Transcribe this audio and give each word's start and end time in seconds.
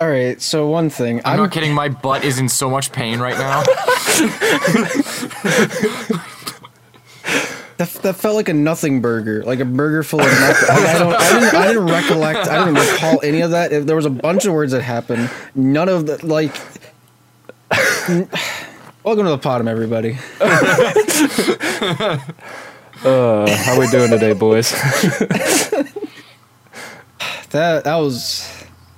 All 0.00 0.08
right, 0.08 0.40
so 0.42 0.68
one 0.68 0.90
thing. 0.90 1.20
I'm, 1.24 1.38
not 1.38 1.52
kidding. 1.52 1.72
My 1.72 1.88
butt 1.88 2.24
is 2.24 2.38
in 2.38 2.48
so 2.48 2.68
much 2.68 2.92
pain 2.92 3.20
right 3.20 3.38
now. 3.38 3.62
That, 7.76 7.88
that 8.02 8.14
felt 8.14 8.36
like 8.36 8.48
a 8.48 8.54
nothing 8.54 9.00
burger, 9.00 9.42
like 9.42 9.58
a 9.58 9.64
burger 9.64 10.04
full 10.04 10.20
of 10.20 10.26
nothing. 10.26 10.68
I, 10.70 10.94
I, 10.94 10.98
don't, 11.00 11.12
I, 11.12 11.32
didn't, 11.40 11.54
I 11.54 11.66
didn't 11.66 11.86
recollect. 11.86 12.48
I 12.48 12.64
didn't 12.64 12.80
recall 12.80 13.20
any 13.24 13.40
of 13.40 13.50
that. 13.50 13.84
There 13.84 13.96
was 13.96 14.06
a 14.06 14.10
bunch 14.10 14.44
of 14.44 14.52
words 14.52 14.70
that 14.70 14.82
happened. 14.82 15.28
None 15.56 15.88
of 15.88 16.06
the 16.06 16.24
like. 16.24 16.54
Welcome 19.02 19.24
to 19.24 19.30
the 19.30 19.38
bottom, 19.38 19.66
everybody. 19.66 20.18
Uh, 23.04 23.46
how 23.54 23.78
we 23.78 23.86
doing 23.88 24.08
today, 24.08 24.32
boys? 24.32 24.72
That 27.50 27.84
that 27.84 27.96
was. 27.96 28.48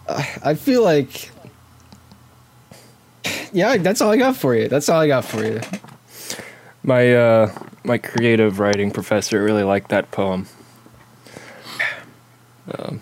I 0.08 0.54
feel 0.54 0.82
like. 0.82 1.30
Yeah, 3.52 3.76
that's 3.78 4.00
all 4.00 4.10
I 4.10 4.16
got 4.16 4.36
for 4.36 4.54
you. 4.54 4.68
That's 4.68 4.88
all 4.88 5.00
I 5.00 5.06
got 5.08 5.24
for 5.24 5.44
you. 5.44 5.60
my 6.82 7.14
uh, 7.14 7.58
my 7.84 7.98
creative 7.98 8.58
writing 8.58 8.90
professor 8.90 9.42
really 9.42 9.62
liked 9.64 9.88
that 9.90 10.10
poem. 10.10 10.46
Um, 12.78 13.00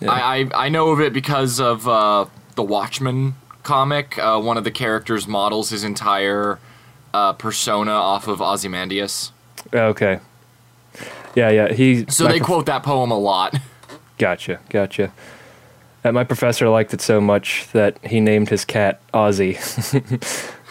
yeah. 0.00 0.10
I, 0.10 0.36
I 0.38 0.50
I 0.66 0.68
know 0.68 0.90
of 0.90 1.00
it 1.00 1.12
because 1.12 1.60
of 1.60 1.86
uh, 1.88 2.26
the 2.54 2.62
Watchmen 2.62 3.34
comic. 3.62 4.18
Uh, 4.18 4.40
one 4.40 4.56
of 4.56 4.64
the 4.64 4.70
characters 4.70 5.26
models 5.28 5.70
his 5.70 5.84
entire 5.84 6.58
uh, 7.14 7.32
persona 7.34 7.92
off 7.92 8.26
of 8.28 8.40
Ozymandias. 8.40 9.32
okay. 9.72 10.20
Yeah, 11.34 11.50
yeah. 11.50 11.72
He. 11.72 12.04
So 12.08 12.24
they 12.24 12.38
prof- 12.38 12.46
quote 12.46 12.66
that 12.66 12.82
poem 12.82 13.10
a 13.10 13.18
lot. 13.18 13.56
Gotcha, 14.18 14.60
gotcha. 14.68 15.10
My 16.04 16.24
professor 16.24 16.68
liked 16.68 16.92
it 16.92 17.00
so 17.00 17.20
much 17.20 17.68
that 17.72 17.96
he 18.04 18.18
named 18.20 18.48
his 18.48 18.64
cat 18.64 19.00
Ozzy. 19.14 19.56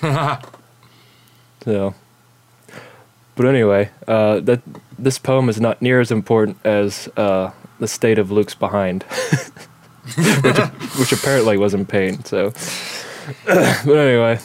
so, 1.64 1.96
but 3.36 3.46
anyway, 3.46 3.90
uh, 4.08 4.42
that 4.42 4.62
this 5.00 5.18
poem 5.18 5.48
is 5.48 5.60
not 5.62 5.82
near 5.82 6.02
as 6.02 6.12
important 6.12 6.58
as 6.66 7.08
uh, 7.16 7.52
the 7.80 7.88
state 7.88 8.20
of 8.20 8.30
Luke's 8.30 8.56
behind, 8.56 9.04
which, 10.44 10.58
which 11.00 11.12
apparently 11.14 11.58
was 11.58 11.74
in 11.74 11.86
pain. 11.86 12.24
So, 12.26 12.52
but 13.46 13.98
anyway, 13.98 14.40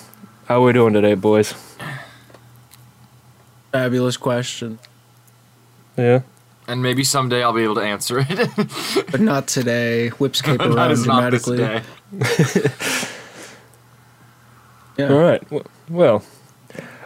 how 0.46 0.62
are 0.62 0.66
we 0.66 0.72
doing 0.72 0.92
today, 0.94 1.14
boys? 1.14 1.54
Fabulous 3.72 4.16
question, 4.16 4.78
Yeah. 5.96 6.20
And 6.68 6.82
maybe 6.82 7.04
someday 7.04 7.42
I'll 7.42 7.52
be 7.52 7.62
able 7.62 7.76
to 7.76 7.82
answer 7.82 8.18
it. 8.28 9.06
but 9.10 9.20
not 9.20 9.46
today. 9.46 10.08
Whips 10.10 10.42
cape 10.46 10.60
around 10.60 10.90
is 10.90 11.06
not 11.06 11.30
this 11.30 11.44
dramatically. 11.44 11.82
day. 12.12 12.72
Yeah. 14.98 15.12
All 15.12 15.18
right. 15.18 15.42
Well, 15.90 16.24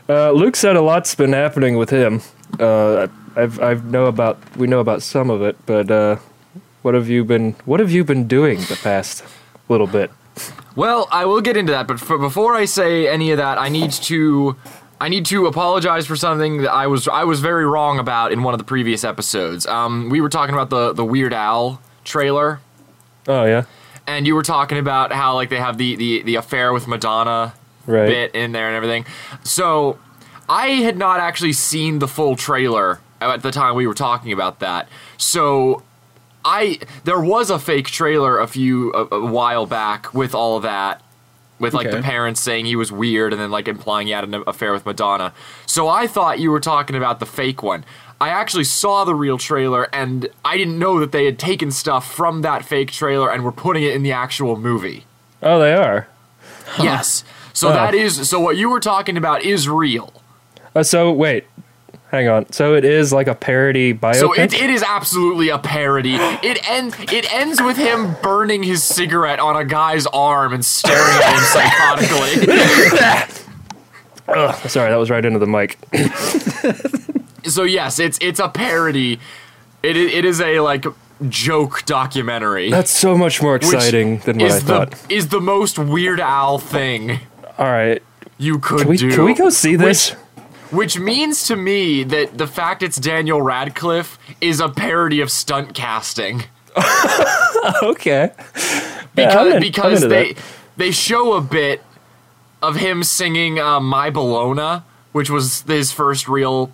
uh, 0.09 0.31
Luke 0.31 0.55
said 0.55 0.77
a 0.77 0.81
lot's 0.81 1.15
been 1.17 1.33
happening 1.33 1.77
with 1.77 1.91
him. 1.91 2.23
Uh, 2.59 3.09
I've 3.37 3.61
I've 3.61 3.85
know 3.85 4.07
about 4.07 4.39
we 4.57 4.67
know 4.69 4.79
about 4.81 5.03
some 5.03 5.29
of 5.29 5.43
it, 5.43 5.57
but 5.67 5.91
uh, 5.91 6.17
what 6.83 6.95
have 6.95 7.09
you 7.09 7.25
been 7.25 7.57
What 7.65 7.81
have 7.81 7.91
you 7.91 8.05
been 8.05 8.29
doing 8.29 8.61
the 8.61 8.79
past 8.81 9.25
little 9.69 9.87
bit? 9.89 10.11
Well, 10.77 11.09
I 11.11 11.25
will 11.25 11.41
get 11.41 11.57
into 11.57 11.73
that, 11.73 11.89
but 11.89 11.99
for, 11.99 12.17
before 12.17 12.55
I 12.55 12.65
say 12.65 13.09
any 13.09 13.33
of 13.33 13.39
that, 13.39 13.59
I 13.59 13.69
need 13.69 13.91
to 13.91 14.57
I 15.01 15.09
need 15.09 15.25
to 15.27 15.47
apologize 15.47 16.07
for 16.07 16.15
something 16.15 16.59
that 16.59 16.71
I 16.71 16.87
was 16.87 17.09
I 17.09 17.25
was 17.25 17.41
very 17.41 17.67
wrong 17.67 17.99
about 17.99 18.33
in 18.33 18.43
one 18.43 18.53
of 18.53 18.59
the 18.59 18.65
previous 18.65 19.03
episodes. 19.03 19.67
Um, 19.67 20.11
we 20.11 20.21
were 20.21 20.29
talking 20.29 20.55
about 20.55 20.71
the 20.71 20.93
the 20.93 21.05
Weird 21.05 21.33
Al 21.33 21.81
trailer, 22.05 22.61
Oh 23.27 23.45
yeah, 23.45 23.65
and 24.07 24.27
you 24.27 24.35
were 24.35 24.43
talking 24.43 24.79
about 24.79 25.13
how 25.13 25.35
like 25.35 25.49
they 25.49 25.59
have 25.59 25.79
the 25.79 25.97
the, 25.97 26.23
the 26.23 26.35
affair 26.35 26.73
with 26.73 26.87
Madonna 26.87 27.55
right. 27.87 28.07
bit 28.07 28.35
in 28.35 28.53
there 28.53 28.67
and 28.67 28.77
everything. 28.77 29.07
So 29.43 29.99
I 30.49 30.67
had 30.67 30.97
not 30.97 31.21
actually 31.21 31.53
seen 31.53 31.99
the 31.99 32.09
full 32.09 32.37
trailer 32.37 33.01
at 33.21 33.43
the 33.43 33.51
time 33.51 33.77
we 33.77 33.87
were 33.87 33.95
talking 33.95 34.33
about 34.33 34.61
that. 34.61 34.89
So 35.17 35.83
I 36.45 36.79
there 37.05 37.21
was 37.21 37.51
a 37.51 37.59
fake 37.59 37.87
trailer 37.87 38.39
a 38.39 38.47
few 38.47 38.93
a, 38.93 39.15
a 39.15 39.27
while 39.27 39.67
back 39.67 40.13
with 40.15 40.35
all 40.35 40.57
of 40.57 40.63
that 40.63 41.03
with 41.61 41.75
like 41.75 41.91
the 41.91 42.03
parents 42.03 42.41
saying 42.41 42.65
he 42.67 42.75
was 42.75 42.91
weird 42.91 43.33
and 43.33 43.41
then 43.41 43.51
like 43.51 43.69
implying 43.69 44.07
he 44.09 44.13
had 44.13 44.25
an 44.25 44.43
affair 44.47 44.73
with 44.73 44.85
Madonna. 44.87 45.33
So 45.67 45.87
I 45.89 46.07
thought 46.09 46.41
you 46.41 46.51
were 46.51 46.59
talking 46.61 46.97
about 46.97 47.21
the 47.21 47.27
fake 47.27 47.63
one. 47.63 47.85
I 48.21 48.31
actually 48.31 48.65
saw 48.65 49.05
the 49.05 49.15
real 49.15 49.39
trailer 49.39 49.89
and 49.95 50.29
I 50.45 50.57
didn't 50.57 50.79
know 50.79 50.99
that 51.01 51.13
they 51.13 51.25
had 51.25 51.39
taken 51.39 51.71
stuff 51.71 52.11
from 52.13 52.43
that 52.43 52.65
fake 52.65 52.91
trailer 52.91 53.31
and 53.31 53.45
were 53.45 53.53
putting 53.53 53.83
it 53.83 53.95
in 53.95 54.03
the 54.03 54.13
actual 54.13 54.57
movie. 54.57 55.05
Oh, 55.43 55.59
they 55.61 55.73
are. 55.75 56.09
Yes. 56.79 57.25
So 57.53 57.69
Oh. 57.71 57.73
that 57.73 57.95
is 57.95 58.29
so 58.29 58.41
what 58.41 58.57
you 58.57 58.69
were 58.71 58.81
talking 58.81 59.17
about 59.17 59.43
is 59.43 59.69
real. 59.69 60.13
Uh, 60.75 60.83
so 60.83 61.11
wait, 61.13 61.47
hang 62.11 62.29
on. 62.29 62.51
So 62.53 62.75
it 62.75 62.85
is 62.85 63.13
like 63.13 63.27
a 63.27 63.35
parody 63.35 63.95
biopic. 63.95 64.15
So 64.17 64.33
it, 64.33 64.53
it 64.53 64.71
is 64.71 64.83
absolutely 64.83 65.49
a 65.49 65.59
parody. 65.59 66.15
It 66.15 66.69
end 66.69 66.95
it 67.13 67.33
ends 67.33 67.61
with 67.63 67.77
him 67.77 68.17
burning 68.23 68.63
his 68.63 68.83
cigarette 68.83 69.41
on 69.41 69.57
a 69.57 69.65
guy's 69.65 70.07
arm 70.07 70.53
and 70.53 70.65
staring 70.65 70.99
at 71.01 71.33
him 71.33 72.07
psychotically. 72.09 73.47
Ugh, 74.29 74.55
sorry, 74.71 74.91
that 74.91 74.97
was 74.97 75.11
right 75.11 75.25
into 75.25 75.39
the 75.39 75.47
mic. 75.47 75.79
so 77.45 77.65
yes, 77.65 77.99
it's 77.99 78.19
it's 78.21 78.39
a 78.39 78.49
parody. 78.49 79.19
It 79.83 79.97
it 79.97 80.25
is 80.25 80.41
a 80.41 80.61
like 80.61 80.85
joke 81.29 81.85
documentary. 81.85 82.71
That's 82.71 82.91
so 82.91 83.17
much 83.17 83.43
more 83.43 83.57
exciting 83.57 84.19
than 84.21 84.39
what 84.39 84.53
I 84.53 84.59
the 84.59 84.65
thought. 84.65 85.11
is 85.11 85.29
the 85.29 85.41
most 85.41 85.79
Weird 85.79 86.21
Al 86.21 86.59
thing 86.59 87.19
All 87.59 87.67
right, 87.67 88.03
you 88.39 88.59
could 88.59 88.81
can 88.81 88.89
we 88.89 88.97
do. 88.97 89.11
can 89.11 89.25
we 89.25 89.35
go 89.35 89.51
see 89.51 89.77
this? 89.77 90.13
Which 90.13 90.20
means 90.99 91.45
to 91.49 91.57
me 91.57 92.05
that 92.05 92.39
the 92.39 92.47
fact 92.47 92.83
it's 92.83 92.97
Daniel 92.97 93.43
Radcliffe 93.43 94.19
is 94.41 94.61
a 94.61 94.69
parody 94.69 95.21
of 95.21 95.31
stunt 95.31 95.75
casting. 95.75 96.45
okay. 97.83 98.31
because 99.15 99.47
Yeah, 99.47 99.55
in- 99.57 99.61
because 99.61 100.01
they 100.03 100.33
that. 100.35 100.43
they 100.77 100.91
show 100.91 101.35
a 101.35 101.41
bit 101.41 101.83
of 102.63 102.77
him 102.77 103.03
singing 103.03 103.59
uh, 103.59 103.81
"My 103.81 104.11
Bologna," 104.11 104.83
which 105.13 105.31
was 105.31 105.63
his 105.63 105.91
first 105.93 106.29
real 106.29 106.73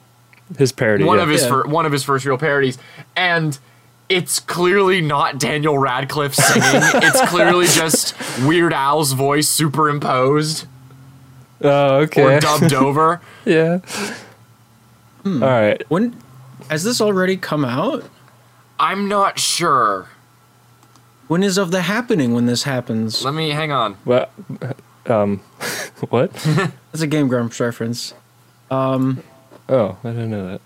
His 0.58 0.72
parody. 0.72 1.04
one 1.04 1.16
yeah. 1.18 1.22
of 1.24 1.28
his 1.30 1.42
Yeah. 1.42 1.48
fir- 1.48 1.66
one 1.66 1.86
of 1.86 1.92
his 1.92 2.02
first 2.04 2.24
real 2.26 2.38
parodies, 2.38 2.76
and 3.16 3.58
it's 4.08 4.38
clearly 4.38 5.00
not 5.00 5.38
Daniel 5.38 5.78
Radcliffe 5.78 6.34
singing. 6.34 6.62
it's 7.02 7.30
clearly 7.30 7.66
just 7.66 8.14
Weird 8.44 8.72
Al's 8.72 9.12
voice 9.12 9.48
superimposed 9.48 10.66
Oh, 11.62 11.96
okay. 11.98 12.22
or 12.22 12.40
dubbed 12.40 12.72
over. 12.74 13.20
Yeah. 13.44 13.78
All 15.24 15.38
right. 15.40 15.82
When 15.88 16.16
has 16.70 16.84
this 16.84 17.00
already 17.00 17.36
come 17.36 17.64
out? 17.64 18.04
I'm 18.78 19.08
not 19.08 19.38
sure. 19.38 20.08
When 21.28 21.42
is 21.42 21.58
of 21.58 21.70
the 21.72 21.82
happening 21.82 22.34
when 22.34 22.46
this 22.46 22.62
happens? 22.64 23.24
Let 23.24 23.34
me 23.34 23.50
hang 23.50 23.72
on. 23.72 23.96
Well, 24.04 24.28
um, 25.06 25.38
what? 26.10 26.32
That's 26.92 27.00
a 27.02 27.06
Game 27.06 27.28
Grumps 27.28 27.58
reference. 27.60 28.14
Um, 28.70 29.22
Oh, 29.68 29.96
I 30.04 30.10
didn't 30.10 30.30
know 30.30 30.46
that. 30.46 30.60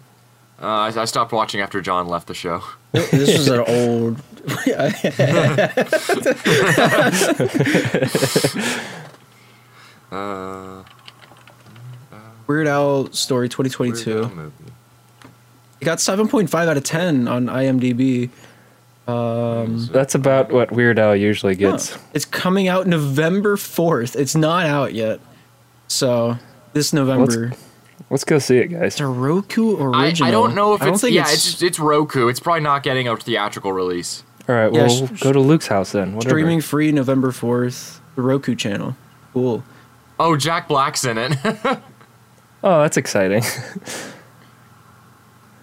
Uh, 0.63 0.67
I, 0.67 1.01
I 1.01 1.05
stopped 1.07 1.33
watching 1.33 1.63
after 1.63 1.81
John 1.81 2.07
left 2.09 2.27
the 2.27 2.35
show. 2.35 2.63
this 2.93 3.15
is 3.31 3.49
an 3.49 3.61
old. 3.67 4.21
Uh, 10.11 10.83
Weird 12.47 12.67
Al 12.67 13.13
Story 13.13 13.49
2022. 13.49 14.25
Al. 14.25 14.53
It 15.81 15.85
got 15.85 15.99
7.5 15.99 16.53
out 16.55 16.77
of 16.77 16.85
10 16.85 17.29
on 17.29 17.47
IMDb. 17.47 18.29
Um, 19.09 19.87
That's 19.93 20.15
about 20.15 20.53
what 20.53 20.71
Weird 20.73 20.99
Al 20.99 21.17
usually 21.17 21.55
gets. 21.55 21.91
huh. 21.91 22.01
It's 22.13 22.25
coming 22.25 22.69
out 22.69 22.87
November 22.87 23.57
4th. 23.57 24.15
It's 24.15 24.35
not 24.37 24.67
out 24.67 24.93
yet. 24.95 25.21
So, 25.89 26.37
this 26.73 26.93
November. 26.93 27.53
Let's 28.11 28.25
go 28.25 28.39
see 28.39 28.59
it, 28.59 28.69
guys. 28.69 28.83
It's 28.95 29.01
a 29.01 29.07
Roku 29.07 29.77
I, 29.93 30.07
original. 30.07 30.29
I 30.29 30.31
don't 30.31 30.55
know 30.55 30.75
if 30.75 30.83
I 30.83 30.87
don't 30.87 30.95
it's 30.95 31.03
think 31.03 31.15
yeah 31.15 31.23
it's 31.31 31.45
just, 31.45 31.63
it's 31.63 31.79
Roku. 31.79 32.29
It's 32.29 32.41
probably 32.41 32.63
not 32.63 32.83
getting 32.83 33.07
a 33.09 33.17
theatrical 33.17 33.73
release. 33.73 34.25
All 34.49 34.55
right, 34.55 34.73
Yeah, 34.73 34.87
well, 34.89 35.07
sh- 35.07 35.21
go 35.23 35.33
to 35.33 35.39
Luke's 35.41 35.69
house 35.69 35.93
then. 35.93 36.15
Whatever. 36.15 36.31
streaming 36.31 36.61
free 36.61 36.91
November 36.93 37.31
4th. 37.31 38.01
The 38.17 38.23
Roku 38.23 38.55
channel. 38.57 38.97
Cool. 39.33 39.63
Oh, 40.21 40.37
Jack 40.37 40.69
Black's 40.69 41.05
in 41.05 41.19
it. 41.19 41.33
Oh, 42.63 42.83
that's 42.83 42.99
exciting. 42.99 43.43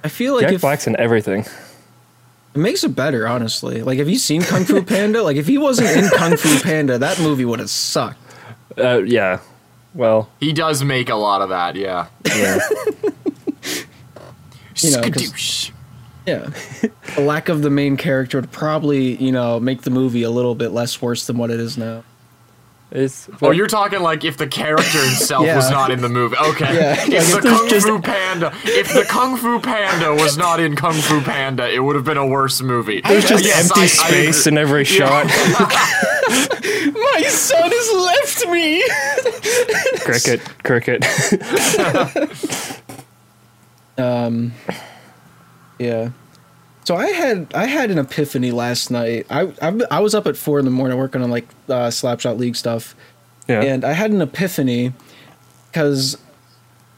I 0.04 0.10
feel 0.10 0.34
like 0.34 0.46
Jack 0.46 0.54
if 0.54 0.62
Black's 0.62 0.88
in 0.88 0.96
everything. 0.98 1.42
it 1.42 2.58
makes 2.58 2.84
it 2.84 2.96
better, 2.96 3.28
honestly. 3.28 3.84
Like, 3.84 4.00
have 4.00 4.10
you 4.10 4.18
seen 4.18 4.42
Kung 4.42 4.64
Fu 4.66 4.82
Panda? 4.82 5.22
like, 5.22 5.38
if 5.38 5.46
he 5.46 5.60
wasn't 5.60 5.90
in 5.96 6.10
Kung 6.18 6.38
Fu 6.38 6.60
Panda, 6.60 6.98
that 6.98 7.20
movie 7.20 7.46
would 7.46 7.60
have 7.60 7.70
sucked. 7.70 8.18
Uh, 8.78 9.04
yeah. 9.04 9.40
Well, 9.94 10.30
he 10.40 10.54
does 10.54 10.84
make 10.84 11.10
a 11.10 11.16
lot 11.16 11.42
of 11.44 11.50
that. 11.50 11.76
Yeah. 11.76 12.08
yeah. 12.26 12.60
You 14.80 14.92
know, 14.92 15.02
'cause- 15.02 15.12
Skadoosh. 15.32 15.72
Yeah. 16.28 16.50
the 17.16 17.22
lack 17.22 17.48
of 17.50 17.62
the 17.62 17.70
main 17.70 17.96
character 17.98 18.40
would 18.42 18.52
probably, 18.52 19.16
you 19.24 19.32
know, 19.32 19.60
make 19.60 19.82
the 19.84 19.90
movie 19.90 20.22
a 20.24 20.30
little 20.30 20.56
bit 20.56 20.70
less 20.72 21.02
worse 21.02 21.26
than 21.26 21.38
what 21.38 21.50
it 21.52 21.60
is 21.60 21.78
now. 21.78 22.04
It's, 22.90 23.30
Oh, 23.42 23.52
you're 23.52 23.68
talking 23.68 24.00
like 24.00 24.24
if 24.24 24.38
the 24.38 24.48
character 24.48 25.00
himself 25.04 25.46
was 25.46 25.70
not 25.70 25.92
in 25.92 26.00
the 26.02 26.08
movie. 26.08 26.38
Okay. 26.38 26.74
Yeah, 26.74 26.96
If 27.22 27.34
like, 27.34 27.44
the 27.44 27.50
Kung 27.50 27.68
just- 27.70 27.86
Fu 27.86 28.00
Panda, 28.00 28.54
if 28.64 28.94
the 28.94 29.04
Kung 29.04 29.36
Fu 29.36 29.60
Panda 29.60 30.14
was 30.16 30.38
not 30.38 30.62
in 30.62 30.76
Kung 30.78 30.94
Fu 30.94 31.20
Panda, 31.20 31.70
it 31.70 31.80
would 31.84 31.98
have 31.98 32.06
been 32.06 32.16
a 32.18 32.26
worse 32.26 32.62
movie. 32.62 33.02
There's 33.06 33.28
just 33.28 33.44
Yes, 33.44 33.66
empty 33.70 33.82
I- 33.82 33.84
I 33.84 33.88
space 33.88 34.46
agree. 34.48 34.54
in 34.54 34.58
every 34.58 34.84
shot. 34.86 35.26
My 35.28 37.24
son 37.28 37.72
has 37.74 37.92
left 37.94 38.48
me. 38.52 38.84
cricket, 40.00 40.42
cricket. 40.64 41.06
Um, 44.00 44.54
yeah. 45.80 46.12
So 46.88 46.96
I 46.96 47.08
had 47.08 47.54
I 47.54 47.66
had 47.66 47.92
an 47.92 47.98
epiphany 47.98 48.52
last 48.52 48.92
night. 48.92 49.26
I 49.30 49.52
I, 49.62 49.78
I 49.92 50.00
was 50.00 50.16
up 50.16 50.26
at 50.26 50.38
four 50.38 50.58
in 50.58 50.64
the 50.64 50.72
morning 50.72 50.98
working 50.98 51.22
on 51.22 51.30
like 51.30 51.46
uh, 51.68 51.88
Slapshot 51.88 52.38
League 52.38 52.56
stuff, 52.56 52.96
yeah. 53.46 53.62
and 53.62 53.84
I 53.84 53.92
had 53.92 54.12
an 54.12 54.22
epiphany 54.22 54.94
because 55.70 56.18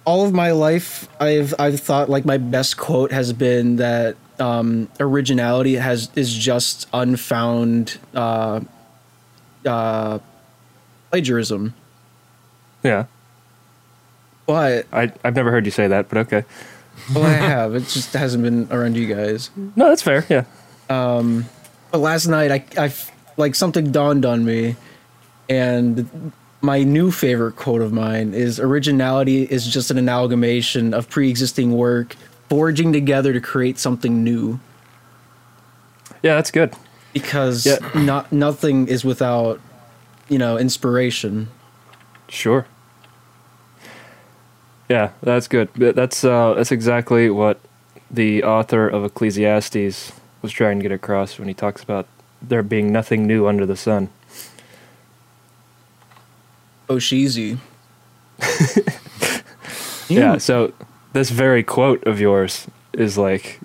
all 0.06 0.28
of 0.28 0.32
my 0.32 0.52
life 0.52 1.10
I've 1.20 1.56
I've 1.58 1.80
thought 1.80 2.08
like 2.08 2.24
my 2.24 2.38
best 2.38 2.78
quote 2.78 3.12
has 3.12 3.34
been 3.34 3.78
that 3.78 4.16
um, 4.38 4.90
originality 5.00 5.74
has 5.74 6.12
is 6.16 6.36
just 6.36 6.88
unfound 6.94 7.98
uh, 8.14 8.60
uh, 9.66 10.20
plagiarism. 11.10 11.74
yeah. 12.84 13.06
But 14.46 14.86
I, 14.94 15.12
I've 15.24 15.36
never 15.36 15.50
heard 15.50 15.66
you 15.66 15.72
say 15.72 15.88
that, 15.88 16.10
but 16.10 16.20
okay. 16.20 16.46
Well, 17.14 17.26
I 17.26 17.30
have. 17.34 17.76
It 17.76 17.88
just 17.88 18.14
hasn't 18.14 18.44
been 18.44 18.68
around 18.72 18.96
you 18.98 19.14
guys. 19.14 19.50
No, 19.76 19.90
that's 19.90 20.02
fair. 20.02 20.26
Yeah. 20.30 20.46
Um, 20.90 21.46
but 21.92 22.00
last 22.00 22.28
night, 22.28 22.52
I, 22.52 22.86
I 22.86 22.94
like 23.38 23.56
something 23.56 23.92
dawned 23.92 24.26
on 24.26 24.44
me, 24.46 24.76
and 25.50 26.32
my 26.62 26.84
new 26.84 27.12
favorite 27.12 27.56
quote 27.56 27.82
of 27.82 27.92
mine 27.94 28.34
is: 28.34 28.60
"Originality 28.60 29.44
is 29.44 29.66
just 29.68 29.92
an 29.92 29.98
amalgamation 29.98 30.94
of 30.94 31.10
pre-existing 31.10 31.72
work, 31.72 32.16
forging 32.50 32.92
together 32.94 33.34
to 33.34 33.42
create 33.42 33.80
something 33.80 34.24
new." 34.24 34.60
Yeah, 36.22 36.36
that's 36.36 36.52
good. 36.52 36.74
Because 37.14 37.66
Yeah. 37.66 37.78
not 37.96 38.32
nothing 38.32 38.88
is 38.88 39.04
without, 39.06 39.60
you 40.28 40.38
know, 40.38 40.58
inspiration. 40.58 41.48
Sure. 42.28 42.66
Yeah, 44.90 45.12
that's 45.22 45.48
good. 45.48 45.70
That's 45.76 46.24
uh, 46.24 46.56
that's 46.56 46.72
exactly 46.72 47.30
what 47.30 47.60
the 48.10 48.44
author 48.44 48.88
of 48.88 49.06
Ecclesiastes 49.06 50.12
was 50.42 50.52
trying 50.52 50.80
to 50.80 50.84
get 50.84 50.92
across 50.92 51.38
when 51.38 51.48
he 51.48 51.54
talks 51.54 51.84
about 51.84 52.08
there 52.42 52.64
being 52.64 52.92
nothing 52.92 53.28
new 53.28 53.48
under 53.48 53.66
the 53.66 53.76
sun. 53.76 54.10
Oh, 56.90 56.96
Oshizi. 56.96 57.60
Yeah. 60.10 60.38
So 60.38 60.74
this 61.14 61.30
very 61.30 61.64
quote 61.64 62.04
of 62.06 62.20
yours 62.20 62.68
is 62.94 63.18
like 63.18 63.60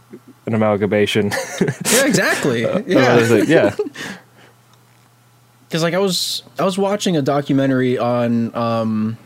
an 0.47 0.55
amalgamation. 0.55 1.33
yeah, 1.61 2.07
exactly. 2.07 2.63
yeah. 2.63 2.83
Yeah. 2.87 3.43
yeah. 3.47 3.77
because 5.67 5.83
like 5.83 5.95
I 5.95 5.99
was 5.99 6.43
I 6.59 6.65
was 6.65 6.79
watching 6.79 7.17
a 7.17 7.23
documentary 7.23 7.99
on 7.99 8.55
um, 8.55 9.17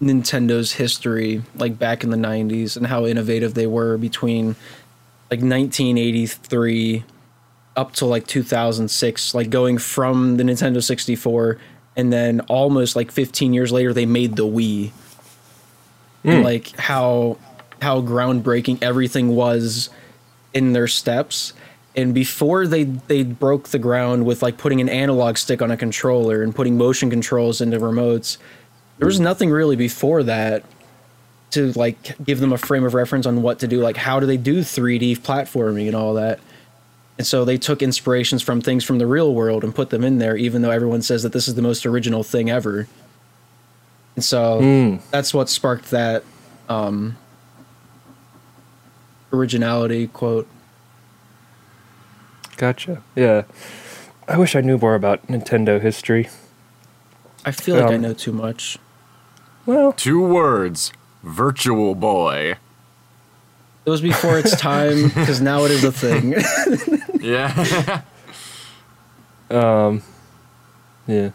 Nintendo's 0.00 0.72
history, 0.72 1.42
like 1.56 1.78
back 1.78 2.04
in 2.04 2.10
the 2.10 2.16
'90s, 2.16 2.76
and 2.76 2.86
how 2.86 3.06
innovative 3.06 3.54
they 3.54 3.66
were 3.66 3.96
between 3.96 4.56
like 5.30 5.40
1983 5.40 7.04
up 7.76 7.92
to 7.92 8.06
like 8.06 8.26
2006, 8.26 9.34
like 9.34 9.50
going 9.50 9.78
from 9.78 10.36
the 10.36 10.44
Nintendo 10.44 10.82
64, 10.82 11.58
and 11.96 12.12
then 12.12 12.40
almost 12.42 12.96
like 12.96 13.10
15 13.10 13.52
years 13.52 13.72
later 13.72 13.92
they 13.92 14.06
made 14.06 14.36
the 14.36 14.46
Wii. 14.46 14.92
And, 16.24 16.42
like 16.42 16.76
how 16.76 17.38
how 17.80 18.00
groundbreaking 18.00 18.82
everything 18.82 19.36
was 19.36 19.90
in 20.52 20.72
their 20.72 20.88
steps 20.88 21.52
and 21.96 22.12
before 22.14 22.66
they 22.66 22.84
they 22.84 23.22
broke 23.22 23.68
the 23.68 23.78
ground 23.78 24.26
with 24.26 24.42
like 24.42 24.58
putting 24.58 24.80
an 24.80 24.88
analog 24.88 25.36
stick 25.36 25.62
on 25.62 25.70
a 25.70 25.76
controller 25.76 26.42
and 26.42 26.54
putting 26.54 26.76
motion 26.76 27.10
controls 27.10 27.60
into 27.60 27.78
remotes 27.78 28.36
there 28.98 29.06
was 29.06 29.20
nothing 29.20 29.50
really 29.50 29.76
before 29.76 30.22
that 30.22 30.64
to 31.50 31.72
like 31.72 32.16
give 32.24 32.40
them 32.40 32.52
a 32.52 32.58
frame 32.58 32.84
of 32.84 32.94
reference 32.94 33.26
on 33.26 33.42
what 33.42 33.58
to 33.60 33.68
do 33.68 33.80
like 33.80 33.96
how 33.96 34.18
do 34.20 34.26
they 34.26 34.36
do 34.36 34.60
3d 34.60 35.18
platforming 35.18 35.86
and 35.86 35.94
all 35.94 36.14
that 36.14 36.40
and 37.18 37.26
so 37.26 37.44
they 37.44 37.56
took 37.56 37.82
inspirations 37.82 38.42
from 38.42 38.60
things 38.60 38.84
from 38.84 38.98
the 38.98 39.06
real 39.06 39.32
world 39.34 39.62
and 39.64 39.74
put 39.74 39.90
them 39.90 40.02
in 40.04 40.18
there 40.18 40.36
even 40.36 40.62
though 40.62 40.70
everyone 40.70 41.02
says 41.02 41.22
that 41.22 41.32
this 41.32 41.46
is 41.48 41.54
the 41.54 41.62
most 41.62 41.86
original 41.86 42.22
thing 42.22 42.50
ever 42.50 42.88
and 44.16 44.24
so 44.24 44.60
Mm. 44.60 45.00
that's 45.10 45.32
what 45.32 45.48
sparked 45.48 45.90
that 45.90 46.24
um 46.68 47.16
originality 49.32 50.08
quote 50.08 50.46
Gotcha. 52.56 53.02
Yeah. 53.14 53.42
I 54.26 54.38
wish 54.38 54.56
I 54.56 54.62
knew 54.62 54.78
more 54.78 54.94
about 54.94 55.26
Nintendo 55.26 55.78
history. 55.78 56.30
I 57.44 57.50
feel 57.50 57.76
like 57.76 57.90
I 57.90 57.96
Um, 57.96 58.00
know 58.00 58.14
too 58.14 58.32
much. 58.32 58.78
Well, 59.66 59.92
Two 59.92 60.20
words: 60.20 60.92
Virtual 61.22 61.94
Boy. 61.94 62.56
It 63.84 63.90
was 63.90 64.00
before 64.00 64.38
its 64.38 64.56
time 64.58 65.04
because 65.14 65.40
now 65.40 65.64
it 65.64 65.70
is 65.70 65.84
a 65.84 65.92
thing. 65.92 66.34
Yeah. 67.20 68.02
Um, 69.50 70.02
yeah. 71.06 71.30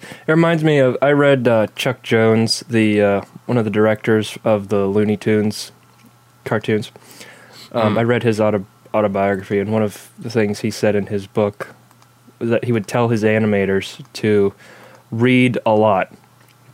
It 0.00 0.28
reminds 0.28 0.64
me 0.64 0.78
of 0.78 0.96
I 1.00 1.10
read 1.12 1.46
uh, 1.46 1.68
Chuck 1.76 2.02
Jones, 2.02 2.64
the 2.68 3.00
uh, 3.00 3.20
one 3.46 3.56
of 3.56 3.64
the 3.64 3.70
directors 3.70 4.36
of 4.44 4.68
the 4.68 4.86
Looney 4.86 5.16
Tunes 5.16 5.70
cartoons. 6.44 6.90
Um, 7.70 7.96
I 7.98 8.02
read 8.02 8.24
his 8.24 8.40
auto- 8.40 8.66
autobiography, 8.92 9.60
and 9.60 9.70
one 9.72 9.82
of 9.82 10.10
the 10.18 10.28
things 10.30 10.60
he 10.60 10.70
said 10.72 10.96
in 10.96 11.06
his 11.06 11.26
book 11.28 11.74
was 12.40 12.50
that 12.50 12.64
he 12.64 12.72
would 12.72 12.88
tell 12.88 13.08
his 13.08 13.22
animators 13.22 14.04
to 14.14 14.52
read 15.12 15.58
a 15.64 15.72
lot 15.74 16.12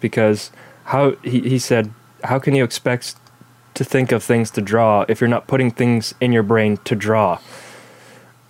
because 0.01 0.51
how 0.85 1.13
he, 1.23 1.41
he 1.41 1.59
said 1.59 1.93
how 2.25 2.39
can 2.39 2.55
you 2.55 2.65
expect 2.65 3.17
to 3.75 3.85
think 3.85 4.13
of 4.13 4.23
things 4.23 4.51
to 4.51 4.61
draw 4.61 5.05
if 5.09 5.21
you're 5.21 5.29
not 5.29 5.47
putting 5.47 5.71
things 5.71 6.15
in 6.21 6.33
your 6.33 6.43
brain 6.43 6.77
to 6.85 6.95
draw 6.95 7.39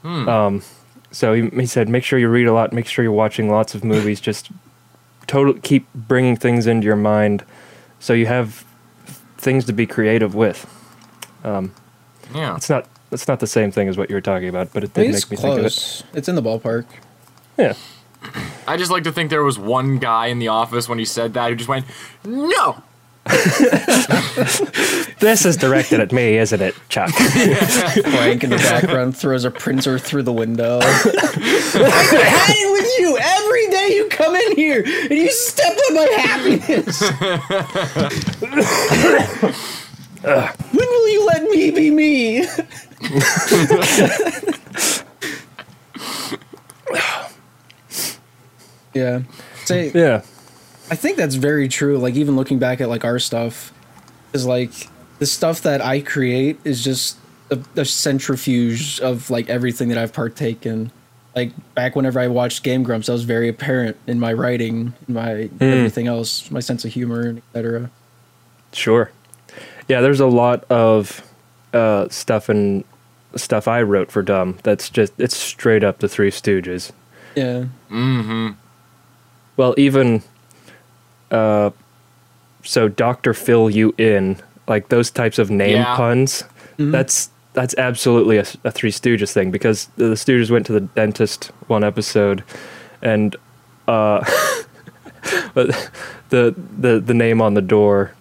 um, 0.05 0.63
so 1.11 1.35
he, 1.35 1.49
he 1.51 1.67
said, 1.67 1.89
make 1.89 2.05
sure 2.05 2.19
you 2.19 2.29
read 2.29 2.47
a 2.47 2.53
lot, 2.53 2.73
make 2.73 2.87
sure 2.87 3.03
you're 3.03 3.13
watching 3.13 3.51
lots 3.51 3.75
of 3.75 3.85
movies, 3.85 4.21
just 4.21 4.51
total 5.27 5.55
keep 5.55 5.87
bringing 5.95 6.37
things 6.37 6.67
into 6.67 6.87
your 6.87 6.97
mind, 6.97 7.45
so 8.01 8.13
you 8.13 8.27
have 8.27 8.65
things 9.37 9.65
to 9.67 9.73
be 9.73 9.87
creative 9.87 10.35
with. 10.35 10.67
Um, 11.45 11.75
yeah. 12.35 12.57
it's 12.57 12.71
not 12.71 12.89
it's 13.11 13.29
not 13.29 13.41
the 13.41 13.47
same 13.47 13.71
thing 13.71 13.89
as 13.89 13.99
what 13.99 14.09
you 14.09 14.15
were 14.15 14.23
talking 14.23 14.49
about, 14.49 14.73
but 14.73 14.85
it 14.85 14.91
I 14.97 15.03
did 15.03 15.15
it's 15.15 15.31
make 15.31 15.39
me 15.39 15.43
think 15.43 15.59
of 15.59 15.67
it. 15.67 16.03
It's 16.15 16.29
in 16.29 16.35
the 16.35 16.43
ballpark. 16.43 16.87
Yeah, 17.59 17.75
I 18.67 18.77
just 18.77 18.91
like 18.91 19.05
to 19.05 19.13
think 19.13 19.31
there 19.31 19.43
was 19.43 19.59
one 19.59 19.99
guy 19.99 20.27
in 20.27 20.39
the 20.39 20.49
office 20.49 20.89
when 20.89 20.99
he 20.99 21.05
said 21.05 21.35
that 21.35 21.51
who 21.51 21.57
just 21.57 21.69
went, 21.69 21.87
"No." 22.25 22.83
this 25.21 25.47
is 25.47 25.57
directed 25.57 26.01
at 26.01 26.11
me, 26.11 26.37
isn't 26.39 26.61
it, 26.61 26.75
Chuck? 26.89 27.11
Frank 27.11 28.43
in 28.43 28.51
the 28.51 28.57
background 28.57 29.17
throws 29.17 29.45
a 29.45 29.51
printer 29.51 29.97
through 29.97 30.25
the 30.25 30.33
window. 30.33 30.81
Hey, 31.73 32.71
with 32.73 32.83
with 32.83 33.01
you 33.01 33.19
every 33.19 33.69
day. 33.69 33.95
You 33.95 34.09
come 34.09 34.35
in 34.35 34.57
here 34.57 34.83
and 34.85 35.11
you 35.11 35.31
step 35.31 35.77
on 35.89 35.95
my 35.95 36.09
happiness. 36.17 37.01
when 40.73 40.89
will 40.89 41.09
you 41.09 41.27
let 41.27 41.43
me 41.45 41.71
be 41.71 41.91
me? 41.91 42.47
Yeah. 48.95 49.23
Say, 49.65 49.91
Yeah. 49.95 50.23
I 50.91 50.95
think 50.97 51.17
that's 51.17 51.37
very 51.37 51.69
true. 51.69 51.97
Like 51.97 52.17
even 52.17 52.37
looking 52.37 52.59
back 52.59 52.81
at 52.81 52.89
like 52.89 53.05
our 53.05 53.19
stuff, 53.19 53.73
is 54.33 54.45
like 54.47 54.73
the 55.19 55.27
stuff 55.27 55.63
that 55.63 55.81
I 55.81 56.01
create 56.01 56.59
is 56.65 56.83
just 56.83 57.17
a, 57.51 57.59
a 57.77 57.85
centrifuge 57.85 59.01
of 59.01 59.31
like 59.31 59.49
everything 59.49 59.89
that 59.89 59.99
I've 59.99 60.13
partaken. 60.13 60.91
Like 61.35 61.53
back 61.75 61.97
whenever 61.97 62.21
I 62.21 62.29
watched 62.29 62.63
Game 62.63 62.83
Grumps, 62.83 63.07
that 63.07 63.13
was 63.15 63.25
very 63.25 63.49
apparent 63.49 63.97
in 64.07 64.21
my 64.21 64.33
writing, 64.33 64.93
in 65.09 65.15
my 65.15 65.49
everything 65.61 66.07
else, 66.07 66.51
my 66.51 66.61
sense 66.61 66.85
of 66.85 66.93
humor, 66.93 67.23
and 67.23 67.39
etc. 67.39 67.91
Sure. 68.73 69.11
Yeah, 69.89 70.01
there's 70.03 70.21
a 70.21 70.27
lot 70.27 70.65
of 70.65 71.23
uh, 71.73 72.09
stuff 72.11 72.49
and 72.49 72.85
stuff 73.35 73.67
I 73.67 73.81
wrote 73.81 74.11
for 74.11 74.21
Dumb 74.23 74.59
that's 74.63 74.91
just 74.91 75.15
it's 75.19 75.37
straight 75.37 75.83
up 75.83 76.01
the 76.01 76.09
Three 76.09 76.31
Stooges. 76.31 76.93
Yeah, 77.35 77.65
Well, 79.57 79.75
even 79.77 80.23
uh, 81.31 81.71
so, 82.63 82.89
Doctor 82.89 83.35
Fill 83.35 83.69
You 83.71 83.95
In, 83.99 84.37
like 84.69 84.89
those 84.89 85.11
types 85.11 85.39
of 85.39 85.51
name 85.51 85.77
Yeah. 85.77 85.97
puns. 85.97 86.45
That's 86.79 87.31
that's 87.53 87.75
absolutely 87.77 88.39
a, 88.39 88.47
a 88.65 88.71
Three 88.71 88.91
Stooges 88.91 89.33
thing 89.33 89.51
because 89.51 89.87
the, 89.97 90.07
the 90.07 90.15
Stooges 90.15 90.51
went 90.51 90.67
to 90.67 90.73
the 90.73 90.81
dentist 90.81 91.53
one 91.69 91.85
episode, 91.85 92.43
and 93.03 93.37
uh, 93.87 94.25
but 95.55 95.91
the 96.31 96.55
the 96.79 96.99
the 96.99 97.15
name 97.15 97.41
on 97.41 97.55
the 97.55 97.61
door, 97.63 98.13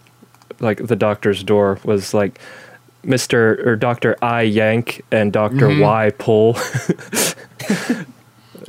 like 0.59 0.85
the 0.85 0.95
doctor's 0.95 1.43
door, 1.43 1.79
was 1.83 2.13
like. 2.13 2.39
Mr. 3.03 3.65
or 3.65 3.75
Dr. 3.75 4.15
I 4.21 4.43
Yank 4.43 5.01
and 5.11 5.33
doctor 5.33 5.75
Y 5.79 6.11
Pull. 6.19 6.53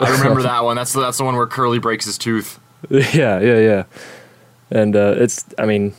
I 0.00 0.10
remember 0.18 0.42
that 0.42 0.64
one. 0.64 0.76
That's 0.76 0.92
the, 0.92 1.00
that's 1.00 1.18
the 1.18 1.24
one 1.24 1.36
where 1.36 1.46
Curly 1.46 1.78
breaks 1.78 2.04
his 2.04 2.18
tooth. 2.18 2.58
yeah, 2.90 3.38
yeah, 3.40 3.58
yeah. 3.58 3.84
And 4.70 4.96
uh, 4.96 5.14
it's, 5.18 5.44
I 5.58 5.66
mean, 5.66 5.94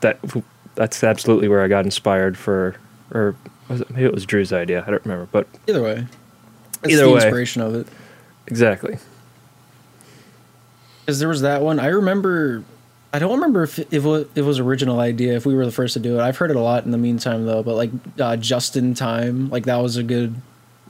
that 0.00 0.18
that's 0.74 1.02
absolutely 1.02 1.48
where 1.48 1.62
I 1.62 1.68
got 1.68 1.84
inspired 1.84 2.38
for, 2.38 2.76
or 3.12 3.34
was 3.68 3.80
it, 3.80 3.90
maybe 3.90 4.04
it 4.04 4.14
was 4.14 4.24
Drew's 4.26 4.52
idea. 4.52 4.84
I 4.86 4.90
don't 4.90 5.04
remember, 5.04 5.28
but 5.32 5.48
either 5.66 5.82
way, 5.82 6.06
that's 6.82 6.94
Either 6.94 7.04
the 7.04 7.10
way. 7.10 7.16
inspiration 7.16 7.62
of 7.62 7.74
it. 7.74 7.88
exactly. 8.46 8.98
Because 11.04 11.18
there 11.18 11.28
was 11.28 11.40
that 11.42 11.62
one. 11.62 11.78
I 11.80 11.86
remember. 11.86 12.64
I 13.12 13.18
don't 13.18 13.32
remember 13.32 13.62
if 13.62 13.78
it, 13.78 13.88
if 13.92 14.04
was, 14.04 14.26
it 14.34 14.42
was 14.42 14.58
original 14.58 15.00
idea. 15.00 15.34
If 15.36 15.46
we 15.46 15.54
were 15.54 15.64
the 15.64 15.72
first 15.72 15.94
to 15.94 16.00
do 16.00 16.18
it, 16.18 16.22
I've 16.22 16.36
heard 16.36 16.50
it 16.50 16.56
a 16.56 16.60
lot 16.60 16.84
in 16.84 16.90
the 16.90 16.98
meantime 16.98 17.46
though. 17.46 17.62
But 17.62 17.74
like 17.76 17.90
uh, 18.20 18.36
just 18.36 18.76
in 18.76 18.94
time, 18.94 19.48
like 19.50 19.64
that 19.64 19.76
was 19.76 19.96
a 19.96 20.02
good. 20.02 20.34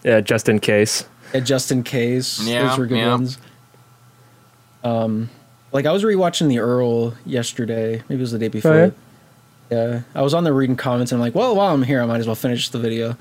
Yeah, 0.03 0.21
just 0.21 0.49
in 0.49 0.59
case. 0.61 1.05
Yeah, 1.33 1.41
just 1.41 1.73
in 1.73 1.83
case. 1.83 2.47
Yeah, 2.47 2.69
those 2.69 2.79
were 2.79 2.87
good 2.87 2.99
yeah. 2.99 3.11
ones. 3.11 3.39
Um, 4.85 5.31
like 5.73 5.87
I 5.87 5.93
was 5.93 6.05
rewatching 6.05 6.49
the 6.49 6.61
Earl 6.61 7.15
yesterday. 7.25 8.03
Maybe 8.09 8.15
it 8.15 8.21
was 8.21 8.33
the 8.33 8.39
day 8.39 8.49
before. 8.49 8.77
yeah? 8.77 8.91
Yeah, 9.71 10.01
I 10.15 10.23
was 10.23 10.33
on 10.33 10.45
there 10.45 10.55
reading 10.55 10.77
comments 10.77 11.11
and 11.11 11.21
I'm 11.21 11.27
like, 11.27 11.35
well, 11.35 11.57
while 11.57 11.75
I'm 11.75 11.83
here, 11.83 12.01
I 12.01 12.07
might 12.07 12.21
as 12.21 12.27
well 12.27 12.37
finish 12.37 12.69
the 12.69 12.79
video. 12.79 13.17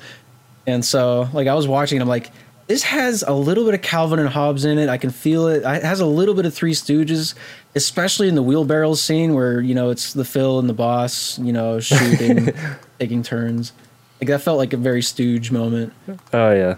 And 0.67 0.85
so, 0.85 1.27
like, 1.33 1.47
I 1.47 1.53
was 1.53 1.67
watching, 1.67 1.97
and 1.97 2.03
I'm 2.03 2.09
like, 2.09 2.31
this 2.67 2.83
has 2.83 3.23
a 3.27 3.33
little 3.33 3.65
bit 3.65 3.73
of 3.73 3.81
Calvin 3.81 4.19
and 4.19 4.29
Hobbes 4.29 4.65
in 4.65 4.77
it. 4.77 4.89
I 4.89 4.97
can 4.97 5.11
feel 5.11 5.47
it. 5.47 5.57
It 5.57 5.83
has 5.83 5.99
a 5.99 6.05
little 6.05 6.33
bit 6.33 6.45
of 6.45 6.53
Three 6.53 6.73
Stooges, 6.73 7.35
especially 7.75 8.27
in 8.27 8.35
the 8.35 8.41
wheelbarrows 8.41 9.01
scene 9.01 9.35
where 9.35 9.61
you 9.61 9.75
know 9.75 9.91
it's 9.91 10.13
the 10.13 10.25
Phil 10.25 10.57
and 10.57 10.67
the 10.67 10.73
boss, 10.73 11.37
you 11.37 11.53
know, 11.53 11.79
shooting, 11.79 12.53
taking 12.99 13.21
turns. 13.21 13.71
Like 14.19 14.29
that 14.29 14.41
felt 14.41 14.57
like 14.57 14.73
a 14.73 14.77
very 14.77 15.03
Stooge 15.03 15.51
moment. 15.51 15.93
Oh 16.33 16.51
yeah. 16.51 16.77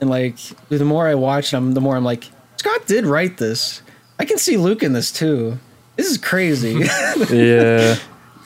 And 0.00 0.08
like 0.08 0.36
the 0.68 0.84
more 0.84 1.08
I 1.08 1.14
watch, 1.14 1.52
I'm 1.52 1.74
the 1.74 1.80
more 1.80 1.96
I'm 1.96 2.04
like, 2.04 2.24
Scott 2.56 2.86
did 2.86 3.06
write 3.06 3.38
this. 3.38 3.82
I 4.18 4.24
can 4.24 4.38
see 4.38 4.56
Luke 4.56 4.82
in 4.82 4.92
this 4.92 5.12
too. 5.12 5.58
This 5.96 6.10
is 6.10 6.18
crazy. 6.18 6.74
Yeah. 7.30 7.96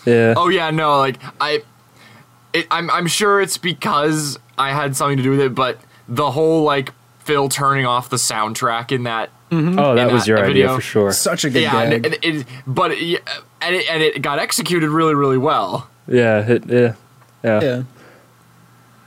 yeah. 0.06 0.35
Oh 0.37 0.49
yeah, 0.49 0.71
no, 0.71 0.99
like 0.99 1.18
I, 1.40 1.62
it, 2.52 2.66
I'm 2.71 2.90
I'm 2.90 3.06
sure 3.06 3.40
it's 3.40 3.59
because 3.59 4.38
I 4.59 4.73
had 4.73 4.97
something 4.97 5.18
to 5.18 5.23
do 5.23 5.30
with 5.30 5.40
it, 5.40 5.54
but 5.54 5.78
the 6.09 6.30
whole 6.30 6.64
like 6.64 6.92
Phil 7.21 7.49
turning 7.49 7.87
off 7.87 8.11
the 8.11 8.16
soundtrack 8.16 8.90
in 8.92 9.04
that. 9.04 9.30
Mm-hmm. 9.50 9.78
oh, 9.78 9.94
that 9.94 10.11
was 10.11 10.23
that 10.23 10.28
your 10.28 10.38
idea 10.38 10.49
video. 10.49 10.75
for 10.76 10.80
sure. 10.80 11.12
Such 11.12 11.44
a 11.44 11.50
good 11.50 11.62
yeah, 11.62 11.90
gag. 11.90 12.06
and 12.06 12.14
it, 12.14 12.25
it, 12.25 12.47
but 12.66 12.92
it, 12.92 13.23
and 13.61 13.76
it, 13.76 13.90
and 13.90 14.02
it 14.02 14.23
got 14.23 14.38
executed 14.38 14.88
really 14.88 15.14
really 15.14 15.38
well. 15.38 15.88
Yeah. 16.09 16.49
It, 16.49 16.66
yeah. 16.66 16.94
Yeah. 17.44 17.61
yeah. 17.62 17.82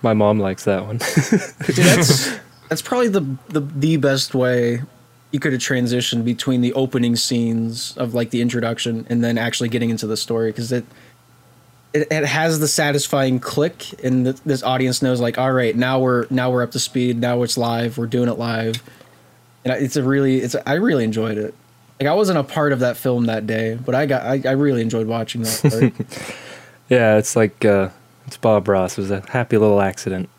My 0.05 0.13
mom 0.13 0.37
likes 0.37 0.65
that 0.65 0.85
one. 0.85 0.97
Dude, 1.65 1.77
that's 1.77 2.37
that's 2.69 2.83
probably 2.83 3.07
the, 3.07 3.21
the 3.49 3.61
the 3.61 3.97
best 3.97 4.35
way 4.35 4.83
you 5.31 5.39
could 5.39 5.51
have 5.51 5.63
transitioned 5.63 6.23
between 6.23 6.61
the 6.61 6.71
opening 6.73 7.15
scenes 7.15 7.97
of 7.97 8.13
like 8.13 8.29
the 8.29 8.39
introduction 8.39 9.07
and 9.09 9.23
then 9.23 9.39
actually 9.39 9.67
getting 9.67 9.89
into 9.89 10.05
the 10.05 10.15
story 10.15 10.51
because 10.51 10.71
it, 10.71 10.85
it 11.91 12.07
it 12.11 12.23
has 12.23 12.59
the 12.59 12.67
satisfying 12.67 13.39
click 13.39 13.99
and 14.03 14.25
th- 14.25 14.37
this 14.45 14.61
audience 14.61 15.01
knows 15.01 15.19
like 15.19 15.39
all 15.39 15.51
right 15.51 15.75
now 15.75 15.99
we're 15.99 16.27
now 16.29 16.51
we're 16.51 16.61
up 16.61 16.69
to 16.69 16.79
speed 16.79 17.17
now 17.17 17.41
it's 17.41 17.57
live 17.57 17.97
we're 17.97 18.05
doing 18.05 18.29
it 18.29 18.37
live 18.37 18.83
and 19.63 19.73
it's 19.73 19.95
a 19.95 20.03
really 20.03 20.37
it's 20.37 20.53
a, 20.53 20.69
I 20.69 20.73
really 20.73 21.03
enjoyed 21.03 21.39
it 21.39 21.55
like 21.99 22.07
I 22.07 22.13
wasn't 22.13 22.37
a 22.37 22.43
part 22.43 22.73
of 22.73 22.79
that 22.81 22.95
film 22.95 23.25
that 23.25 23.47
day 23.47 23.73
but 23.83 23.95
I 23.95 24.05
got 24.05 24.21
I, 24.21 24.39
I 24.45 24.51
really 24.51 24.83
enjoyed 24.83 25.07
watching 25.07 25.41
that 25.41 25.61
part. 25.63 26.35
yeah, 26.89 27.17
it's 27.17 27.35
like 27.35 27.65
uh, 27.65 27.89
it's 28.27 28.37
Bob 28.37 28.67
Ross. 28.67 28.97
It 28.97 29.01
was 29.01 29.11
a 29.11 29.21
happy 29.29 29.57
little 29.57 29.81
accident. 29.81 30.29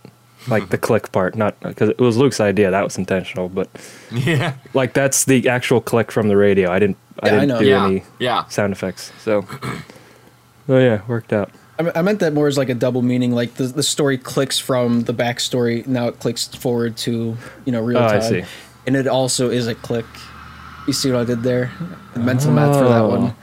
Like 0.49 0.69
the 0.69 0.79
click 0.79 1.11
part, 1.11 1.35
not 1.35 1.59
because 1.59 1.89
it 1.89 1.99
was 1.99 2.17
Luke's 2.17 2.39
idea. 2.39 2.71
That 2.71 2.85
was 2.85 2.97
intentional, 2.99 3.49
but 3.49 3.69
Yeah, 4.13 4.55
like 4.75 4.93
that's 4.93 5.25
the 5.25 5.49
actual 5.49 5.81
click 5.81 6.13
from 6.13 6.29
the 6.29 6.37
radio. 6.37 6.71
I 6.71 6.79
didn't. 6.79 6.97
I 7.21 7.27
Yeah, 7.29 7.33
I 7.33 7.35
didn't 7.41 7.49
know. 7.49 7.59
do 7.59 7.65
yeah, 7.67 7.85
any 7.87 8.03
yeah. 8.21 8.45
sound 8.47 8.73
effects. 8.73 9.11
So, 9.25 9.45
oh 10.69 10.79
yeah, 10.79 11.01
worked 11.09 11.33
out. 11.33 11.51
I, 11.79 11.83
me- 11.83 11.91
I 11.97 12.03
meant 12.03 12.21
that 12.21 12.33
more 12.33 12.47
as 12.47 12.57
like 12.57 12.69
a 12.69 12.75
double 12.75 13.03
meaning. 13.03 13.33
Like 13.33 13.55
the, 13.55 13.65
the 13.65 13.83
story 13.83 14.19
clicks 14.19 14.57
from 14.59 15.03
the 15.03 15.13
backstory, 15.13 15.85
now 15.87 16.07
it 16.07 16.21
clicks 16.21 16.47
forward 16.47 16.97
to 16.99 17.37
you 17.65 17.73
know 17.73 17.81
real 17.83 17.99
Oh, 17.99 18.07
I 18.07 18.19
time, 18.19 18.23
see. 18.23 18.45
and 18.87 18.95
it 18.95 19.09
also 19.09 19.51
is 19.51 19.67
a 19.67 19.75
click. 19.75 20.07
You 20.87 20.93
see 20.93 21.11
what 21.11 21.23
I 21.23 21.25
did 21.25 21.43
there? 21.43 21.73
The 22.15 22.21
mental 22.21 22.53
math 22.53 22.77
for 22.79 22.85
that 22.85 23.03
Oh. 23.03 23.09
one. 23.19 23.35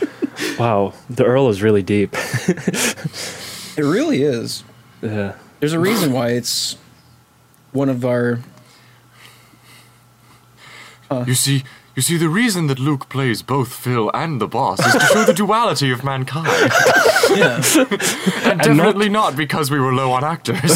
Wow, 0.59 0.93
the 1.09 1.23
Earl 1.25 1.49
is 1.49 1.61
really 1.61 1.83
deep. 1.83 2.15
It 3.77 3.83
really 3.85 4.21
is. 4.21 4.65
yeah. 5.01 5.33
There's 5.61 5.71
a 5.73 5.79
reason 5.79 6.11
why 6.11 6.31
it's 6.31 6.75
one 7.71 7.87
of 7.89 8.03
our. 8.05 8.39
You 11.25 11.33
see, 11.35 11.63
you 11.95 12.01
see, 12.01 12.17
the 12.17 12.27
reason 12.29 12.67
that 12.67 12.79
Luke 12.79 13.07
plays 13.09 13.41
both 13.41 13.73
Phil 13.73 14.11
and 14.13 14.39
the 14.41 14.47
boss 14.47 14.79
is 14.85 14.93
to 14.93 14.99
show 14.99 15.23
the 15.23 15.33
duality 15.33 15.89
of 15.91 16.03
mankind, 16.03 16.47
Yeah, 17.35 17.55
and 18.43 18.59
definitely 18.59 19.09
not 19.09 19.35
because 19.37 19.71
we 19.71 19.79
were 19.79 19.93
low 19.93 20.11
on 20.11 20.23
actors. 20.23 20.71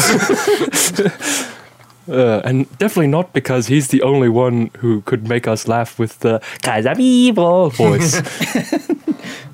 Uh, 2.08 2.40
and 2.44 2.66
definitely 2.78 3.08
not 3.08 3.32
because 3.32 3.66
he's 3.66 3.88
the 3.88 4.00
only 4.02 4.28
one 4.28 4.70
who 4.78 5.00
could 5.02 5.26
make 5.28 5.48
us 5.48 5.66
laugh 5.68 5.98
with 5.98 6.20
the 6.20 6.40
"Cause 6.62 6.86
I'm 6.86 7.00
evil" 7.00 7.68
voice. 7.70 8.20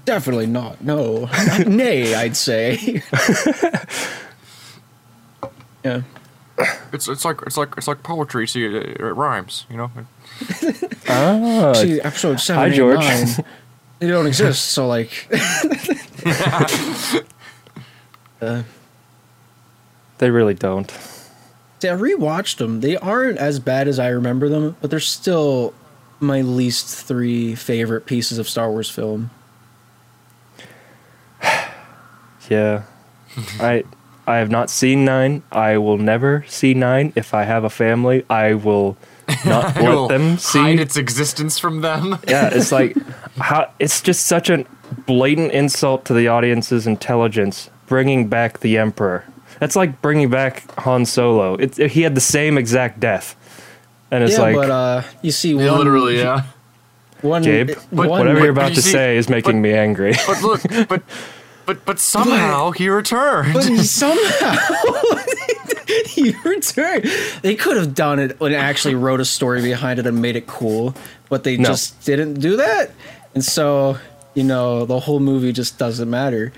Definitely 0.05 0.47
not. 0.47 0.83
No, 0.83 1.29
nay, 1.67 2.15
I'd 2.15 2.37
say. 2.37 3.03
yeah. 5.85 6.03
it's 6.93 7.09
it's 7.09 7.25
like 7.25 7.41
it's 7.47 7.57
like 7.57 7.75
it's 7.77 7.89
like 7.89 8.03
poetry. 8.03 8.47
See, 8.47 8.65
it, 8.65 9.01
it 9.01 9.03
rhymes. 9.15 9.67
You 9.71 9.77
know. 9.79 9.91
ah, 11.09 11.73
See, 11.75 12.01
episode 12.01 12.41
seven, 12.41 12.63
hi, 12.63 12.69
eight, 12.69 12.77
George. 12.77 12.99
nine, 12.99 13.27
They 13.99 14.09
don't 14.09 14.27
exist, 14.27 14.67
so 14.73 14.87
like. 14.89 15.29
uh, 18.41 18.63
they 20.19 20.31
really 20.31 20.55
don't. 20.55 20.91
See, 21.81 21.89
I 21.89 21.95
rewatched 21.95 22.59
them. 22.59 22.81
They 22.81 22.97
aren't 22.97 23.39
as 23.39 23.59
bad 23.59 23.89
as 23.89 23.99
I 23.99 24.09
remember 24.09 24.49
them, 24.49 24.77
but 24.81 24.91
they're 24.91 25.01
still 25.01 25.75
my 26.21 26.41
least 26.41 26.87
three 27.07 27.55
favorite 27.57 28.07
pieces 28.07 28.39
of 28.39 28.49
Star 28.49 28.71
Wars 28.71 28.89
film. 28.89 29.31
Yeah, 32.51 32.83
I 33.61 33.85
I 34.27 34.37
have 34.37 34.51
not 34.51 34.71
seen 34.71 35.05
nine. 35.05 35.43
I 35.51 35.79
will 35.79 35.99
never 35.99 36.45
see 36.49 36.75
nine. 36.75 37.13
If 37.17 37.35
I 37.35 37.45
have 37.45 37.65
a 37.65 37.71
family, 37.71 38.25
I 38.31 38.55
will 38.55 38.97
not 39.47 39.77
It 39.77 39.83
will 39.83 40.03
let 40.07 40.19
them 40.19 40.39
see. 40.39 40.59
hide 40.59 40.81
its 40.81 40.97
existence 40.97 41.59
from 41.59 41.81
them. 41.81 42.19
yeah, 42.29 42.51
it's 42.53 42.73
like 42.73 42.97
how 43.37 43.71
it's 43.79 44.01
just 44.01 44.27
such 44.27 44.51
a 44.51 44.65
blatant 45.07 45.53
insult 45.53 46.05
to 46.07 46.15
the 46.15 46.29
audience's 46.29 46.87
intelligence. 46.87 47.71
Bringing 47.87 48.29
back 48.29 48.61
the 48.61 48.79
Emperor. 48.79 49.25
That's 49.61 49.77
like 49.77 50.01
bringing 50.01 50.31
back 50.31 50.65
Han 50.81 51.05
Solo. 51.05 51.55
It's 51.57 51.77
he 51.77 52.03
had 52.03 52.15
the 52.15 52.21
same 52.23 52.57
exact 52.59 53.01
death. 53.01 53.37
and 54.11 54.25
it's 54.25 54.33
yeah, 54.35 54.41
like 54.41 54.57
but 54.57 54.71
uh, 54.71 55.03
you 55.23 55.31
see 55.31 55.55
one 55.55 55.67
literally, 55.79 56.19
yeah. 56.19 56.45
one 57.21 57.43
Gabe, 57.43 57.71
one- 57.91 58.09
whatever 58.09 58.35
but 58.35 58.43
you're 58.43 58.51
about 58.51 58.71
you 58.71 58.75
to 58.77 58.83
see- 58.83 58.91
say 58.93 59.17
is 59.19 59.29
making 59.29 59.63
but- 59.63 59.69
me 59.69 59.75
angry. 59.75 60.15
But 60.27 60.43
look, 60.43 60.63
but 60.89 61.03
but 61.67 61.85
but 61.85 61.99
somehow 61.99 62.71
he 62.73 62.89
returned. 62.89 63.53
But 63.55 63.63
somehow 63.85 64.57
he 66.07 66.35
returned. 66.45 67.05
They 67.43 67.55
could 67.55 67.77
have 67.77 67.95
done 67.95 68.19
it 68.19 68.41
and 68.41 68.55
actually 68.55 68.95
wrote 68.95 69.21
a 69.21 69.25
story 69.25 69.63
behind 69.63 69.99
it 69.99 70.07
and 70.07 70.21
made 70.23 70.37
it 70.37 70.47
cool, 70.47 70.95
but 71.29 71.45
they 71.45 71.57
No. 71.57 71.69
just 71.71 72.05
didn't 72.05 72.35
do 72.35 72.57
that. 72.57 72.91
And 73.35 73.45
so, 73.45 73.99
you 74.35 74.45
know, 74.45 74.85
the 74.87 75.01
whole 75.01 75.21
movie 75.21 75.53
just 75.53 75.79
doesn't 75.79 76.09
matter. 76.09 76.53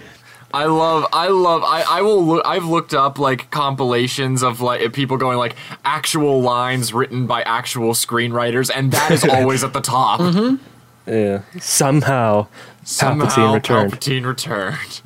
I 0.52 0.66
love, 0.66 1.06
I 1.12 1.28
love, 1.28 1.62
I, 1.64 1.82
I 1.82 2.02
will 2.02 2.24
look, 2.24 2.42
I've 2.46 2.64
looked 2.64 2.94
up 2.94 3.18
like 3.18 3.50
compilations 3.50 4.44
of 4.44 4.60
like 4.60 4.92
people 4.92 5.16
going 5.16 5.36
like 5.36 5.56
actual 5.84 6.40
lines 6.42 6.92
written 6.94 7.26
by 7.26 7.42
actual 7.42 7.92
screenwriters, 7.92 8.70
and 8.72 8.92
that 8.92 9.10
is 9.10 9.24
always 9.28 9.64
at 9.64 9.72
the 9.72 9.80
top. 9.80 10.20
Mm-hmm. 10.20 11.10
yeah. 11.10 11.42
Somehow, 11.60 12.46
Somehow 12.84 13.26
Palpatine 13.28 13.54
returned. 13.54 13.92
Palpatine 13.92 14.26
returned. 14.26 15.00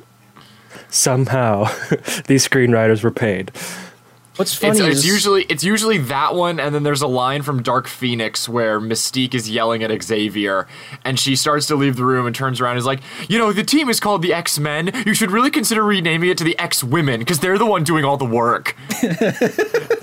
Somehow, 0.89 1.65
these 2.27 2.47
screenwriters 2.47 3.03
were 3.03 3.11
paid. 3.11 3.51
What's 4.39 4.55
funny 4.55 4.79
It's, 4.79 4.79
is 4.79 4.97
it's 4.99 5.05
usually 5.05 5.43
it's 5.49 5.63
usually 5.65 5.97
that 5.97 6.33
one, 6.33 6.61
and 6.61 6.73
then 6.73 6.83
there's 6.83 7.01
a 7.01 7.07
line 7.07 7.41
from 7.41 7.61
Dark 7.61 7.87
Phoenix 7.89 8.47
where 8.47 8.79
Mystique 8.79 9.33
is 9.35 9.49
yelling 9.49 9.83
at 9.83 10.01
Xavier, 10.01 10.65
and 11.03 11.19
she 11.19 11.35
starts 11.35 11.65
to 11.67 11.75
leave 11.75 11.97
the 11.97 12.05
room 12.05 12.25
and 12.25 12.33
turns 12.33 12.61
around 12.61 12.71
and 12.71 12.79
is 12.79 12.85
like, 12.85 13.01
you 13.27 13.37
know, 13.37 13.51
the 13.51 13.63
team 13.65 13.89
is 13.89 13.99
called 13.99 14.21
the 14.21 14.33
X 14.33 14.57
Men. 14.57 14.91
You 15.05 15.13
should 15.13 15.31
really 15.31 15.51
consider 15.51 15.83
renaming 15.83 16.29
it 16.29 16.37
to 16.37 16.45
the 16.45 16.57
X 16.57 16.83
Women 16.83 17.19
because 17.19 17.39
they're 17.39 17.57
the 17.57 17.65
one 17.65 17.83
doing 17.83 18.05
all 18.05 18.15
the 18.15 18.23
work. 18.23 18.77
an, 19.03 19.17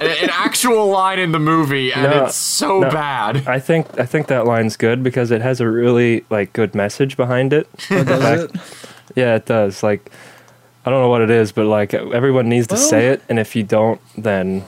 an 0.00 0.30
actual 0.32 0.86
line 0.88 1.18
in 1.18 1.32
the 1.32 1.38
movie, 1.38 1.92
and 1.92 2.02
No, 2.02 2.24
it's 2.26 2.36
so 2.36 2.80
no. 2.80 2.90
bad. 2.90 3.48
I 3.48 3.58
think 3.58 3.98
I 3.98 4.04
think 4.04 4.26
that 4.26 4.44
line's 4.44 4.76
good 4.76 5.02
because 5.02 5.30
it 5.30 5.40
has 5.40 5.60
a 5.60 5.68
really 5.68 6.24
like 6.28 6.52
good 6.52 6.74
message 6.74 7.16
behind 7.16 7.54
it. 7.54 7.66
Oh, 7.90 8.04
does 8.04 8.44
it? 8.44 8.50
Yeah, 9.14 9.36
it 9.36 9.46
does. 9.46 9.82
Like, 9.82 10.10
I 10.86 10.90
don't 10.90 11.00
know 11.02 11.08
what 11.08 11.20
it 11.22 11.30
is, 11.30 11.50
but 11.52 11.66
like 11.66 11.92
everyone 11.94 12.48
needs 12.48 12.68
to 12.68 12.74
Well- 12.76 12.82
say 12.88 13.08
it, 13.08 13.22
and 13.28 13.38
if 13.40 13.56
you 13.56 13.64
don't, 13.64 14.00
then 14.16 14.64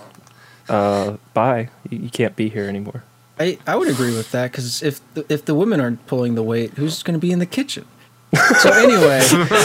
uh, 0.69 1.17
bye. 1.33 1.71
You, 1.89 1.99
you 2.01 2.11
can't 2.11 2.35
be 2.37 2.49
here 2.49 2.65
anymore. 2.69 3.05
I, 3.41 3.57
I 3.69 3.77
would 3.77 3.87
agree 3.89 4.15
with 4.17 4.33
that 4.33 4.51
because 4.51 4.83
if 4.83 5.01
the, 5.15 5.25
if 5.33 5.45
the 5.45 5.55
women 5.55 5.81
aren't 5.81 6.05
pulling 6.09 6.35
the 6.35 6.43
weight, 6.43 6.73
who's 6.73 7.05
going 7.05 7.15
to 7.15 7.21
be 7.21 7.31
in 7.31 7.39
the 7.39 7.47
kitchen? 7.47 7.85
So 8.59 8.71
anyway, 8.73 9.21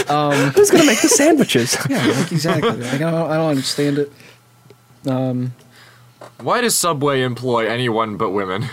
um, 0.08 0.52
Who's 0.52 0.72
gonna 0.72 0.86
make 0.86 1.02
the 1.02 1.10
sandwiches? 1.10 1.76
yeah, 1.90 2.06
like 2.06 2.32
exactly. 2.32 2.72
Like, 2.78 2.94
I 3.02 3.12
don't 3.12 3.30
I 3.32 3.36
don't 3.36 3.50
understand 3.50 3.98
it. 3.98 4.12
Um, 5.06 5.54
Why 6.40 6.62
does 6.62 6.74
Subway 6.76 7.24
employ 7.24 7.68
anyone 7.68 8.16
but 8.16 8.30
women? 8.30 8.68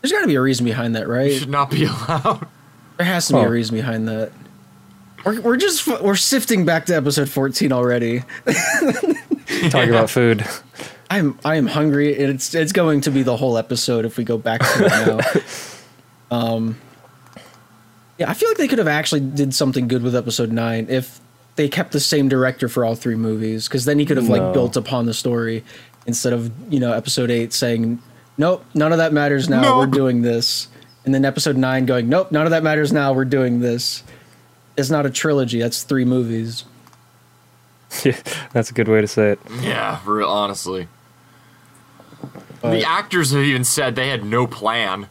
there's 0.00 0.10
got 0.12 0.22
to 0.22 0.26
be 0.26 0.34
a 0.34 0.40
reason 0.40 0.64
behind 0.64 0.96
that, 0.96 1.06
right? 1.06 1.32
Should 1.32 1.48
not 1.48 1.70
be 1.70 1.84
allowed. 1.92 2.46
There 2.96 3.06
has 3.06 3.26
to 3.28 3.34
be 3.34 3.38
Huh. 3.40 3.46
a 3.46 3.50
reason 3.50 3.76
behind 3.76 4.08
that. 4.08 4.32
We're, 5.26 5.40
we're 5.40 5.56
just 5.56 5.86
we're 5.88 6.14
sifting 6.14 6.64
back 6.64 6.86
to 6.86 6.94
episode 6.94 7.28
14 7.28 7.72
already. 7.72 8.22
Talking 9.70 9.90
about 9.90 10.08
food. 10.08 10.46
I'm 11.10 11.36
I 11.44 11.56
am 11.56 11.66
hungry. 11.66 12.14
and 12.14 12.32
It's 12.34 12.54
it's 12.54 12.72
going 12.72 13.00
to 13.02 13.10
be 13.10 13.24
the 13.24 13.36
whole 13.36 13.58
episode 13.58 14.04
if 14.04 14.16
we 14.16 14.22
go 14.22 14.38
back 14.38 14.60
to 14.60 14.86
it 14.86 16.30
now. 16.30 16.36
um, 16.36 16.78
yeah, 18.18 18.30
I 18.30 18.34
feel 18.34 18.48
like 18.48 18.58
they 18.58 18.68
could 18.68 18.78
have 18.78 18.86
actually 18.86 19.20
did 19.20 19.52
something 19.52 19.88
good 19.88 20.02
with 20.02 20.14
episode 20.14 20.52
nine 20.52 20.86
if 20.88 21.20
they 21.56 21.68
kept 21.68 21.90
the 21.90 22.00
same 22.00 22.28
director 22.28 22.68
for 22.68 22.84
all 22.84 22.94
three 22.94 23.16
movies, 23.16 23.66
because 23.66 23.84
then 23.84 23.98
he 23.98 24.06
could 24.06 24.18
have 24.18 24.28
like 24.28 24.52
built 24.52 24.76
upon 24.76 25.06
the 25.06 25.14
story 25.14 25.64
instead 26.06 26.32
of 26.34 26.52
you 26.72 26.78
know 26.78 26.92
episode 26.92 27.32
eight 27.32 27.52
saying, 27.52 28.00
"Nope, 28.38 28.64
none 28.74 28.92
of 28.92 28.98
that 28.98 29.12
matters 29.12 29.48
now. 29.48 29.78
We're 29.78 29.86
doing 29.86 30.22
this," 30.22 30.68
and 31.04 31.12
then 31.12 31.24
episode 31.24 31.56
nine 31.56 31.84
going, 31.84 32.08
"Nope, 32.08 32.30
none 32.30 32.46
of 32.46 32.50
that 32.50 32.62
matters 32.62 32.92
now. 32.92 33.12
We're 33.12 33.24
doing 33.24 33.58
this." 33.58 34.04
It's 34.76 34.90
not 34.90 35.06
a 35.06 35.10
trilogy. 35.10 35.60
That's 35.60 35.82
three 35.82 36.04
movies. 36.04 36.64
Yeah, 38.04 38.16
that's 38.52 38.68
a 38.68 38.74
good 38.74 38.88
way 38.88 39.00
to 39.00 39.06
say 39.06 39.30
it. 39.30 39.38
Yeah, 39.60 40.00
real, 40.04 40.28
honestly. 40.28 40.88
But- 42.60 42.72
the 42.72 42.84
actors 42.84 43.30
have 43.30 43.42
even 43.42 43.64
said 43.64 43.94
they 43.94 44.08
had 44.08 44.24
no 44.24 44.46
plan. 44.46 45.06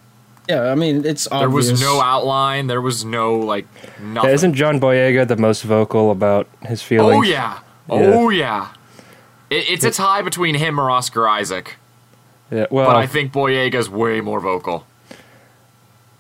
Yeah, 0.50 0.64
I 0.64 0.76
mean 0.76 1.04
it's 1.06 1.28
There 1.28 1.50
was 1.50 1.82
no 1.82 2.00
outline. 2.02 2.68
There 2.68 2.82
was 2.82 3.04
no 3.04 3.38
like 3.40 3.66
nothing. 4.00 4.30
Yeah, 4.30 4.36
isn't 4.36 4.54
John 4.54 4.80
Boyega 4.80 5.28
the 5.28 5.38
most 5.38 5.64
vocal 5.64 6.12
about 6.12 6.48
his 6.64 6.84
feelings? 6.84 7.16
oh 7.18 7.22
yeah. 7.24 7.60
Oh 7.90 8.30
yeah. 8.30 8.68
It, 9.50 9.70
it's 9.70 9.84
a 9.86 9.90
tie 9.92 10.22
between 10.22 10.54
him 10.56 10.80
or 10.80 10.92
Oscar 10.92 11.28
Isaac, 11.28 11.78
Yeah. 12.52 12.68
Well, 12.70 12.88
but 12.88 12.98
I 12.98 13.08
think 13.08 13.32
Boyega's 13.32 13.90
way 13.90 14.22
more 14.22 14.40
vocal. 14.42 14.86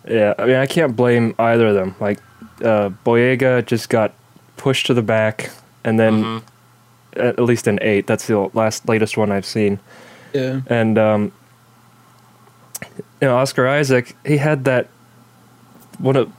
yeah. 0.08 0.34
I 0.40 0.46
mean, 0.46 0.56
I 0.56 0.66
can't 0.66 0.96
blame 0.96 1.36
either 1.38 1.68
of 1.68 1.76
them. 1.76 1.96
Like, 2.00 2.20
uh, 2.64 2.90
Boyega 3.06 3.66
just 3.66 3.90
got 3.90 4.14
pushed 4.58 4.86
to 4.88 4.94
the 4.94 5.02
back, 5.02 5.52
and 5.84 6.00
then 6.00 6.24
Mm-hmm. 6.24 7.20
at, 7.20 7.26
at 7.40 7.40
least 7.40 7.68
in 7.68 7.80
eight. 7.82 8.08
That's 8.08 8.28
the 8.28 8.38
last 8.54 8.88
latest 8.88 9.18
one 9.18 9.32
I've 9.32 9.46
seen. 9.46 9.80
Yeah. 10.34 10.62
And 10.68 10.98
um, 10.98 11.32
you 13.22 13.28
know, 13.28 13.38
Oscar 13.38 13.68
Isaac, 13.68 14.16
he 14.26 14.38
had 14.38 14.66
that 14.66 14.88
one 15.98 16.16
of 16.16 16.32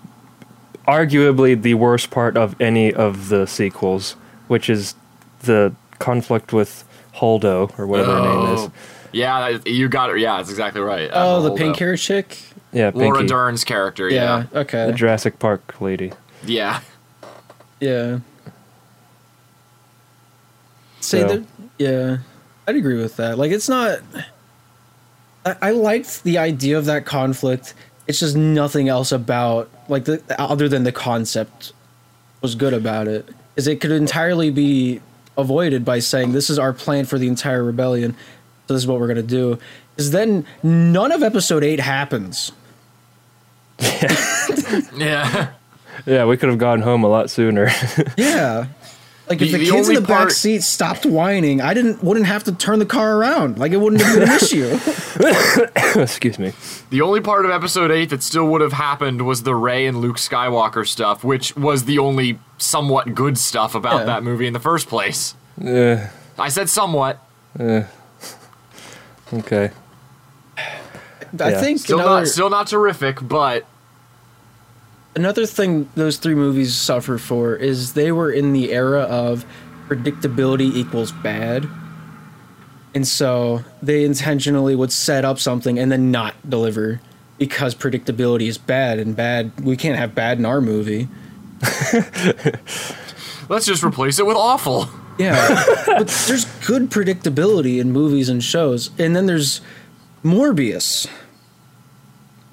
arguably 0.87 1.61
the 1.61 1.75
worst 1.75 2.11
part 2.11 2.37
of 2.37 2.55
any 2.61 2.93
of 2.93 3.29
the 3.29 3.47
sequels, 3.47 4.13
which 4.49 4.69
is 4.71 4.95
the 5.43 5.75
conflict 5.99 6.53
with 6.53 6.85
Holdo 7.15 7.77
or 7.79 7.87
whatever 7.87 8.15
her 8.15 8.21
name 8.23 8.55
is. 8.55 8.61
Oh. 8.61 8.73
Yeah, 9.13 9.59
you 9.65 9.89
got 9.89 10.11
it. 10.11 10.19
Yeah, 10.19 10.37
that's 10.37 10.51
exactly 10.51 10.81
right. 10.83 11.09
Oh, 11.13 11.41
the 11.43 11.53
Admiral 11.53 11.57
pink 11.57 11.77
Holdo. 11.77 11.79
hair 11.79 11.97
chick. 11.97 12.39
Yeah, 12.77 12.91
Laura 12.95 13.17
Pinky, 13.19 13.29
Dern's 13.29 13.65
character. 13.65 14.09
Yeah. 14.11 14.45
Yeah. 14.53 14.61
Okay. 14.61 14.87
the 14.87 14.93
Jurassic 14.93 15.39
Park 15.39 15.81
lady. 15.81 16.13
Yeah. 16.45 16.81
yeah. 17.81 18.19
Say 21.01 21.21
So- 21.23 21.29
that. 21.29 21.45
Yeah, 21.79 22.19
I'd 22.67 22.77
agree 22.77 22.97
with 22.97 23.17
that. 23.17 23.37
Like, 23.39 23.51
it's 23.53 23.69
not. 23.69 23.99
I, 25.45 25.57
I 25.63 25.71
liked 25.73 26.23
the 26.25 26.39
idea 26.39 26.79
of 26.79 26.87
that 26.87 27.05
conflict. 27.05 27.75
It's 28.07 28.19
just 28.21 28.35
nothing 28.37 28.89
else 28.89 29.13
about 29.13 29.69
like 29.89 30.05
the 30.07 30.23
other 30.39 30.69
than 30.69 30.85
the 30.85 30.93
concept 30.93 31.73
was 32.41 32.55
good 32.55 32.73
about 32.73 33.09
it. 33.09 33.29
Is 33.57 33.67
it 33.67 33.81
could 33.81 33.91
entirely 33.91 34.51
be 34.51 35.01
avoided 35.37 35.85
by 35.85 35.99
saying 35.99 36.33
this 36.33 36.49
is 36.49 36.59
our 36.59 36.73
plan 36.73 37.05
for 37.05 37.19
the 37.19 37.29
entire 37.29 37.63
rebellion. 37.63 38.13
So 38.69 38.75
this 38.75 38.83
is 38.83 38.87
what 38.87 39.01
we're 39.01 39.09
gonna 39.09 39.23
do. 39.23 39.59
Is 39.99 40.11
then 40.13 40.47
none 40.63 41.13
of 41.13 41.23
episode 41.23 41.63
eight 41.63 41.81
happens. 41.81 42.53
Yeah. 44.97 45.51
Yeah, 46.05 46.27
we 46.27 46.37
could 46.37 46.51
have 46.51 46.59
gone 46.59 46.83
home 46.83 47.05
a 47.05 47.09
lot 47.09 47.31
sooner. 47.31 47.69
Yeah. 48.19 48.67
Like 49.29 49.41
if 49.43 49.51
The- 49.51 49.59
the, 49.59 49.59
the 49.59 49.65
kids 49.65 49.71
in 49.71 49.75
only 49.77 49.95
the 49.97 50.01
back 50.07 50.31
seat 50.31 50.63
stopped 50.63 51.05
whining, 51.07 51.61
I 51.61 51.73
didn't 51.75 52.05
wouldn't 52.05 52.27
have 52.27 52.45
to 52.45 52.53
turn 52.53 52.79
the 52.79 52.87
car 52.87 53.17
around. 53.17 53.59
Like 53.59 53.73
it 53.73 53.79
wouldn't 53.79 54.03
have 54.03 54.15
been 54.15 54.29
an 54.29 54.37
issue. 54.37 54.79
Excuse 56.01 56.39
me. 56.39 56.53
The 56.91 57.01
only 57.01 57.21
part 57.21 57.45
of 57.47 57.51
episode 57.51 57.91
8 57.91 58.11
that 58.11 58.23
still 58.23 58.47
would 58.49 58.61
have 58.61 58.75
happened 58.75 59.23
was 59.27 59.43
the 59.43 59.55
Rey 59.55 59.87
and 59.87 60.01
Luke 60.01 60.19
Skywalker 60.19 60.87
stuff, 60.87 61.25
which 61.25 61.57
was 61.57 61.87
the 61.87 61.99
only 61.99 62.39
somewhat 62.59 63.15
good 63.15 63.37
stuff 63.39 63.75
about 63.75 64.01
Yeah. 64.01 64.05
that 64.05 64.23
movie 64.23 64.47
in 64.47 64.53
the 64.53 64.61
first 64.61 64.87
place. 64.89 65.35
Uh, 65.61 66.07
I 66.39 66.49
said 66.51 66.69
somewhat. 66.69 67.19
okay. 69.33 69.71
I 71.41 71.51
Yeah. 71.51 71.61
think 71.61 71.79
Still 71.81 72.01
another, 72.01 72.21
not 72.21 72.29
still 72.29 72.51
not 72.51 72.67
terrific, 72.67 73.19
but 73.27 73.65
another 75.15 75.47
thing 75.47 75.89
those 75.95 76.17
three 76.19 76.35
movies 76.35 76.75
suffer 76.75 77.19
for 77.19 77.55
is 77.57 77.93
they 77.95 78.13
were 78.13 78.31
in 78.31 78.53
the 78.53 78.73
era 78.73 79.01
of 79.03 79.45
predictability 79.89 80.75
equals 80.75 81.13
bad. 81.13 81.67
And 82.95 83.07
so 83.07 83.63
they 83.83 84.05
intentionally 84.05 84.75
would 84.75 84.91
set 84.93 85.25
up 85.25 85.39
something 85.39 85.79
and 85.79 85.93
then 85.93 86.11
not 86.11 86.35
deliver 86.49 87.01
because 87.39 87.75
predictability 87.75 88.49
is 88.49 88.57
bad 88.57 88.99
and 88.99 89.15
bad 89.15 89.53
we 89.61 89.77
can't 89.77 89.99
have 89.99 90.15
bad 90.15 90.39
in 90.39 90.47
our 90.47 90.61
movie. 90.63 91.09
let's 93.49 93.67
just 93.67 93.83
replace 93.85 94.19
it 94.19 94.27
with 94.27 94.37
awful. 94.37 94.89
Yeah. 95.19 95.65
but 95.87 96.09
there's 96.27 96.45
good 96.67 96.91
predictability 96.91 97.79
in 97.81 97.93
movies 97.93 98.29
and 98.29 98.43
shows. 98.43 98.91
And 98.99 99.15
then 99.17 99.27
there's 99.27 99.61
Morbius. 100.27 101.07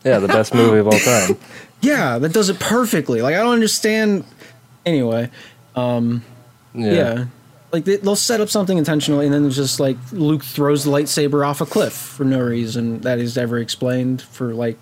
Yeah, 0.06 0.20
the 0.20 0.28
best 0.28 0.54
movie 0.54 0.78
of 0.80 0.88
all 0.88 1.00
time. 1.00 1.38
Yeah, 1.82 2.18
that 2.20 2.32
does 2.34 2.50
it 2.50 2.60
perfectly. 2.60 3.22
Like 3.22 3.36
I 3.36 3.40
don't 3.40 3.54
understand. 3.54 4.24
Anyway, 4.86 5.30
Yeah. 5.76 6.20
yeah, 6.74 7.26
like 7.72 7.86
they, 7.86 7.96
they'll 7.98 8.16
set 8.18 8.42
up 8.42 8.50
something 8.50 8.78
intentionally, 8.78 9.26
and 9.26 9.34
then 9.34 9.46
it's 9.46 9.56
just 9.56 9.80
like 9.80 9.98
Luke 10.12 10.44
throws 10.44 10.84
the 10.84 10.92
lightsaber 10.92 11.48
off 11.48 11.62
a 11.62 11.66
cliff 11.66 11.94
for 11.94 12.26
no 12.26 12.40
reason 12.42 13.00
that 13.02 13.18
is 13.20 13.38
ever 13.38 13.58
explained 13.60 14.22
for 14.22 14.54
like 14.54 14.78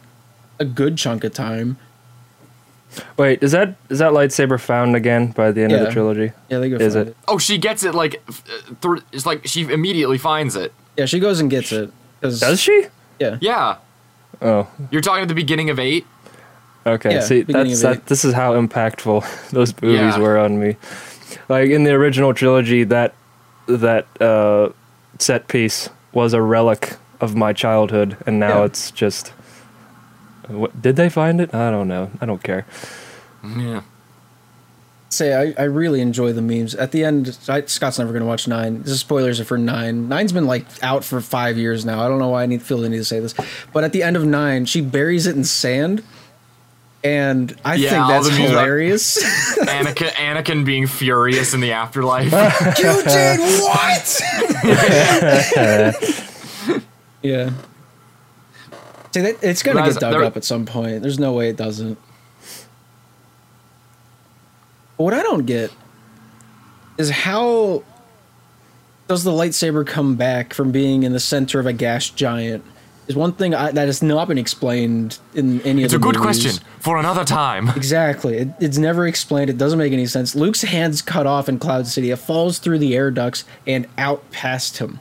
a 0.60 0.65
good 0.65 0.97
chunk 0.97 1.23
of 1.23 1.34
time. 1.34 1.77
Wait, 3.15 3.41
is 3.43 3.51
that 3.51 3.75
is 3.89 3.99
that 3.99 4.12
lightsaber 4.12 4.60
found 4.60 4.95
again 4.95 5.32
by 5.32 5.51
the 5.51 5.62
end 5.62 5.71
of 5.71 5.80
the 5.82 5.91
trilogy? 5.91 6.32
Yeah, 6.49 6.58
they 6.60 6.69
go. 6.69 6.77
Is 6.77 6.93
find 6.95 7.08
it? 7.10 7.17
Oh, 7.27 7.38
she 7.38 7.58
gets 7.60 7.84
it 7.84 7.93
like 7.95 8.21
f- 8.27 8.43
uh, 8.84 8.95
it's 9.13 9.25
like 9.27 9.45
she 9.47 9.62
immediately 9.71 10.17
finds 10.17 10.56
it. 10.56 10.73
Yeah, 10.97 11.06
she 11.06 11.19
goes 11.19 11.39
and 11.39 11.49
gets 11.49 11.71
it. 11.71 11.91
'Cause- 12.21 12.39
Does 12.39 12.60
she? 12.62 12.86
Yeah. 13.19 13.38
Yeah. 13.41 13.75
Oh, 14.41 14.67
You're 14.89 15.01
talking 15.01 15.21
at 15.23 15.27
the 15.27 15.36
beginning 15.36 15.69
of 15.69 15.79
eight? 15.79 16.05
okay. 16.86 17.13
Yeah, 17.15 17.19
See, 17.21 17.41
that's 17.43 17.81
that, 17.81 18.07
this 18.07 18.25
is 18.25 18.34
how 18.34 18.53
impactful 18.53 19.49
those 19.51 19.73
movies 19.81 19.99
Yeah. 19.99 20.17
were 20.19 20.38
on 20.39 20.60
me. 20.60 20.77
Like 21.49 21.69
in 21.69 21.84
the 21.84 21.91
original 21.91 22.34
trilogy, 22.34 22.84
that 22.86 23.13
that 23.67 24.05
uh, 24.19 24.69
set 25.19 25.47
piece 25.47 25.89
was 26.13 26.34
a 26.34 26.41
relic 26.41 26.95
of 27.21 27.36
my 27.36 27.53
childhood, 27.53 28.17
and 28.25 28.39
now 28.39 28.60
Yeah. 28.60 28.65
it's 28.65 28.91
just. 28.91 29.34
What, 30.47 30.81
did 30.81 30.95
they 30.95 31.07
find 31.10 31.39
it? 31.39 31.53
I 31.53 31.69
don't 31.71 31.88
know. 31.88 32.10
I 32.19 32.25
don't 32.25 32.41
care. 32.43 32.65
Yeah. 33.45 33.81
Say, 35.13 35.34
I, 35.34 35.54
I 35.62 35.65
really 35.65 36.00
enjoy 36.00 36.32
the 36.32 36.41
memes. 36.41 36.74
At 36.74 36.93
the 36.93 37.04
end, 37.04 37.38
I, 37.50 37.63
Scott's 37.65 38.00
never 38.00 38.13
going 38.13 38.21
to 38.21 38.26
watch 38.28 38.47
nine. 38.47 38.82
This 38.84 38.93
is 38.93 39.02
spoilers 39.02 39.41
are 39.41 39.43
for 39.43 39.58
nine. 39.58 40.08
Nine's 40.08 40.32
been 40.32 40.47
like 40.47 40.65
out 40.82 41.04
for 41.04 41.19
five 41.19 41.58
years 41.58 41.84
now. 41.86 42.02
I 42.02 42.08
don't 42.08 42.17
know 42.17 42.30
why 42.30 42.43
I 42.43 42.45
need 42.45 42.62
feel 42.62 42.78
the 42.78 42.88
need 42.88 42.95
to 42.97 43.04
say 43.04 43.19
this, 43.19 43.34
but 43.74 43.84
at 43.84 43.91
the 43.91 44.04
end 44.04 44.15
of 44.15 44.24
nine, 44.26 44.63
she 44.65 44.80
buries 44.80 45.28
it 45.28 45.36
in 45.36 45.43
sand, 45.43 46.02
and 47.04 47.54
I 47.65 47.76
Yeah, 47.76 47.89
think 47.89 48.08
that's 48.08 48.30
the 48.30 48.36
hilarious. 48.36 49.21
Anakin, 49.60 50.12
Anakin 50.12 50.63
being 50.63 50.88
furious 50.88 51.54
in 51.54 51.60
the 51.60 51.74
afterlife. 51.74 52.32
you 52.80 53.04
did 53.04 53.39
what? 53.63 54.21
yeah. 57.21 57.52
See, 59.13 59.19
that, 59.21 59.36
it's 59.41 59.62
gonna 59.62 59.84
get 59.84 60.00
dug 60.00 60.13
there- 60.13 60.24
up 60.24 60.38
at 60.38 60.45
some 60.45 60.65
point. 60.65 61.02
There's 61.02 61.19
no 61.19 61.34
way 61.34 61.50
it 61.50 61.58
doesn't. 61.58 61.97
But 65.01 65.05
what 65.05 65.13
I 65.15 65.23
don't 65.23 65.47
get 65.47 65.71
is 66.99 67.09
how 67.09 67.81
does 69.07 69.23
the 69.23 69.31
lightsaber 69.31 69.85
come 69.85 70.15
back 70.15 70.53
from 70.53 70.71
being 70.71 71.01
in 71.01 71.11
the 71.11 71.19
center 71.19 71.59
of 71.59 71.65
a 71.65 71.73
gas 71.73 72.11
giant? 72.11 72.63
Is 73.07 73.15
one 73.15 73.33
thing 73.33 73.55
I, 73.55 73.71
that 73.71 73.87
has 73.87 74.03
not 74.03 74.27
been 74.27 74.37
explained 74.37 75.17
in 75.33 75.59
any 75.61 75.81
it's 75.81 75.91
of 75.91 76.01
the 76.01 76.07
It's 76.07 76.17
a 76.17 76.19
good 76.19 76.23
movies. 76.23 76.43
question 76.43 76.67
for 76.81 76.97
another 76.99 77.25
time. 77.25 77.69
Exactly. 77.75 78.37
It, 78.37 78.49
it's 78.59 78.77
never 78.77 79.07
explained. 79.07 79.49
It 79.49 79.57
doesn't 79.57 79.79
make 79.79 79.91
any 79.91 80.05
sense. 80.05 80.35
Luke's 80.35 80.61
hands 80.61 81.01
cut 81.01 81.25
off 81.25 81.49
in 81.49 81.57
Cloud 81.57 81.87
City. 81.87 82.11
It 82.11 82.19
falls 82.19 82.59
through 82.59 82.77
the 82.77 82.95
air 82.95 83.09
ducts 83.09 83.43
and 83.65 83.87
out 83.97 84.29
past 84.29 84.77
him 84.77 84.99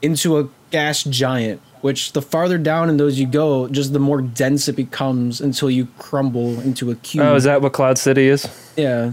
into 0.00 0.38
a 0.38 0.48
gas 0.70 1.04
giant. 1.04 1.60
Which 1.82 2.12
the 2.12 2.22
farther 2.22 2.58
down 2.58 2.88
in 2.88 2.96
those 2.96 3.18
you 3.18 3.26
go, 3.26 3.68
just 3.68 3.92
the 3.92 3.98
more 3.98 4.20
dense 4.22 4.66
it 4.68 4.74
becomes 4.76 5.40
until 5.40 5.70
you 5.70 5.86
crumble 5.98 6.58
into 6.60 6.90
a 6.90 6.94
cube. 6.96 7.24
Oh, 7.24 7.34
is 7.36 7.44
that 7.44 7.62
what 7.62 7.72
Cloud 7.72 7.98
City 7.98 8.26
is? 8.28 8.48
yeah. 8.76 9.12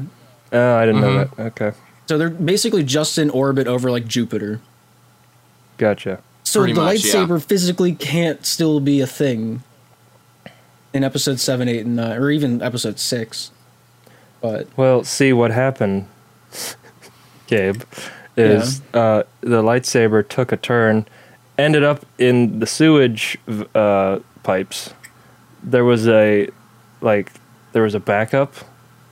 Oh, 0.52 0.76
I 0.76 0.86
didn't 0.86 1.02
know 1.02 1.08
Mm-hmm. 1.26 1.42
that. 1.44 1.62
Okay, 1.62 1.78
So 2.08 2.18
they're 2.18 2.30
basically 2.30 2.84
just 2.84 3.18
in 3.18 3.30
orbit 3.32 3.68
over 3.68 3.90
like 3.92 4.08
Jupiter. 4.08 4.60
gotcha. 5.78 6.20
So 6.44 6.60
Pretty 6.62 6.74
the 6.74 6.82
much, 6.82 7.04
yeah. 7.06 7.14
lightsaber 7.16 7.44
physically 7.44 7.94
can't 7.96 8.46
still 8.46 8.80
be 8.80 9.02
a 9.02 9.08
thing 9.08 9.64
in 10.94 11.04
episode 11.04 11.40
seven, 11.40 11.68
eight, 11.68 11.86
and 11.86 11.96
nine, 11.96 12.18
or 12.18 12.30
even 12.30 12.62
episode 12.62 13.00
six. 13.00 13.50
But 14.42 14.68
Well, 14.78 15.04
see 15.04 15.34
what 15.34 15.52
happened, 15.52 16.06
Gabe, 17.48 17.82
is 18.38 18.82
uh, 18.94 19.24
the 19.42 19.64
lightsaber 19.64 20.28
took 20.28 20.52
a 20.52 20.58
turn, 20.58 21.08
ended 21.58 21.84
up 21.84 22.06
in 22.18 22.60
the 22.60 22.66
sewage 22.68 23.38
uh, 23.76 24.20
pipes. 24.44 24.94
There 25.64 25.86
was 25.86 26.08
a 26.08 26.50
like 27.02 27.32
there 27.74 27.84
was 27.84 27.96
a 27.96 28.00
backup, 28.00 28.54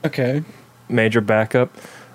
okay, 0.04 0.42
major 0.88 1.20
backup. 1.20 1.70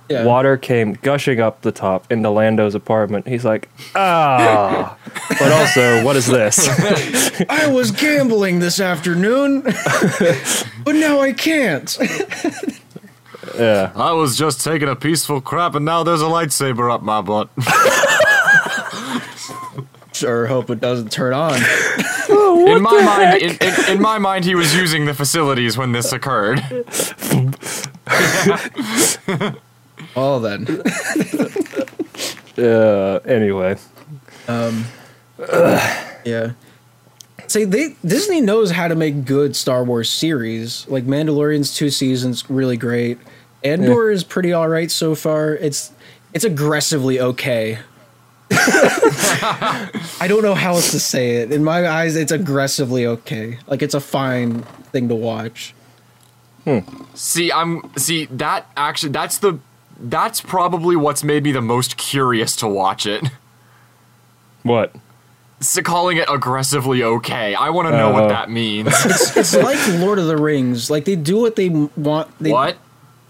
yeah. 0.09 0.23
Water 0.23 0.57
came 0.57 0.93
gushing 0.93 1.39
up 1.39 1.61
the 1.61 1.71
top 1.71 2.11
into 2.11 2.29
Lando's 2.29 2.75
apartment. 2.75 3.27
He's 3.27 3.43
like, 3.43 3.69
ah. 3.95 4.97
but 5.39 5.51
also, 5.51 6.03
what 6.03 6.15
is 6.15 6.27
this? 6.27 6.67
I 7.49 7.67
was 7.67 7.91
gambling 7.91 8.59
this 8.59 8.79
afternoon, 8.79 9.61
but 10.83 10.95
now 10.95 11.19
I 11.19 11.33
can't. 11.33 11.97
yeah. 13.57 13.91
I 13.95 14.11
was 14.13 14.37
just 14.37 14.63
taking 14.63 14.87
a 14.87 14.95
peaceful 14.95 15.41
crap, 15.41 15.75
and 15.75 15.83
now 15.85 16.03
there's 16.03 16.21
a 16.21 16.25
lightsaber 16.25 16.93
up 16.93 17.01
my 17.01 17.21
butt. 17.21 17.49
Sure, 20.17 20.47
hope 20.47 20.69
it 20.69 20.80
doesn't 20.80 21.12
turn 21.12 21.34
on. 21.34 21.56
in 22.30 22.82
my 22.82 23.01
mind, 23.03 23.41
in, 23.41 23.58
in, 23.62 23.91
in 23.97 24.01
my 24.01 24.17
mind, 24.17 24.45
he 24.45 24.56
was 24.56 24.73
using 24.75 25.06
the 25.06 25.13
facilities 25.13 25.77
when 25.77 25.91
this 25.91 26.12
occurred. 26.12 26.62
Well 30.15 30.39
then, 30.39 30.65
Uh, 32.58 33.19
anyway, 33.25 33.77
Um. 34.47 34.86
yeah. 36.25 36.51
See, 37.47 37.65
they 37.65 37.95
Disney 38.06 38.41
knows 38.41 38.71
how 38.71 38.88
to 38.88 38.95
make 38.95 39.25
good 39.25 39.56
Star 39.56 39.84
Wars 39.84 40.10
series. 40.10 40.88
Like 40.88 41.06
Mandalorian's 41.06 41.75
two 41.75 41.89
seasons, 41.91 42.49
really 42.49 42.77
great. 42.77 43.19
Andor 43.63 44.10
is 44.10 44.23
pretty 44.23 44.53
all 44.53 44.67
right 44.67 44.89
so 44.89 45.13
far. 45.13 45.53
It's 45.56 45.91
it's 46.34 46.45
aggressively 46.45 47.19
okay. 47.19 47.80
I 50.19 50.25
don't 50.27 50.41
know 50.43 50.55
how 50.55 50.73
else 50.73 50.91
to 50.91 50.99
say 50.99 51.38
it. 51.38 51.51
In 51.51 51.63
my 51.63 51.88
eyes, 51.88 52.15
it's 52.15 52.31
aggressively 52.31 53.05
okay. 53.05 53.60
Like 53.67 53.81
it's 53.81 53.93
a 53.93 53.99
fine 53.99 54.62
thing 54.91 55.10
to 55.10 55.15
watch. 55.15 55.73
See, 57.13 57.49
I'm 57.49 57.89
see 57.97 58.25
that 58.25 58.69
actually 58.75 59.13
that's 59.13 59.38
the 59.38 59.60
that's 59.99 60.41
probably 60.41 60.97
what's 60.97 61.23
made 61.23 61.43
me 61.43 61.53
the 61.53 61.62
most 61.62 61.95
curious 61.95 62.57
to 62.57 62.67
watch 62.67 63.05
it. 63.05 63.23
what? 64.63 64.93
So 65.62 65.81
calling 65.81 66.17
it 66.17 66.25
aggressively 66.29 67.01
okay. 67.03 67.55
I 67.55 67.69
want 67.69 67.88
to 67.88 67.91
know 67.91 68.10
Oh. 68.10 68.13
what 68.13 68.27
that 68.29 68.49
means. 68.49 68.89
It's 69.38 69.55
like 69.55 69.79
Lord 69.99 70.19
of 70.19 70.27
the 70.27 70.36
Rings. 70.38 70.89
Like 70.91 71.05
they 71.05 71.15
do 71.15 71.39
what 71.39 71.55
they 71.55 71.69
want. 71.69 72.38
They, 72.39 72.51
what? 72.51 72.75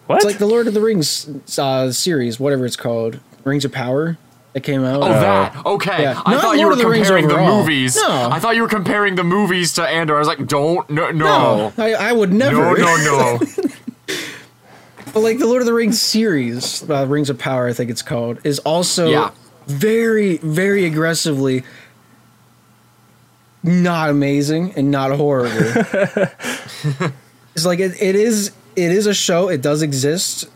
What? 0.08 0.16
It's 0.18 0.26
like 0.26 0.38
the 0.40 0.48
Lord 0.48 0.68
of 0.68 0.74
the 0.74 0.82
Rings 0.82 1.30
uh, 1.60 1.92
series, 1.92 2.40
whatever 2.40 2.66
it's 2.66 2.76
called, 2.76 3.20
Rings 3.44 3.66
of 3.66 3.72
Power 3.72 4.18
that 4.58 4.64
came 4.64 4.84
out. 4.84 5.04
Oh, 5.04 5.08
that. 5.08 5.66
Okay. 5.66 6.02
Yeah. 6.02 6.20
I 6.26 6.32
Not 6.32 6.42
thought 6.42 6.58
you 6.58 6.66
were 6.66 6.72
of 6.72 6.80
the 6.80 6.88
Rings 6.88 7.08
comparing 7.10 7.28
the 7.28 7.38
movies. 7.38 7.96
No. 7.96 8.30
I 8.32 8.40
thought 8.40 8.56
you 8.56 8.64
were 8.64 8.68
comparing 8.68 9.14
the 9.14 9.24
movies 9.24 9.74
to 9.74 9.84
Andor. 9.88 10.16
I 10.16 10.20
was 10.20 10.28
like, 10.28 10.48
don't, 10.48 10.90
no, 10.90 11.12
no. 11.12 11.72
no, 11.78 11.84
I, 11.84 11.94
I 11.94 12.12
would 12.12 12.34
never. 12.34 12.76
No, 12.76 12.96
no, 12.98 12.98
no. 12.98 13.40
But 15.14 15.22
like 15.22 15.40
the 15.40 15.48
Lord 15.48 15.62
of 15.62 15.66
the 15.66 15.74
Rings 15.74 16.02
series, 16.02 16.88
uh, 16.90 17.06
Rings 17.08 17.30
of 17.30 17.40
Power, 17.40 17.68
I 17.68 17.74
think 17.74 17.90
it's 17.90 18.02
called, 18.02 18.40
is 18.44 18.60
also 18.60 19.10
Yeah. 19.10 19.32
very, 19.68 20.38
very 20.38 20.86
aggressively 20.86 21.64
not 23.64 24.10
amazing 24.10 24.74
and 24.76 24.92
not 24.92 25.12
horrible. 25.12 25.50
it's 27.56 27.66
like 27.66 27.80
it, 27.80 28.00
it 28.02 28.16
is. 28.16 28.52
It 28.76 28.92
is 28.92 29.08
a 29.08 29.14
show. 29.14 29.50
It 29.50 29.62
does 29.62 29.82
exist. 29.82 30.48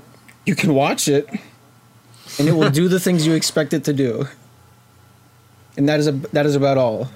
You 0.46 0.56
can 0.56 0.76
watch 0.76 1.08
it, 1.08 1.28
and 2.40 2.48
it 2.48 2.54
will 2.54 2.70
do 2.70 2.88
the 2.88 3.00
things 3.00 3.26
you 3.26 3.34
expect 3.34 3.74
it 3.74 3.84
to 3.86 3.94
do. 3.94 4.28
And 5.78 5.88
that 5.90 6.00
is 6.00 6.08
a 6.08 6.12
that 6.12 6.46
is 6.46 6.56
about 6.56 6.78
all. 6.78 7.10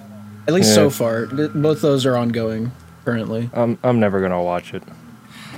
At 0.48 0.54
least 0.54 0.74
so 0.76 0.90
far. 0.90 1.26
Both 1.26 1.82
those 1.82 2.06
are 2.06 2.16
ongoing 2.16 2.72
currently. 3.04 3.50
I'm 3.54 3.78
I'm 3.84 4.00
never 4.00 4.22
gonna 4.22 4.42
watch 4.42 4.74
it. 4.74 4.84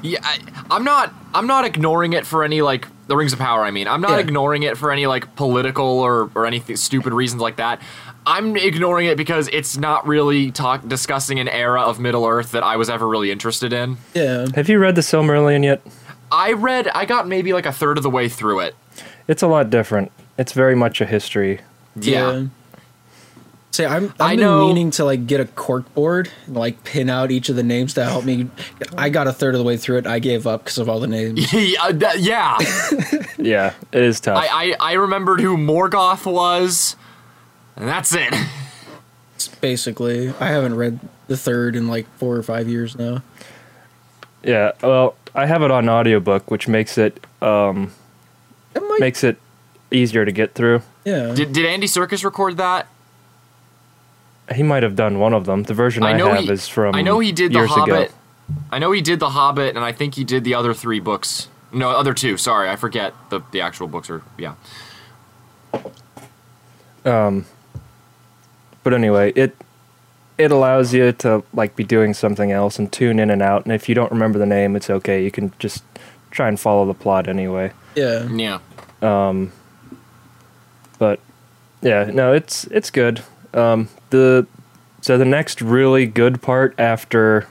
Yeah, 0.02 0.20
I, 0.24 0.40
I'm 0.72 0.84
not. 0.84 1.14
I'm 1.34 1.48
not 1.48 1.66
ignoring 1.66 2.14
it 2.14 2.26
for 2.26 2.44
any 2.44 2.62
like 2.62 2.88
the 3.08 3.18
Rings 3.18 3.34
of 3.34 3.40
Power. 3.40 3.64
I 3.64 3.72
mean, 3.72 3.88
I'm 3.88 4.02
not 4.02 4.12
Yeah. 4.12 4.20
ignoring 4.20 4.64
it 4.64 4.78
for 4.78 4.92
any 4.92 5.08
like 5.08 5.36
political 5.36 5.86
or 6.00 6.30
or 6.36 6.46
anything 6.46 6.76
stupid 6.78 7.14
reasons 7.14 7.42
like 7.42 7.58
that. 7.58 7.82
I'm 8.26 8.56
ignoring 8.58 9.08
it 9.08 9.18
because 9.18 9.50
it's 9.54 9.78
not 9.78 10.06
really 10.06 10.52
talk 10.52 10.86
discussing 10.88 11.40
an 11.40 11.48
era 11.48 11.82
of 11.82 12.00
Middle 12.00 12.26
Earth 12.26 12.52
that 12.52 12.64
I 12.64 12.76
was 12.76 12.90
ever 12.90 13.08
really 13.08 13.32
interested 13.32 13.72
in. 13.74 13.98
Yeah. 14.14 14.48
Have 14.56 14.70
you 14.70 14.80
read 14.80 14.96
the 14.96 15.02
Silmarillion 15.02 15.64
yet? 15.64 15.82
I 16.32 16.54
read. 16.54 16.88
I 16.90 17.06
got 17.06 17.28
maybe 17.28 17.54
like 17.54 17.66
a 17.66 17.72
third 17.72 17.98
of 17.98 18.04
the 18.04 18.10
way 18.10 18.28
through 18.30 18.60
it. 18.62 18.76
It's 19.28 19.42
a 19.44 19.48
lot 19.48 19.70
different. 19.70 20.12
It's 20.38 20.54
very 20.54 20.76
much 20.76 21.02
a 21.02 21.06
history. 21.06 21.62
Yeah. 21.96 22.46
See, 23.72 23.86
I'm 23.86 24.06
I've 24.06 24.22
I 24.22 24.32
been 24.32 24.40
know- 24.40 24.68
meaning 24.68 24.92
to 24.92 25.06
like 25.06 25.28
get 25.28 25.40
a 25.40 25.46
cork 25.46 25.94
board 25.94 26.30
and 26.48 26.56
like 26.56 26.84
pin 26.84 27.10
out 27.10 27.30
each 27.30 27.50
of 27.50 27.56
the 27.56 27.64
names 27.64 27.94
to 27.96 28.06
help 28.06 28.26
me. 28.26 28.50
I 28.98 29.10
got 29.10 29.28
a 29.28 29.34
third 29.34 29.54
of 29.54 29.60
the 29.60 29.64
way 29.66 29.78
through 29.78 29.98
it. 29.98 30.08
I 30.08 30.18
gave 30.20 30.48
up 30.48 30.64
because 30.64 30.78
of 30.80 30.90
all 30.90 31.00
the 31.00 31.08
names. 31.08 31.52
yeah, 31.54 31.92
that- 31.92 32.20
yeah. 32.20 32.58
Yeah, 33.40 33.74
it 33.92 34.02
is 34.04 34.20
tough. 34.20 34.38
I, 34.44 34.48
I 34.50 34.76
I 34.80 34.94
remembered 34.94 35.40
who 35.42 35.56
Morgoth 35.58 36.26
was, 36.26 36.96
and 37.76 37.88
that's 37.88 38.12
it. 38.16 38.34
It's 39.36 39.48
Basically, 39.48 40.30
I 40.40 40.48
haven't 40.48 40.76
read 40.76 41.00
the 41.28 41.38
third 41.38 41.76
in 41.76 41.88
like 41.88 42.08
four 42.18 42.36
or 42.36 42.42
five 42.42 42.68
years 42.68 42.98
now. 42.98 43.22
yeah, 44.44 44.72
well, 44.82 45.16
I 45.36 45.46
have 45.46 45.62
it 45.62 45.70
on 45.70 45.88
audiobook, 45.88 46.50
which 46.50 46.68
makes 46.68 46.98
it 46.98 47.24
um 47.44 47.92
It 48.78 48.88
might, 48.88 49.00
makes 49.00 49.24
it 49.24 49.38
easier 49.92 50.26
to 50.26 50.32
get 50.32 50.54
through. 50.54 50.82
yeah. 51.06 51.34
Did 51.34 51.54
did 51.54 51.66
Andy 51.66 51.88
Serkis 51.88 52.24
record 52.24 52.58
that? 52.58 52.88
He 54.56 54.64
might 54.64 54.84
have 54.84 54.96
done 54.96 55.20
one 55.20 55.34
of 55.34 55.46
them. 55.46 55.64
The 55.64 55.74
version 55.74 56.04
I, 56.04 56.18
have 56.18 56.40
he, 56.40 56.50
is 56.50 56.68
from 56.68 56.96
I 56.96 57.02
know 57.02 57.20
he 57.20 57.32
did 57.32 57.52
the 57.52 57.68
Hobbit. 57.68 58.10
ago. 58.10 58.14
I 58.72 58.80
know 58.80 58.92
he 58.92 59.02
did 59.02 59.20
the 59.20 59.32
Hobbit, 59.32 59.76
and 59.76 59.84
I 59.84 59.92
think 59.92 60.16
he 60.16 60.24
did 60.24 60.46
the 60.46 60.54
other 60.54 60.74
three 60.74 61.02
books. 61.02 61.50
No, 61.74 61.90
other 61.90 62.14
two. 62.14 62.38
Sorry, 62.38 62.70
I 62.70 62.78
forget 62.78 63.14
the 63.30 63.42
the 63.52 63.60
actual 63.62 63.88
books 63.88 64.10
are. 64.10 64.22
Yeah. 64.38 64.56
Um. 67.04 67.46
But 68.84 68.94
anyway, 68.94 69.34
it 69.36 69.54
it 70.38 70.52
allows 70.52 70.94
you 70.94 71.12
to 71.12 71.44
like 71.54 71.76
be 71.76 71.84
doing 71.84 72.14
something 72.14 72.52
else 72.52 72.80
and 72.80 72.90
tune 72.92 73.20
in 73.20 73.30
and 73.30 73.42
out. 73.42 73.66
And 73.66 73.74
if 73.74 73.90
you 73.90 73.96
don't 73.96 74.12
remember 74.12 74.40
the 74.40 74.46
name, 74.46 74.78
it's 74.78 74.90
okay. 74.90 75.24
You 75.24 75.32
can 75.32 75.52
just 75.60 75.84
try 76.32 76.48
and 76.48 76.58
follow 76.58 76.86
the 76.86 76.94
plot 76.94 77.28
anyway. 77.28 77.74
Yeah. 77.96 78.28
Yeah. 78.32 78.60
But 81.00 81.20
yeah, 81.82 82.10
no, 82.14 82.34
it's 82.34 82.66
it's 82.66 82.90
good. 82.90 83.22
Um, 83.54 83.90
the 84.10 84.48
so 85.02 85.18
the 85.18 85.26
next 85.26 85.62
really 85.62 86.06
good 86.06 86.42
part 86.42 86.76
after 86.78 87.48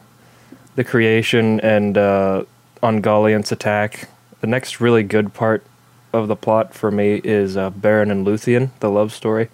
the 0.74 0.84
creation 0.84 1.60
and 1.60 1.96
uh, 1.96 2.44
Ungoliant's 2.82 3.52
attack, 3.52 4.08
the 4.40 4.46
next 4.46 4.80
really 4.80 5.02
good 5.02 5.32
part 5.32 5.64
of 6.12 6.28
the 6.28 6.36
plot 6.36 6.74
for 6.74 6.90
me 6.90 7.20
is 7.24 7.56
uh, 7.56 7.70
Beren 7.70 8.10
and 8.10 8.26
Luthien, 8.26 8.70
the 8.80 8.90
love 8.90 9.12
story. 9.12 9.48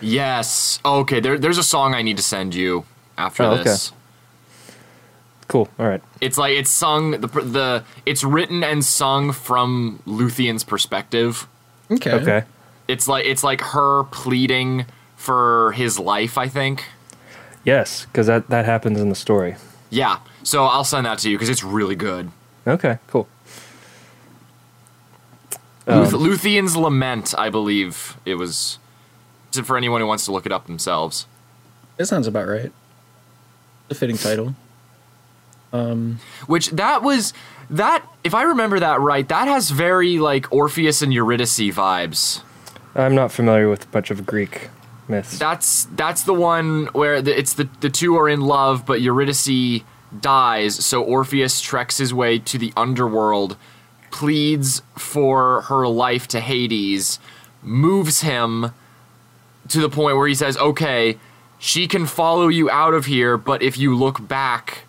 Yes. 0.00 0.78
Okay. 0.84 1.20
There, 1.20 1.38
there's 1.38 1.58
a 1.58 1.62
song 1.62 1.94
I 1.94 2.02
need 2.02 2.16
to 2.16 2.22
send 2.22 2.54
you 2.54 2.84
after 3.18 3.42
Oh, 3.42 3.50
okay. 3.56 3.76
This. 5.62 5.68
Cool. 5.76 5.84
All 5.84 5.90
right. 5.90 6.02
It's 6.20 6.36
like 6.38 6.52
it's 6.56 6.70
sung 6.70 7.12
the 7.12 7.26
the 7.28 7.84
it's 8.06 8.24
written 8.24 8.64
and 8.64 8.84
sung 8.84 9.32
from 9.32 10.00
Luthien's 10.06 10.64
perspective. 10.64 11.46
Okay. 11.90 12.12
Okay. 12.12 12.42
It's 12.88 13.06
like 13.08 13.24
it's 13.26 13.42
like 13.44 13.60
her 13.60 14.04
pleading 14.04 14.86
for 15.16 15.72
his 15.72 15.98
life. 15.98 16.36
I 16.38 16.48
think. 16.48 16.84
Yes, 17.64 18.04
because 18.06 18.26
that 18.26 18.48
that 18.50 18.64
happens 18.64 19.00
in 19.00 19.08
the 19.08 19.14
story. 19.14 19.56
Yeah. 19.90 20.18
So 20.42 20.64
I'll 20.64 20.84
send 20.84 21.06
that 21.06 21.18
to 21.20 21.30
you 21.30 21.36
because 21.36 21.48
it's 21.48 21.64
really 21.64 21.96
good. 21.96 22.30
Okay. 22.66 22.98
Cool. 23.06 23.26
Luth- 25.86 26.14
Um, 26.14 26.20
Luthien's 26.20 26.76
Lament, 26.76 27.34
I 27.36 27.50
believe 27.50 28.16
it 28.24 28.34
was. 28.36 28.78
Is 29.52 29.58
it 29.58 29.66
For 29.66 29.76
anyone 29.76 30.00
who 30.00 30.06
wants 30.06 30.24
to 30.24 30.32
look 30.32 30.46
it 30.46 30.52
up 30.52 30.66
themselves. 30.66 31.26
It 31.98 32.06
sounds 32.06 32.26
about 32.26 32.48
right. 32.48 32.72
The 33.88 33.94
fitting 33.94 34.16
title. 34.18 34.54
Um, 35.74 36.20
Which 36.46 36.70
that 36.70 37.02
was 37.02 37.32
that 37.68 38.06
if 38.22 38.32
I 38.32 38.44
remember 38.44 38.78
that 38.78 39.00
right, 39.00 39.28
that 39.28 39.48
has 39.48 39.70
very 39.70 40.18
like 40.20 40.52
Orpheus 40.52 41.02
and 41.02 41.12
Eurydice 41.12 41.58
vibes. 41.58 42.42
I'm 42.94 43.16
not 43.16 43.32
familiar 43.32 43.68
with 43.68 43.84
a 43.84 43.88
bunch 43.88 44.12
of 44.12 44.24
Greek 44.24 44.70
myths. 45.08 45.36
That's 45.36 45.86
that's 45.96 46.22
the 46.22 46.32
one 46.32 46.86
where 46.92 47.20
the, 47.20 47.36
it's 47.36 47.54
the 47.54 47.68
the 47.80 47.90
two 47.90 48.16
are 48.16 48.28
in 48.28 48.42
love, 48.42 48.86
but 48.86 49.00
Eurydice 49.00 49.82
dies, 50.20 50.76
so 50.84 51.02
Orpheus 51.02 51.60
treks 51.60 51.98
his 51.98 52.14
way 52.14 52.38
to 52.38 52.56
the 52.56 52.72
underworld, 52.76 53.56
pleads 54.12 54.82
for 54.96 55.62
her 55.62 55.88
life 55.88 56.28
to 56.28 56.40
Hades, 56.40 57.18
moves 57.62 58.20
him 58.20 58.70
to 59.66 59.80
the 59.80 59.88
point 59.88 60.16
where 60.16 60.28
he 60.28 60.36
says, 60.36 60.56
"Okay, 60.56 61.18
she 61.58 61.88
can 61.88 62.06
follow 62.06 62.46
you 62.46 62.70
out 62.70 62.94
of 62.94 63.06
here, 63.06 63.36
but 63.36 63.60
if 63.60 63.76
you 63.76 63.96
look 63.96 64.28
back, 64.28 64.83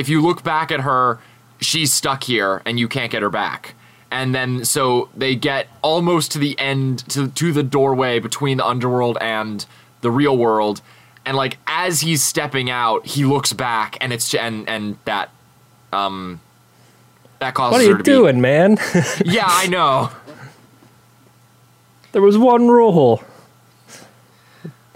if 0.00 0.08
you 0.08 0.20
look 0.20 0.42
back 0.42 0.72
at 0.72 0.80
her, 0.80 1.18
she's 1.60 1.92
stuck 1.92 2.24
here 2.24 2.62
and 2.64 2.78
you 2.80 2.88
can't 2.88 3.12
get 3.12 3.22
her 3.22 3.30
back." 3.30 3.74
And 4.10 4.34
then 4.34 4.64
so 4.64 5.08
they 5.16 5.36
get 5.36 5.68
almost 5.82 6.32
to 6.32 6.38
the 6.38 6.58
end 6.58 7.08
to 7.10 7.28
to 7.28 7.52
the 7.52 7.62
doorway 7.62 8.18
between 8.18 8.56
the 8.56 8.66
underworld 8.66 9.16
and 9.20 9.64
the 10.00 10.10
real 10.10 10.36
world. 10.36 10.80
And 11.24 11.36
like 11.36 11.58
as 11.66 12.00
he's 12.00 12.24
stepping 12.24 12.70
out, 12.70 13.06
he 13.06 13.24
looks 13.24 13.52
back 13.52 13.96
and 14.00 14.12
it's 14.12 14.34
and 14.34 14.68
and 14.68 14.96
that 15.04 15.30
um 15.92 16.40
that 17.38 17.54
causes 17.54 17.72
what 17.72 17.84
are 17.86 17.98
you 17.98 18.02
doing, 18.02 18.40
man? 18.40 18.78
Yeah, 19.24 19.46
I 19.46 19.66
know. 19.68 20.10
there 22.12 22.22
was 22.22 22.36
one 22.36 22.68
rule. 22.68 23.22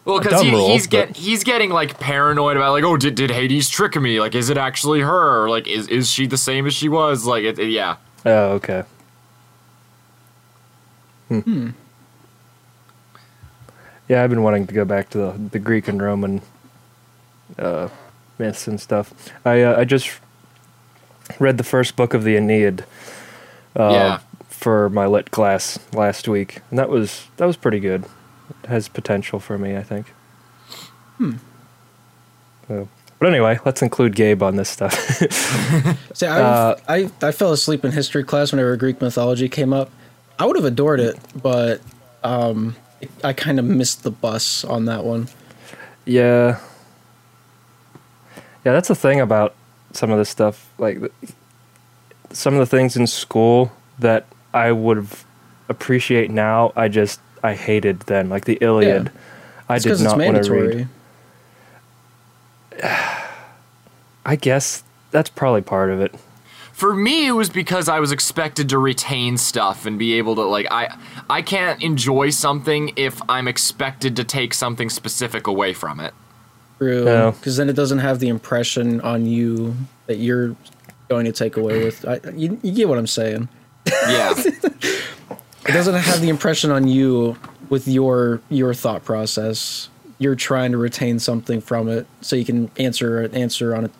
Well, 0.05 0.21
because 0.21 0.43
he, 0.43 0.51
rule, 0.51 0.69
he's 0.69 0.87
but- 0.87 0.91
get 0.91 1.17
he's 1.17 1.45
getting 1.45 1.71
like 1.71 1.99
paranoid 1.99 2.57
about 2.57 2.73
like, 2.73 2.85
oh, 2.85 2.97
did, 2.97 3.15
did 3.15 3.31
Hades 3.31 3.69
trick 3.71 3.97
me? 3.97 4.21
Like, 4.21 4.35
is 4.35 4.51
it 4.51 4.59
actually 4.59 5.01
her? 5.01 5.49
Like, 5.49 5.67
is 5.67 5.89
is 5.89 6.11
she 6.11 6.27
the 6.27 6.37
same 6.37 6.67
as 6.67 6.75
she 6.75 6.89
was? 6.89 7.25
Like, 7.25 7.45
it, 7.45 7.59
it- 7.59 7.71
yeah, 7.71 7.97
Oh, 8.27 8.53
okay. 8.53 8.85
Hmm. 11.29 11.71
Yeah, 14.09 14.23
I've 14.23 14.31
been 14.31 14.43
wanting 14.43 14.67
to 14.67 14.75
go 14.75 14.85
back 14.85 15.09
to 15.11 15.19
the, 15.19 15.49
the 15.53 15.59
Greek 15.59 15.89
and 15.89 16.01
Roman 16.03 16.43
uh, 17.59 17.89
myths 18.39 18.69
and 18.69 18.79
stuff. 18.81 19.13
I 19.45 19.63
uh, 19.63 19.81
I 19.81 19.85
just 19.85 20.11
read 21.41 21.57
the 21.57 21.65
first 21.65 21.97
book 21.97 22.13
of 22.13 22.25
the 22.25 22.37
Aeneid 22.37 22.85
uh, 23.79 23.89
yeah. 23.91 24.19
for 24.49 24.91
my 24.91 25.07
lit 25.07 25.31
class 25.31 25.79
last 25.95 26.29
week, 26.29 26.61
and 26.69 26.79
that 26.79 26.91
was 26.91 27.27
that 27.39 27.47
was 27.47 27.57
pretty 27.57 27.81
good. 27.81 28.05
Has 28.67 28.89
potential 28.89 29.41
for 29.41 29.59
me, 29.59 29.77
I 29.77 29.83
think. 29.83 30.07
Hmm. 31.19 31.35
So, 32.69 32.89
but 33.19 33.29
anyway, 33.29 33.59
let's 33.65 33.83
include 33.83 34.17
Gabe 34.17 34.43
on 34.43 34.57
this 34.57 34.69
stuff. 34.69 34.95
See, 36.15 36.27
I, 36.27 36.41
Uh, 36.41 36.77
I 36.89 37.11
I 37.23 37.33
fell 37.33 37.53
asleep 37.53 37.85
in 37.85 37.93
history 37.93 38.25
class 38.25 38.53
whenever 38.53 38.77
Greek 38.77 39.01
mythology 39.01 39.49
came 39.49 39.73
up. 39.73 39.91
I 40.39 40.47
would 40.47 40.57
have 40.57 40.65
adored 40.65 41.01
it, 41.01 41.19
but 41.41 41.81
um, 42.25 42.75
I 43.23 43.33
kind 43.33 43.59
of 43.59 43.65
missed 43.65 44.03
the 44.03 44.11
bus 44.11 44.65
on 44.65 44.87
that 44.87 45.05
one. 45.05 45.29
Yeah. 46.05 46.59
Yeah, 48.65 48.73
that's 48.73 48.89
the 48.89 48.95
thing 48.95 49.21
about 49.21 49.55
some 49.93 50.11
of 50.11 50.19
this 50.19 50.31
stuff. 50.31 50.69
Like, 50.79 50.99
some 52.31 52.55
of 52.55 52.61
the 52.61 52.67
things 52.67 52.97
in 52.97 53.07
school 53.07 53.73
that 53.99 54.27
I 54.53 54.73
would 54.73 55.07
appreciate 55.69 56.31
now, 56.31 56.73
I 56.75 56.89
just 56.89 57.21
I 57.45 57.55
hated 57.55 58.01
then. 58.01 58.31
Like 58.31 58.47
the 58.47 58.59
Iliad, 58.61 59.13
I 59.69 59.79
did 59.79 60.01
not 60.01 60.19
want 60.19 60.43
to 60.43 60.53
read. 60.53 60.89
I 64.27 64.37
guess 64.37 64.83
that's 65.11 65.29
probably 65.29 65.61
part 65.61 65.91
of 65.91 66.01
it. 66.01 66.15
For 66.73 66.95
me, 66.95 67.29
it 67.29 67.33
was 67.33 67.51
because 67.51 67.89
I 67.89 68.01
was 68.01 68.11
expected 68.11 68.71
to 68.71 68.79
retain 68.79 69.37
stuff 69.37 69.87
and 69.87 69.99
be 69.99 70.15
able 70.15 70.35
to 70.37 70.43
like 70.43 70.67
I 70.71 70.97
I 71.31 71.43
can't 71.43 71.81
enjoy 71.83 72.31
something 72.31 72.93
if 72.97 73.21
I'm 73.29 73.47
expected 73.47 74.17
to 74.17 74.25
take 74.25 74.55
something 74.55 74.89
specific 74.91 75.47
away 75.47 75.75
from 75.75 76.01
it. 76.01 76.15
True, 76.79 77.05
No. 77.05 77.31
because 77.33 77.59
then 77.59 77.69
it 77.69 77.75
doesn't 77.75 78.01
have 78.01 78.19
the 78.19 78.29
impression 78.29 79.01
on 79.03 79.27
you 79.27 79.77
that 80.07 80.17
you're 80.17 80.57
going 81.09 81.27
to 81.27 81.33
take 81.33 81.57
away 81.57 81.85
with. 81.85 82.05
I, 82.09 82.19
you, 82.35 82.59
you 82.63 82.73
get 82.73 82.89
what 82.89 82.99
I'm 82.99 83.07
saying? 83.07 83.49
Yeah. 83.87 84.35
It 85.67 85.73
doesn't 85.73 85.95
have 85.95 86.21
the 86.21 86.29
impression 86.29 86.71
on 86.71 86.87
you 86.89 87.37
with 87.71 87.89
your 87.89 88.41
your 88.51 88.75
thought 88.75 89.05
process. 89.05 89.89
You're 90.19 90.37
trying 90.37 90.73
to 90.73 90.79
retain 90.79 91.19
something 91.19 91.61
from 91.61 91.89
it, 91.89 92.07
so 92.21 92.37
you 92.37 92.45
can 92.45 92.71
answer 92.79 93.21
an 93.23 93.35
answer 93.35 93.75
on 93.75 93.87
a. 93.87 93.91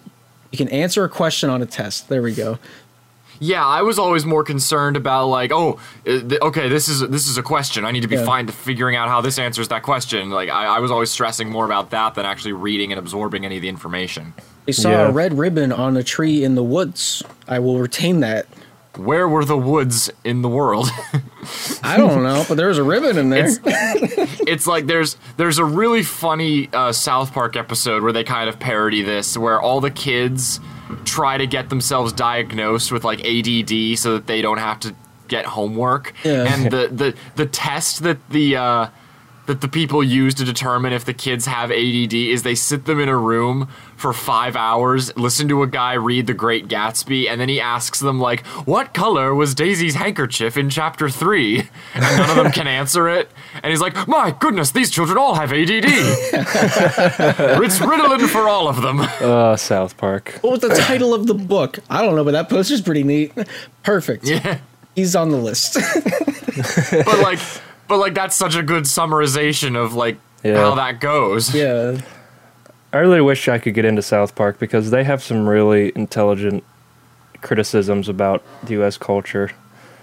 You 0.53 0.59
can 0.59 0.69
answer 0.69 1.03
a 1.05 1.09
question 1.09 1.51
on 1.51 1.63
a 1.63 1.67
test. 1.67 2.09
There 2.09 2.23
we 2.23 2.35
go. 2.35 2.59
Yeah, 3.41 3.67
I 3.67 3.83
was 3.83 3.99
always 3.99 4.25
more 4.25 4.45
concerned 4.45 4.97
about 4.97 5.27
like, 5.27 5.51
oh, 5.53 5.81
uh, 6.07 6.21
okay, 6.43 6.69
this 6.69 6.89
is 6.89 7.01
this 7.09 7.27
is 7.27 7.37
a 7.37 7.43
question. 7.43 7.85
I 7.85 7.91
need 7.91 8.03
to 8.03 8.09
be 8.09 8.15
Yeah. 8.15 8.25
fine 8.25 8.47
to 8.47 8.53
figuring 8.53 8.95
out 8.95 9.09
how 9.09 9.21
this 9.21 9.39
answers 9.41 9.69
that 9.69 9.83
question. 9.83 10.31
Like, 10.31 10.49
I, 10.49 10.77
I 10.77 10.79
was 10.79 10.93
always 10.93 11.11
stressing 11.11 11.51
more 11.51 11.65
about 11.65 11.91
that 11.91 12.15
than 12.15 12.25
actually 12.27 12.53
reading 12.53 12.93
and 12.93 12.99
absorbing 12.99 13.45
any 13.45 13.57
of 13.57 13.63
the 13.63 13.69
information. 13.69 14.35
They 14.67 14.73
saw 14.73 14.91
Yeah. 14.91 15.09
a 15.09 15.11
red 15.11 15.37
ribbon 15.37 15.73
on 15.73 15.97
a 15.97 16.05
tree 16.05 16.45
in 16.45 16.55
the 16.55 16.63
woods. 16.63 17.25
I 17.49 17.59
will 17.59 17.81
retain 17.81 18.21
that. 18.21 18.47
Where 18.97 19.29
were 19.29 19.45
the 19.45 19.57
woods 19.57 20.11
in 20.23 20.43
the 20.43 20.49
world? 20.49 20.89
I 21.83 21.97
don't 21.97 22.23
know, 22.23 22.45
but 22.49 22.57
there 22.57 22.69
was 22.69 22.79
a 22.79 22.83
ribbon 22.83 23.19
in 23.19 23.29
there. 23.31 23.47
It's, 23.47 23.61
it's 24.47 24.67
like 24.67 24.87
there's 24.87 25.17
there's 25.37 25.59
a 25.59 25.65
really 25.65 26.03
funny 26.03 26.69
uh, 26.73 26.93
South 26.93 27.33
Park 27.33 27.57
episode 27.57 28.03
where 28.03 28.13
they 28.13 28.25
kind 28.25 28.49
of 28.49 28.59
parody 28.59 29.03
this, 29.03 29.37
where 29.37 29.61
all 29.61 29.81
the 29.81 29.91
kids 29.91 30.61
try 31.05 31.37
to 31.37 31.47
get 31.47 31.71
themselves 31.71 32.13
diagnosed 32.13 32.93
with 32.93 33.05
like 33.05 33.21
ADD 33.25 33.99
so 33.99 34.15
that 34.15 34.27
they 34.27 34.43
don't 34.43 34.59
have 34.59 34.81
to 34.81 34.95
get 35.29 35.45
homework. 35.47 36.15
Yeah. 36.25 36.45
And 36.45 36.71
the 36.71 36.89
the 36.89 37.15
the 37.37 37.47
test 37.47 38.03
that 38.03 38.19
the 38.31 38.57
uh, 38.57 38.87
that 39.47 39.61
the 39.61 39.69
people 39.69 40.03
use 40.03 40.35
to 40.35 40.45
determine 40.45 40.93
if 40.93 41.05
the 41.05 41.13
kids 41.15 41.47
have 41.47 41.71
ADD 41.71 42.15
is 42.15 42.43
they 42.45 42.55
sit 42.55 42.87
them 42.87 42.99
in 42.99 43.09
a 43.09 43.17
room 43.17 43.69
for 43.97 44.13
five 44.13 44.57
hours, 44.57 45.15
listen 45.17 45.49
to 45.49 45.63
a 45.63 45.67
guy 45.67 45.93
read 45.95 46.27
The 46.27 46.35
Great 46.35 46.67
Gatsby, 46.67 47.29
and 47.29 47.41
then 47.41 47.49
he 47.49 47.61
asks 47.61 48.01
them 48.01 48.19
like, 48.21 48.45
"What 48.67 48.93
color 48.95 49.35
was 49.35 49.55
Daisy's 49.55 49.95
handkerchief 49.95 50.57
in 50.57 50.69
Chapter 50.71 51.09
3? 51.09 51.69
And 51.95 52.03
none 52.03 52.31
of 52.31 52.37
them 52.37 52.53
can 52.53 52.67
answer 52.81 53.09
it. 53.09 53.31
And 53.63 53.71
he's 53.71 53.81
like, 53.81 54.09
"My 54.09 54.31
goodness, 54.31 54.71
these 54.73 54.91
children 54.91 55.17
all 55.19 55.35
have 55.35 55.53
ADD. 55.53 55.69
it's 55.87 57.79
Ritalin 57.79 58.29
for 58.29 58.49
all 58.49 58.67
of 58.69 58.83
them." 58.83 59.01
Uh, 59.01 59.57
South 59.65 59.97
Park. 59.97 60.39
what 60.41 60.51
was 60.53 60.61
the 60.61 60.69
title 60.75 61.15
of 61.15 61.27
the 61.27 61.35
book? 61.35 61.79
I 61.89 62.03
don't 62.03 62.17
know, 62.17 62.25
but 62.25 62.33
that 62.33 62.49
poster's 62.49 62.81
pretty 62.83 63.05
neat. 63.05 63.33
Perfect. 63.83 64.25
Yeah. 64.25 64.59
He's 64.97 65.15
on 65.17 65.31
the 65.31 65.37
list. 65.39 65.75
But 66.91 67.19
like, 67.21 67.41
but 67.89 67.99
like 67.99 68.15
that's 68.15 68.37
such 68.37 68.55
a 68.57 68.63
good 68.63 68.85
summarization 68.85 69.77
of 69.77 69.95
like 69.95 70.17
Yeah. 70.43 70.57
how 70.61 70.75
that 70.77 71.01
goes. 71.01 71.55
yeah. 71.55 72.01
I 72.93 72.99
really 72.99 73.21
wish 73.21 73.49
I 73.49 73.59
could 73.59 73.75
get 73.75 73.85
into 73.85 74.03
South 74.03 74.35
Park 74.37 74.59
because 74.61 74.91
they 74.91 75.03
have 75.05 75.21
some 75.23 75.49
really 75.49 75.91
intelligent 75.97 76.63
criticisms 77.43 78.09
about 78.09 78.43
the 78.63 78.75
U.S. 78.75 78.97
culture. 78.97 79.51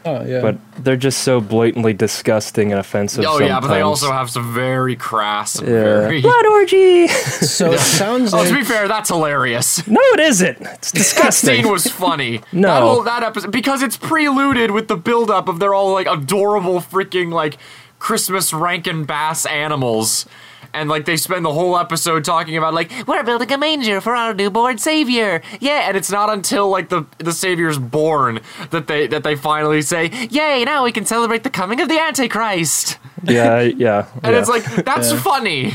Oh 0.03 0.23
yeah. 0.25 0.41
but 0.41 0.57
they're 0.83 0.97
just 0.97 1.19
so 1.23 1.39
blatantly 1.39 1.93
disgusting 1.93 2.71
and 2.71 2.79
offensive. 2.79 3.23
Oh 3.27 3.39
yeah, 3.39 3.59
but 3.59 3.67
they 3.67 3.81
also 3.81 4.11
have 4.11 4.29
some 4.29 4.53
very 4.53 4.95
crass, 4.95 5.55
and 5.59 5.67
yeah. 5.67 5.73
very. 6.01 6.21
blood 6.23 6.45
orgy. 6.47 7.07
so 7.07 7.71
it 7.73 7.79
sounds 8.01 8.33
Oh, 8.33 8.37
like 8.37 8.47
to 8.49 8.55
be 8.55 8.63
fair, 8.63 8.87
that's 8.87 9.09
hilarious. 9.09 9.85
no, 9.87 10.01
it 10.13 10.19
isn't. 10.21 10.57
It's 10.61 10.91
That 10.91 10.97
disgusting. 10.97 11.63
scene 11.63 11.71
was 11.71 11.87
funny. 11.87 12.41
No. 12.51 12.67
that, 12.67 12.81
whole, 12.81 13.03
that 13.03 13.23
episode 13.23 13.51
because 13.51 13.83
it's 13.83 13.97
preluded 13.97 14.71
with 14.71 14.87
the 14.87 14.97
buildup 14.97 15.47
of 15.47 15.59
they're 15.59 15.73
all 15.73 15.93
like 15.93 16.07
adorable 16.07 16.79
freaking 16.79 17.31
like 17.31 17.57
Christmas 17.99 18.53
Rankin 18.53 19.05
Bass 19.05 19.45
animals. 19.45 20.25
And 20.73 20.87
like 20.89 21.05
they 21.05 21.17
spend 21.17 21.43
the 21.43 21.51
whole 21.53 21.77
episode 21.77 22.23
talking 22.23 22.55
about 22.57 22.73
like 22.73 22.91
we're 23.07 23.23
building 23.23 23.51
a 23.51 23.57
manger 23.57 23.99
for 23.99 24.15
our 24.15 24.33
newborn 24.33 24.77
savior, 24.77 25.41
yeah. 25.59 25.87
And 25.87 25.97
it's 25.97 26.09
not 26.11 26.29
until 26.29 26.69
like 26.69 26.89
the 26.89 27.05
the 27.17 27.33
savior's 27.33 27.77
born 27.77 28.39
that 28.69 28.87
they 28.87 29.07
that 29.07 29.23
they 29.23 29.35
finally 29.35 29.81
say, 29.81 30.09
"Yay! 30.29 30.63
Now 30.63 30.83
we 30.85 30.91
can 30.93 31.05
celebrate 31.05 31.43
the 31.43 31.49
coming 31.49 31.81
of 31.81 31.89
the 31.89 31.99
Antichrist." 31.99 32.97
yeah, 33.23 33.61
yeah. 33.61 34.07
And 34.23 34.33
yeah. 34.33 34.39
it's 34.39 34.49
like 34.49 34.63
that's 34.85 35.11
Yeah. 35.11 35.19
funny. 35.19 35.73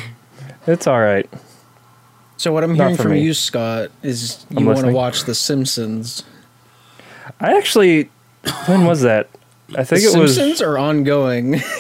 it's 0.66 0.87
all 0.87 1.01
right. 1.01 1.29
so. 2.38 2.53
What 2.53 2.64
I'm 2.64 2.70
Not 2.75 2.85
hearing 2.85 2.96
from 2.96 3.11
me. 3.12 3.20
you, 3.22 3.35
Scott, 3.35 3.90
is 4.03 4.46
you 4.51 4.64
want 4.64 4.81
to 4.81 4.92
watch 4.92 5.25
The 5.25 5.35
Simpsons. 5.35 6.25
I 7.40 7.57
actually, 7.57 8.09
when 8.66 8.87
was 8.87 9.03
that? 9.03 9.29
I 9.77 9.83
The 9.83 9.85
think 9.85 10.03
it 10.05 10.18
was. 10.18 10.35
Simpsons 10.37 10.62
are 10.62 10.79
ongoing. 10.79 11.61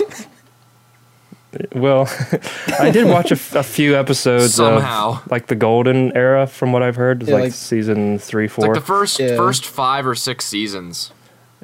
Well, 1.74 2.08
I 2.78 2.90
did 2.90 3.06
watch 3.06 3.30
a, 3.30 3.34
f- 3.34 3.54
a 3.54 3.62
few 3.62 3.96
episodes 3.96 4.54
Somehow. 4.54 5.20
of 5.22 5.30
like 5.30 5.46
the 5.46 5.54
golden 5.54 6.14
era, 6.16 6.46
from 6.46 6.72
what 6.72 6.82
I've 6.82 6.96
heard. 6.96 7.22
It's 7.22 7.28
Yeah, 7.30 7.34
like, 7.36 7.44
like- 7.44 7.52
season 7.52 8.18
three, 8.18 8.46
It's 8.46 8.54
four. 8.54 8.66
like 8.66 8.74
the 8.74 8.80
first 8.86 9.18
Yeah. 9.18 9.36
first 9.36 9.64
five 9.64 10.06
or 10.06 10.14
six 10.14 10.44
seasons. 10.46 11.12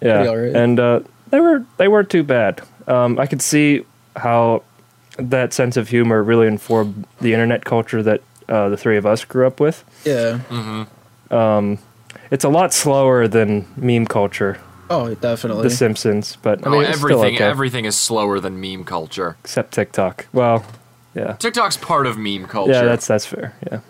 yeah, 0.01 0.17
pretty 0.17 0.29
alright. 0.31 0.57
and 0.57 0.79
uh, 0.81 1.01
they 1.31 1.41
were 1.41 1.65
they 1.77 1.89
weren't 1.89 2.11
too 2.11 2.23
bad. 2.23 2.61
Um, 2.87 3.19
I 3.19 3.27
could 3.27 3.43
see 3.43 3.85
how 4.17 4.63
that 5.19 5.53
sense 5.53 5.77
of 5.77 5.89
humor 5.89 6.23
really 6.23 6.47
informed 6.47 7.07
the 7.21 7.33
internet 7.33 7.65
culture 7.65 8.03
that 8.03 8.21
uh, 8.49 8.69
the 8.71 8.77
three 8.77 8.97
of 8.97 9.07
us 9.07 9.25
grew 9.25 9.47
up 9.47 9.61
with. 9.61 9.85
yeah. 10.05 10.41
It's 12.31 12.45
a 12.45 12.49
lot 12.49 12.73
slower 12.73 13.29
than 13.29 13.67
meme 13.77 14.07
culture, 14.07 14.59
Oh, 14.91 15.15
definitely. 15.15 15.63
The 15.65 15.71
Simpsons, 15.71 16.37
but 16.43 16.67
I 16.67 16.69
Oh, 16.69 16.73
mean, 16.73 16.83
it's 16.83 16.99
still 16.99 17.11
everything 17.13 17.35
okay, 17.37 17.45
everything 17.45 17.85
is 17.87 17.97
slower 17.97 18.41
than 18.41 18.61
meme 18.61 18.85
culture. 18.85 19.37
except 19.43 19.73
TikTok. 19.73 20.27
Well, 20.33 20.65
yeah, 21.15 21.35
TikTok's 21.35 21.77
part 21.79 22.07
of 22.07 22.19
meme 22.19 22.47
culture. 22.47 22.73
yeah, 22.73 22.83
that's 22.85 23.07
that's 23.07 23.25
fair. 23.27 23.55
Yeah, 23.71 23.81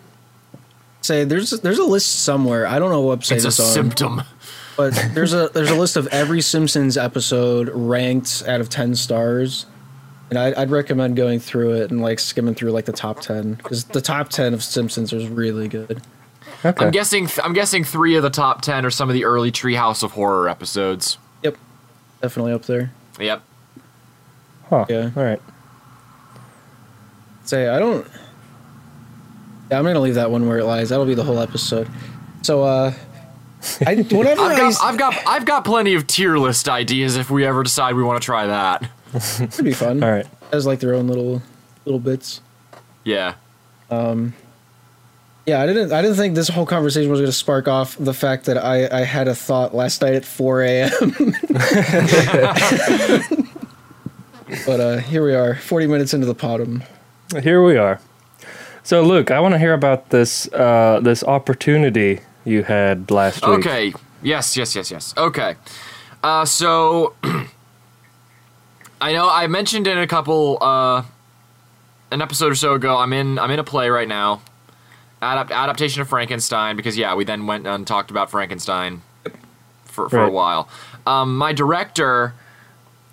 Say 1.01 1.25
there's 1.25 1.49
there's 1.51 1.79
a 1.79 1.83
list 1.83 2.21
somewhere. 2.23 2.65
I 2.65 2.79
don't 2.79 2.89
know 2.89 3.01
what 3.01 3.19
website 3.19 3.35
it's 3.37 3.45
a 3.45 3.47
it's 3.49 3.59
on, 3.59 3.65
symptom. 3.67 4.21
but 4.77 4.93
there's 5.13 5.33
a 5.33 5.49
there's 5.53 5.69
a 5.71 5.75
list 5.75 5.97
of 5.97 6.07
every 6.07 6.41
Simpsons 6.41 6.95
episode 6.97 7.69
ranked 7.69 8.43
out 8.47 8.61
of 8.61 8.69
ten 8.69 8.95
stars, 8.95 9.65
and 10.29 10.39
I'd 10.39 10.69
recommend 10.71 11.17
going 11.17 11.39
through 11.41 11.73
it 11.73 11.91
and 11.91 12.01
like 12.01 12.19
skimming 12.19 12.55
through 12.55 12.71
like 12.71 12.85
the 12.85 12.93
top 12.93 13.19
ten 13.19 13.55
because 13.55 13.83
the 13.85 14.01
top 14.01 14.29
ten 14.29 14.53
of 14.53 14.63
Simpsons 14.63 15.11
is 15.11 15.27
really 15.27 15.67
good. 15.67 16.01
Okay. 16.65 16.85
I'm 16.85 16.91
guessing 16.91 17.27
I'm 17.43 17.53
guessing 17.53 17.83
three 17.83 18.15
of 18.15 18.23
the 18.23 18.29
top 18.29 18.61
ten 18.61 18.85
are 18.85 18.91
some 18.91 19.09
of 19.09 19.13
the 19.13 19.25
early 19.25 19.51
Treehouse 19.51 20.03
of 20.03 20.11
Horror 20.11 20.47
episodes. 20.49 21.17
Yep, 21.43 21.57
definitely 22.21 22.53
up 22.53 22.63
there. 22.63 22.91
Yep. 23.19 23.41
Huh. 24.69 24.85
Yeah. 24.89 25.11
All 25.15 25.23
right. 25.23 25.41
Say 27.45 27.67
I 27.67 27.79
don't. 27.79 28.07
Yeah, 29.69 29.77
I'm 29.79 29.83
gonna 29.85 29.99
leave 29.99 30.15
that 30.15 30.31
one 30.31 30.47
where 30.47 30.59
it 30.59 30.65
lies. 30.65 30.89
That'll 30.89 31.05
be 31.05 31.15
the 31.15 31.23
whole 31.23 31.39
episode. 31.39 31.87
So 32.41 32.63
uh, 32.63 32.93
I 33.85 33.95
whenever 34.11 34.41
I've 34.41 34.51
I 34.51 34.57
got 34.57 34.83
I've 34.83 34.97
got 34.97 35.27
I've 35.27 35.45
got 35.45 35.65
plenty 35.65 35.95
of 35.95 36.07
tier 36.07 36.37
list 36.37 36.69
ideas 36.69 37.15
if 37.17 37.29
we 37.29 37.45
ever 37.45 37.63
decide 37.63 37.95
we 37.95 38.03
want 38.03 38.21
to 38.21 38.25
try 38.25 38.47
that. 38.47 38.89
it'd 39.13 39.65
be 39.65 39.73
fun. 39.73 40.03
All 40.03 40.11
right. 40.11 40.27
As 40.51 40.65
like 40.65 40.79
their 40.79 40.93
own 40.93 41.07
little 41.07 41.41
little 41.85 41.99
bits. 41.99 42.41
Yeah. 43.03 43.35
Yeah, 45.45 45.61
I 45.61 45.65
didn't. 45.65 45.91
I 45.91 46.01
didn't 46.01 46.15
think 46.15 46.35
this 46.35 46.47
whole 46.47 46.65
conversation 46.65 47.11
was 47.11 47.19
going 47.19 47.27
to 47.29 47.37
spark 47.37 47.67
off 47.67 47.97
the 47.97 48.13
fact 48.13 48.45
that 48.45 48.57
I, 48.57 48.87
I 48.89 49.01
had 49.01 49.27
a 49.27 49.35
thought 49.35 49.75
last 49.75 50.01
night 50.01 50.13
at 50.13 50.23
4 50.23 50.61
a.m. 50.63 50.89
but 54.65 54.79
uh, 54.79 54.97
here 54.99 55.25
we 55.25 55.35
are, 55.35 55.55
40 55.55 55.87
minutes 55.87 56.13
into 56.13 56.25
the 56.25 56.33
bottom. 56.33 56.83
Here 57.41 57.61
we 57.61 57.75
are. 57.75 57.99
So, 58.83 59.01
Luke, 59.01 59.31
I 59.31 59.41
want 59.41 59.53
to 59.53 59.59
hear 59.59 59.73
about 59.73 60.09
this 60.11 60.51
uh, 60.53 61.01
this 61.01 61.23
opportunity 61.25 62.21
you 62.45 62.63
had 62.63 63.11
last 63.11 63.45
week. 63.45 63.59
Okay. 63.59 63.93
Yes, 64.21 64.55
yes, 64.55 64.75
yes, 64.75 64.91
yes. 64.91 65.13
Okay. 65.17 65.55
Uh, 66.23 66.45
so 66.45 67.15
I 69.01 69.11
know 69.11 69.29
I 69.29 69.47
mentioned 69.47 69.87
in 69.87 69.97
a 69.97 70.07
couple 70.07 70.57
uh, 70.61 71.03
an 72.11 72.21
episode 72.21 72.51
or 72.53 72.55
so 72.55 72.73
ago. 72.75 72.97
I'm 72.97 73.11
in 73.11 73.37
I'm 73.39 73.51
in 73.51 73.59
a 73.59 73.63
play 73.63 73.89
right 73.89 74.07
now. 74.07 74.41
Adapt, 75.23 75.51
adaptation 75.51 76.01
of 76.01 76.09
Frankenstein 76.09 76.75
because 76.75 76.97
yeah, 76.97 77.15
we 77.15 77.23
then 77.23 77.47
went 77.47 77.65
and 77.65 77.87
talked 77.87 78.11
about 78.11 78.29
Frankenstein 78.29 79.01
for 79.85 80.09
for 80.09 80.23
a 80.23 80.29
while. 80.29 80.69
Um, 81.05 81.37
my 81.37 81.53
director 81.53 82.33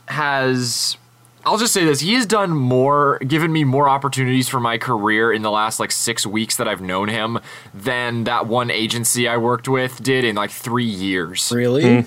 has 0.08 0.96
I'll 1.44 1.58
just 1.58 1.72
say 1.72 1.84
this. 1.84 2.00
He 2.00 2.14
has 2.14 2.26
done 2.26 2.50
more, 2.50 3.18
given 3.20 3.50
me 3.50 3.64
more 3.64 3.88
opportunities 3.88 4.48
for 4.48 4.60
my 4.60 4.76
career 4.76 5.32
in 5.32 5.42
the 5.42 5.50
last 5.50 5.80
like 5.80 5.90
six 5.90 6.26
weeks 6.26 6.56
that 6.56 6.68
I've 6.68 6.82
known 6.82 7.08
him 7.08 7.38
than 7.72 8.24
that 8.24 8.46
one 8.46 8.70
agency 8.70 9.26
I 9.26 9.38
worked 9.38 9.66
with 9.66 10.02
did 10.02 10.24
in 10.24 10.36
like 10.36 10.50
three 10.50 10.84
years. 10.84 11.50
Really? 11.50 12.06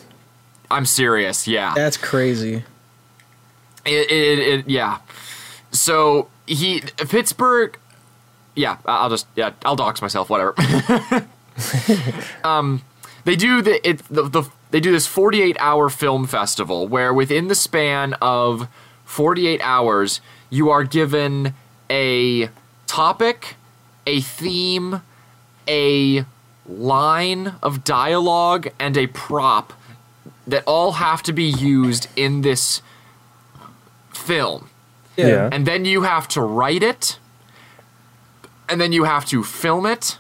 I'm 0.70 0.86
serious. 0.86 1.48
Yeah. 1.48 1.74
That's 1.76 1.98
crazy. 1.98 2.64
It, 3.86 4.12
it, 4.12 4.40
it, 4.40 4.70
yeah. 4.70 5.00
So 5.72 6.30
he, 6.46 6.82
Pittsburgh, 6.98 7.78
yeah, 8.56 8.78
I- 8.86 8.98
I'll 8.98 9.10
just, 9.10 9.28
yeah, 9.36 9.52
I'll 9.66 9.76
dox 9.76 10.02
myself, 10.02 10.30
whatever. 10.30 10.56
um, 12.44 12.82
they 13.26 13.36
do 13.36 13.62
the, 13.62 13.88
it, 13.88 14.00
the, 14.10 14.24
the, 14.24 14.44
they 14.72 14.80
do 14.80 14.92
this 14.92 15.08
48 15.08 15.56
hour 15.60 15.90
film 15.90 16.28
festival 16.28 16.88
where 16.88 17.14
within 17.14 17.48
the 17.48 17.56
span 17.56 18.14
of 18.22 18.68
48 19.06 19.62
hours, 19.62 20.20
you 20.50 20.70
are 20.70 20.84
given 20.84 21.54
a 21.90 22.50
topic, 22.88 23.56
a 24.06 24.22
theme, 24.22 25.02
a 25.68 26.26
line 26.68 27.54
of 27.62 27.84
dialogue, 27.84 28.68
and 28.80 28.98
a 28.98 29.08
prop 29.08 29.74
that 30.48 30.64
all 30.66 30.94
have 30.94 31.22
to 31.24 31.34
be 31.34 31.44
used 31.46 32.08
in 32.16 32.42
this 32.42 32.82
film. 34.12 34.70
Yeah. 35.18 35.28
Yeah. 35.28 35.50
And 35.52 35.66
then 35.66 35.86
you 35.86 36.02
have 36.04 36.28
to 36.30 36.42
write 36.42 36.84
it, 36.84 37.20
and 38.74 38.82
then 38.82 38.92
you 38.92 39.04
have 39.04 39.24
to 39.28 39.44
film 39.44 39.86
it, 39.86 40.18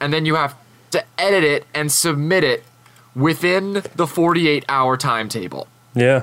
and 0.00 0.10
then 0.10 0.24
you 0.24 0.36
have 0.36 0.54
to 0.90 1.04
edit 1.18 1.44
it 1.44 1.66
and 1.74 1.92
submit 1.92 2.42
it 2.44 2.64
within 3.14 3.82
the 3.94 4.06
48 4.06 4.64
hour 4.70 4.96
timetable. 4.96 5.66
Yeah. 5.94 6.22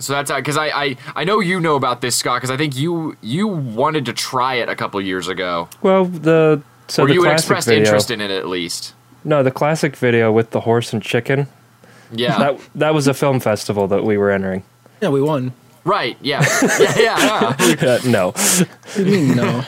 So 0.00 0.14
that's 0.14 0.30
uh, 0.30 0.36
because 0.36 0.56
I, 0.56 0.66
I 0.68 0.96
I 1.14 1.24
know 1.24 1.38
you 1.38 1.60
know 1.60 1.76
about 1.76 2.00
this, 2.00 2.16
Scott, 2.16 2.38
because 2.38 2.50
I 2.50 2.56
think 2.56 2.74
you 2.76 3.16
you 3.20 3.46
wanted 3.46 4.04
to 4.06 4.12
try 4.12 4.54
it 4.54 4.68
a 4.68 4.74
couple 4.74 5.00
years 5.00 5.28
ago, 5.28 5.68
Well, 5.82 6.06
the 6.06 6.60
so 6.88 7.04
or 7.04 7.06
the 7.06 7.14
you 7.14 7.22
classic 7.22 7.38
expressed 7.38 7.68
video. 7.68 7.84
interest 7.84 8.10
in 8.10 8.20
it 8.20 8.30
at 8.32 8.48
least. 8.48 8.94
No, 9.22 9.42
the 9.44 9.50
classic 9.52 9.94
video 9.96 10.32
with 10.32 10.50
the 10.50 10.60
horse 10.60 10.92
and 10.92 11.00
chicken. 11.02 11.46
Yeah, 12.10 12.38
That 12.38 12.60
that 12.74 12.94
was 12.94 13.06
a 13.06 13.14
film 13.14 13.38
festival 13.38 13.86
that 13.88 14.02
we 14.02 14.16
were 14.18 14.30
entering. 14.32 14.64
Yeah, 15.02 15.10
we 15.10 15.20
won. 15.22 15.52
Right. 15.84 16.16
Yeah, 16.20 16.44
yeah, 16.78 16.94
yeah. 16.98 17.56
yeah. 17.58 17.76
Uh, 17.80 17.98
no, 18.06 18.30
What 18.32 18.68
do 18.96 19.04
you 19.04 19.10
mean, 19.28 19.36
no? 19.36 19.64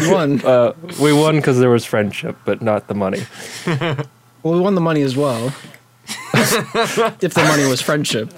we 0.00 0.10
won. 0.10 0.40
uh, 0.44 0.72
we 1.00 1.12
won 1.12 1.36
because 1.36 1.58
there 1.58 1.70
was 1.70 1.84
friendship, 1.84 2.36
but 2.44 2.62
not 2.62 2.88
the 2.88 2.94
money. 2.94 3.22
Well, 4.42 4.54
we 4.54 4.60
won 4.60 4.74
the 4.74 4.80
money 4.80 5.02
as 5.02 5.16
well. 5.18 5.52
if 6.32 7.34
the 7.34 7.44
money 7.46 7.66
was 7.68 7.82
friendship. 7.82 8.30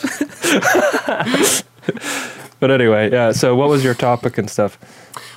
But 2.60 2.70
anyway, 2.70 3.10
yeah. 3.10 3.32
So, 3.32 3.54
what 3.56 3.68
was 3.68 3.82
your 3.84 3.94
topic 3.94 4.38
and 4.38 4.48
stuff? 4.50 4.78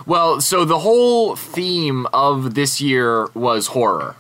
Well, 0.05 0.41
so 0.41 0.63
the 0.65 0.79
whole 0.79 1.35
theme 1.35 2.07
of 2.13 2.53
this 2.53 2.79
year 2.81 3.27
was 3.33 3.67
horror. 3.67 4.15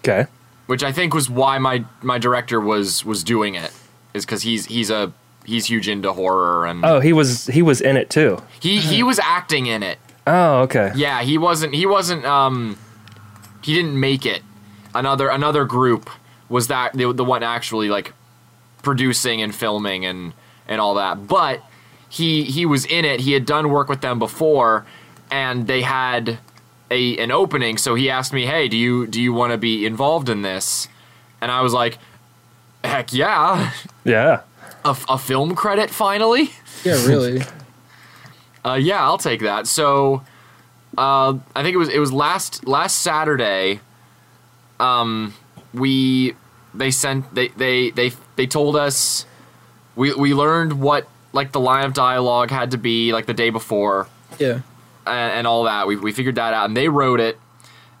Okay. 0.00 0.26
which 0.66 0.82
I 0.82 0.92
think 0.92 1.14
was 1.14 1.28
why 1.28 1.58
my 1.58 1.84
my 2.02 2.18
director 2.18 2.60
was 2.60 3.04
was 3.04 3.24
doing 3.24 3.54
it 3.56 3.72
is 4.14 4.24
because 4.24 4.42
he's 4.42 4.66
he's 4.66 4.88
a 4.90 5.12
he's 5.46 5.66
huge 5.66 5.88
into 5.88 6.12
horror 6.12 6.66
and 6.66 6.84
Oh, 6.84 7.00
he 7.00 7.12
was 7.12 7.46
he 7.46 7.62
was 7.62 7.80
in 7.80 7.96
it 7.96 8.10
too. 8.10 8.42
he 8.60 8.78
he 8.78 9.02
was 9.02 9.18
acting 9.20 9.66
in 9.66 9.82
it. 9.82 9.98
Oh, 10.26 10.62
okay. 10.62 10.90
Yeah, 10.96 11.22
he 11.22 11.38
wasn't 11.38 11.74
he 11.74 11.86
wasn't 11.86 12.24
um 12.24 12.76
he 13.62 13.74
didn't 13.74 13.98
make 13.98 14.26
it. 14.26 14.42
Another 14.94 15.28
another 15.28 15.64
group 15.64 16.10
was 16.48 16.68
that 16.68 16.92
the, 16.94 17.12
the 17.12 17.24
one 17.24 17.42
actually 17.42 17.88
like 17.88 18.12
producing 18.82 19.42
and 19.42 19.54
filming 19.54 20.04
and 20.04 20.32
and 20.68 20.80
all 20.80 20.94
that. 20.94 21.26
But 21.26 21.62
he 22.08 22.44
he 22.44 22.66
was 22.66 22.84
in 22.84 23.04
it. 23.04 23.20
He 23.20 23.32
had 23.32 23.46
done 23.46 23.70
work 23.70 23.88
with 23.88 24.00
them 24.00 24.18
before 24.18 24.84
and 25.30 25.66
they 25.66 25.82
had 25.82 26.38
a 26.90 27.16
an 27.18 27.32
opening, 27.32 27.78
so 27.78 27.94
he 27.96 28.08
asked 28.10 28.32
me, 28.32 28.46
"Hey, 28.46 28.68
do 28.68 28.76
you 28.76 29.06
do 29.08 29.20
you 29.20 29.32
want 29.32 29.50
to 29.52 29.58
be 29.58 29.84
involved 29.86 30.28
in 30.28 30.42
this?" 30.42 30.86
And 31.40 31.50
I 31.50 31.60
was 31.60 31.72
like, 31.72 31.98
Heck 32.84 33.12
yeah. 33.12 33.72
Yeah. 34.04 34.42
A, 34.86 34.96
a 35.08 35.18
film 35.18 35.54
credit 35.54 35.90
finally? 35.90 36.50
Yeah, 36.84 37.04
really. 37.06 37.42
Uh, 38.64 38.74
yeah, 38.74 39.00
I'll 39.00 39.16
take 39.16 39.42
that. 39.42 39.68
So, 39.68 40.24
uh, 40.98 41.38
I 41.54 41.62
think 41.62 41.74
it 41.74 41.76
was 41.76 41.88
it 41.88 42.00
was 42.00 42.12
last 42.12 42.66
last 42.66 43.00
Saturday. 43.00 43.78
Um, 44.80 45.34
we 45.72 46.34
they 46.74 46.90
sent 46.90 47.32
they 47.32 47.46
they 47.48 47.90
they 47.90 48.10
they 48.34 48.48
told 48.48 48.74
us 48.74 49.24
we 49.94 50.12
we 50.14 50.34
learned 50.34 50.80
what 50.80 51.06
like 51.32 51.52
the 51.52 51.60
line 51.60 51.84
of 51.84 51.94
dialogue 51.94 52.50
had 52.50 52.72
to 52.72 52.78
be 52.78 53.12
like 53.12 53.26
the 53.26 53.34
day 53.34 53.50
before 53.50 54.08
yeah. 54.38 54.60
and, 55.06 55.32
and 55.32 55.46
all 55.46 55.64
that. 55.64 55.86
We 55.86 55.94
we 55.96 56.10
figured 56.10 56.34
that 56.34 56.52
out, 56.52 56.66
and 56.66 56.76
they 56.76 56.88
wrote 56.88 57.20
it, 57.20 57.38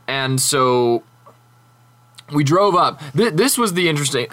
and 0.08 0.40
so 0.40 1.04
we 2.32 2.44
drove 2.44 2.74
up. 2.74 3.00
Th- 3.16 3.32
this 3.34 3.56
was 3.58 3.74
the 3.74 3.88
interesting. 3.88 4.26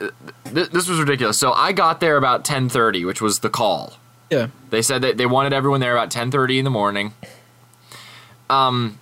Th- 0.45 0.69
this 0.69 0.87
was 0.87 0.99
ridiculous. 0.99 1.37
So 1.37 1.51
I 1.53 1.71
got 1.71 1.99
there 1.99 2.17
about 2.17 2.43
ten 2.45 2.69
thirty, 2.69 3.05
which 3.05 3.21
was 3.21 3.39
the 3.39 3.49
call. 3.49 3.93
Yeah. 4.29 4.47
They 4.71 4.81
said 4.81 5.01
that 5.03 5.17
they 5.17 5.25
wanted 5.27 5.53
everyone 5.53 5.79
there 5.79 5.95
about 5.95 6.09
10:30 6.09 6.57
in 6.59 6.63
the 6.65 6.71
morning. 6.71 7.13
Um 8.49 8.97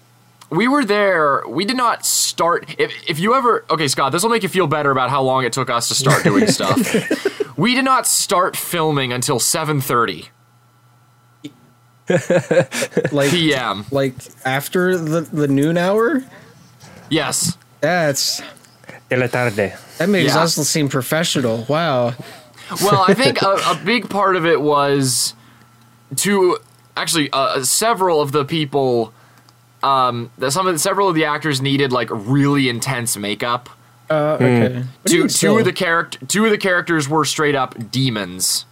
we 0.49 0.67
were 0.67 0.83
there. 0.83 1.43
We 1.47 1.63
did 1.63 1.77
not 1.77 2.05
start 2.05 2.75
if 2.77 2.91
if 3.07 3.19
you 3.19 3.33
ever 3.35 3.63
Okay, 3.69 3.87
Scott, 3.87 4.11
this 4.11 4.23
will 4.23 4.29
make 4.29 4.43
you 4.43 4.49
feel 4.49 4.67
better 4.67 4.91
about 4.91 5.09
how 5.09 5.21
long 5.21 5.45
it 5.45 5.53
took 5.53 5.69
us 5.69 5.87
to 5.87 5.95
start 5.95 6.23
doing 6.25 6.47
stuff. 6.47 6.77
we 7.57 7.75
did 7.75 7.85
not 7.85 8.05
start 8.07 8.57
filming 8.57 9.13
until 9.13 9.39
7:30 9.39 10.27
Like 13.13 13.29
p.m. 13.31 13.85
like 13.91 14.15
after 14.43 14.97
the 14.97 15.21
the 15.21 15.47
noon 15.47 15.77
hour. 15.77 16.23
Yes. 17.09 17.57
That's 17.79 18.41
De 19.12 19.18
la 19.18 19.28
tarde. 19.28 19.74
that 19.97 20.07
makes 20.07 20.34
Yeah. 20.34 20.43
us 20.43 20.55
seem 20.55 20.88
professional. 20.88 21.66
Wow. 21.68 22.14
Well, 22.82 23.03
I 23.05 23.14
think 23.14 23.41
a, 23.51 23.55
a 23.68 23.80
big 23.84 24.09
part 24.09 24.38
of 24.38 24.45
it 24.45 24.62
was 24.62 25.34
to 26.16 26.57
actually 26.95 27.30
uh, 27.34 27.62
several 27.64 28.22
of 28.22 28.32
the 28.32 28.45
people 28.45 29.12
um 29.84 30.32
that 30.38 30.51
some 30.51 30.66
of 30.68 30.74
the, 30.74 30.80
several 30.80 31.09
of 31.09 31.16
the 31.16 31.26
actors 31.26 31.62
needed 31.62 31.91
like 31.91 32.07
really 32.12 32.70
intense 32.70 33.18
makeup. 33.18 33.70
Uh, 34.09 34.38
okay. 34.39 34.84
But 35.03 35.12
two 35.12 35.28
two 35.28 35.57
of 35.57 35.66
the 35.66 35.74
character 35.74 36.26
two 36.26 36.45
of 36.45 36.51
the 36.51 36.57
characters 36.57 37.09
were 37.09 37.26
straight 37.26 37.55
up 37.55 37.91
demons 37.91 38.66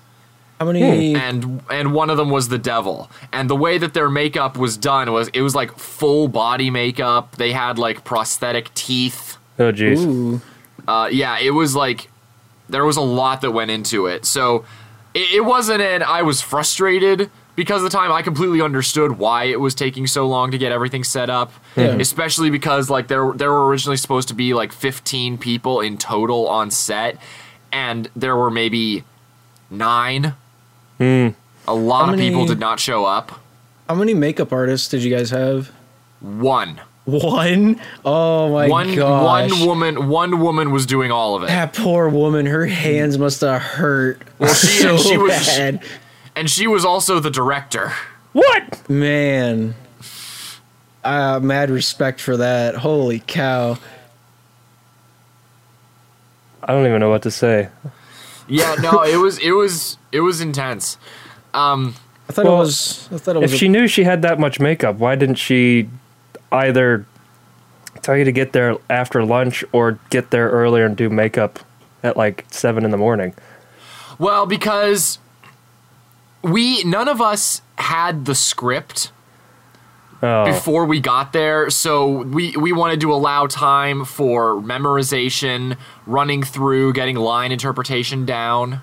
how 0.60 0.66
many? 0.68 1.16
and 1.16 1.62
and 1.70 1.94
one 1.94 2.10
of 2.10 2.18
them 2.18 2.30
was 2.30 2.48
the 2.50 2.58
devil 2.58 3.10
and 3.34 3.50
the 3.50 3.56
way 3.56 3.78
that 3.78 3.94
their 3.94 4.10
makeup 4.10 4.58
was 4.58 4.78
done 4.78 5.12
was 5.12 5.28
it 5.34 5.42
was 5.42 5.56
like 5.56 5.78
full 5.78 6.28
body 6.30 6.70
makeup 6.70 7.36
they 7.38 7.52
had 7.54 7.78
like 7.80 8.04
prosthetic 8.04 8.74
teeth 8.74 9.38
Oh, 9.60 9.72
jeez. 9.72 10.42
Uh, 10.88 11.08
yeah 11.12 11.38
it 11.40 11.52
was 11.52 11.76
like 11.76 12.10
there 12.70 12.86
was 12.86 12.98
a 12.98 13.02
lot 13.02 13.42
that 13.42 13.52
went 13.52 13.70
into 13.72 14.06
it. 14.08 14.26
So 14.26 14.64
it, 15.14 15.32
it 15.36 15.42
wasn't 15.46 15.82
an 15.82 16.02
i 16.04 16.22
was 16.22 16.42
frustrated 16.42 17.30
because 17.56 17.84
of 17.84 17.92
the 17.92 17.98
time. 17.98 18.10
I 18.12 18.22
completely 18.22 18.62
understood 18.62 19.18
why 19.20 19.46
it 19.46 19.60
was 19.60 19.76
taking 19.76 20.08
so 20.08 20.26
long 20.28 20.52
to 20.52 20.58
get 20.58 20.72
everything 20.72 21.04
set 21.04 21.30
up 21.30 21.52
Yeah. 21.76 21.98
especially 22.00 22.50
because 22.50 22.90
like 22.90 23.08
there 23.10 23.34
there 23.34 23.52
were 23.52 23.68
originally 23.68 23.98
supposed 23.98 24.28
to 24.30 24.34
be 24.34 24.54
like 24.54 24.72
15 24.72 25.38
people 25.38 25.82
in 25.82 25.98
total 25.98 26.48
on 26.48 26.72
set 26.72 27.18
and 27.72 28.10
there 28.16 28.36
were 28.38 28.50
maybe 28.50 29.04
nine. 29.70 30.34
A 31.02 31.34
lot 31.76 32.08
How 32.08 32.14
of 32.14 32.20
people 32.20 32.46
did 32.46 32.60
not 32.60 32.80
show 32.80 33.06
up. 33.06 33.40
How 33.88 33.96
many 33.96 34.14
makeup 34.14 34.52
artists 34.54 34.88
did 34.90 35.04
you 35.04 35.16
guys 35.16 35.30
have? 35.32 35.72
one 36.22 36.82
One. 37.12 37.80
Oh 38.06 38.52
my 38.54 38.68
one 38.68 38.96
gosh. 38.96 39.50
one 39.52 39.68
woman 39.68 40.10
one 40.10 40.40
woman 40.40 40.72
was 40.72 40.86
doing 40.86 41.12
all 41.12 41.36
of 41.36 41.44
it 41.44 41.48
That 41.48 41.74
poor 41.74 42.10
woman. 42.10 42.46
Her 42.46 42.66
hands 42.66 43.18
must 43.18 43.42
have 43.42 43.62
hurt. 43.62 44.22
Well, 44.38 44.54
she- 44.54 44.68
so 44.84 44.98
she 44.98 45.18
was- 45.18 45.32
bad. 45.48 45.84
and 46.36 46.50
she 46.50 46.68
was 46.68 46.86
also 46.86 47.20
the 47.20 47.32
director 47.32 47.94
What? 48.34 48.90
Man. 48.90 49.76
Uh, 51.04 51.40
mad 51.42 51.70
respect 51.70 52.20
for 52.22 52.38
that. 52.38 52.76
Holy 52.76 53.22
cow. 53.26 53.78
I 56.64 56.74
don't 56.74 56.86
even 56.86 57.00
know 57.00 57.10
what 57.10 57.24
to 57.24 57.32
say. 57.32 57.70
yeah 58.48 58.76
no 58.82 59.04
it 59.04 59.16
was 59.18 59.38
it 59.40 59.52
was 59.52 59.98
it 60.12 60.22
was 60.22 60.42
intense 60.42 60.98
um 61.54 61.96
I 62.28 62.32
thought 62.32 62.46
Well, 62.46 62.56
it 62.58 62.60
was. 62.60 63.10
I 63.12 63.18
thought 63.18 63.36
it 63.38 63.40
was. 63.40 63.52
If 63.52 63.56
a- 63.56 63.58
she 63.60 63.68
knew 63.70 63.88
she 63.88 64.04
had 64.04 64.22
that 64.22 64.40
much 64.40 64.60
makeup, 64.60 64.98
why 64.98 65.16
didn't 65.16 65.36
she 65.38 65.90
either 66.52 67.06
tell 68.02 68.16
you 68.18 68.24
to 68.26 68.32
get 68.32 68.54
there 68.54 68.78
after 68.90 69.24
lunch 69.26 69.64
or 69.72 70.00
get 70.10 70.32
there 70.32 70.50
earlier 70.50 70.86
and 70.86 70.96
do 70.96 71.10
makeup 71.10 71.60
at 72.04 72.16
like 72.18 72.46
seven 72.50 72.86
in 72.86 72.92
the 72.92 72.98
morning? 72.98 73.34
Well, 74.18 74.46
because 74.46 75.20
we 76.42 76.84
none 76.84 77.08
of 77.08 77.22
us 77.22 77.62
had 77.78 78.26
the 78.26 78.36
script 78.36 79.12
Oh, 80.22 80.44
before 80.46 80.84
we 80.84 81.00
got 81.00 81.32
there, 81.32 81.70
so 81.70 82.06
we 82.24 82.52
we 82.58 82.74
wanted 82.74 83.00
to 83.02 83.14
allow 83.14 83.48
time 83.48 84.04
for 84.04 84.56
memorization, 84.56 85.78
running 86.06 86.44
through, 86.44 86.92
getting 86.92 87.16
line 87.16 87.54
interpretation 87.54 88.26
down. 88.26 88.82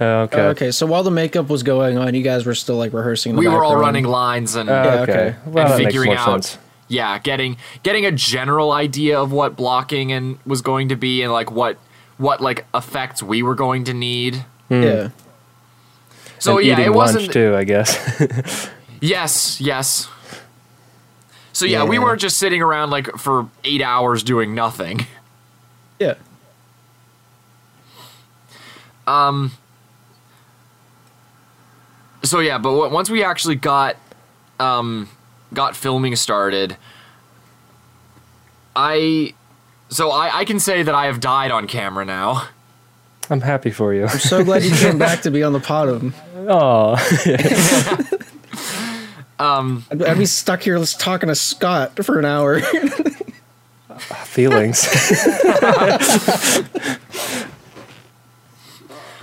oh, 0.00 0.04
okay. 0.22 0.40
Oh, 0.40 0.48
okay, 0.50 0.70
so 0.70 0.86
while 0.86 1.02
the 1.02 1.10
makeup 1.10 1.48
was 1.48 1.64
going 1.64 1.98
on, 1.98 2.14
you 2.14 2.22
guys 2.22 2.46
were 2.46 2.54
still 2.54 2.76
like 2.76 2.92
rehearsing. 2.92 3.30
in 3.30 3.36
the 3.36 3.40
We 3.40 3.48
were 3.48 3.64
all 3.64 3.74
running 3.74 4.04
lines 4.04 4.54
and 4.54 4.70
Oh, 4.70 4.72
Yeah, 4.72 5.00
okay. 5.00 5.12
okay. 5.12 5.36
Well, 5.46 5.72
and 5.72 5.84
figuring 5.84 6.12
out 6.12 6.44
sense. 6.44 6.58
Yeah, 6.90 7.18
getting 7.18 7.56
getting 7.82 8.04
a 8.04 8.10
general 8.12 8.72
idea 8.72 9.18
of 9.18 9.32
what 9.32 9.56
blocking 9.56 10.12
and 10.12 10.38
was 10.44 10.60
going 10.60 10.90
to 10.90 10.96
be 10.96 11.22
and 11.22 11.32
like 11.32 11.50
what 11.50 11.78
what 12.18 12.42
like 12.42 12.66
effects 12.74 13.22
we 13.22 13.42
were 13.42 13.54
going 13.54 13.84
to 13.84 13.94
need. 13.94 14.44
Yeah. 14.68 15.10
So 16.38 16.58
and 16.58 16.66
yeah, 16.66 16.72
eating 16.74 16.84
it 16.86 16.92
wasn't 16.94 17.22
lunch 17.22 17.32
too, 17.32 17.54
I 17.56 17.64
guess. 17.64 18.68
Yes, 19.02 19.58
yes. 19.62 20.08
So 21.54 21.64
yeah, 21.64 21.84
we 21.84 21.98
weren't 21.98 22.20
just 22.20 22.36
sitting 22.36 22.60
around 22.60 22.90
like 22.90 23.06
for 23.16 23.48
eight 23.64 23.80
hours 23.80 24.22
doing 24.22 24.54
nothing. 24.54 25.06
Yeah. 25.98 26.14
Um. 29.06 29.52
So 32.22 32.40
yeah, 32.40 32.58
but 32.58 32.70
w- 32.70 32.92
once 32.92 33.08
we 33.08 33.24
actually 33.24 33.54
got, 33.56 33.96
um, 34.58 35.08
got 35.52 35.76
filming 35.76 36.16
started, 36.16 36.76
I, 38.76 39.34
so 39.88 40.10
I 40.10 40.38
I 40.38 40.44
can 40.44 40.60
say 40.60 40.82
that 40.82 40.94
I 40.94 41.06
have 41.06 41.20
died 41.20 41.50
on 41.50 41.66
camera 41.66 42.04
now. 42.04 42.48
I'm 43.28 43.40
happy 43.40 43.70
for 43.70 43.94
you. 43.94 44.06
I'm 44.06 44.18
so 44.18 44.44
glad 44.44 44.62
you 44.64 44.74
came 44.74 44.98
back 44.98 45.22
to 45.22 45.30
be 45.30 45.42
on 45.42 45.52
the 45.52 45.58
bottom. 45.60 46.14
Oh, 46.36 46.96
Um. 49.38 49.84
I'd, 49.90 50.02
I'd 50.02 50.18
be 50.18 50.26
stuck 50.26 50.62
here 50.62 50.76
just 50.78 51.00
talking 51.00 51.28
to 51.28 51.34
Scott 51.34 52.04
for 52.04 52.18
an 52.18 52.24
hour. 52.26 52.60
feelings. 54.24 54.86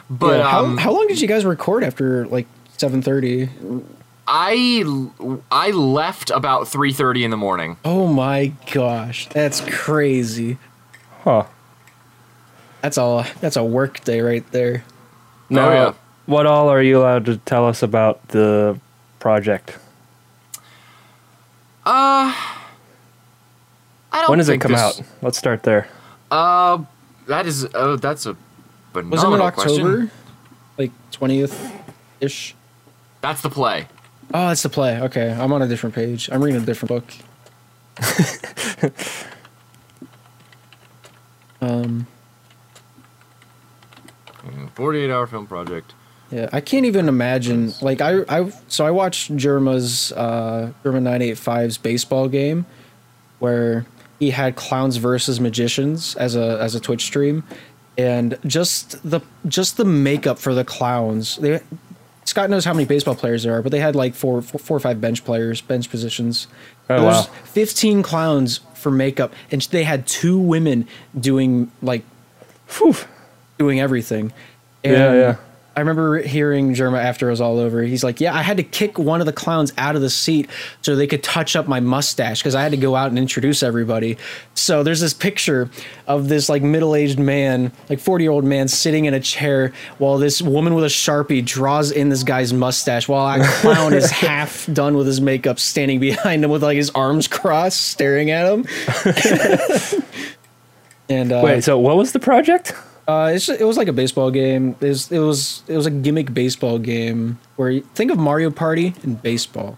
But 0.10 0.38
Yeah, 0.38 0.50
how, 0.50 0.64
um, 0.64 0.78
how 0.78 0.94
long 0.94 1.08
did 1.08 1.20
you 1.20 1.28
guys 1.28 1.46
record 1.46 1.84
after 1.84 2.26
like 2.28 2.48
seven 2.78 3.02
thirty? 3.02 3.50
I 4.28 4.84
I 5.52 5.72
left 5.72 6.30
about 6.32 6.68
three 6.68 6.92
thirty 6.92 7.24
in 7.24 7.32
the 7.32 7.38
morning. 7.38 7.78
Oh 7.86 8.08
my 8.08 8.52
gosh, 8.74 9.28
that's 9.30 9.62
crazy. 9.62 10.58
huh. 11.24 11.46
That's 12.82 12.98
all. 12.98 13.26
That's 13.42 13.56
a 13.56 13.64
work 13.64 14.04
day 14.04 14.22
right 14.22 14.50
there. 14.52 14.84
Now, 15.50 15.70
Oh, 15.70 15.74
yeah. 15.74 15.94
what 16.26 16.46
all 16.46 16.70
are 16.70 16.82
you 16.82 17.00
allowed 17.00 17.26
to 17.26 17.38
tell 17.38 17.66
us 17.68 17.82
about 17.82 18.26
the 18.30 18.80
project? 19.20 19.78
Uh. 21.86 22.34
I 24.12 24.22
don't 24.22 24.30
When 24.30 24.40
does 24.40 24.50
it 24.50 24.60
come 24.60 24.72
this- 24.72 24.82
out? 24.82 25.02
Let's 25.22 25.38
start 25.38 25.64
there. 25.64 25.88
Uh, 26.32 26.80
that 27.28 27.46
is 27.46 27.68
oh, 27.74 27.96
that's 27.96 28.26
a 28.26 28.36
Was 28.94 29.24
it 29.24 29.28
in 29.28 29.42
October? 29.42 29.52
question. 29.52 30.12
Like 30.78 30.92
twentieth 31.12 31.72
ish. 32.20 32.56
That's 33.22 33.42
the 33.42 33.50
play. 33.50 33.88
Oh, 34.34 34.50
that's 34.50 34.64
the 34.64 34.70
play. 34.70 35.00
Okay, 35.02 35.32
I'm 35.32 35.54
on 35.54 35.62
a 35.62 35.68
different 35.68 35.96
page. 35.96 36.30
I'm 36.32 36.44
reading 36.44 36.62
a 36.62 36.66
different 36.66 36.90
book. 36.90 37.06
um. 41.62 42.08
Forty-eight 44.76 45.10
hour 45.10 45.28
film 45.28 45.48
project. 45.48 45.94
Yeah, 46.32 46.50
I 46.52 46.62
can't 46.62 46.86
even 46.86 47.08
imagine. 47.08 47.74
Like 47.82 48.02
I, 48.02 48.20
I 48.28 48.52
so 48.68 48.86
I 48.86 48.92
watched 48.92 49.36
Jerma's 49.36 50.12
uh 50.12 50.72
Jerma 50.84 51.02
985's 51.02 51.78
baseball 51.78 52.28
game 52.28 52.66
where 53.40 53.86
he 54.20 54.32
had 54.32 54.56
clowns 54.56 54.98
versus 54.98 55.40
magicians 55.40 56.16
as 56.16 56.36
a 56.36 56.60
as 56.60 56.76
a 56.76 56.80
Twitch 56.80 57.04
stream 57.04 57.44
and 57.98 58.38
just 58.46 59.02
the 59.10 59.22
just 59.48 59.78
the 59.78 59.86
makeup 59.86 60.38
for 60.38 60.54
the 60.54 60.64
clowns. 60.64 61.38
They 61.38 61.62
Scott 62.38 62.52
knows 62.52 62.66
how 62.66 62.74
many 62.74 62.86
baseball 62.86 63.16
players 63.16 63.42
there 63.42 63.56
are, 63.56 63.64
but 63.64 63.72
they 63.72 63.80
had 63.80 63.96
like 63.96 64.14
four 64.14 64.44
four, 64.44 64.60
four 64.60 64.78
or 64.78 64.80
five 64.80 65.02
bench 65.02 65.26
players, 65.26 65.60
bench 65.60 65.90
positions. 65.90 66.46
Oh, 66.88 67.02
There's 67.02 67.28
wow. 67.28 67.34
15 67.46 68.04
clowns 68.04 68.60
for 68.76 68.92
makeup 68.92 69.34
and 69.50 69.60
they 69.64 69.84
had 69.84 70.06
two 70.06 70.38
women 70.38 70.88
doing 71.20 71.72
like 71.82 72.04
Phew. 72.68 72.94
doing 73.58 73.80
everything. 73.80 74.32
Yeah, 74.84 75.14
yeah. 75.16 75.36
I 75.78 75.82
remember 75.82 76.18
hearing 76.24 76.74
Jerma 76.74 76.98
after 76.98 77.28
it 77.28 77.30
was 77.30 77.40
all 77.40 77.60
over. 77.60 77.84
He's 77.84 78.04
like, 78.04 78.20
"Yeah, 78.20 78.34
I 78.34 78.42
had 78.42 78.58
to 78.58 78.64
kick 78.64 78.98
one 78.98 79.20
of 79.20 79.28
the 79.28 79.32
clowns 79.32 79.72
out 79.78 79.96
of 79.96 80.02
the 80.02 80.10
seat 80.10 80.50
so 80.82 80.96
they 80.96 81.06
could 81.06 81.22
touch 81.22 81.56
up 81.56 81.68
my 81.68 81.80
mustache 81.80 82.40
because 82.42 82.56
I 82.56 82.64
had 82.64 82.72
to 82.72 82.80
go 82.80 82.96
out 82.96 83.10
and 83.10 83.20
introduce 83.20 83.62
everybody." 83.62 84.18
So 84.56 84.82
there's 84.82 85.02
this 85.02 85.14
picture 85.14 85.70
of 86.08 86.30
this 86.30 86.50
like 86.50 86.64
middle-aged 86.64 87.20
man, 87.20 87.72
like 87.92 88.00
40-year-old 88.00 88.44
man, 88.44 88.68
sitting 88.68 89.06
in 89.06 89.14
a 89.14 89.20
chair 89.20 89.72
while 90.00 90.18
this 90.18 90.42
woman 90.42 90.74
with 90.74 90.84
a 90.84 90.88
sharpie 90.88 91.46
draws 91.46 91.92
in 91.92 92.10
this 92.10 92.24
guy's 92.24 92.52
mustache 92.54 93.08
while 93.08 93.40
a 93.40 93.46
clown 93.46 93.94
is 93.94 94.10
half 94.26 94.66
done 94.74 94.98
with 94.98 95.06
his 95.06 95.22
makeup, 95.22 95.60
standing 95.60 96.00
behind 96.00 96.44
him 96.44 96.50
with 96.50 96.64
like 96.64 96.78
his 96.78 96.90
arms 96.90 97.28
crossed, 97.28 97.82
staring 97.82 98.32
at 98.32 98.52
him. 98.52 98.66
and 101.08 101.32
uh, 101.32 101.42
Wait, 101.44 101.64
so 101.64 101.78
what 101.78 101.98
was 101.98 102.14
the 102.14 102.20
project? 102.20 102.74
Uh, 103.08 103.32
it's, 103.34 103.48
it 103.50 103.64
was 103.66 103.78
like 103.78 103.88
a 103.88 103.94
baseball 103.94 104.32
game. 104.32 104.76
It 104.82 104.88
was, 104.90 105.12
it 105.12 105.20
was 105.20 105.64
it 105.68 105.76
was 105.78 105.86
a 105.86 105.92
gimmick 105.92 106.34
baseball 106.34 106.78
game 106.78 107.40
where 107.56 107.70
you, 107.70 107.82
think 107.96 108.12
of 108.12 108.18
Mario 108.18 108.52
Party 108.52 108.94
and 109.04 109.22
baseball. 109.22 109.78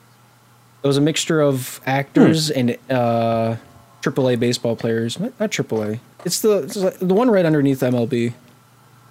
It 0.83 0.87
was 0.87 0.97
a 0.97 1.01
mixture 1.01 1.41
of 1.41 1.81
actors 1.85 2.49
and 2.49 2.77
uh, 2.89 3.57
AAA 4.01 4.39
baseball 4.39 4.75
players. 4.75 5.19
Not, 5.19 5.39
not 5.39 5.51
AAA. 5.51 5.99
It's 6.25 6.41
the 6.41 6.63
it's 6.63 6.75
like 6.75 6.97
the 6.99 7.13
one 7.13 7.29
right 7.29 7.45
underneath 7.45 7.81
MLB. 7.81 8.33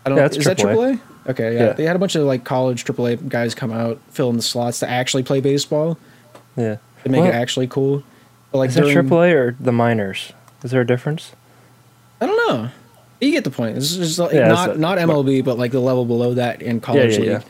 I 0.05 0.09
don't. 0.09 0.19
Yeah, 0.19 0.27
is 0.27 0.45
that 0.47 0.59
AAA. 0.59 0.75
AAA? 0.75 1.01
Okay, 1.29 1.55
yeah. 1.55 1.67
Yeah. 1.67 1.73
They 1.75 1.85
had 1.85 1.95
a 1.95 1.99
bunch 1.99 2.15
of 2.17 2.25
like 2.25 2.45
college 2.45 2.85
AAA 2.85 3.29
guys 3.29 3.55
come 3.55 3.71
out, 3.71 4.01
fill 4.11 4.31
in 4.31 4.37
the 4.37 4.43
slots 4.43 4.81
to 4.81 4.89
actually 4.89 5.23
play 5.23 5.41
baseball 5.41 5.99
Yeah. 6.57 6.79
to 7.05 7.09
make 7.11 7.21
Well, 7.21 7.31
it 7.31 7.35
actually 7.35 7.67
cool. 7.67 8.03
But 8.51 8.59
like 8.59 8.71
Is 8.71 8.77
during- 8.77 8.97
AAA 9.09 9.33
or 9.35 9.57
the 9.61 9.73
minors? 9.73 10.33
Is 10.65 10.71
there 10.71 10.81
a 10.81 10.87
difference? 10.87 11.33
I 12.21 12.27
don't 12.27 12.49
know. 12.49 12.71
You 13.21 13.31
get 13.33 13.45
the 13.45 13.51
point. 13.51 13.77
It's 13.77 13.97
just 13.97 14.19
like 14.19 14.33
Yeah, 14.33 14.49
not 14.49 14.71
a- 14.71 14.79
not 14.79 14.99
MLB, 14.99 15.45
but 15.45 15.59
like 15.59 15.73
the 15.73 15.81
level 15.81 16.05
below 16.05 16.35
that 16.35 16.63
in 16.63 16.81
college 16.81 17.15
yeah, 17.15 17.19
league. 17.19 17.29
yeah. 17.29 17.43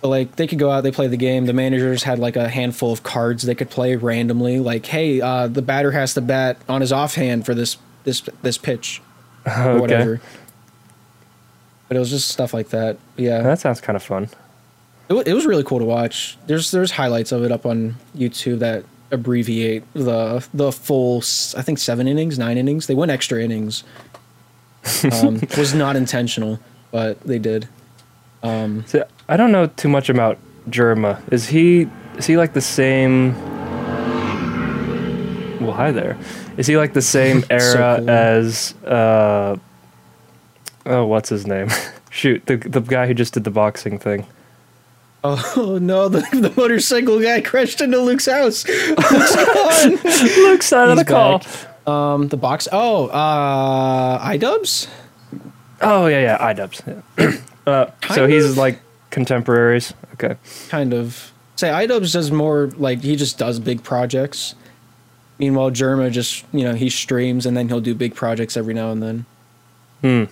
But 0.00 0.08
like 0.08 0.34
they 0.36 0.48
could 0.48 0.58
go 0.58 0.68
out, 0.70 0.80
they 0.82 0.90
play 0.90 1.06
the 1.06 1.16
game. 1.16 1.46
The 1.46 1.52
managers 1.52 2.02
had 2.02 2.18
like 2.18 2.34
a 2.34 2.48
handful 2.48 2.92
of 2.92 3.04
cards 3.04 3.44
they 3.44 3.54
could 3.54 3.70
play 3.70 3.94
randomly. 3.94 4.58
Like, 4.58 4.84
hey, 4.86 5.20
uh, 5.20 5.46
the 5.46 5.62
batter 5.62 5.92
has 5.92 6.14
to 6.14 6.20
bat 6.20 6.56
on 6.68 6.80
his 6.80 6.92
offhand 6.92 7.46
for 7.46 7.54
this 7.54 7.76
this 8.02 8.22
this 8.42 8.58
pitch 8.58 9.00
or 9.46 9.52
okay. 9.52 9.80
whatever. 9.80 10.20
But 11.88 11.96
it 11.96 12.00
was 12.00 12.10
just 12.10 12.28
stuff 12.28 12.54
like 12.54 12.70
that. 12.70 12.96
Yeah, 13.16 13.42
That 13.42 13.60
sounds 13.60 13.80
kind 13.80 13.96
of 13.96 14.02
fun. 14.02 14.28
it, 15.08 15.28
it 15.28 15.34
was 15.34 15.46
really 15.46 15.62
cool 15.62 15.78
to 15.78 15.84
watch. 15.84 16.36
There's 16.46 16.70
there's 16.72 16.90
highlights 16.90 17.30
of 17.32 17.44
it 17.44 17.52
up 17.52 17.64
on 17.66 17.96
YouTube 18.16 18.58
that 18.60 18.84
abbreviate 19.12 19.84
the 19.92 20.44
the 20.54 20.72
full 20.72 21.18
I 21.56 21.62
think 21.62 21.78
seven 21.78 22.08
innings, 22.08 22.38
nine 22.40 22.58
innings. 22.58 22.86
They 22.88 22.94
went 22.96 23.10
extra 23.12 23.40
innings. 23.42 23.84
Um, 25.12 25.40
was 25.58 25.74
not 25.74 25.96
intentional, 25.96 26.58
but 26.90 27.20
they 27.22 27.38
did. 27.38 27.68
Um, 28.42 28.84
So, 28.86 29.06
I 29.28 29.36
don't 29.36 29.52
know 29.52 29.66
too 29.66 29.88
much 29.88 30.08
about 30.08 30.38
Jerma. 30.68 31.20
Is 31.32 31.46
he 31.48 31.88
is 32.18 32.26
he 32.26 32.36
like 32.36 32.52
the 32.52 32.60
same? 32.60 33.34
Well, 35.60 35.72
hi 35.72 35.92
there. 35.92 36.16
Is 36.56 36.66
he 36.66 36.76
like 36.76 36.92
the 36.92 37.02
same 37.02 37.44
era 37.50 37.96
cool. 37.98 38.10
as 38.10 38.74
uh? 38.84 39.56
Oh, 40.84 41.06
what's 41.06 41.28
his 41.28 41.46
name? 41.46 41.68
Shoot, 42.10 42.44
the 42.46 42.56
the 42.56 42.80
guy 42.80 43.06
who 43.06 43.14
just 43.14 43.34
did 43.34 43.44
the 43.44 43.50
boxing 43.50 43.98
thing. 43.98 44.26
oh 45.24 45.78
no, 45.80 46.08
the, 46.08 46.18
the 46.32 46.52
motorcycle 46.56 47.20
guy 47.20 47.40
crashed 47.40 47.80
into 47.80 47.98
Luke's 48.00 48.26
house. 48.26 48.66
Luke's 48.66 49.36
gone. 49.36 49.90
Luke's 50.44 50.72
out 50.72 50.88
of 50.88 50.96
the 50.98 51.04
call. 51.04 51.38
back. 51.38 51.46
Um, 51.86 52.28
the 52.28 52.36
box. 52.36 52.68
Oh, 52.70 53.06
uh, 53.08 54.18
iDubbbz. 54.24 54.88
Oh 55.80 56.06
yeah, 56.06 56.20
yeah, 56.20 56.54
iDubbbz. 56.54 57.02
Yeah. 57.18 57.36
uh, 57.66 57.86
so 57.86 57.92
Kind 58.00 58.32
he's 58.32 58.50
of. 58.50 58.56
like 58.56 58.80
contemporaries. 59.10 59.92
Okay. 60.14 60.36
kind 60.68 60.94
of 60.94 61.32
say 61.56 61.68
iDubbbz 61.68 62.12
does 62.12 62.30
more 62.30 62.66
like 62.76 63.02
he 63.02 63.16
just 63.16 63.38
does 63.38 63.58
big 63.58 63.82
projects. 63.82 64.54
Meanwhile, 65.38 65.72
Jerma 65.72 66.10
just 66.10 66.44
you 66.52 66.62
know 66.64 66.74
he 66.74 66.88
streams 66.88 67.46
and 67.46 67.56
then 67.56 67.68
he'll 67.68 67.80
do 67.80 67.94
big 67.94 68.14
projects 68.14 68.56
every 68.56 68.74
now 68.74 68.90
and 68.90 69.02
then. 69.02 69.26
Hmm. 70.02 70.24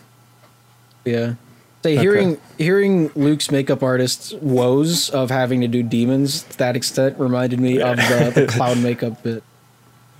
Yeah. 1.04 1.34
Say 1.82 1.96
hearing 1.96 2.38
hearing 2.58 3.10
Luke's 3.16 3.50
makeup 3.50 3.82
artist's 3.82 4.34
woes 4.34 5.08
of 5.10 5.30
having 5.30 5.62
to 5.62 5.68
do 5.68 5.82
demons 5.82 6.42
to 6.42 6.58
that 6.58 6.76
extent 6.76 7.18
reminded 7.18 7.58
me 7.58 7.80
of 7.80 7.96
the, 7.96 8.32
the 8.34 8.46
cloud 8.48 8.78
makeup 8.78 9.22
bit. 9.22 9.42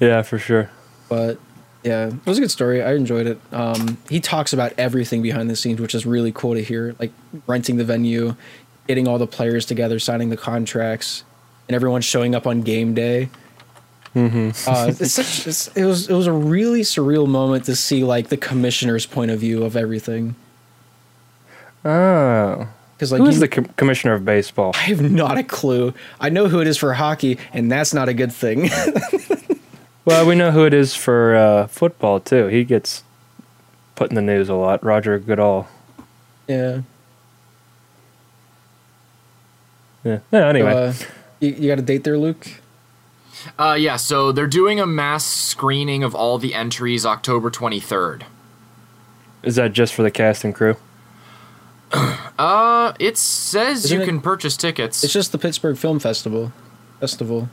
Yeah, 0.00 0.22
for 0.22 0.38
sure. 0.38 0.70
But 1.10 1.38
yeah, 1.84 2.06
it 2.08 2.26
was 2.26 2.38
a 2.38 2.40
good 2.40 2.50
story. 2.50 2.82
I 2.82 2.94
enjoyed 2.94 3.26
it. 3.26 3.38
Um, 3.52 3.98
he 4.08 4.20
talks 4.20 4.54
about 4.54 4.72
everything 4.78 5.20
behind 5.20 5.50
the 5.50 5.56
scenes, 5.56 5.80
which 5.80 5.94
is 5.94 6.06
really 6.06 6.32
cool 6.32 6.54
to 6.54 6.62
hear. 6.62 6.94
Like 6.98 7.12
renting 7.46 7.76
the 7.76 7.84
venue, 7.84 8.36
getting 8.88 9.06
all 9.06 9.18
the 9.18 9.26
players 9.26 9.66
together, 9.66 9.98
signing 9.98 10.30
the 10.30 10.36
contracts, 10.38 11.24
and 11.68 11.74
everyone 11.74 12.00
showing 12.00 12.34
up 12.34 12.46
on 12.46 12.62
game 12.62 12.94
day. 12.94 13.28
Mm-hmm. 14.14 14.70
uh, 14.70 14.86
it's 15.00 15.12
such. 15.12 15.46
It's, 15.46 15.68
it 15.76 15.84
was. 15.84 16.08
It 16.08 16.14
was 16.14 16.26
a 16.26 16.32
really 16.32 16.80
surreal 16.82 17.28
moment 17.28 17.64
to 17.66 17.76
see 17.76 18.04
like 18.04 18.28
the 18.28 18.36
commissioner's 18.36 19.04
point 19.04 19.30
of 19.30 19.40
view 19.40 19.62
of 19.64 19.76
everything. 19.76 20.34
Oh. 21.84 22.68
Because 22.96 23.12
like 23.12 23.22
Who 23.22 23.28
is 23.28 23.36
you- 23.36 23.40
the 23.40 23.48
com- 23.48 23.64
commissioner 23.76 24.12
of 24.12 24.24
baseball? 24.26 24.72
I 24.74 24.80
have 24.82 25.00
not 25.00 25.38
a 25.38 25.42
clue. 25.42 25.94
I 26.20 26.28
know 26.28 26.48
who 26.48 26.60
it 26.60 26.66
is 26.66 26.76
for 26.76 26.92
hockey, 26.92 27.38
and 27.54 27.72
that's 27.72 27.94
not 27.94 28.08
a 28.10 28.14
good 28.14 28.32
thing. 28.32 28.68
Well, 30.04 30.26
we 30.26 30.34
know 30.34 30.50
who 30.50 30.64
it 30.64 30.74
is 30.74 30.94
for 30.94 31.34
uh, 31.36 31.66
football 31.66 32.20
too. 32.20 32.46
He 32.46 32.64
gets 32.64 33.04
put 33.96 34.10
in 34.10 34.14
the 34.16 34.22
news 34.22 34.48
a 34.48 34.54
lot. 34.54 34.82
Roger 34.84 35.18
Goodell. 35.18 35.68
yeah. 36.48 36.82
Yeah. 40.02 40.20
Yeah. 40.32 40.48
Anyway. 40.48 40.72
Uh, 40.72 40.92
you, 41.40 41.50
you 41.50 41.68
got 41.68 41.78
a 41.78 41.82
date 41.82 42.04
there, 42.04 42.16
Luke? 42.18 42.48
Uh, 43.58 43.76
yeah, 43.78 43.96
so 43.96 44.32
they're 44.32 44.46
doing 44.46 44.80
a 44.80 44.86
mass 44.86 45.24
screening 45.24 46.02
of 46.02 46.14
all 46.14 46.38
the 46.38 46.54
entries 46.54 47.04
October 47.06 47.50
23rd. 47.50 48.22
is 49.42 49.56
that 49.56 49.72
just 49.72 49.94
for 49.94 50.02
the 50.02 50.10
cast 50.10 50.44
and 50.44 50.54
crew? 50.54 50.76
Uh, 51.92 52.92
it 52.98 53.16
says 53.18 53.84
Isn't 53.86 53.96
you 53.98 54.02
it- 54.02 54.06
can 54.06 54.20
purchase 54.20 54.56
tickets. 54.56 55.02
It's 55.04 55.12
just 55.12 55.32
the 55.32 55.38
Pittsburgh 55.38 55.76
Film 55.76 55.98
Festival. 55.98 56.52
Festival. 57.00 57.48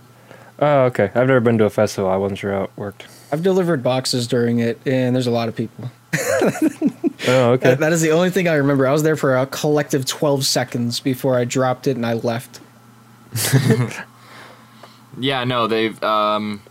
Oh, 0.59 0.85
okay. 0.85 1.05
I've 1.13 1.27
never 1.27 1.39
been 1.39 1.57
to 1.59 1.65
a 1.65 1.69
festival. 1.69 2.09
I 2.09 2.15
wasn't 2.17 2.39
sure 2.39 2.51
how 2.51 2.63
it 2.63 2.71
worked. 2.75 3.05
I've 3.31 3.43
delivered 3.43 3.83
boxes 3.83 4.27
during 4.27 4.59
it, 4.59 4.79
and 4.85 5.15
there's 5.15 5.27
a 5.27 5.31
lot 5.31 5.47
of 5.49 5.55
people. 5.55 5.91
Oh, 7.27 7.53
okay. 7.53 7.69
That- 7.71 7.79
that 7.79 7.93
is 7.93 8.01
the 8.01 8.11
only 8.11 8.29
thing 8.29 8.47
I 8.47 8.53
remember. 8.53 8.85
I 8.87 8.91
was 8.93 9.01
there 9.01 9.15
for 9.15 9.35
a 9.35 9.47
collective 9.47 10.05
12 10.05 10.45
seconds 10.45 10.99
before 10.99 11.35
I 11.35 11.45
dropped 11.45 11.87
it 11.87 11.97
and 11.97 12.05
I 12.05 12.13
left. 12.13 12.59
yeah, 15.19 15.43
no, 15.43 15.67
they've 15.67 16.01
um 16.03 16.61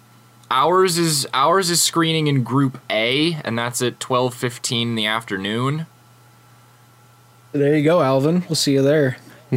ours 0.51 0.99
is 0.99 1.27
ours 1.35 1.69
is 1.69 1.83
screening 1.83 2.29
in 2.29 2.43
group 2.45 2.79
A 2.89 3.35
and 3.45 3.59
that's 3.59 3.83
at 3.83 3.99
12:15 3.99 4.83
in 4.83 4.95
the 4.95 5.07
afternoon. 5.07 5.87
There 7.53 7.77
you 7.77 7.83
go, 7.85 8.01
Alvin. 8.01 8.45
We'll 8.49 8.55
see 8.57 8.73
you 8.75 8.83
there. 8.83 9.17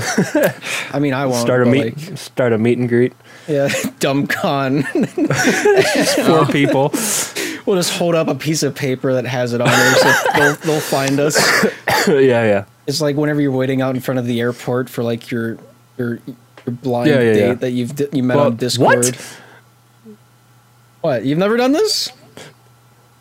I 0.92 1.00
mean, 1.00 1.14
I 1.14 1.26
won't. 1.28 1.42
start 1.42 1.64
a 1.64 1.66
meet. 1.70 1.98
like, 2.10 2.18
start 2.18 2.52
a 2.52 2.58
meet 2.58 2.78
and 2.78 2.90
greet. 2.90 3.14
Yeah, 3.50 3.70
dumb 4.00 4.28
con. 4.28 4.84
Four 6.26 6.46
people. 6.48 6.90
we'll 7.66 7.76
just 7.76 7.92
hold 7.98 8.16
up 8.16 8.28
a 8.28 8.36
piece 8.36 8.64
of 8.64 8.76
paper 8.76 9.14
that 9.14 9.26
has 9.26 9.54
it 9.54 9.62
on 9.62 9.68
there, 9.68 9.96
so 9.96 10.14
they'll, 10.36 10.56
they'll 10.56 10.80
find 10.82 11.20
us. 11.20 11.38
yeah, 12.08 12.18
yeah. 12.44 12.66
It's 12.88 13.02
like 13.02 13.16
whenever 13.16 13.42
you're 13.42 13.52
waiting 13.52 13.82
out 13.82 13.96
in 13.96 14.02
front 14.02 14.20
of 14.20 14.26
the 14.26 14.40
airport 14.40 14.90
for 14.90 15.04
like 15.04 15.30
your 15.32 15.58
your 15.98 16.16
your 16.66 16.76
blind 16.82 17.10
Yeah, 17.10 17.20
yeah, 17.22 17.34
date 17.34 17.40
yeah. 17.48 17.54
that 17.56 17.72
you've 17.72 17.96
di- 17.96 18.08
you 18.14 18.24
met 18.24 18.38
Well, 18.38 18.46
on 18.48 18.56
Discord. 18.56 19.06
what? 19.06 19.38
What? 21.02 21.26
You've 21.26 21.38
never 21.38 21.56
done 21.58 21.72
this? 21.72 22.12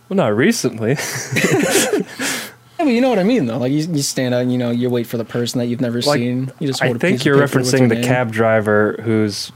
Well, 0.08 0.16
not 0.16 0.34
recently. 0.36 0.96
Yeah, 2.78 2.84
but 2.84 2.92
you 2.92 3.00
know 3.00 3.10
what 3.10 3.18
I 3.18 3.24
mean, 3.24 3.46
though. 3.46 3.58
Like 3.58 3.72
you, 3.72 3.78
you 3.92 4.02
stand 4.02 4.34
out, 4.34 4.42
and, 4.42 4.52
you 4.52 4.56
know, 4.58 4.70
you 4.70 4.88
wait 4.88 5.06
for 5.06 5.16
the 5.16 5.24
person 5.24 5.58
that 5.58 5.66
you've 5.66 5.80
never 5.80 6.00
Like, 6.00 6.18
seen. 6.18 6.52
You 6.60 6.68
just 6.68 6.80
I 6.82 6.92
think 6.94 7.24
you're 7.24 7.36
referencing 7.36 7.88
the 7.88 7.96
name. 7.96 8.04
cab 8.04 8.30
driver 8.32 8.96
who's 9.02 9.50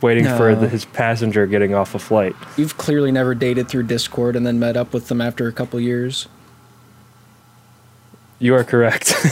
waiting 0.00 0.24
for 0.24 0.54
the, 0.54 0.68
his 0.68 0.84
passenger 0.84 1.46
getting 1.46 1.74
off 1.74 1.94
a 1.94 1.98
flight. 1.98 2.34
You've 2.56 2.76
clearly 2.76 3.10
never 3.12 3.34
dated 3.34 3.68
through 3.68 3.84
Discord 3.84 4.36
and 4.36 4.46
then 4.46 4.58
met 4.58 4.76
up 4.76 4.92
with 4.92 5.08
them 5.08 5.20
after 5.20 5.48
a 5.48 5.52
couple 5.52 5.80
years. 5.80 6.28
You 8.38 8.54
are 8.54 8.64
correct. 8.64 9.12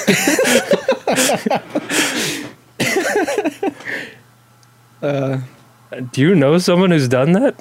Uh, 5.02 5.40
Do 6.12 6.20
you 6.20 6.34
know 6.34 6.58
someone 6.58 6.90
who's 6.90 7.08
done 7.08 7.32
that? 7.32 7.54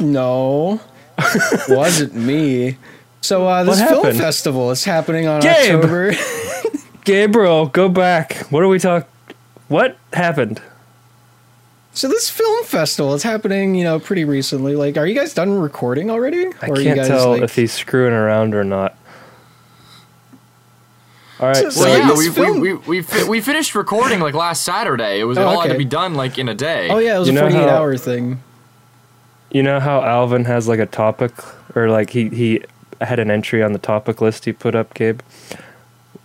no, 0.00 0.80
wasn't 1.68 2.14
me. 2.14 2.76
So 3.20 3.46
uh, 3.46 3.64
this 3.64 3.80
film 3.82 4.14
festival 4.16 4.70
is 4.70 4.84
happening 4.84 5.26
on 5.26 5.40
Gabe! 5.40 5.76
October. 5.76 6.12
Gabriel, 7.04 7.66
go 7.66 7.88
back. 7.88 8.36
What 8.50 8.62
are 8.62 8.68
we 8.68 8.78
talking? 8.78 9.08
What 9.68 9.96
happened? 10.12 10.60
So 11.98 12.06
this 12.08 12.30
film 12.30 12.64
festival 12.64 13.12
is 13.14 13.22
happening, 13.24 13.74
you 13.74 13.82
know, 13.84 13.98
pretty 13.98 14.24
recently. 14.24 14.76
Like, 14.76 14.96
are 14.96 15.06
you 15.06 15.14
guys 15.14 15.34
done 15.34 15.58
recording 15.58 16.10
already? 16.10 16.46
I 16.62 16.68
Or 16.68 16.74
are 16.74 16.78
you 16.78 16.84
can't 16.84 16.98
guys, 17.00 17.08
tell 17.08 17.30
like- 17.30 17.42
if 17.42 17.56
he's 17.56 17.72
screwing 17.72 18.12
around 18.12 18.54
or 18.54 18.62
not. 18.64 18.96
All 21.40 21.46
right. 21.48 21.56
So- 21.56 21.70
So, 21.70 21.80
Well, 21.84 21.92
So 21.92 21.98
yeah, 21.98 22.18
we, 22.18 22.30
film- 22.30 22.60
we, 22.60 22.72
we, 22.74 22.80
we, 22.86 23.02
fi- 23.02 23.28
we 23.28 23.40
finished 23.40 23.74
recording 23.74 24.20
like 24.20 24.34
last 24.34 24.64
Saturday. 24.64 25.20
It 25.20 25.24
was 25.24 25.38
it 25.38 25.42
Oh, 25.42 25.46
all 25.48 25.60
had 25.60 25.72
to 25.72 25.78
be 25.78 25.84
done 25.84 26.14
like 26.14 26.38
in 26.38 26.48
a 26.48 26.54
day. 26.54 26.88
Oh 26.90 26.98
yeah, 26.98 27.16
it 27.16 27.18
was 27.20 27.28
You 27.28 27.36
a 27.36 27.40
48 27.40 27.60
how- 27.62 27.68
hour 27.76 27.96
thing. 27.96 28.40
you 29.50 29.62
know 29.62 29.80
how 29.80 30.02
Alvin 30.02 30.44
has 30.46 30.68
like 30.68 30.78
a 30.80 30.86
topic, 30.86 31.32
or 31.74 31.88
like 31.90 32.10
he 32.10 32.28
he 32.28 32.62
had 33.00 33.18
an 33.18 33.30
entry 33.30 33.62
on 33.62 33.72
the 33.72 33.78
topic 33.78 34.20
list 34.20 34.44
he 34.44 34.52
put 34.52 34.74
up, 34.74 34.94
Gabe. 34.94 35.20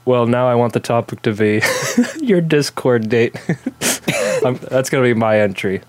Well, 0.05 0.25
now 0.25 0.47
I 0.49 0.55
want 0.55 0.73
the 0.73 0.79
topic 0.79 1.21
to 1.21 1.33
be 1.33 1.61
your 2.21 2.41
Discord 2.41 3.07
date. 3.09 3.35
I'm, 4.47 4.55
that's 4.57 4.89
gonna 4.89 5.03
be 5.03 5.13
my 5.13 5.39
entry. 5.39 5.81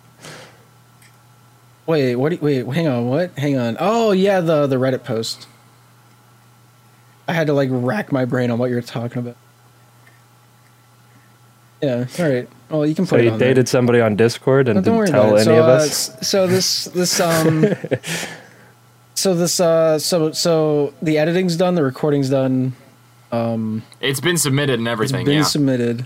Wait, 1.86 2.16
what? 2.16 2.30
do 2.30 2.36
you- 2.36 2.64
Wait, 2.64 2.74
hang 2.74 2.88
on. 2.88 3.08
What? 3.08 3.36
Hang 3.38 3.58
on. 3.58 3.76
Oh 3.78 4.12
yeah, 4.12 4.40
the 4.40 4.66
the 4.66 4.76
Reddit 4.76 5.04
post. 5.04 5.46
I 7.28 7.32
had 7.32 7.46
to 7.46 7.52
like 7.54 7.68
rack 7.72 8.12
my 8.12 8.24
brain 8.24 8.50
on 8.50 8.58
what 8.58 8.70
you're 8.70 8.82
talking 8.82 9.18
about. 9.18 9.36
Yeah. 11.82 12.06
All 12.18 12.28
right. 12.30 12.48
Well, 12.70 12.86
you 12.86 12.94
can 12.94 13.04
So 13.06 13.10
put 13.16 13.20
it 13.20 13.24
you 13.24 13.30
on 13.32 13.38
there. 13.38 13.48
dated 13.50 13.68
somebody 13.68 14.00
on 14.00 14.16
Discord 14.16 14.68
and 14.68 14.84
No, 14.84 15.00
didn't 15.04 15.12
tell 15.12 15.36
any 15.36 15.36
it. 15.36 15.38
of 15.40 15.44
So, 15.44 15.54
uh, 15.62 15.66
us. 15.66 16.16
so 16.28 16.46
this 16.46 16.84
this 16.86 17.20
um. 17.20 17.66
so 19.14 19.34
this 19.34 19.60
uh 19.60 19.98
so 19.98 20.32
so 20.32 20.94
the 21.02 21.18
editing's 21.18 21.56
done, 21.56 21.74
the 21.74 21.82
recording's 21.82 22.30
done. 22.30 22.72
Um, 23.32 23.82
It's 24.00 24.20
been 24.20 24.38
submitted 24.38 24.78
and 24.78 24.86
it's 24.88 24.92
everything. 24.92 25.24
been 25.26 25.38
yeah. 25.38 25.42
submitted. 25.44 26.00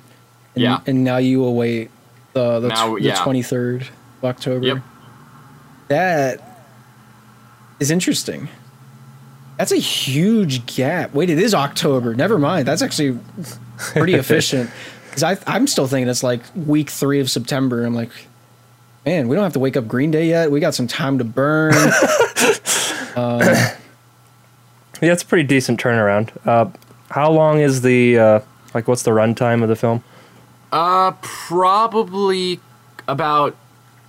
And, 0.55 0.63
Yeah. 0.63 0.81
And 0.87 1.05
now 1.05 1.19
you 1.19 1.45
await 1.45 1.91
the 2.39 2.61
the 2.61 2.69
Now, 2.69 2.97
yeah. 2.97 3.15
the 3.15 3.21
twenty 3.23 3.43
third 3.43 3.83
of 3.83 4.25
October. 4.25 4.67
Yep. 4.67 4.79
That 5.89 6.65
is 7.81 7.91
interesting. 7.91 8.49
That's 9.57 9.73
a 9.73 9.77
huge 9.77 10.67
gap. 10.67 11.15
Wait, 11.15 11.31
it 11.31 11.39
is 11.39 11.55
October. 11.55 12.15
Never 12.15 12.39
mind. 12.39 12.69
That's 12.69 12.83
actually 12.83 13.19
pretty 13.79 14.15
efficient. 14.23 14.71
Because 15.07 15.23
I 15.23 15.37
I'm 15.47 15.67
still 15.67 15.87
thinking 15.87 16.09
it's 16.09 16.23
like 16.23 16.43
week 16.55 16.91
three 16.91 17.21
of 17.21 17.31
September. 17.31 17.85
I'm 17.85 17.95
like, 17.95 18.11
man, 19.05 19.29
we 19.29 19.35
don't 19.35 19.43
have 19.43 19.55
to 19.55 19.59
wake 19.59 19.77
up 19.77 19.89
Green 19.89 20.11
Day 20.11 20.29
yet. 20.29 20.51
We 20.51 20.61
got 20.61 20.75
some 20.75 20.87
time 20.87 21.19
to 21.19 21.25
burn. 21.25 21.75
Yeah, 25.01 25.13
it's 25.13 25.23
a 25.23 25.27
pretty 25.27 25.47
decent 25.47 25.81
turnaround. 25.81 26.31
Uh, 26.47 26.71
how 27.11 27.31
long 27.31 27.61
is 27.61 27.83
the 27.83 28.19
uh, 28.19 28.41
like? 28.75 28.89
What's 28.89 29.03
the 29.03 29.13
runtime 29.13 29.63
of 29.63 29.69
the 29.69 29.77
film? 29.77 30.03
Uh, 30.73 31.13
probably 31.23 32.61
about 33.07 33.57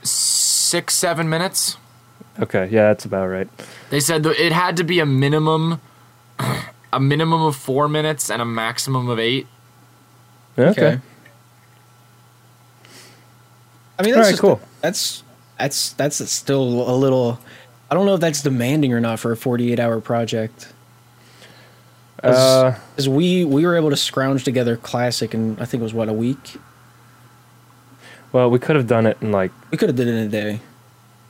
six, 0.04 0.94
seven 0.96 1.30
minutes. 1.30 1.78
Okay, 2.40 2.68
yeah, 2.72 2.88
that's 2.88 3.06
about 3.06 3.28
right. 3.28 3.48
They 3.90 4.00
said 4.00 4.24
that 4.24 4.40
it 4.40 4.52
had 4.52 4.78
to 4.78 4.84
be 4.84 5.00
a 5.00 5.06
minimum, 5.06 5.82
a 6.94 7.00
minimum 7.00 7.42
of 7.42 7.56
four 7.56 7.88
minutes 7.88 8.30
and 8.30 8.42
a 8.42 8.46
maximum 8.46 9.10
of 9.10 9.20
eight. 9.20 9.48
Okay, 10.58 11.00
I 13.98 14.04
mean, 14.04 14.14
All 14.14 14.18
that's 14.20 14.28
right, 14.28 14.32
just- 14.32 14.42
cool. 14.42 14.60
That's 14.82 15.24
that's 15.58 15.94
that's 15.94 16.32
still 16.32 16.62
a 16.90 16.96
little. 16.96 17.40
I 17.92 17.96
don't 17.96 18.06
know 18.06 18.14
if 18.16 18.22
that's 18.22 18.42
demanding 18.42 18.94
or 18.94 19.00
not 19.00 19.20
for 19.20 19.32
a 19.32 19.38
48 19.38 19.80
hour 19.80 20.00
project. 20.00 20.72
Uh, 22.24 22.76
we 23.08 23.46
we 23.46 23.66
were 23.66 23.76
able 23.78 23.90
to 23.90 23.96
scrounge 23.96 24.44
together 24.44 24.76
classic 24.78 25.34
and 25.34 25.60
I 25.62 25.66
think 25.66 25.82
it 25.82 25.84
was 25.84 25.94
what 25.94 26.10
a 26.10 26.14
week. 26.14 26.58
well, 28.32 28.50
we 28.50 28.60
could 28.60 28.76
have 28.76 28.88
done 28.88 29.06
it 29.06 29.18
in 29.22 29.32
like 29.32 29.52
We 29.72 29.78
could 29.78 29.90
have 29.90 29.96
did 29.96 30.08
it 30.08 30.16
in 30.16 30.28
a 30.28 30.30
day. 30.30 30.60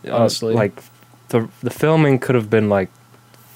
uh, 0.07 0.15
Honestly. 0.15 0.53
like 0.53 0.73
the 1.29 1.47
the 1.61 1.69
filming 1.69 2.19
could 2.19 2.35
have 2.35 2.49
been 2.49 2.69
like 2.69 2.89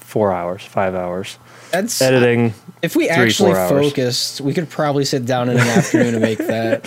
four 0.00 0.32
hours, 0.32 0.62
five 0.62 0.94
hours. 0.94 1.38
That's 1.72 2.00
Editing, 2.00 2.54
If 2.82 2.94
we 2.94 3.06
three, 3.08 3.14
actually 3.16 3.54
focused, 3.54 4.40
we 4.40 4.54
could 4.54 4.70
probably 4.70 5.04
sit 5.04 5.26
down 5.26 5.48
in 5.48 5.56
an 5.56 5.66
afternoon 5.78 6.14
and 6.14 6.22
make 6.22 6.38
that. 6.38 6.84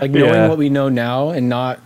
Like 0.00 0.10
knowing 0.12 0.32
Yeah. 0.32 0.48
what 0.48 0.56
we 0.56 0.70
know 0.70 0.88
now 0.88 1.28
and 1.28 1.50
not 1.50 1.78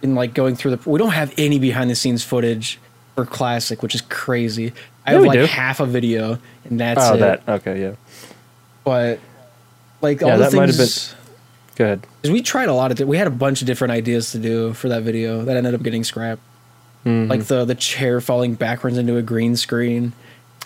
in 0.00 0.14
like 0.14 0.32
going 0.32 0.56
through 0.56 0.76
the. 0.76 0.90
We 0.90 0.98
don't 0.98 1.10
have 1.10 1.34
any 1.36 1.58
behind 1.58 1.90
the 1.90 1.94
scenes 1.94 2.24
footage 2.24 2.78
for 3.14 3.26
classic, 3.26 3.82
which 3.82 3.94
is 3.94 4.00
crazy. 4.08 4.72
I 5.08 5.12
Yeah, 5.12 5.16
have 5.18 5.26
like 5.26 5.38
do. 5.38 5.46
half 5.46 5.80
a 5.80 5.86
video 5.86 6.38
and 6.64 6.78
that's 6.80 7.00
oh, 7.04 7.14
it. 7.14 7.18
that 7.18 7.42
okay, 7.48 7.80
yeah. 7.80 7.92
But 8.84 9.18
like 10.00 10.20
Yeah, 10.20 10.32
all 10.32 10.38
the 10.38 10.44
that 10.44 10.52
might 10.54 10.68
have 10.68 10.76
things. 10.76 11.14
Go 11.76 11.84
ahead. 11.84 12.00
Because 12.22 12.32
we 12.32 12.42
tried 12.42 12.68
a 12.68 12.74
lot 12.74 12.90
of. 12.90 12.96
Di- 12.98 13.04
we 13.04 13.16
had 13.16 13.26
a 13.26 13.30
bunch 13.30 13.60
of 13.60 13.66
different 13.66 13.92
ideas 13.92 14.32
to 14.32 14.38
do 14.38 14.72
for 14.72 14.88
that 14.88 15.02
video 15.02 15.42
that 15.44 15.56
ended 15.56 15.74
up 15.74 15.82
getting 15.82 16.02
scrapped. 16.04 16.42
Mhm. 17.06 17.28
Like 17.30 17.44
the 17.44 17.64
the 17.64 17.74
chair 17.76 18.20
falling 18.20 18.54
backwards 18.54 18.98
into 18.98 19.16
a 19.16 19.22
green 19.22 19.54
screen. 19.56 20.12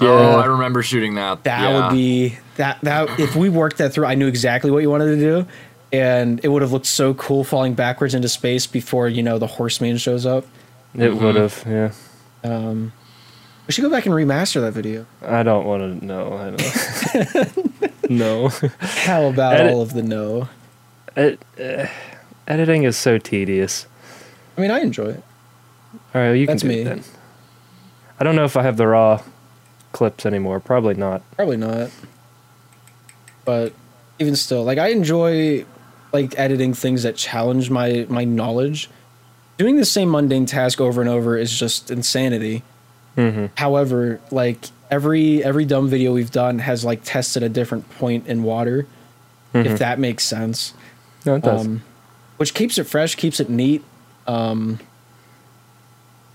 Oh, 0.01 0.37
I 0.39 0.47
remember 0.47 0.83
shooting 0.83 1.15
that. 1.17 1.45
That 1.45 1.61
Yeah. 1.63 1.87
would 1.89 1.93
be 1.95 2.39
that 2.57 2.79
that 2.83 3.21
if 3.21 3.37
we 3.37 3.49
worked 3.51 3.77
that 3.79 3.93
through, 3.93 4.07
I 4.07 4.15
knew 4.15 4.27
exactly 4.27 4.71
what 4.71 4.79
you 4.83 4.89
wanted 4.91 5.07
to 5.15 5.17
do, 5.17 5.47
and 5.93 6.41
it 6.43 6.49
would 6.49 6.63
have 6.63 6.73
looked 6.73 6.87
so 6.87 7.13
cool 7.15 7.45
falling 7.45 7.75
backwards 7.75 8.15
into 8.15 8.29
space 8.29 8.67
before 8.67 9.07
you 9.09 9.23
know 9.23 9.39
the 9.39 9.47
horseman 9.47 9.99
shows 9.99 10.25
up. 10.25 10.47
it 10.95 11.01
Mm-hmm. 11.11 11.25
would 11.25 11.35
have, 11.37 11.65
yeah. 11.69 11.91
Um, 12.45 12.93
we 13.73 13.75
should 13.75 13.83
go 13.85 13.91
back 13.91 14.05
and 14.05 14.15
remaster 14.15 14.61
that 14.61 14.73
video. 14.73 15.07
I 15.23 15.43
don't 15.43 15.65
want 15.65 15.99
to 15.99 16.05
know. 16.05 16.35
I 16.35 16.51
don't. 16.51 18.11
no. 18.11 18.49
How 18.81 19.25
about 19.25 19.55
Edit- 19.55 19.73
all 19.73 19.81
of 19.81 19.95
the 19.95 20.03
no? 20.03 20.51
Ed, 21.17 21.39
uh, 21.59 21.87
editing 22.47 22.83
is 22.83 22.99
so 22.99 23.17
tedious. 23.17 23.87
I 24.59 24.61
mean, 24.61 24.71
I 24.71 24.81
enjoy 24.81 25.07
it. 25.07 25.23
All 26.15 26.21
right, 26.21 26.33
you 26.33 26.47
That's 26.47 26.61
can 26.61 26.71
do 26.71 26.77
me. 26.77 26.83
it 26.83 26.85
then. 26.85 27.03
I 28.21 28.25
don't 28.25 28.37
know 28.37 28.45
if 28.45 28.59
I 28.59 28.63
have 28.63 28.77
the 28.77 28.87
raw 28.89 29.23
clips 29.93 30.27
anymore. 30.27 30.61
Probably 30.61 30.93
not. 30.93 31.23
Probably 31.37 31.57
not. 31.57 31.89
But 33.47 33.73
even 34.19 34.37
still, 34.37 34.65
like 34.65 34.77
I 34.77 34.89
enjoy 34.89 35.65
like 36.13 36.39
editing 36.39 36.75
things 36.75 37.05
that 37.05 37.17
challenge 37.17 37.71
my 37.71 38.05
my 38.11 38.25
knowledge. 38.25 38.91
Doing 39.57 39.77
the 39.77 39.87
same 39.87 40.11
mundane 40.11 40.45
task 40.45 40.79
over 40.79 41.01
and 41.01 41.09
over 41.09 41.39
is 41.39 41.59
just 41.59 41.91
insanity. 41.91 42.65
Hmm 43.15 43.47
However, 43.57 44.21
like 44.31 44.59
every 44.91 45.43
every 45.45 45.65
dumb 45.65 45.89
video 45.89 46.13
we've 46.13 46.31
done 46.31 46.59
has 46.61 46.85
like 46.85 47.01
tested 47.05 47.43
a 47.43 47.49
different 47.49 47.89
point 47.99 48.27
in 48.27 48.43
water, 48.43 48.87
if 49.55 49.79
that 49.79 49.99
makes 49.99 50.25
sense. 50.25 50.75
No, 51.27 51.35
it 51.37 51.43
does. 51.43 51.67
Um, 51.67 51.83
which 52.39 52.55
keeps 52.55 52.79
it 52.79 52.85
fresh, 52.85 53.15
keeps 53.15 53.39
it 53.39 53.49
neat, 53.49 53.85
um, 54.27 54.81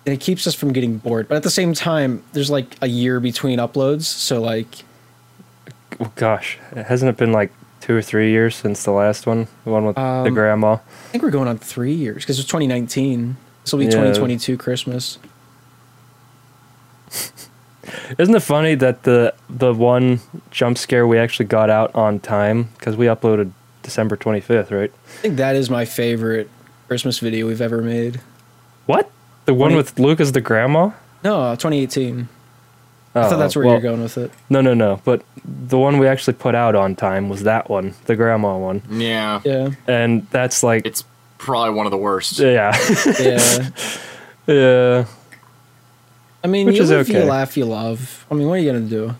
and 0.06 0.14
it 0.14 0.20
keeps 0.22 0.48
us 0.48 0.54
from 0.56 0.72
getting 0.72 0.98
bored. 0.98 1.28
But 1.28 1.36
at 1.36 1.44
the 1.44 1.50
same 1.50 1.74
time, 1.74 2.24
there's 2.34 2.50
like 2.50 2.78
a 2.82 2.88
year 2.88 3.20
between 3.20 3.60
uploads, 3.60 4.04
so 4.04 4.42
like 4.42 4.68
Oh, 6.00 6.12
gosh, 6.16 6.60
hasn't 6.76 7.10
it 7.10 7.18
been 7.18 7.32
like 7.32 7.52
two 7.82 7.96
or 7.96 8.02
three 8.04 8.30
years 8.30 8.56
since 8.56 8.84
the 8.84 8.92
last 8.92 9.26
one? 9.26 9.48
The 9.66 9.72
one 9.72 9.86
with 9.86 9.96
the 9.96 10.02
Um, 10.02 10.34
grandma. 10.34 10.74
I 10.74 10.78
think 11.12 11.24
we're 11.24 11.32
going 11.32 11.48
on 11.48 11.58
three 11.58 11.94
years 11.94 12.18
because 12.24 12.38
it's 12.40 12.48
2019. 12.48 13.36
This 13.64 13.72
will 13.74 13.80
be 13.80 13.86
Yeah. 13.86 13.92
2022 13.92 14.58
Christmas. 14.58 15.18
Isn't 18.18 18.36
it 18.36 18.42
funny 18.42 18.76
that 18.76 19.04
the 19.04 19.34
the 19.50 19.74
one 19.74 20.20
jump 20.52 20.78
scare 20.78 21.08
we 21.08 21.18
actually 21.18 21.46
got 21.46 21.70
out 21.70 21.94
on 21.96 22.20
time 22.20 22.64
because 22.78 22.96
we 22.98 23.06
uploaded 23.06 23.52
December 23.84 24.16
twenty 24.18 24.42
fifth, 24.42 24.72
right? 24.72 24.92
I 25.06 25.22
think 25.22 25.38
that 25.38 25.56
is 25.56 25.70
my 25.70 25.86
favorite 25.86 26.50
Christmas 26.88 27.20
video 27.20 27.48
we've 27.48 27.62
ever 27.62 27.82
made. 27.82 28.20
What? 28.86 29.10
The 29.46 29.54
one 29.54 29.72
20 29.72 29.76
with 29.78 30.00
Luke 30.00 30.20
as 30.20 30.34
the 30.34 30.42
grandma? 30.42 30.92
No, 31.24 31.40
uh, 31.42 31.56
2018. 31.56 32.28
I 33.16 33.20
Oh, 33.20 33.30
thought 33.30 33.38
that's 33.38 33.56
where 33.56 33.66
well, 33.66 33.76
you're 33.76 33.82
going 33.82 34.02
with 34.02 34.18
it. 34.18 34.32
No, 34.50 34.60
no, 34.62 34.74
no. 34.74 35.02
But 35.06 35.24
the 35.46 35.78
one 35.78 35.98
we 36.00 36.08
actually 36.08 36.34
put 36.34 36.54
out 36.54 36.76
on 36.76 36.96
time 36.96 37.30
was 37.30 37.44
that 37.44 37.70
one, 37.70 37.94
the 38.06 38.16
grandma 38.18 38.58
one, 38.58 38.82
Yeah. 38.92 39.42
Yeah, 39.46 39.70
and 39.88 40.28
that's 40.32 40.64
like, 40.64 40.86
It's 40.86 41.04
probably 41.38 41.74
one 41.74 41.86
of 41.86 41.92
the 41.92 41.98
worst. 41.98 42.40
yeah, 42.40 42.76
yeah. 43.20 43.70
yeah. 44.48 45.06
I 46.44 46.48
mean, 46.48 46.68
Which 46.68 46.78
you 46.78 46.84
is 46.84 46.90
live, 46.92 47.10
you 47.10 47.18
okay. 47.18 47.30
laugh, 47.30 47.58
you 47.58 47.66
love. 47.66 48.26
I 48.30 48.36
mean, 48.36 48.48
what 48.48 48.56
are 48.56 48.62
you 48.62 48.72
gonna 48.72 48.86
do? 48.86 49.16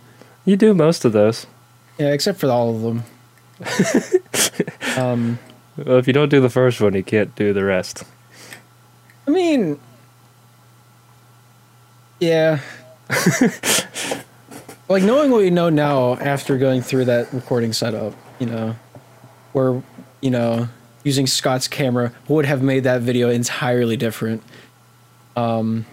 You 0.46 0.56
do 0.56 0.74
most 0.74 1.04
of 1.04 1.14
those. 1.14 1.46
Yeah, 1.98 2.14
except 2.14 2.40
for 2.40 2.50
all 2.50 2.76
of 2.76 2.82
them. 2.82 3.04
um, 4.98 5.40
Well, 5.78 5.98
if 5.98 6.08
you 6.08 6.14
don't 6.14 6.30
do 6.30 6.40
the 6.40 6.50
first 6.50 6.80
one, 6.80 6.94
you 6.94 7.04
can't 7.04 7.36
do 7.36 7.54
the 7.54 7.64
rest. 7.64 8.04
I 9.28 9.32
mean, 9.32 9.80
yeah. 12.20 12.60
like 14.90 15.04
knowing 15.04 15.32
what 15.32 15.40
we 15.42 15.50
know 15.50 15.70
now 15.70 16.16
after 16.16 16.58
going 16.58 16.82
through 16.82 17.06
that 17.06 17.32
recording 17.34 17.74
setup, 17.74 18.14
you 18.40 18.46
know, 18.46 18.76
where 19.54 19.82
you 20.22 20.30
know 20.30 20.68
using 21.04 21.28
Scott's 21.28 21.68
camera 21.68 22.12
would 22.28 22.46
have 22.46 22.62
made 22.62 22.84
that 22.84 23.02
video 23.02 23.30
entirely 23.30 23.98
different. 23.98 24.44
Um, 25.36 25.86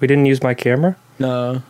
We 0.00 0.06
didn't 0.06 0.26
use 0.26 0.42
my 0.42 0.54
camera. 0.54 0.96
no, 1.18 1.62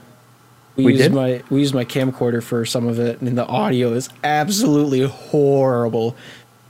we, 0.76 0.84
We 0.86 0.92
used 0.92 1.04
did? 1.04 1.12
my 1.14 1.42
we 1.50 1.60
used 1.60 1.74
my 1.74 1.84
camcorder 1.84 2.42
for 2.42 2.64
some 2.66 2.86
of 2.88 2.98
it, 2.98 3.20
and 3.20 3.36
the 3.38 3.46
audio 3.46 3.92
is 3.92 4.08
absolutely 4.24 5.02
horrible. 5.02 6.16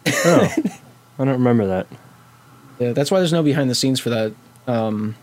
Oh, 0.06 0.54
I 1.18 1.24
don't 1.24 1.28
remember 1.28 1.66
that. 1.66 1.86
Yeah, 2.78 2.92
that's 2.92 3.10
why 3.10 3.18
there's 3.18 3.32
no 3.32 3.42
behind 3.42 3.70
the 3.70 3.74
scenes 3.74 3.98
for 4.00 4.10
that 4.10 4.32
um, 4.66 5.16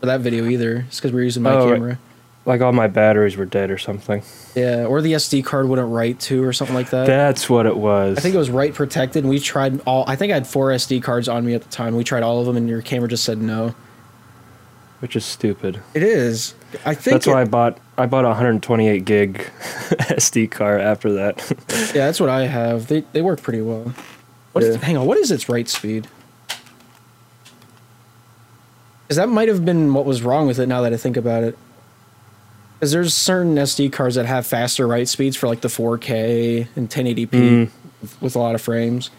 for 0.00 0.06
that 0.06 0.20
video 0.20 0.44
either. 0.46 0.84
It's 0.88 0.98
because 0.98 1.12
we're 1.12 1.22
using 1.22 1.42
my 1.42 1.52
Oh, 1.54 1.72
camera. 1.72 1.98
like 2.44 2.60
all 2.60 2.72
my 2.72 2.88
batteries 2.88 3.36
were 3.36 3.44
dead 3.46 3.70
or 3.70 3.78
something. 3.78 4.22
Yeah, 4.54 4.84
or 4.86 5.00
the 5.00 5.12
SD 5.12 5.44
card 5.44 5.68
wouldn't 5.68 5.88
write 5.90 6.18
to 6.20 6.42
or 6.44 6.52
something 6.52 6.74
like 6.74 6.90
that. 6.90 7.06
That's 7.06 7.48
what 7.48 7.64
it 7.64 7.76
was. 7.76 8.18
I 8.18 8.20
think 8.20 8.34
it 8.34 8.38
was 8.38 8.50
write 8.50 8.74
protected. 8.74 9.22
And 9.24 9.30
we 9.30 9.38
tried 9.38 9.80
all. 9.86 10.04
I 10.08 10.16
think 10.16 10.32
I 10.32 10.34
had 10.34 10.46
four 10.46 10.70
SD 10.70 11.02
cards 11.02 11.28
on 11.28 11.46
me 11.46 11.54
at 11.54 11.62
the 11.62 11.70
time. 11.70 11.94
We 11.94 12.04
tried 12.04 12.22
all 12.24 12.40
of 12.40 12.46
them, 12.46 12.56
and 12.56 12.68
your 12.68 12.82
camera 12.82 13.08
just 13.08 13.24
said 13.24 13.38
no. 13.40 13.74
Which 15.04 15.16
is 15.16 15.24
stupid. 15.26 15.82
It 15.92 16.02
is. 16.02 16.54
I 16.86 16.94
think 16.94 17.12
That's 17.16 17.26
why 17.26 17.42
I 17.42 17.44
bought 17.44 17.76
I 17.98 18.06
bought 18.06 18.24
a 18.24 18.28
128 18.28 19.04
gig 19.04 19.36
SD 19.60 20.50
card 20.50 20.80
after 20.80 21.12
that. 21.12 21.44
Yeah, 21.94 22.06
that's 22.06 22.18
what 22.20 22.30
I 22.30 22.46
have. 22.46 22.86
They 22.86 23.02
they 23.12 23.20
work 23.20 23.42
pretty 23.42 23.60
well. 23.60 23.92
What 24.52 24.64
is- 24.64 24.76
Yeah. 24.76 24.82
hang 24.82 24.96
on, 24.96 25.04
what 25.04 25.18
is 25.18 25.30
its 25.30 25.46
write 25.46 25.68
speed? 25.68 26.08
Because 29.02 29.18
that 29.18 29.28
might 29.28 29.48
have 29.48 29.62
been 29.66 29.92
what 29.92 30.06
was 30.06 30.22
wrong 30.22 30.46
with 30.46 30.58
it. 30.58 30.68
Now 30.68 30.80
that 30.80 30.94
I 30.94 30.96
think 30.96 31.18
about 31.18 31.42
it, 31.44 31.58
because 32.80 32.92
there's 32.92 33.12
certain 33.12 33.56
SD 33.56 33.92
cards 33.92 34.14
that 34.14 34.24
have 34.24 34.46
faster 34.46 34.86
write 34.88 35.08
speeds 35.08 35.36
for 35.36 35.48
like 35.48 35.60
the 35.60 35.68
4K 35.68 36.66
and 36.76 36.88
1080p 36.88 37.28
Mm. 37.28 37.70
with, 38.00 38.22
with 38.22 38.36
a 38.36 38.38
lot 38.38 38.54
of 38.54 38.62
frames, 38.62 39.10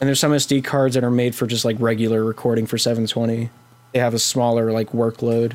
and 0.00 0.06
there's 0.06 0.20
some 0.20 0.30
SD 0.30 0.62
cards 0.62 0.94
that 0.94 1.02
are 1.02 1.10
made 1.10 1.34
for 1.34 1.48
just 1.48 1.64
like 1.64 1.74
regular 1.80 2.22
recording 2.24 2.66
for 2.66 2.78
720. 2.78 3.50
They 3.92 3.98
have 4.00 4.14
a 4.14 4.18
smaller 4.18 4.70
like 4.72 4.90
workload 4.90 5.54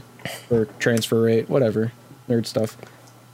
or 0.49 0.65
transfer 0.79 1.21
rate, 1.21 1.49
whatever 1.49 1.91
nerd 2.29 2.45
stuff. 2.45 2.77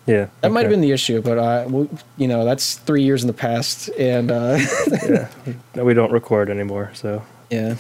yeah, 0.08 0.28
That 0.42 0.52
might 0.52 0.62
have 0.62 0.72
been 0.72 0.82
the 0.82 0.92
issue, 0.92 1.22
but 1.22 1.38
uh, 1.38 1.66
well, 1.68 1.88
you 2.18 2.28
know, 2.28 2.44
that's 2.44 2.76
three 2.76 3.04
years 3.04 3.22
in 3.24 3.28
the 3.28 3.34
past, 3.34 3.90
and 4.00 4.32
uh, 4.32 4.58
No, 5.76 5.86
we 5.86 5.94
don't 5.94 6.12
record 6.12 6.50
anymore, 6.50 6.92
so 6.96 7.24
yeah. 7.50 7.76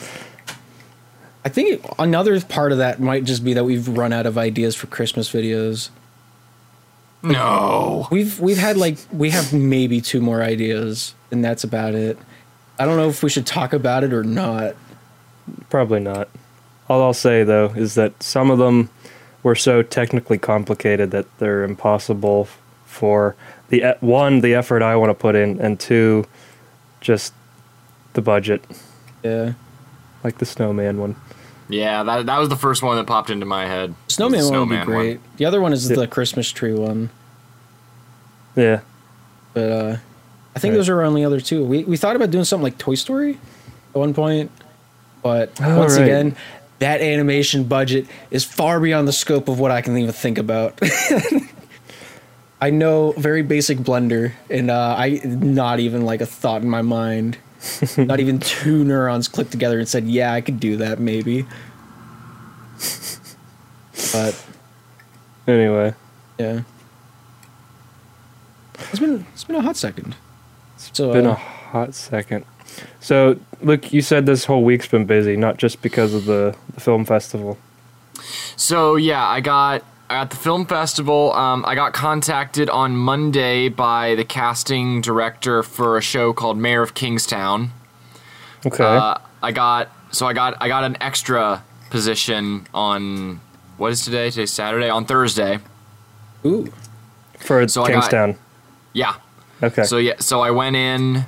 I 1.44 1.50
think 1.50 1.84
another 1.98 2.40
part 2.42 2.72
of 2.72 2.78
that 2.80 3.00
might 3.00 3.24
just 3.24 3.44
be 3.44 3.54
that 3.54 3.64
we've 3.64 3.88
run 3.88 4.14
out 4.14 4.26
of 4.26 4.38
ideas 4.38 4.76
for 4.76 4.88
Christmas 4.88 5.32
videos. 5.32 5.90
No. 7.24 8.08
We've 8.12 8.40
we've 8.40 8.58
had 8.58 8.78
like 8.78 8.98
we 9.12 9.30
have 9.32 9.52
maybe 9.54 10.00
two 10.02 10.22
more 10.22 10.42
ideas, 10.42 11.14
and 11.32 11.44
that's 11.44 11.64
about 11.64 11.96
it. 11.96 12.18
I 12.78 12.86
don't 12.86 12.98
know 12.98 13.10
if 13.10 13.24
we 13.24 13.30
should 13.30 13.46
talk 13.46 13.74
about 13.74 14.04
it 14.04 14.14
or 14.14 14.24
not. 14.24 14.76
probably 15.70 16.00
not. 16.00 16.30
All 16.90 17.04
I'll 17.04 17.14
say 17.14 17.44
though 17.44 17.68
is 17.76 17.96
that 17.96 18.22
some 18.24 18.50
of 18.50 18.58
them 18.58 18.90
were 19.44 19.56
so 19.56 19.82
technically 19.84 20.38
complicated 20.38 21.12
that 21.12 21.26
they're 21.38 21.64
impossible 21.64 22.48
for 22.86 23.36
the 23.70 23.84
e- 23.92 23.98
one 24.02 24.42
the 24.42 24.56
effort 24.56 24.82
I 24.82 24.96
want 24.96 25.12
to 25.12 25.14
put 25.14 25.36
in, 25.36 25.60
and 25.62 25.80
two, 25.80 26.26
just 27.00 27.34
the 28.14 28.22
budget, 28.22 28.64
Yeah, 29.24 29.54
like 30.24 30.40
the 30.40 30.46
snowman 30.46 30.98
one. 31.00 31.16
Yeah, 31.70 32.02
that 32.02 32.26
that 32.26 32.40
was 32.40 32.50
the 32.50 32.56
first 32.56 32.82
one 32.82 32.98
that 32.98 33.06
popped 33.06 33.30
into 33.30 33.46
my 33.46 33.68
head. 33.68 33.94
snowman, 34.08 34.42
The 34.42 34.50
one 34.50 34.60
would 34.62 34.70
be 34.70 34.76
Snowman 34.82 34.86
great. 34.86 35.20
The 35.38 35.46
other 35.46 35.62
one 35.62 35.72
is 35.72 35.88
Yeah. 35.90 35.98
the 35.98 36.08
Christmas 36.08 36.50
tree 36.52 36.74
one, 36.74 37.12
Yeah, 38.56 38.80
but 39.54 39.72
uh, 39.72 39.98
I 40.56 40.60
think 40.60 40.72
Right. 40.72 40.78
those 40.78 40.90
are 40.90 40.96
our 41.00 41.04
only 41.06 41.24
other 41.24 41.40
two. 41.40 41.64
We 41.64 41.84
we 41.84 41.96
thought 41.96 42.16
about 42.16 42.32
doing 42.32 42.44
something 42.46 42.64
like 42.64 42.80
Toy 42.80 42.96
Story 42.96 43.38
at 43.94 44.00
one 44.00 44.16
point, 44.16 44.50
but 45.22 45.52
Oh, 45.62 45.78
once 45.78 45.94
right. 45.96 46.02
again, 46.04 46.36
that 46.80 47.02
animation 47.02 47.66
budget 47.66 48.08
is 48.32 48.44
far 48.44 48.80
beyond 48.80 49.08
the 49.08 49.14
scope 49.14 49.48
of 49.48 49.60
what 49.60 49.72
I 49.72 49.82
can 49.82 49.98
even 49.98 50.14
think 50.14 50.38
about. 50.38 50.80
I 52.62 52.72
know 52.72 53.14
very 53.14 53.42
basic 53.42 53.78
Blender, 53.78 54.34
and 54.50 54.70
uh, 54.70 54.96
I 54.98 55.22
not 55.24 55.80
even 55.80 56.04
like 56.06 56.22
a 56.22 56.26
thought 56.26 56.62
in 56.62 56.70
my 56.70 56.82
mind. 56.82 57.38
not 57.98 58.20
even 58.20 58.40
two 58.40 58.84
neurons 58.84 59.28
clicked 59.28 59.52
together 59.52 59.80
and 59.80 59.88
said, 59.88 60.06
"Yeah, 60.08 60.34
I 60.34 60.42
could 60.42 60.60
do 60.60 60.78
that, 60.78 61.00
maybe." 61.00 61.46
But 64.14 64.42
Anyway, 65.50 65.96
yeah, 66.38 66.62
it's 68.78 69.00
been 69.00 69.26
it's 69.34 69.44
been 69.46 69.56
a 69.56 69.64
hot 69.64 69.76
second. 69.76 70.16
So 70.78 71.12
been 71.12 71.26
uh, 71.26 71.32
a 71.32 71.34
hot 71.34 71.96
second. 71.96 72.46
So, 73.10 73.40
Luke, 73.64 73.92
you 73.92 74.04
said 74.04 74.28
this 74.28 74.46
whole 74.46 74.64
week's 74.64 74.88
been 74.88 75.06
busy, 75.06 75.36
not 75.36 75.58
just 75.58 75.82
because 75.82 76.14
of 76.14 76.26
the, 76.26 76.56
the 76.76 76.80
film 76.80 77.06
festival. 77.06 77.58
So 78.56 78.98
yeah, 78.98 79.26
I 79.26 79.40
got 79.40 79.84
at 80.12 80.30
the 80.30 80.36
film 80.36 80.68
festival. 80.68 81.34
Um, 81.34 81.66
I 81.66 81.74
got 81.74 81.94
contacted 81.94 82.70
on 82.70 82.96
Monday 82.96 83.68
by 83.68 84.14
the 84.14 84.24
casting 84.24 85.02
director 85.02 85.64
for 85.64 85.98
a 85.98 86.04
show 86.04 86.34
called 86.34 86.60
Mayor 86.60 86.84
of 86.84 86.94
Kingstown. 86.94 87.72
Okay. 88.64 88.84
Uh, 88.84 89.18
I 89.42 89.54
got 89.54 89.90
so 90.12 90.28
I 90.28 90.34
got 90.34 90.58
I 90.62 90.68
got 90.68 90.84
an 90.84 90.96
extra 91.02 91.64
position 91.90 92.68
on 92.76 93.42
what 93.78 93.92
is 93.92 94.06
today? 94.06 94.30
Today's 94.30 94.54
Saturday. 94.54 94.88
On 94.88 95.04
Thursday. 95.06 95.58
ooh, 96.46 96.72
For 97.40 97.68
so 97.68 97.82
I 97.82 97.88
got- 97.88 97.94
Kingstown. 97.94 98.36
Yeah. 98.94 99.16
okay. 99.64 99.82
So 99.82 99.98
yeah, 99.98 100.20
so 100.20 100.42
I 100.42 100.52
went 100.52 100.76
in. 100.76 101.26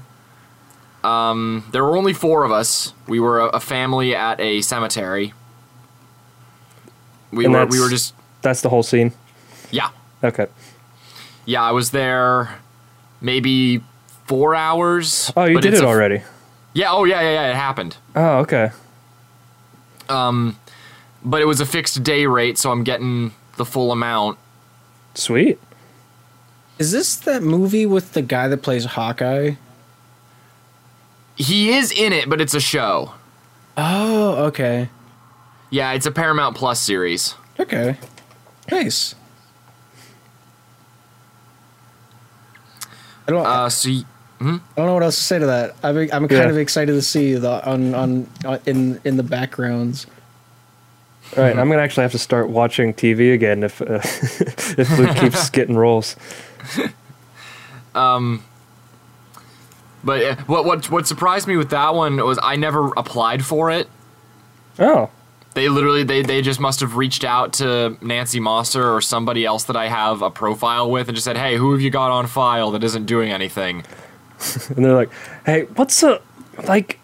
Um, 1.04 1.64
there 1.72 1.84
were 1.84 1.98
only 1.98 2.14
four 2.14 2.44
of 2.44 2.52
us. 2.52 2.94
We 3.08 3.20
were 3.20 3.40
a, 3.40 3.46
a 3.48 3.60
family 3.60 4.16
at 4.16 4.40
a 4.40 4.62
cemetery. 4.62 5.34
We 7.32 7.46
And 7.46 7.54
were 7.54 7.66
we 7.66 7.80
were 7.80 7.90
just 7.90 8.14
That's 8.42 8.62
the 8.62 8.70
whole 8.70 8.84
scene. 8.84 9.14
yeah 9.72 9.90
Okay. 10.24 10.48
yeah. 11.46 11.64
I 11.64 11.72
was 11.72 11.92
there 11.92 12.60
maybe 13.22 13.82
four 14.26 14.54
hours. 14.54 15.32
Oh, 15.36 15.46
you 15.46 15.60
did 15.62 15.74
it 15.74 15.82
a- 15.84 15.88
already. 15.88 16.22
Yeah. 16.74 16.92
Oh 16.92 17.04
yeah 17.06 17.22
yeah 17.22 17.32
yeah. 17.32 17.50
It 17.52 17.56
happened. 17.56 17.98
Oh, 18.16 18.38
okay. 18.40 18.72
Um, 20.10 20.58
but 21.24 21.42
it 21.42 21.46
was 21.46 21.62
a 21.62 21.66
fixed 21.66 22.04
day 22.04 22.26
rate, 22.26 22.58
so 22.58 22.72
I'm 22.72 22.84
getting 22.84 23.34
the 23.58 23.66
full 23.66 23.92
amount. 23.92 24.38
Sweet. 25.16 25.58
is 26.80 26.92
this 26.92 27.16
that 27.18 27.44
movie 27.44 27.86
with 27.86 28.14
the 28.14 28.22
guy 28.22 28.48
that 28.48 28.58
plays 28.62 28.86
Hawkeye? 28.86 29.54
He 31.42 31.72
is 31.72 31.92
in 31.92 32.14
it, 32.14 32.30
but 32.30 32.40
it's 32.42 32.54
a 32.54 32.60
show. 32.60 33.14
Oh, 33.78 34.46
okay. 34.46 34.90
Yeah, 35.70 35.94
it's 35.94 36.06
a 36.06 36.12
Paramount 36.12 36.56
Plus 36.56 36.80
series. 36.80 37.36
Okay. 37.60 37.98
Nice. 38.70 39.16
I 43.28 43.32
don't. 43.32 43.46
Uh, 43.46 43.70
so 43.70 43.90
y- 43.90 44.04
I 44.40 44.44
don't 44.76 44.86
know 44.88 44.94
what 44.96 45.04
else 45.04 45.16
to 45.18 45.24
say 45.24 45.40
to 45.40 45.46
that. 45.48 45.76
I'm, 45.84 45.96
I'm 45.98 46.10
kind 46.10 46.32
Yeah. 46.32 46.50
of 46.50 46.58
excited 46.58 46.94
to 46.94 47.02
see 47.02 47.36
the 47.36 47.64
on 47.70 47.94
on, 47.94 48.28
on 48.46 48.60
in 48.66 49.00
in 49.04 49.18
the 49.18 49.24
backgrounds. 49.24 50.06
All 50.08 50.12
Mm-hmm. 51.32 51.42
right, 51.42 51.58
I'm 51.58 51.70
gonna 51.70 51.82
actually 51.82 52.02
have 52.04 52.12
to 52.12 52.18
start 52.20 52.50
watching 52.50 52.94
TV 52.94 53.34
again 53.34 53.64
if 53.64 53.82
uh, 53.82 53.86
if 54.04 54.98
Luke 54.98 55.16
keeps 55.16 55.50
getting 55.58 55.78
roles. 55.78 56.16
But 60.04 60.24
uh, 60.24 60.36
what 60.48 60.66
what 60.66 60.90
what 60.90 61.08
surprised 61.08 61.48
me 61.48 61.58
with 61.58 61.70
that 61.72 61.94
one 61.94 62.18
was 62.18 62.40
I 62.42 62.56
never 62.56 62.88
applied 62.98 63.46
for 63.46 63.70
it. 63.72 63.90
Oh, 64.80 65.10
They 65.54 65.68
literally 65.68 66.04
they 66.04 66.22
they 66.22 66.42
just 66.42 66.60
must 66.60 66.80
have 66.80 66.96
reached 66.96 67.24
out 67.24 67.54
to 67.54 67.98
Nancy 68.02 68.40
Mosser 68.40 68.96
or 68.96 69.02
somebody 69.02 69.46
else 69.46 69.66
that 69.66 69.76
I 69.76 69.88
have 69.90 70.22
a 70.22 70.32
profile 70.32 70.90
with 70.90 71.10
and 71.10 71.16
just 71.16 71.26
said, 71.26 71.38
"Hey, 71.38 71.58
who 71.58 71.74
have 71.74 71.82
you 71.82 71.90
got 71.90 72.10
on 72.12 72.28
file 72.28 72.72
that 72.72 72.84
isn't 72.84 73.06
doing 73.06 73.32
anything?" 73.32 73.84
and 74.76 74.86
they're 74.86 74.96
like, 74.96 75.12
"Hey, 75.46 75.64
what's 75.76 76.02
a 76.04 76.22
like?" 76.68 77.00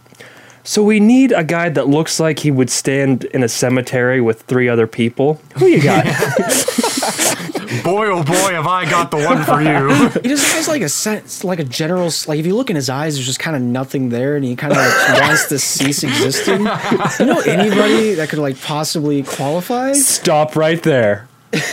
So 0.68 0.84
we 0.84 1.00
need 1.00 1.32
a 1.32 1.46
guy 1.46 1.70
that 1.70 1.88
looks 1.88 2.20
like 2.20 2.40
he 2.40 2.52
would 2.52 2.70
stand 2.70 3.24
in 3.24 3.42
a 3.42 3.48
cemetery 3.48 4.20
with 4.20 4.42
three 4.42 4.68
other 4.68 4.86
people. 4.86 5.40
Who 5.56 5.68
you 5.68 5.82
got? 5.82 6.04
boy, 7.86 8.08
oh 8.08 8.22
boy, 8.22 8.52
have 8.52 8.68
I 8.68 8.84
got 8.84 9.10
the 9.10 9.16
one 9.16 9.46
for 9.46 9.62
you. 9.62 10.10
He 10.22 10.28
just 10.28 10.54
has 10.56 10.68
like 10.68 10.82
a 10.82 10.90
sense, 10.90 11.46
like 11.46 11.60
a 11.60 11.64
general. 11.64 12.12
Like 12.28 12.40
if 12.40 12.46
you 12.46 12.54
look 12.54 12.70
in 12.70 12.76
his 12.76 12.90
eyes, 12.90 13.16
there's 13.16 13.26
just 13.26 13.40
kind 13.40 13.56
of 13.56 13.62
nothing 13.62 14.10
there, 14.10 14.36
and 14.36 14.44
he 14.44 14.58
kind 14.58 14.74
of 14.74 14.78
like 14.78 15.22
wants 15.22 15.48
to 15.48 15.58
cease 15.58 16.04
existing. 16.04 16.60
You 16.60 17.26
know 17.26 17.40
anybody 17.46 18.16
that 18.16 18.28
could 18.28 18.40
like 18.40 18.60
possibly 18.62 19.24
qualify? 19.24 19.94
Stop 19.94 20.58
right 20.58 20.84
there. 20.84 21.30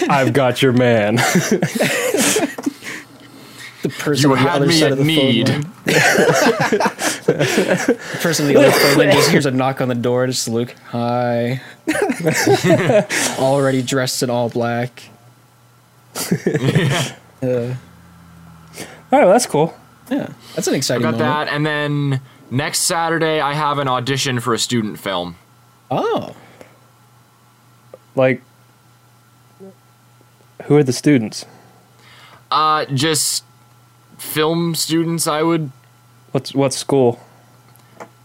I've 0.09 0.33
got 0.33 0.63
your 0.63 0.73
man. 0.73 1.19
The 3.85 3.91
person 3.91 4.31
You 4.31 4.37
on 4.37 4.43
the 4.43 4.49
had 4.49 4.57
other 4.57 4.67
me 4.67 4.81
side 4.81 4.93
of 4.93 4.99
the 4.99 5.05
need. 5.05 5.47
phone 5.47 5.61
line. 5.61 5.73
the 5.85 5.93
person 8.23 8.47
on 8.47 8.53
the 8.55 8.59
other 8.59 8.71
phone 8.71 8.97
line 8.97 9.13
just 9.13 9.31
hears 9.31 9.45
a 9.45 9.51
knock 9.51 9.83
on 9.83 9.89
the 9.89 9.95
door. 9.95 10.25
And 10.25 10.33
Just 10.33 10.49
Luke, 10.49 10.75
hi. 10.87 11.61
Already 13.39 13.83
dressed 13.83 14.23
in 14.23 14.31
all 14.31 14.49
black. 14.49 15.03
Uh, 16.17 17.11
All 17.43 17.51
right, 19.13 19.25
well, 19.25 19.33
that's 19.33 19.45
cool. 19.45 19.77
yeah, 20.11 20.33
that's 20.55 20.67
an 20.67 20.73
I 20.73 20.79
exciting. 20.79 21.03
got 21.03 21.19
moment. 21.19 21.19
that, 21.19 21.49
and 21.49 21.67
then 21.67 22.23
next 22.51 22.79
Saturday 22.81 23.39
I 23.41 23.53
have 23.53 23.79
an 23.79 23.87
audition 23.89 24.41
for 24.41 24.55
a 24.55 24.59
student 24.59 24.99
film. 24.99 25.37
Oh, 25.91 26.35
Like, 28.17 28.41
who 30.65 30.75
are 30.77 30.83
the 30.83 30.95
students? 30.95 31.45
Uh, 32.51 32.87
just 32.87 33.45
film 34.19 34.75
students. 34.75 35.27
I 35.27 35.43
would. 35.43 35.71
What's 36.33 36.55
what 36.55 36.73
school? 36.73 37.21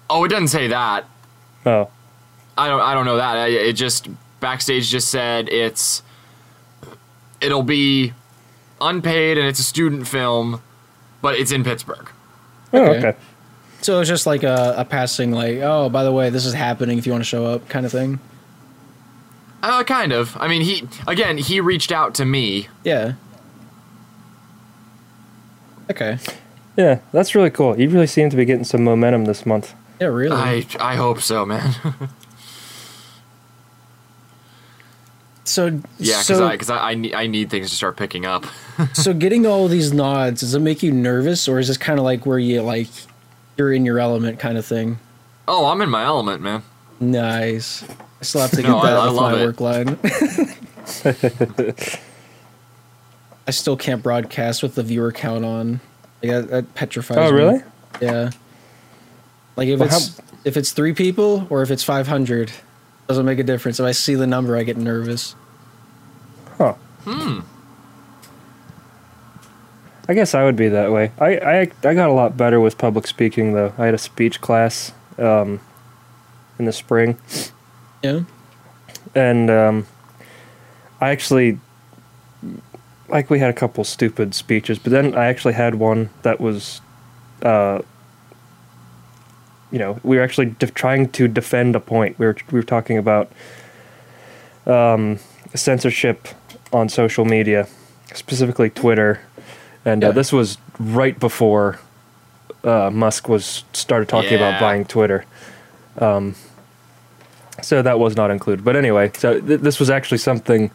Oh, 0.09 0.23
it 0.23 0.29
doesn't 0.29 0.47
say 0.47 0.67
that. 0.67 1.05
Oh, 1.65 1.89
I 2.57 2.67
don't. 2.67 2.81
I 2.81 2.93
don't 2.93 3.05
know 3.05 3.17
that. 3.17 3.37
I- 3.37 3.47
It 3.49 3.73
just 3.73 4.07
backstage 4.39 4.89
just 4.89 5.09
said 5.09 5.49
it's 5.49 6.01
it'll 7.41 7.63
be 7.63 8.13
unpaid 8.81 9.37
and 9.37 9.47
it's 9.47 9.59
a 9.59 9.63
student 9.63 10.07
film, 10.07 10.61
but 11.21 11.35
it's 11.37 11.51
in 11.51 11.63
Pittsburgh. 11.63 12.09
Oh, 12.73 12.83
Okay. 12.85 13.07
okay. 13.09 13.17
So 13.81 13.99
it's 14.01 14.09
just 14.09 14.25
like 14.25 14.43
a, 14.43 14.73
a 14.77 14.83
passing, 14.85 15.31
like, 15.31 15.59
oh, 15.59 15.87
by 15.89 16.03
the 16.03 16.11
way, 16.11 16.29
this 16.29 16.45
is 16.45 16.53
happening 16.53 16.97
if 16.97 17.05
you 17.05 17.13
want 17.13 17.23
to 17.23 17.27
show 17.27 17.45
up, 17.45 17.69
kind 17.69 17.85
of 17.85 17.91
thing. 17.93 18.19
Uh, 19.63 19.83
kind 19.85 20.11
of. 20.11 20.35
I 20.37 20.47
mean, 20.49 20.61
he 20.63 20.87
again, 21.07 21.37
he 21.37 21.59
reached 21.61 21.91
out 21.91 22.13
to 22.15 22.25
me. 22.25 22.67
Yeah. 22.83 23.13
Okay. 25.89 26.17
Yeah, 26.77 26.99
that's 27.11 27.35
really 27.35 27.49
cool. 27.49 27.79
You 27.79 27.89
really 27.89 28.07
seem 28.07 28.29
to 28.29 28.37
be 28.37 28.45
getting 28.45 28.63
some 28.63 28.83
momentum 28.83 29.25
this 29.25 29.45
month. 29.45 29.73
Yeah, 29.99 30.07
really. 30.07 30.35
I 30.35 30.65
I 30.79 30.95
hope 30.95 31.19
so, 31.21 31.45
man. 31.45 31.73
so 35.43 35.65
yeah, 35.97 36.19
because 36.19 36.25
so, 36.27 36.47
I 36.47 36.51
because 36.51 36.69
I, 36.69 36.91
I 36.91 36.93
need 36.93 37.13
I 37.13 37.27
need 37.27 37.49
things 37.49 37.69
to 37.71 37.75
start 37.75 37.97
picking 37.97 38.25
up. 38.25 38.45
so 38.93 39.13
getting 39.13 39.45
all 39.45 39.67
these 39.67 39.91
nods 39.93 40.41
does 40.41 40.53
it 40.55 40.59
make 40.59 40.81
you 40.83 40.91
nervous, 40.91 41.47
or 41.47 41.59
is 41.59 41.67
this 41.67 41.77
kind 41.77 41.99
of 41.99 42.05
like 42.05 42.25
where 42.25 42.39
you 42.39 42.61
like 42.61 42.87
you're 43.57 43.73
in 43.73 43.85
your 43.85 43.99
element 43.99 44.39
kind 44.39 44.57
of 44.57 44.65
thing? 44.65 44.99
Oh, 45.47 45.65
I'm 45.65 45.81
in 45.81 45.89
my 45.89 46.03
element, 46.03 46.41
man. 46.41 46.63
Nice. 46.99 47.83
I 48.21 48.23
still 48.23 48.41
have 48.41 48.51
to 48.51 48.57
get 48.61 48.67
No, 48.69 48.77
I- 48.79 48.89
that 48.91 48.97
I 48.99 49.05
with 49.07 49.15
love 49.15 49.31
my 49.31 49.41
it. 49.41 49.45
work 49.45 49.59
line. 49.59 49.97
I 53.49 53.51
still 53.51 53.75
can't 53.75 54.03
broadcast 54.03 54.61
with 54.61 54.75
the 54.75 54.83
viewer 54.83 55.11
count 55.11 55.43
on. 55.43 55.79
Like, 56.21 56.31
that, 56.31 56.49
that 56.51 56.75
petrifies 56.75 57.17
Oh, 57.17 57.31
me. 57.31 57.37
really? 57.37 57.63
Yeah. 57.99 58.29
Like 59.55 59.69
if 59.69 59.79
Well, 59.79 59.89
how- 59.89 59.97
it's 59.97 60.21
if 60.45 60.55
it's 60.55 60.71
three 60.71 60.93
people 60.93 61.47
or 61.49 61.63
if 61.63 61.71
it's 61.71 61.83
five 61.83 62.07
hundred, 62.07 62.51
doesn't 63.07 63.25
make 63.25 63.39
a 63.39 63.43
difference. 63.43 63.79
If 63.79 63.87
I 63.87 63.91
see 63.91 64.13
the 64.13 64.27
number, 64.27 64.55
I 64.55 64.61
get 64.61 64.77
nervous. 64.77 65.33
Huh. 66.59 66.75
Hmm. 67.05 67.39
I 70.07 70.13
guess 70.13 70.35
I 70.35 70.43
would 70.43 70.55
be 70.55 70.69
that 70.69 70.91
way. 70.91 71.11
I, 71.19 71.37
I, 71.37 71.59
I 71.83 71.93
got 71.95 72.07
a 72.09 72.13
lot 72.13 72.37
better 72.37 72.59
with 72.59 72.77
public 72.77 73.07
speaking, 73.07 73.53
though. 73.53 73.73
I 73.79 73.85
had 73.85 73.95
a 73.95 73.99
speech 73.99 74.41
class 74.41 74.91
um, 75.17 75.59
in 76.59 76.65
the 76.65 76.71
spring, 76.71 77.17
Yeah. 78.03 78.21
and 79.15 79.49
um, 79.49 79.87
I 81.01 81.09
actually, 81.09 81.59
like, 83.09 83.29
we 83.29 83.39
had 83.39 83.49
a 83.49 83.53
couple 83.53 83.83
stupid 83.83 84.33
speeches, 84.35 84.79
but 84.79 84.91
then 84.91 85.15
I 85.15 85.25
actually 85.25 85.53
had 85.53 85.75
one 85.75 86.09
that 86.21 86.39
was, 86.39 86.81
uh, 87.43 87.81
you 89.71 89.79
know, 89.79 89.99
we 90.03 90.17
were 90.17 90.23
actually 90.23 90.47
def- 90.47 90.73
trying 90.73 91.09
to 91.09 91.27
defend 91.27 91.75
a 91.75 91.79
point. 91.79 92.17
We 92.19 92.25
were, 92.25 92.35
we 92.51 92.59
were 92.59 92.63
talking 92.63 92.97
about 92.97 93.31
um, 94.65 95.19
censorship 95.55 96.27
on 96.71 96.89
social 96.89 97.25
media, 97.25 97.67
specifically 98.13 98.69
Twitter. 98.69 99.21
And 99.85 100.01
Yeah. 100.03 100.09
uh, 100.09 100.11
this 100.13 100.31
was 100.31 100.57
right 100.79 101.19
before 101.19 101.79
uh, 102.63 102.89
Musk 102.91 103.29
was 103.29 103.63
started 103.73 104.09
talking 104.09 104.35
about 104.35 104.59
buying 104.59 104.85
Twitter. 104.85 105.25
Um, 105.97 106.35
so 107.61 107.81
that 107.81 107.99
was 107.99 108.15
not 108.15 108.31
included. 108.31 108.63
But 108.65 108.75
anyway, 108.75 109.11
so 109.17 109.39
th- 109.39 109.61
this 109.61 109.79
was 109.79 109.89
actually 109.89 110.17
something 110.19 110.71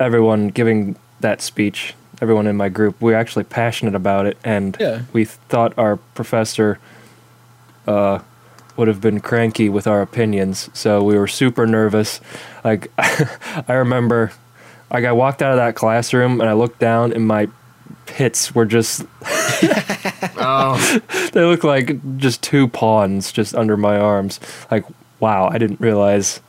everyone 0.00 0.48
giving 0.48 0.96
that 1.24 1.40
speech, 1.42 1.94
everyone 2.22 2.46
in 2.46 2.56
my 2.56 2.68
group, 2.68 3.00
we 3.02 3.10
were 3.12 3.18
actually 3.18 3.44
passionate 3.44 3.94
about 3.96 4.26
it, 4.26 4.36
and 4.44 4.76
Yeah. 4.78 5.00
we 5.12 5.24
thought 5.24 5.72
our 5.76 5.96
professor 5.96 6.78
uh, 7.88 8.20
would 8.76 8.88
have 8.88 9.00
been 9.00 9.20
cranky 9.20 9.68
with 9.68 9.86
our 9.86 10.00
opinions. 10.02 10.70
So 10.72 11.02
we 11.02 11.18
were 11.18 11.26
super 11.28 11.66
nervous. 11.66 12.20
Like 12.64 12.90
I 12.98 13.72
remember, 13.74 14.32
like 14.92 15.04
I 15.04 15.12
walked 15.12 15.42
out 15.42 15.52
of 15.52 15.58
that 15.58 15.74
classroom 15.74 16.40
and 16.40 16.48
I 16.48 16.54
looked 16.54 16.78
down 16.78 17.12
and 17.12 17.26
my 17.26 17.48
pits 18.06 18.54
were 18.54 18.64
just 18.66 19.04
Oh, 20.36 21.00
they 21.32 21.42
look 21.44 21.62
like 21.64 22.16
just 22.16 22.42
two 22.42 22.68
pawns 22.68 23.32
just 23.32 23.54
under 23.54 23.76
my 23.76 23.96
arms. 23.98 24.40
Like, 24.70 24.84
wow, 25.20 25.48
I 25.48 25.58
didn't 25.58 25.80
realize. 25.80 26.40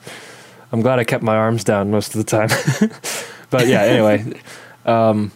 I'm 0.71 0.81
glad 0.81 0.99
I 0.99 1.03
kept 1.03 1.23
my 1.23 1.35
arms 1.35 1.63
down 1.63 1.91
most 1.91 2.15
of 2.15 2.25
the 2.25 2.29
time. 2.29 2.49
but 3.49 3.67
yeah, 3.67 3.81
anyway, 3.83 4.25
um, 4.85 5.31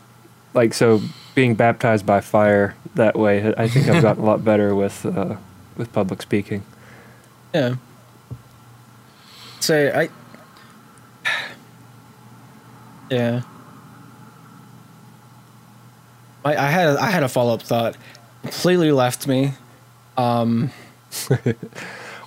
like 0.54 0.74
so 0.74 1.02
being 1.36 1.56
baptized 1.56 2.06
by 2.06 2.22
fire 2.22 2.76
that 2.96 3.18
way, 3.18 3.54
I 3.58 3.68
think 3.68 3.88
I've 3.88 4.02
gotten 4.02 4.24
a 4.24 4.26
lot 4.26 4.44
better 4.44 4.76
with 4.76 5.06
uh, 5.06 5.36
with 5.78 5.92
public 5.94 6.22
speaking. 6.22 6.64
Yeah. 7.54 7.76
Say 9.60 9.92
I. 9.92 10.10
Yeah. 13.10 13.42
I, 16.46 16.56
I 16.56 16.70
had 16.70 16.90
a, 16.90 17.02
I 17.02 17.10
had 17.10 17.24
a 17.24 17.30
follow 17.30 17.54
up 17.54 17.62
thought. 17.62 17.98
Completely 18.44 18.92
left 18.92 19.28
me. 19.28 19.54
Um. 20.18 20.72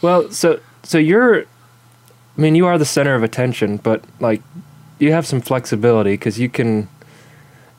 Well, 0.03 0.33
so 0.33 0.59
so 0.83 0.99
you're, 0.99 1.43
I 1.43 1.45
mean, 2.37 2.57
you 2.57 2.66
are 2.66 2.77
the 2.77 2.85
center 2.85 3.14
of 3.14 3.23
attention, 3.23 3.77
but 3.77 4.03
like, 4.18 4.43
you 4.99 5.12
have 5.12 5.27
some 5.27 5.41
flexibility 5.41 6.14
because 6.14 6.39
you 6.41 6.49
can, 6.49 6.89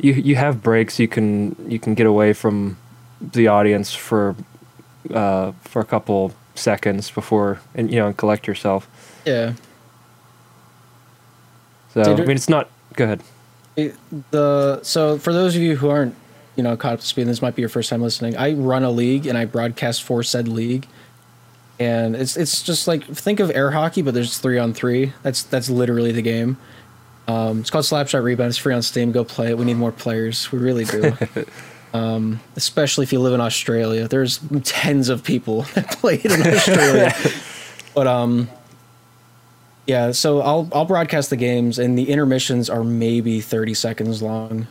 you 0.04 0.14
you 0.14 0.36
have 0.36 0.62
breaks. 0.62 1.00
You 1.00 1.08
can 1.08 1.56
you 1.68 1.80
can 1.80 1.96
get 1.96 2.06
away 2.06 2.34
from 2.34 2.78
the 3.22 3.48
audience 3.48 3.94
for, 3.94 4.36
uh, 5.10 5.54
for 5.62 5.82
a 5.82 5.86
couple 5.86 6.34
seconds 6.56 7.10
before 7.10 7.62
and 7.74 7.90
you 7.90 7.98
know 7.98 8.08
and 8.08 8.18
collect 8.18 8.46
yourself. 8.46 8.88
Yeah. 9.26 9.54
So 11.94 12.04
Did 12.04 12.20
I 12.20 12.26
mean, 12.26 12.36
it's 12.36 12.50
not. 12.50 12.70
Go 12.96 13.06
ahead. 13.06 13.22
It- 13.76 13.96
the 14.32 14.82
so 14.84 15.18
for 15.18 15.32
those 15.34 15.56
of 15.56 15.62
you 15.62 15.76
who 15.78 15.90
aren't 15.90 16.16
you 16.56 16.64
know 16.64 16.76
caught 16.76 16.94
up 16.94 17.00
to 17.00 17.06
speed, 17.06 17.24
and 17.24 17.32
this 17.32 17.42
might 17.42 17.56
be 17.56 17.62
your 17.62 17.70
first 17.70 17.90
time 17.90 18.02
listening. 18.02 18.36
I 18.36 18.54
run 18.54 18.84
a 18.84 18.92
league 18.92 19.26
and 19.26 19.38
I 19.38 19.46
broadcast 19.46 20.04
for 20.04 20.22
said 20.22 20.48
league, 20.48 20.86
and 21.80 22.16
it's 22.16 22.36
it's 22.36 22.62
just 22.62 22.88
like 22.88 23.06
think 23.06 23.40
of 23.40 23.50
air 23.52 23.72
hockey, 23.72 24.02
but 24.02 24.14
there's 24.14 24.38
three 24.38 24.60
on 24.60 24.74
three. 24.74 25.14
That's 25.24 25.44
that's 25.44 25.70
literally 25.70 26.12
the 26.12 26.22
game. 26.22 26.58
Um, 27.28 27.62
it's 27.62 27.70
called 27.70 27.86
Slapshot 27.86 28.24
Rebound. 28.24 28.50
It's 28.50 28.58
free 28.58 28.74
on 28.74 28.82
Steam. 28.82 29.12
Go 29.12 29.24
play 29.24 29.50
it. 29.50 29.58
We 29.58 29.66
need 29.66 29.78
more 29.78 29.92
players. 29.92 30.52
We 30.52 30.60
really 30.60 30.86
do. 30.86 31.16
um, 31.94 32.40
especially 32.56 33.04
if 33.04 33.14
you 33.14 33.20
live 33.20 33.34
in 33.34 33.42
Australia. 33.42 34.08
There's 34.08 34.40
tens 34.64 35.10
of 35.10 35.24
people 35.24 35.62
that 35.76 35.92
play 35.92 36.16
it 36.16 36.26
in 36.26 36.54
Australia. 36.54 37.14
but 37.96 38.08
um, 38.08 38.50
yeah, 39.86 40.12
so 40.12 40.42
I'll 40.42 40.70
I'll 40.74 40.86
broadcast 40.86 41.30
the 41.30 41.38
games, 41.38 41.80
and 41.80 41.98
the 41.98 42.10
intermissions 42.10 42.70
are 42.70 42.84
maybe 42.84 43.42
thirty 43.42 43.74
seconds 43.74 44.22
long. 44.22 44.68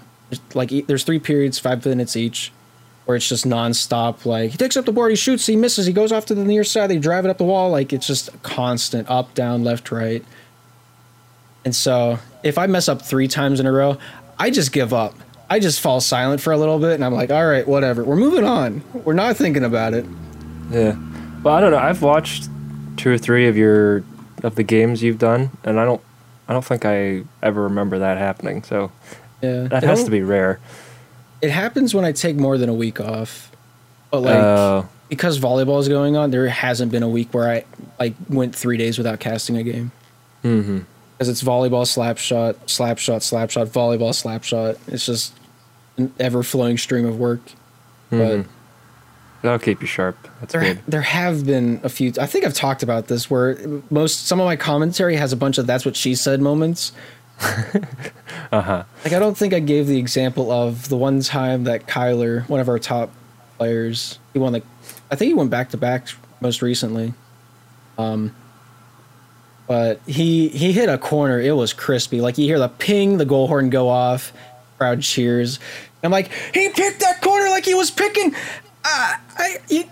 Like 0.55 0.70
there's 0.86 1.05
three 1.05 1.18
periods, 1.18 1.59
five 1.59 1.84
minutes 1.84 2.16
each, 2.16 2.53
where 3.05 3.16
it's 3.16 3.28
just 3.28 3.44
nonstop. 3.44 4.24
Like 4.24 4.50
he 4.50 4.57
takes 4.57 4.76
up 4.76 4.86
the 4.86 4.92
board, 4.92 5.11
he 5.11 5.16
shoots, 5.16 5.46
he 5.46 5.57
misses, 5.57 5.86
he 5.86 5.92
goes 5.92 6.12
off 6.12 6.26
to 6.26 6.34
the 6.34 6.44
near 6.44 6.64
side, 6.64 6.88
they 6.88 6.98
drive 6.98 7.24
it 7.24 7.28
up 7.28 7.38
the 7.38 7.44
wall. 7.44 7.70
Like 7.70 7.92
it's 7.92 8.07
just 8.07 8.30
constant 8.42 9.09
up, 9.11 9.34
down, 9.34 9.62
left, 9.62 9.92
right. 9.92 10.24
And 11.65 11.75
so 11.75 12.19
if 12.43 12.59
I 12.59 12.67
mess 12.67 12.89
up 12.89 13.03
three 13.03 13.29
times 13.29 13.61
in 13.61 13.67
a 13.67 13.73
row, 13.73 13.99
I 14.39 14.51
just 14.51 14.73
give 14.73 14.93
up. 14.93 15.15
I 15.49 15.59
just 15.59 15.81
fall 15.81 16.01
silent 16.01 16.41
for 16.41 16.53
a 16.53 16.57
little 16.57 16.79
bit, 16.79 16.95
and 16.95 17.05
I'm 17.05 17.13
like, 17.13 17.31
all 17.31 17.47
right, 17.47 17.67
whatever. 17.67 18.05
We're 18.05 18.17
moving 18.17 18.45
on. 18.45 18.83
We're 18.95 19.13
not 19.13 19.37
thinking 19.37 19.65
about 19.65 19.93
it. 19.93 20.07
Yeah. 20.71 20.97
Well, 21.43 21.55
I 21.55 21.61
don't 21.61 21.73
know. 21.73 21.79
I've 21.79 22.03
watched 22.03 22.49
two 22.97 23.11
or 23.11 23.19
three 23.19 23.47
of 23.49 23.57
your 23.57 24.03
of 24.43 24.55
the 24.55 24.63
games 24.63 25.03
you've 25.03 25.19
done, 25.19 25.51
and 25.65 25.79
I 25.79 25.85
don't. 25.85 26.01
I 26.49 26.53
don't 26.55 26.65
think 26.65 26.85
I 26.85 27.25
ever 27.43 27.63
remember 27.65 27.99
that 28.01 28.19
happening. 28.19 28.63
So 28.63 28.91
Yeah, 29.43 29.69
that 29.69 29.85
It 29.85 29.87
has 29.87 30.05
to 30.05 30.11
be 30.11 30.23
rare. 30.23 30.59
It 31.41 31.51
happens 31.51 31.95
when 31.95 32.05
I 32.05 32.13
take 32.13 32.37
more 32.37 32.59
than 32.59 32.69
a 32.69 32.75
week 32.75 33.01
off. 33.01 33.51
But 34.11 34.21
like 34.23 34.37
Uh, 34.37 34.83
because 35.09 35.39
volleyball 35.39 35.81
is 35.81 35.89
going 35.89 36.17
on, 36.17 36.31
there 36.31 36.49
hasn't 36.49 36.91
been 36.93 37.03
a 37.03 37.09
week 37.09 37.35
where 37.35 37.49
I 37.49 37.65
like 37.99 38.15
went 38.29 38.55
three 38.55 38.77
days 38.77 38.97
without 38.99 39.21
casting 39.21 39.57
a 39.57 39.63
game. 39.63 39.93
mm-hmm. 40.43 40.79
Because 41.17 41.29
it's 41.29 41.43
volleyball, 41.43 41.87
slap 41.87 42.19
shot, 42.19 42.69
slap 42.69 42.99
shot, 42.99 43.23
slap 43.23 43.51
shot, 43.51 43.69
volleyball, 43.69 44.15
slap 44.15 44.43
shot. 44.45 44.77
It's 44.89 45.07
just 45.07 45.35
an 45.97 46.13
ever 46.19 46.43
flowing 46.43 46.79
stream 46.79 47.07
of 47.07 47.19
work. 47.19 47.41
But 48.11 48.17
Mhm. 48.19 48.47
That'll 49.43 49.59
keep 49.59 49.81
you 49.81 49.87
sharp. 49.89 50.17
That's 50.41 50.53
there, 50.53 50.63
good. 50.63 50.79
there 50.87 51.01
have 51.03 51.45
been 51.45 51.81
a 51.83 51.89
few. 51.89 52.13
I 52.21 52.27
think 52.27 52.45
I've 52.45 52.55
talked 52.55 52.83
about 52.85 53.09
this 53.09 53.29
where 53.29 53.59
most 53.91 54.27
some 54.27 54.39
of 54.41 54.47
my 54.47 54.55
commentary 54.57 55.17
has 55.17 55.33
a 55.33 55.37
bunch 55.37 55.59
of 55.59 55.67
"that's 55.67 55.85
what 55.85 55.97
she 55.97 56.15
said" 56.15 56.41
moments. 56.41 56.93
Uh 58.53 58.61
huh. 58.61 58.85
Like 59.03 59.15
I 59.15 59.19
don't 59.19 59.37
think 59.37 59.55
I 59.55 59.61
gave 59.61 59.87
the 59.87 59.99
example 59.99 60.51
of 60.53 60.91
the 60.91 60.97
one 60.97 61.21
time 61.23 61.65
that 61.65 61.87
Kyler, 61.87 62.47
one 62.51 62.61
of 62.61 62.69
our 62.69 62.79
top 62.79 63.11
players, 63.57 64.19
he 64.35 64.39
won 64.39 64.53
like 64.53 64.65
I 65.11 65.17
think 65.17 65.29
he 65.31 65.35
went 65.35 65.49
back 65.51 65.71
to 65.71 65.79
back 65.79 66.09
most 66.43 66.61
recently. 66.61 67.15
Um 67.97 68.35
but 69.73 70.03
he 70.07 70.49
he 70.49 70.70
hit 70.70 70.91
a 70.91 70.99
corner, 70.99 71.41
it 71.41 71.57
was 71.57 71.73
crispy. 71.73 72.20
Like 72.20 72.37
you 72.37 72.45
hear 72.45 72.59
the 72.59 72.68
ping, 72.68 73.16
the 73.16 73.25
goal 73.25 73.49
horn 73.49 73.70
go 73.70 73.89
off, 73.89 74.31
crowd 74.77 75.01
cheers. 75.01 75.59
I'm 76.03 76.11
like, 76.11 76.31
he 76.53 76.68
picked 76.68 77.01
that 77.01 77.23
corner 77.23 77.49
like 77.49 77.64
he 77.64 77.73
was 77.73 77.91
picking 77.91 78.35
uh, 78.85 79.14
I, 79.39 79.57
you, 79.68 79.85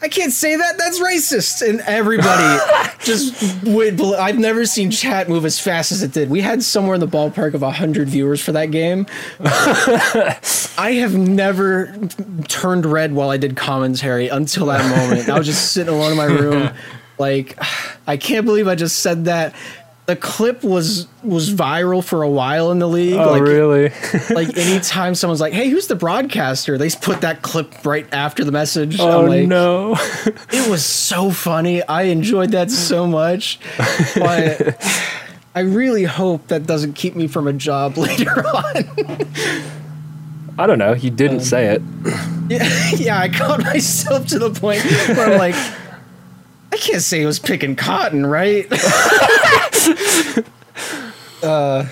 I 0.00 0.06
can't 0.08 0.32
say 0.32 0.54
that. 0.54 0.78
That's 0.78 1.00
racist. 1.00 1.68
And 1.68 1.80
everybody 1.80 2.62
just 3.00 3.64
would. 3.64 4.00
I've 4.00 4.38
never 4.38 4.66
seen 4.66 4.92
chat 4.92 5.28
move 5.28 5.44
as 5.44 5.58
fast 5.58 5.90
as 5.90 6.04
it 6.04 6.12
did. 6.12 6.30
We 6.30 6.40
had 6.40 6.62
somewhere 6.62 6.94
in 6.94 7.00
the 7.00 7.08
ballpark 7.08 7.54
of 7.54 7.62
100 7.62 8.08
viewers 8.08 8.40
for 8.40 8.52
that 8.52 8.66
game. 8.66 9.06
I 9.40 10.92
have 11.00 11.16
never 11.16 11.98
turned 12.46 12.86
red 12.86 13.12
while 13.12 13.30
I 13.30 13.36
did 13.36 13.56
commentary 13.56 14.28
until 14.28 14.66
that 14.66 14.88
moment. 14.96 15.28
I 15.28 15.36
was 15.36 15.46
just 15.46 15.72
sitting 15.72 15.92
alone 15.92 16.12
in 16.12 16.16
my 16.16 16.26
room. 16.26 16.70
Like, 17.18 17.58
I 18.08 18.16
can't 18.16 18.46
believe 18.46 18.66
I 18.66 18.74
just 18.74 19.00
said 19.00 19.26
that. 19.26 19.54
The 20.06 20.16
clip 20.16 20.64
was 20.64 21.06
was 21.22 21.52
viral 21.52 22.02
for 22.02 22.22
a 22.22 22.30
while 22.30 22.70
in 22.70 22.78
the 22.78 22.88
league. 22.88 23.12
Oh, 23.12 23.32
like, 23.32 23.42
really? 23.42 23.90
like 24.30 24.56
anytime 24.56 25.14
someone's 25.14 25.42
like, 25.42 25.52
"Hey, 25.52 25.68
who's 25.68 25.86
the 25.86 25.94
broadcaster?" 25.94 26.78
They 26.78 26.88
put 26.88 27.20
that 27.20 27.42
clip 27.42 27.84
right 27.84 28.06
after 28.10 28.42
the 28.42 28.50
message. 28.50 28.98
oh, 28.98 29.20
I'm 29.20 29.28
like, 29.28 29.46
no. 29.46 29.92
it 30.50 30.70
was 30.70 30.82
so 30.82 31.30
funny. 31.30 31.82
I 31.82 32.04
enjoyed 32.04 32.52
that 32.52 32.70
so 32.70 33.06
much. 33.06 33.60
But 34.14 34.82
I 35.54 35.60
really 35.60 36.04
hope 36.04 36.46
that 36.48 36.66
doesn't 36.66 36.94
keep 36.94 37.14
me 37.14 37.26
from 37.26 37.46
a 37.46 37.52
job 37.52 37.98
later 37.98 38.46
on. 38.46 38.86
I 40.58 40.66
don't 40.66 40.78
know. 40.78 40.94
You 40.94 41.10
didn't 41.10 41.40
um, 41.40 41.44
say 41.44 41.66
it. 41.66 41.82
yeah, 42.48 42.90
yeah, 42.96 43.18
I 43.20 43.28
caught 43.28 43.62
myself 43.62 44.26
to 44.28 44.38
the 44.38 44.50
point 44.58 44.82
where 44.84 45.32
I'm 45.32 45.38
like, 45.38 45.54
can't 46.78 47.02
say 47.02 47.22
it 47.22 47.26
was 47.26 47.38
picking 47.38 47.76
cotton, 47.76 48.26
right? 48.26 48.66
uh, 51.42 51.84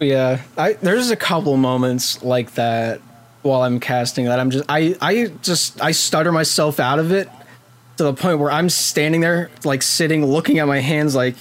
yeah, 0.00 0.40
I 0.58 0.72
there's 0.74 1.10
a 1.10 1.16
couple 1.16 1.56
moments 1.56 2.22
like 2.22 2.54
that 2.54 3.00
while 3.42 3.62
I'm 3.62 3.80
casting 3.80 4.26
that 4.26 4.38
I'm 4.40 4.50
just 4.50 4.64
I 4.68 4.96
I 5.00 5.26
just 5.42 5.80
I 5.82 5.92
stutter 5.92 6.32
myself 6.32 6.80
out 6.80 6.98
of 6.98 7.12
it 7.12 7.28
to 7.98 8.04
the 8.04 8.14
point 8.14 8.38
where 8.38 8.50
I'm 8.50 8.68
standing 8.68 9.20
there 9.20 9.50
like 9.64 9.82
sitting 9.82 10.26
looking 10.26 10.58
at 10.58 10.66
my 10.66 10.80
hands 10.80 11.14
like 11.14 11.36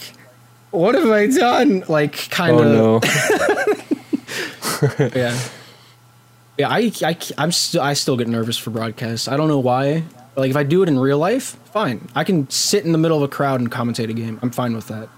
what 0.71 0.95
have 0.95 1.09
I 1.09 1.27
done? 1.27 1.83
Like 1.87 2.29
kind 2.29 2.55
Oh, 2.55 2.63
of 2.63 2.71
no. 2.71 3.01
yeah. 5.15 5.37
Yeah, 6.57 6.69
I, 6.69 6.91
I, 7.03 7.17
I'm 7.37 7.51
still, 7.51 7.81
I 7.81 7.93
still 7.93 8.17
get 8.17 8.27
nervous 8.27 8.57
for 8.57 8.69
broadcasts. 8.69 9.27
I 9.27 9.37
don't 9.37 9.47
know 9.47 9.59
why. 9.59 10.03
Like, 10.35 10.49
if 10.49 10.55
I 10.55 10.63
do 10.63 10.81
it 10.83 10.89
in 10.89 10.97
real 10.97 11.17
life, 11.17 11.57
fine. 11.73 12.07
I 12.15 12.23
can 12.23 12.49
sit 12.49 12.85
in 12.85 12.91
the 12.93 12.97
middle 12.97 13.17
of 13.17 13.23
a 13.23 13.27
crowd 13.27 13.59
and 13.59 13.71
commentate 13.71 14.09
a 14.09 14.13
game. 14.13 14.39
I'm 14.41 14.51
fine 14.51 14.73
with 14.73 14.87
that. 14.87 15.09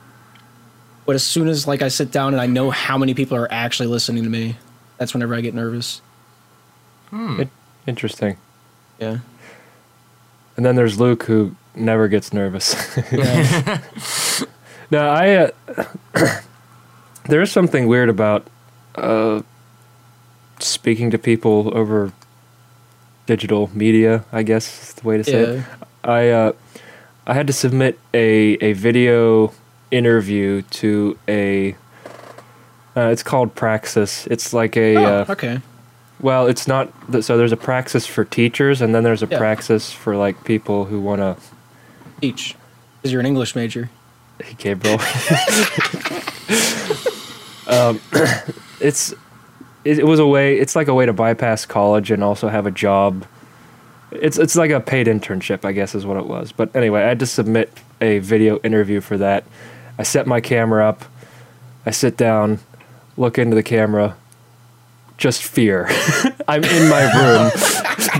But 1.05 1.15
as 1.15 1.23
soon 1.23 1.47
as, 1.47 1.67
like, 1.67 1.81
I 1.81 1.89
sit 1.89 2.11
down 2.11 2.33
and 2.33 2.41
I 2.41 2.47
know 2.47 2.71
how 2.71 2.97
many 2.97 3.13
people 3.13 3.37
are 3.37 3.51
actually 3.51 3.87
listening 3.87 4.23
to 4.23 4.29
me, 4.29 4.55
that's 4.97 5.13
whenever 5.13 5.35
I 5.35 5.41
get 5.41 5.53
nervous. 5.53 6.01
In- 7.11 7.51
Interesting. 7.85 8.37
Yeah. 8.99 9.19
And 10.55 10.65
then 10.65 10.75
there's 10.75 10.99
Luke 10.99 11.23
who 11.23 11.55
never 11.75 12.07
gets 12.07 12.33
nervous. 12.33 12.75
Yeah. 13.11 13.81
no, 14.91 15.09
I. 15.09 15.35
Uh, 15.35 15.51
there's 17.27 17.51
something 17.51 17.87
weird 17.87 18.09
about 18.09 18.47
uh, 18.95 19.41
speaking 20.59 21.11
to 21.11 21.17
people 21.17 21.71
over 21.75 22.13
digital 23.25 23.69
media. 23.73 24.23
I 24.31 24.43
guess 24.43 24.89
is 24.89 24.93
the 24.95 25.07
way 25.07 25.17
to 25.17 25.23
say 25.23 25.33
it. 25.41 25.63
I 26.03 26.29
uh, 26.29 26.51
I 27.27 27.33
had 27.33 27.47
to 27.47 27.53
submit 27.53 27.99
a 28.13 28.57
a 28.61 28.73
video 28.73 29.53
interview 29.91 30.61
to 30.63 31.17
a. 31.27 31.75
Uh, 32.95 33.09
it's 33.09 33.23
called 33.23 33.55
Praxis. 33.55 34.27
It's 34.27 34.53
like 34.53 34.77
a. 34.77 34.95
Oh, 34.97 35.05
uh, 35.05 35.25
okay. 35.29 35.59
well, 36.19 36.45
it's 36.47 36.67
not. 36.67 36.91
th- 37.11 37.23
So 37.23 37.37
there's 37.37 37.51
a 37.51 37.57
Praxis 37.57 38.05
for 38.05 38.23
teachers, 38.25 38.81
and 38.81 38.93
then 38.93 39.03
there's 39.03 39.23
a 39.23 39.27
Yeah. 39.27 39.37
Praxis 39.39 39.91
for 39.91 40.15
like 40.15 40.43
people 40.43 40.85
who 40.85 40.99
want 41.01 41.21
to. 41.21 41.35
Teach. 42.21 42.55
Because 43.01 43.11
you're 43.11 43.19
an 43.21 43.25
English 43.25 43.55
major. 43.55 43.89
Hey 44.41 44.55
Gabriel. 44.57 44.99
um, 47.67 47.99
it's 48.79 49.13
it, 49.85 49.99
it 49.99 50.05
was 50.05 50.19
a 50.19 50.27
way. 50.27 50.57
It's 50.57 50.75
like 50.75 50.87
a 50.87 50.93
way 50.93 51.05
to 51.05 51.13
bypass 51.13 51.65
college 51.65 52.11
and 52.11 52.23
also 52.23 52.47
have 52.47 52.65
a 52.65 52.71
job. 52.71 53.25
It's 54.11 54.37
it's 54.37 54.55
like 54.55 54.71
a 54.71 54.79
paid 54.79 55.07
internship, 55.07 55.65
I 55.65 55.71
guess, 55.71 55.95
is 55.95 56.05
what 56.05 56.17
it 56.17 56.25
was. 56.25 56.51
But 56.51 56.75
anyway, 56.75 57.01
I 57.01 57.07
had 57.07 57.19
to 57.19 57.25
submit 57.25 57.71
a 58.01 58.19
video 58.19 58.59
interview 58.59 59.01
for 59.01 59.17
that. 59.17 59.43
I 59.97 60.03
set 60.03 60.27
my 60.27 60.41
camera 60.41 60.87
up. 60.87 61.05
I 61.85 61.91
sit 61.91 62.17
down, 62.17 62.59
look 63.17 63.37
into 63.37 63.55
the 63.55 63.63
camera. 63.63 64.15
Just 65.17 65.43
fear. 65.43 65.87
I'm 66.47 66.63
in 66.63 66.89
my 66.89 67.03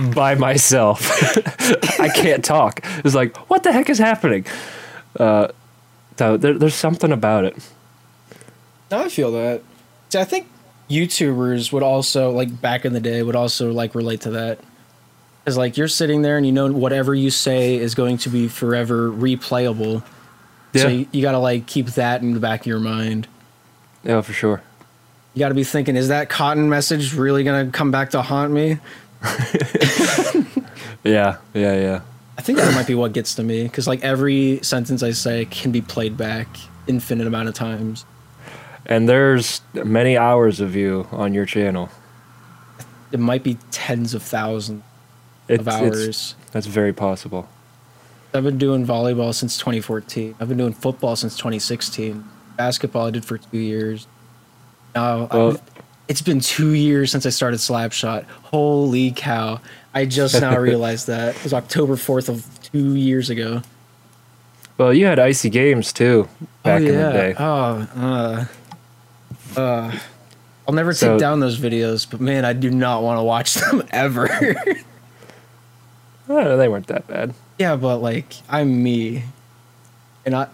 room 0.02 0.12
by 0.14 0.34
myself. 0.36 1.00
I 2.00 2.08
can't 2.08 2.44
talk. 2.44 2.80
It's 3.04 3.14
like, 3.14 3.36
what 3.50 3.62
the 3.62 3.72
heck 3.72 3.90
is 3.90 3.98
happening? 3.98 4.46
Uh, 5.18 5.48
so 6.16 6.36
there, 6.36 6.56
there's 6.56 6.74
something 6.74 7.10
about 7.10 7.44
it. 7.44 7.56
I 8.90 9.08
feel 9.08 9.32
that. 9.32 9.62
See, 10.10 10.18
I 10.18 10.24
think 10.24 10.46
YouTubers 10.94 11.72
would 11.72 11.82
also 11.82 12.30
like 12.30 12.60
back 12.60 12.84
in 12.84 12.92
the 12.92 13.00
day 13.00 13.22
would 13.22 13.36
also 13.36 13.72
like 13.72 13.94
relate 13.94 14.20
to 14.22 14.30
that. 14.32 14.58
Because 15.44 15.56
like 15.58 15.76
you're 15.76 15.88
sitting 15.88 16.22
there 16.22 16.36
and 16.36 16.46
you 16.46 16.52
know 16.52 16.70
whatever 16.72 17.14
you 17.14 17.30
say 17.30 17.74
is 17.76 17.94
going 17.94 18.18
to 18.18 18.28
be 18.28 18.48
forever 18.48 19.10
replayable. 19.10 20.02
So 20.74 20.88
Yeah. 20.88 20.88
you, 20.88 21.06
you 21.12 21.22
got 21.22 21.32
to 21.32 21.38
like 21.38 21.66
keep 21.66 21.86
that 21.88 22.22
in 22.22 22.32
the 22.34 22.40
back 22.40 22.60
of 22.60 22.66
your 22.66 22.80
mind. 22.80 23.28
Yeah, 24.04 24.20
for 24.20 24.32
sure. 24.32 24.62
You 25.34 25.40
got 25.40 25.48
to 25.48 25.54
be 25.54 25.64
thinking, 25.64 25.96
is 25.96 26.08
that 26.08 26.28
cotton 26.28 26.68
message 26.68 27.12
really 27.14 27.42
going 27.44 27.66
to 27.66 27.72
come 27.76 27.90
back 27.90 28.10
to 28.10 28.22
haunt 28.22 28.52
me? 28.52 28.78
Yeah, 31.04 31.36
yeah, 31.52 31.74
yeah. 31.78 32.00
I 32.38 32.42
think 32.42 32.58
that 32.58 32.74
might 32.74 32.86
be 32.86 32.94
what 32.94 33.12
gets 33.12 33.34
to 33.34 33.42
me 33.42 33.64
because 33.64 33.86
like 33.86 34.02
every 34.02 34.58
sentence 34.62 35.02
I 35.02 35.10
say 35.10 35.44
can 35.44 35.70
be 35.70 35.82
played 35.82 36.16
back 36.16 36.48
infinite 36.86 37.26
amount 37.26 37.48
of 37.48 37.54
times. 37.54 38.06
And 38.86 39.08
there's 39.08 39.60
many 39.72 40.16
hours 40.16 40.60
of 40.60 40.76
you 40.76 41.08
on 41.10 41.32
your 41.34 41.46
channel. 41.46 41.88
It 43.12 43.20
might 43.20 43.42
be 43.42 43.58
tens 43.70 44.12
of 44.14 44.22
thousands 44.22 44.82
It's, 45.48 45.60
of 45.60 45.68
hours. 45.68 46.34
that's 46.52 46.66
very 46.66 46.92
possible. 46.92 47.48
I've 48.34 48.42
been 48.44 48.58
doing 48.58 48.84
volleyball 48.84 49.32
since 49.32 49.56
2014. 49.58 50.34
I've 50.40 50.48
been 50.48 50.58
doing 50.58 50.72
football 50.72 51.14
since 51.14 51.36
2016. 51.36 52.24
Basketball 52.56 53.06
I 53.06 53.10
did 53.10 53.24
for 53.24 53.38
two 53.38 53.58
years. 53.58 54.06
Now 54.94 55.28
Well- 55.32 55.60
it's 56.08 56.20
been 56.22 56.40
two 56.40 56.72
years 56.72 57.10
since 57.10 57.24
I 57.24 57.30
started 57.30 57.60
Slapshot. 57.60 58.24
Holy 58.42 59.10
cow! 59.10 59.60
I 59.94 60.04
just 60.04 60.38
now 60.38 60.58
realized 60.70 61.06
that 61.06 61.34
it 61.36 61.42
was 61.42 61.54
October 61.54 61.94
4th 61.96 62.28
of 62.28 62.46
two 62.62 62.94
years 62.94 63.30
ago. 63.30 63.62
Well, 64.76 64.92
you 64.92 65.06
had 65.06 65.18
icy 65.18 65.50
games 65.50 65.92
too 65.92 66.28
back 66.62 66.82
oh, 66.82 66.84
in 66.84 66.94
the 66.94 67.12
day. 67.12 67.34
Oh, 67.38 67.88
uh, 67.96 68.44
uh, 69.56 69.98
I'll 70.66 70.74
never 70.74 70.92
take 70.92 71.18
down 71.18 71.40
those 71.40 71.58
videos, 71.58 72.08
but 72.10 72.20
man, 72.20 72.44
I 72.44 72.52
do 72.54 72.70
not 72.70 73.02
want 73.02 73.18
to 73.18 73.22
watch 73.22 73.54
them 73.70 73.82
ever. 73.90 74.28
Oh, 76.28 76.56
they 76.56 76.68
weren't 76.68 76.86
that 76.86 77.06
bad. 77.06 77.34
yeah, 77.58 77.76
but 77.76 77.98
like 77.98 78.34
I'm 78.48 78.82
me, 78.82 79.24
and 80.24 80.34
I 80.34 80.48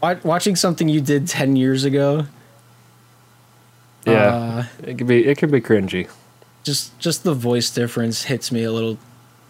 wa- 0.00 0.16
watching 0.22 0.54
something 0.56 0.88
you 0.88 1.00
did 1.00 1.26
ten 1.26 1.56
years 1.56 1.84
ago. 1.84 2.26
Yeah, 4.06 4.12
Uh, 4.36 4.64
it 4.84 4.98
could 4.98 5.08
be 5.08 5.26
it 5.26 5.36
could 5.38 5.50
be 5.50 5.60
cringy. 5.60 6.08
just 6.62 6.96
just 7.00 7.24
the 7.24 7.34
voice 7.34 7.70
difference 7.70 8.22
hits 8.24 8.52
me 8.52 8.62
a 8.62 8.70
little 8.70 8.98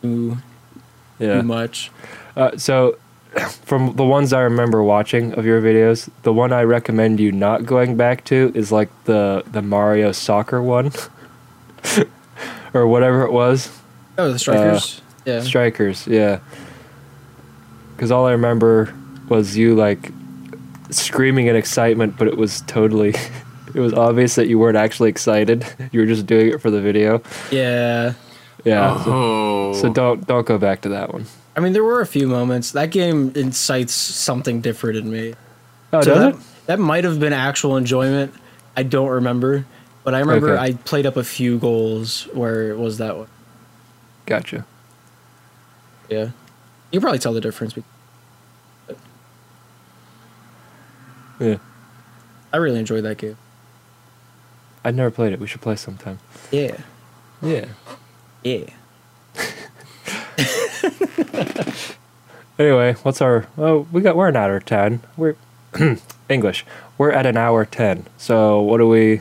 too 0.00 0.38
Yeah. 1.18 1.40
too 1.42 1.46
much. 1.46 1.90
Uh, 2.36 2.56
so, 2.56 2.96
from 3.64 3.94
the 3.96 4.04
ones 4.04 4.32
I 4.32 4.40
remember 4.42 4.82
watching 4.82 5.32
of 5.34 5.44
your 5.44 5.60
videos, 5.60 6.08
the 6.22 6.32
one 6.32 6.52
I 6.52 6.62
recommend 6.62 7.20
you 7.20 7.32
not 7.32 7.64
going 7.66 7.96
back 7.96 8.24
to 8.26 8.52
is 8.54 8.70
like 8.72 8.88
the 9.04 9.42
the 9.50 9.62
Mario 9.62 10.12
soccer 10.12 10.62
one, 10.62 10.92
or 12.74 12.86
whatever 12.86 13.22
it 13.22 13.32
was. 13.32 13.70
Oh, 14.18 14.32
the 14.32 14.38
strikers. 14.38 15.00
yeah. 15.24 15.40
Strikers, 15.40 16.06
yeah. 16.06 16.40
Because 17.94 18.10
all 18.10 18.26
I 18.26 18.32
remember 18.32 18.94
was 19.28 19.56
you 19.56 19.74
like 19.74 20.10
screaming 20.90 21.46
in 21.46 21.56
excitement, 21.56 22.16
but 22.16 22.28
it 22.28 22.36
was 22.36 22.62
totally. 22.62 23.14
It 23.74 23.80
was 23.80 23.92
obvious 23.92 24.36
that 24.36 24.46
you 24.46 24.58
weren't 24.58 24.78
actually 24.78 25.10
excited. 25.10 25.66
You 25.92 26.00
were 26.00 26.06
just 26.06 26.24
doing 26.24 26.48
it 26.48 26.62
for 26.62 26.70
the 26.70 26.80
video. 26.80 27.20
yeah. 27.50 28.14
Yeah. 28.64 29.04
so- 29.04 29.12
Oh. 29.12 29.72
So, 29.74 29.92
don't 29.92 30.26
don't 30.26 30.46
go 30.46 30.56
back 30.56 30.80
to 30.82 30.88
that 30.90 31.12
one. 31.12 31.26
I 31.56 31.60
mean, 31.60 31.72
there 31.72 31.82
were 31.84 32.00
a 32.02 32.06
few 32.06 32.28
moments. 32.28 32.72
That 32.72 32.90
game 32.90 33.32
incites 33.34 33.94
something 33.94 34.60
different 34.60 34.98
in 34.98 35.10
me. 35.10 35.34
Oh, 35.92 36.02
So 36.02 36.14
does 36.14 36.18
that, 36.22 36.34
it? 36.34 36.66
that 36.66 36.78
might 36.78 37.04
have 37.04 37.18
been 37.18 37.32
actual 37.32 37.76
enjoyment. 37.78 38.34
I 38.76 38.82
don't 38.82 39.08
remember, 39.08 39.64
but 40.04 40.14
I 40.14 40.20
remember 40.20 40.50
Okay. 40.52 40.62
I 40.62 40.72
played 40.74 41.06
up 41.06 41.16
a 41.16 41.24
few 41.24 41.58
goals 41.58 42.24
where 42.34 42.68
it 42.70 42.76
was 42.78 42.98
that 42.98 43.16
one. 43.16 43.28
Gotcha. 44.26 44.66
Yeah, 46.10 46.30
you 46.92 47.00
probably 47.00 47.18
tell 47.18 47.32
the 47.32 47.40
difference. 47.40 47.72
be- 47.72 47.82
Yeah. 51.40 51.56
I 52.52 52.56
really 52.58 52.78
enjoyed 52.78 53.04
that 53.04 53.18
game. 53.18 53.36
I've 54.84 54.94
never 54.94 55.10
played 55.10 55.32
it. 55.32 55.40
We 55.40 55.46
should 55.46 55.60
play 55.60 55.76
sometime. 55.76 56.18
Yeah, 56.50 56.76
Yeah. 57.42 57.66
yeah. 58.42 58.64
Anyway, 62.58 62.94
what's 63.02 63.20
our? 63.20 63.46
Oh, 63.58 63.86
we 63.92 64.00
got 64.00 64.16
we're 64.16 64.28
an 64.28 64.36
hour 64.36 64.60
ten. 64.60 65.02
We're 65.18 65.34
English. 66.30 66.64
We're 66.96 67.10
at 67.12 67.26
an 67.26 67.36
hour 67.36 67.66
ten. 67.66 68.06
So 68.16 68.62
what 68.62 68.78
do 68.78 68.88
we? 68.88 69.20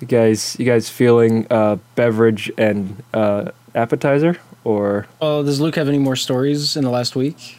You 0.00 0.06
guys, 0.08 0.56
you 0.58 0.66
guys 0.66 0.88
feeling 0.88 1.46
uh, 1.50 1.76
beverage 1.94 2.50
and 2.58 3.00
uh, 3.14 3.52
appetizer 3.76 4.38
or? 4.64 5.06
Oh, 5.20 5.44
does 5.44 5.60
Luke 5.60 5.76
have 5.76 5.88
any 5.88 5.98
more 5.98 6.16
stories 6.16 6.76
in 6.76 6.82
the 6.82 6.90
last 6.90 7.14
week? 7.14 7.58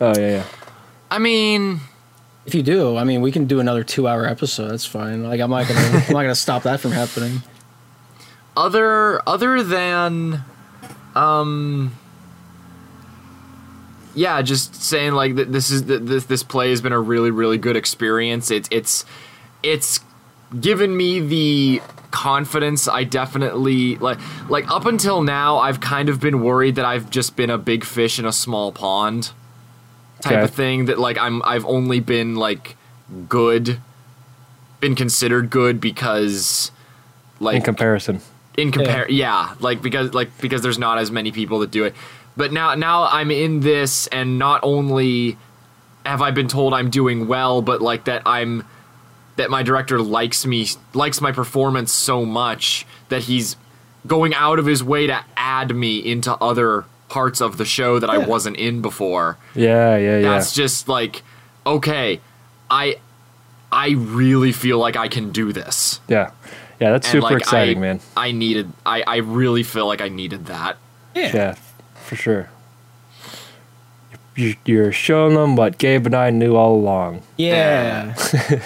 Oh 0.00 0.18
yeah, 0.18 0.30
yeah. 0.30 0.44
I 1.10 1.18
mean, 1.18 1.80
If 2.46 2.54
you 2.54 2.62
do, 2.62 2.96
I 2.96 3.04
mean, 3.04 3.20
we 3.20 3.30
can 3.30 3.44
do 3.46 3.60
another 3.60 3.84
two-hour 3.84 4.24
episode. 4.24 4.68
That's 4.70 4.86
fine. 4.86 5.24
Like, 5.24 5.40
I'm 5.42 5.50
not 5.50 5.68
gonna, 5.68 5.80
I'm 5.80 6.12
not 6.14 6.22
gonna 6.22 6.34
stop 6.34 6.62
that 6.62 6.80
from 6.80 6.92
happening. 6.92 7.42
other 8.56 9.20
other 9.28 9.62
than 9.62 10.42
um 11.14 11.92
yeah 14.18 14.42
just 14.42 14.74
saying 14.74 15.12
like 15.12 15.36
th- 15.36 15.48
this 15.48 15.70
is 15.70 15.82
th- 15.82 16.02
this 16.02 16.24
this 16.24 16.42
play 16.42 16.70
has 16.70 16.80
been 16.80 16.92
a 16.92 17.00
really 17.12 17.30
really 17.30 17.58
good 17.58 17.76
experience 17.76 18.50
it's 18.50 18.68
it's 18.72 19.04
it's 19.62 20.00
given 20.60 20.96
me 20.96 21.20
the 21.20 21.82
confidence 22.10 22.88
i 22.88 23.04
definitely 23.04 23.96
like 23.96 24.18
like 24.48 24.68
up 24.70 24.86
until 24.86 25.22
now 25.22 25.58
i've 25.58 25.80
kind 25.80 26.08
of 26.08 26.20
been 26.20 26.40
worried 26.42 26.74
that 26.76 26.84
i've 26.86 27.10
just 27.10 27.36
been 27.36 27.50
a 27.50 27.58
big 27.58 27.84
fish 27.84 28.18
in 28.18 28.24
a 28.24 28.32
small 28.32 28.72
pond 28.72 29.30
type 30.22 30.32
Okay. 30.32 30.42
of 30.42 30.50
thing 30.50 30.86
that 30.86 30.98
like 30.98 31.18
i'm 31.18 31.42
i've 31.44 31.66
only 31.66 32.00
been 32.00 32.34
like 32.34 32.76
good 33.28 33.78
been 34.80 34.94
considered 34.94 35.50
good 35.50 35.80
because 35.80 36.70
like 37.40 37.56
In 37.56 37.62
comparison. 37.62 38.20
in 38.56 38.72
compare 38.72 39.06
yeah. 39.10 39.54
like 39.60 39.82
because 39.82 40.12
like 40.14 40.30
because 40.40 40.62
there's 40.62 40.78
not 40.78 40.98
as 40.98 41.10
many 41.10 41.30
people 41.30 41.58
that 41.60 41.70
do 41.70 41.84
it 41.84 41.94
but 42.38 42.52
now 42.52 42.74
now 42.74 43.04
i'm 43.08 43.30
in 43.30 43.60
this 43.60 44.06
and 44.06 44.38
not 44.38 44.60
only 44.62 45.36
have 46.06 46.22
i 46.22 46.30
been 46.30 46.48
told 46.48 46.72
i'm 46.72 46.88
doing 46.88 47.26
well 47.26 47.60
but 47.60 47.82
like 47.82 48.04
that 48.04 48.22
i'm 48.24 48.64
that 49.36 49.50
my 49.50 49.62
director 49.62 50.00
likes 50.00 50.46
me 50.46 50.66
likes 50.94 51.20
my 51.20 51.32
performance 51.32 51.92
so 51.92 52.24
much 52.24 52.86
that 53.10 53.24
he's 53.24 53.56
going 54.06 54.32
out 54.34 54.58
of 54.58 54.64
his 54.64 54.82
way 54.82 55.06
to 55.06 55.24
add 55.36 55.74
me 55.74 55.98
into 55.98 56.32
other 56.36 56.86
parts 57.10 57.40
of 57.42 57.58
the 57.58 57.64
show 57.64 57.98
that 57.98 58.08
i 58.08 58.16
wasn't 58.16 58.56
in 58.56 58.80
before 58.80 59.36
Yeah, 59.54 59.96
yeah, 59.96 60.18
yeah. 60.18 60.30
that's 60.30 60.54
just 60.54 60.88
like 60.88 61.22
okay 61.66 62.20
i 62.70 62.96
i 63.72 63.90
really 63.90 64.52
feel 64.52 64.78
like 64.78 64.96
i 64.96 65.08
can 65.08 65.30
do 65.30 65.52
this 65.52 66.00
yeah, 66.08 66.30
yeah. 66.80 66.92
That's 66.92 67.08
and, 67.08 67.12
super 67.12 67.34
like, 67.34 67.42
exciting, 67.42 67.78
I, 67.78 67.80
man. 67.80 68.00
I 68.16 68.32
needed. 68.32 68.72
I 68.86 69.02
I 69.02 69.16
really 69.16 69.62
feel 69.62 69.86
like 69.86 70.00
I 70.00 70.08
needed 70.08 70.46
that. 70.46 70.76
Yeah, 71.14 71.56
for 72.08 72.16
sure. 72.16 72.48
You, 74.34 74.54
you're 74.64 74.92
showing 74.92 75.34
them 75.34 75.56
what 75.56 75.78
Gabe 75.78 76.06
and 76.06 76.14
I 76.14 76.30
knew 76.30 76.54
all 76.54 76.76
along. 76.76 77.22
Yeah. 77.36 78.14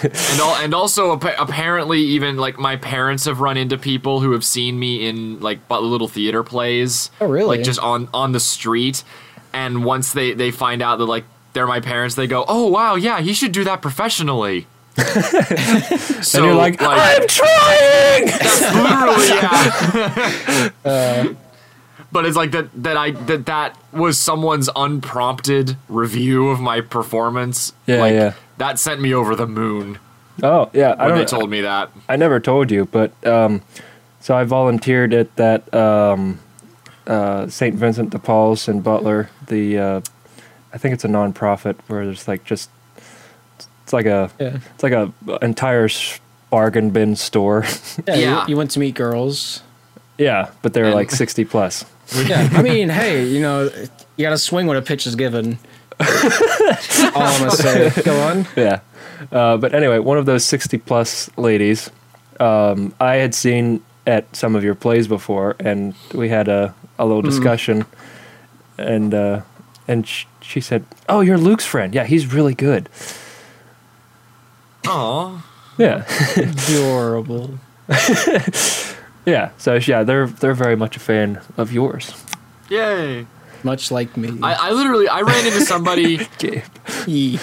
And 0.03 0.41
all, 0.41 0.55
and 0.55 0.73
also 0.73 1.13
appa- 1.13 1.35
apparently 1.39 1.99
even 1.99 2.37
like 2.37 2.59
my 2.59 2.75
parents 2.75 3.25
have 3.25 3.39
run 3.39 3.57
into 3.57 3.77
people 3.77 4.19
who 4.21 4.31
have 4.33 4.45
seen 4.45 4.79
me 4.79 5.07
in 5.09 5.39
like 5.39 5.59
little 5.69 6.07
theater 6.07 6.43
plays. 6.43 7.09
Oh, 7.19 7.27
really? 7.27 7.57
Like 7.57 7.65
just 7.65 7.79
on 7.79 8.07
on 8.13 8.33
the 8.33 8.39
street, 8.39 9.03
and 9.51 9.83
once 9.83 10.13
they 10.13 10.33
they 10.33 10.51
find 10.51 10.83
out 10.83 10.97
that 10.97 11.05
like 11.05 11.25
they're 11.53 11.65
my 11.67 11.79
parents, 11.79 12.13
they 12.13 12.27
go, 12.27 12.45
"Oh 12.47 12.67
wow, 12.67 12.93
yeah, 12.93 13.21
he 13.21 13.33
should 13.33 13.51
do 13.51 13.63
that 13.63 13.81
professionally." 13.81 14.67
so 14.95 16.37
and 16.37 16.45
you're 16.45 16.53
like, 16.53 16.77
I'm 16.79 17.27
trying. 17.27 18.25
literally 18.83 19.27
yeah 19.27 20.69
uh, 20.85 21.33
but 22.13 22.25
it's 22.25 22.37
like 22.37 22.51
that 22.51 22.67
that 22.83 22.95
i 22.95 23.11
that 23.11 23.45
that 23.47 23.77
was 23.91 24.17
someone's 24.17 24.69
unprompted 24.75 25.75
review 25.89 26.47
of 26.49 26.59
my 26.61 26.79
performance 26.81 27.73
Yeah, 27.87 27.99
like 27.99 28.13
yeah. 28.13 28.33
that 28.59 28.79
sent 28.79 29.01
me 29.01 29.13
over 29.13 29.35
the 29.35 29.47
moon 29.47 29.99
oh, 30.41 30.69
yeah. 30.73 30.95
I 30.97 31.07
when 31.07 31.15
they 31.15 31.25
don't. 31.25 31.39
told 31.39 31.49
me 31.49 31.61
that 31.61 31.89
I 32.09 32.15
never 32.15 32.39
told 32.39 32.71
you, 32.71 32.85
but 32.85 33.11
um, 33.27 33.61
so 34.19 34.35
I 34.35 34.43
volunteered 34.45 35.13
at 35.13 35.35
that 35.35 35.61
um, 35.73 36.39
uh, 37.05 37.47
St. 37.47 37.75
Vincent 37.75 38.09
de 38.11 38.17
Paul's 38.19 38.67
in 38.67 38.81
Butler. 38.81 39.29
The 39.47 39.77
uh, 39.77 40.01
I 40.73 40.77
think 40.79 40.93
it's 40.95 41.05
a 41.05 41.07
nonprofit 41.09 41.75
where 41.87 42.05
there's 42.05 42.27
like 42.27 42.43
just 42.45 42.69
it's 43.83 43.93
like 43.93 44.05
a 44.07 44.31
Yeah. 44.39 44.57
it's 44.73 44.83
like 44.83 44.93
a 44.93 45.11
entire 45.41 45.87
bargain 46.49 46.89
bin 46.89 47.15
store. 47.15 47.63
Yeah. 48.07 48.15
Yeah. 48.15 48.41
You, 48.43 48.49
you 48.49 48.57
went 48.57 48.71
to 48.71 48.79
meet 48.79 48.95
girls. 48.95 49.61
yeah, 50.17 50.49
but 50.63 50.73
they're 50.73 50.85
And- 50.85 50.95
like 50.95 51.11
sixty 51.11 51.45
plus. 51.45 51.85
Yeah. 52.15 52.49
I 52.53 52.61
mean, 52.61 52.89
hey, 52.89 53.25
you 53.25 53.41
know, 53.41 53.63
you 54.17 54.23
got 54.25 54.31
to 54.31 54.37
swing 54.37 54.67
when 54.67 54.77
a 54.77 54.81
pitch 54.81 55.07
is 55.07 55.15
given. 55.15 55.57
All 55.99 56.07
I'm 56.09 57.39
gonna 57.39 57.51
say. 57.51 58.01
Go 58.03 58.19
on. 58.21 58.47
Yeah. 58.55 58.79
Uh, 59.31 59.57
but 59.57 59.73
anyway, 59.73 59.99
one 59.99 60.17
of 60.17 60.25
those 60.25 60.43
60 60.43 60.77
plus 60.79 61.29
ladies 61.37 61.89
um, 62.39 62.93
I 62.99 63.15
had 63.15 63.33
seen 63.35 63.83
at 64.05 64.35
some 64.35 64.55
of 64.55 64.63
your 64.63 64.75
plays 64.75 65.07
before, 65.07 65.55
and 65.59 65.93
we 66.13 66.29
had 66.29 66.47
a, 66.47 66.73
a 66.99 67.05
little 67.05 67.21
discussion. 67.21 67.85
And 68.77 69.13
uh, 69.13 69.41
and 69.87 70.05
sh- 70.07 70.25
she 70.41 70.59
said, 70.61 70.83
Oh, 71.07 71.21
you're 71.21 71.37
Luke's 71.37 71.65
friend. 71.65 71.93
Yeah, 71.93 72.05
he's 72.05 72.33
really 72.33 72.55
good. 72.55 72.89
oh 74.87 75.43
Yeah. 75.77 76.05
Adorable. 76.35 77.59
yeah. 79.25 79.51
So, 79.57 79.75
yeah, 79.75 80.03
they're, 80.03 80.27
they're 80.27 80.53
very 80.53 80.75
much 80.75 80.95
a 80.97 80.99
fan 80.99 81.41
of 81.57 81.71
yours. 81.71 82.13
yay 82.69 83.25
Much 83.63 83.91
like 83.91 84.17
me. 84.17 84.39
I, 84.43 84.69
I 84.69 84.71
literally 84.71 85.07
i 85.07 85.21
ran 85.21 85.45
into 85.45 85.61
somebody 85.61 86.17
Gabe. 86.37 86.63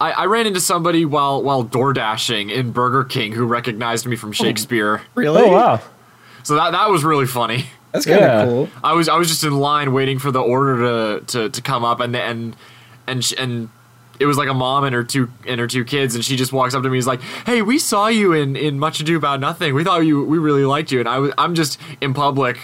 I, 0.00 0.10
I 0.12 0.24
ran 0.26 0.46
into 0.46 0.60
somebody 0.60 1.04
while 1.04 1.42
while 1.42 1.62
door 1.62 1.92
dashing 1.92 2.50
in 2.50 2.72
burger 2.72 3.04
king 3.04 3.32
who 3.32 3.46
recognized 3.46 4.04
me 4.06 4.16
from 4.16 4.30
oh. 4.30 4.32
shakespeare 4.32 5.02
really? 5.14 5.42
Oh, 5.42 5.52
wow. 5.52 5.80
so 6.42 6.56
that 6.56 6.72
that 6.72 6.90
was 6.90 7.04
really 7.04 7.26
funny 7.26 7.66
That's 7.92 8.04
kind 8.06 8.16
of 8.18 8.22
Yeah. 8.22 8.44
cool. 8.46 8.68
I 8.82 8.94
was 8.94 9.08
I 9.08 9.16
was 9.16 9.28
just 9.28 9.44
in 9.44 9.52
line 9.58 9.92
waiting 9.92 10.18
for 10.18 10.30
the 10.32 10.40
order 10.40 11.20
to 11.20 11.24
to, 11.26 11.50
to 11.50 11.62
come 11.62 11.84
up 11.84 12.00
and 12.00 12.16
and 12.16 12.56
and 13.06 13.24
sh- 13.24 13.34
and 13.38 13.68
it 14.22 14.26
was 14.26 14.36
like 14.38 14.48
a 14.48 14.54
mom 14.54 14.84
and 14.84 14.94
her 14.94 15.02
two 15.02 15.30
and 15.46 15.60
her 15.60 15.66
two 15.66 15.84
kids 15.84 16.14
and 16.14 16.24
she 16.24 16.36
just 16.36 16.52
walks 16.52 16.74
up 16.74 16.82
to 16.82 16.88
me 16.88 16.96
and 16.96 17.00
is 17.00 17.06
like, 17.06 17.20
"Hey, 17.44 17.60
we 17.60 17.78
saw 17.78 18.06
you 18.06 18.32
in 18.32 18.54
in 18.56 18.78
Much 18.78 19.00
Ado 19.00 19.16
About 19.16 19.40
Nothing. 19.40 19.74
We 19.74 19.82
thought 19.84 20.06
you 20.06 20.24
we 20.24 20.38
really 20.38 20.64
liked 20.64 20.92
you." 20.92 21.00
And 21.00 21.08
I 21.08 21.18
was 21.18 21.32
I'm 21.36 21.54
just 21.54 21.80
in 22.00 22.14
public, 22.14 22.58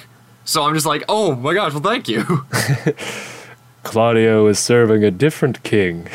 so 0.44 0.62
I'm 0.62 0.74
just 0.74 0.86
like, 0.86 1.04
"Oh 1.08 1.34
my 1.34 1.52
gosh, 1.54 1.72
well 1.72 1.82
thank 1.82 2.08
you." 2.08 2.24
Claudio 3.82 4.46
is 4.46 4.58
serving 4.58 5.02
a 5.02 5.10
different 5.10 5.62
king, 5.62 6.08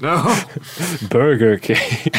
no. 0.00 0.36
Burger 1.10 1.58
King. 1.58 1.76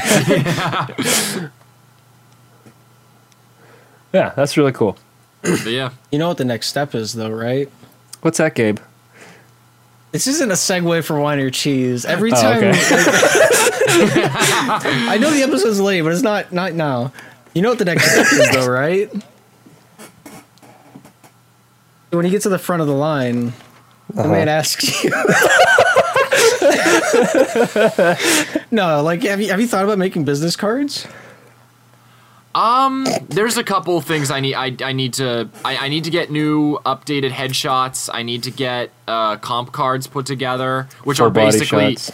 yeah, 4.13 4.31
that's 4.35 4.55
really 4.55 4.71
cool. 4.71 4.97
But 5.41 5.67
yeah. 5.67 5.89
You 6.11 6.19
know 6.19 6.29
what 6.29 6.37
the 6.37 6.45
next 6.45 6.67
step 6.67 6.95
is, 6.95 7.13
though, 7.13 7.29
right? 7.29 7.69
What's 8.21 8.37
that, 8.37 8.55
Gabe? 8.55 8.79
This 10.15 10.27
isn't 10.27 10.49
a 10.49 10.53
segue 10.53 11.03
for 11.03 11.19
wine 11.19 11.39
or 11.39 11.49
cheese. 11.49 12.05
Every 12.05 12.31
Oh, 12.31 12.35
time, 12.35 12.63
okay. 12.63 12.71
I 15.11 15.17
know 15.19 15.29
the 15.29 15.43
episode's 15.43 15.81
late, 15.81 16.03
but 16.03 16.13
it's 16.13 16.21
not 16.21 16.53
not 16.53 16.73
now. 16.73 17.11
You 17.53 17.61
know 17.61 17.67
what 17.69 17.79
the 17.79 17.85
next 17.85 18.09
step 18.09 18.25
is, 18.31 18.49
though, 18.53 18.71
right? 18.71 19.11
When 22.11 22.23
you 22.25 22.31
get 22.31 22.43
to 22.43 22.49
the 22.49 22.57
front 22.57 22.81
of 22.81 22.87
the 22.87 22.93
line, 22.93 23.51
the 24.13 24.21
Uh-huh. 24.21 24.29
man 24.31 24.47
asks 24.47 25.03
you. 25.03 25.09
no, 28.71 29.03
like 29.03 29.21
have 29.23 29.41
you 29.41 29.49
have 29.49 29.59
you 29.59 29.67
thought 29.67 29.83
about 29.83 29.97
making 29.97 30.23
business 30.23 30.55
cards? 30.55 31.05
Um, 32.55 33.05
there's 33.27 33.57
a 33.57 33.63
couple 33.63 33.99
things 33.99 34.31
I 34.31 34.39
need. 34.39 34.55
I, 34.55 34.75
I 34.81 34.93
need 34.93 35.13
to. 35.15 35.49
I, 35.65 35.75
I 35.77 35.89
need 35.89 36.05
to 36.05 36.09
get 36.09 36.31
new 36.31 36.77
updated 36.85 37.31
headshots. 37.31 38.09
I 38.11 38.23
need 38.23 38.43
to 38.43 38.51
get 38.51 38.91
uh, 39.07 39.35
comp 39.37 39.73
cards 39.73 40.07
put 40.07 40.25
together, 40.25 40.87
which 41.03 41.17
Full 41.17 41.27
are 41.27 41.29
body 41.29 41.51
basically 41.51 41.95
shots. 41.95 42.11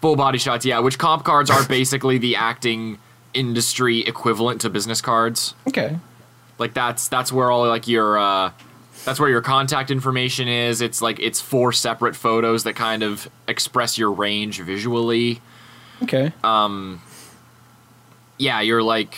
full 0.00 0.16
body 0.16 0.38
shots. 0.38 0.64
Yeah, 0.64 0.78
which 0.78 0.98
comp 0.98 1.22
cards 1.24 1.50
are 1.50 1.64
basically 1.68 2.16
the 2.16 2.36
acting 2.36 2.98
industry 3.34 4.00
equivalent 4.00 4.62
to 4.62 4.70
business 4.70 5.02
cards. 5.02 5.54
Okay. 5.68 5.98
Like 6.58 6.72
that's 6.72 7.08
that's 7.08 7.30
where 7.30 7.50
all 7.50 7.66
like 7.68 7.86
your 7.86 8.16
uh, 8.16 8.52
that's 9.04 9.20
where 9.20 9.28
your 9.28 9.42
contact 9.42 9.90
information 9.90 10.48
is. 10.48 10.80
It's 10.80 11.02
like 11.02 11.20
it's 11.20 11.42
four 11.42 11.72
separate 11.72 12.16
photos 12.16 12.64
that 12.64 12.74
kind 12.74 13.02
of 13.02 13.28
express 13.46 13.98
your 13.98 14.12
range 14.12 14.60
visually. 14.60 15.42
Okay. 16.02 16.32
Um. 16.42 17.02
yeah, 18.38 18.60
you're 18.62 18.82
like, 18.82 19.16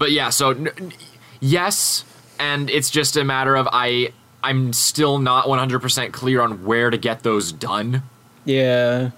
but 0.00 0.10
yeah, 0.10 0.30
so 0.30 0.50
n- 0.50 0.92
yes, 1.38 2.04
and 2.40 2.68
it's 2.70 2.90
just 2.90 3.16
a 3.16 3.22
matter 3.22 3.54
of 3.54 3.68
I 3.72 4.12
I'm 4.42 4.72
still 4.72 5.18
not 5.18 5.44
100% 5.44 6.12
clear 6.12 6.40
on 6.40 6.64
where 6.64 6.88
to 6.90 6.96
get 6.96 7.22
those 7.22 7.52
done. 7.52 8.02
Yeah. 8.46 9.10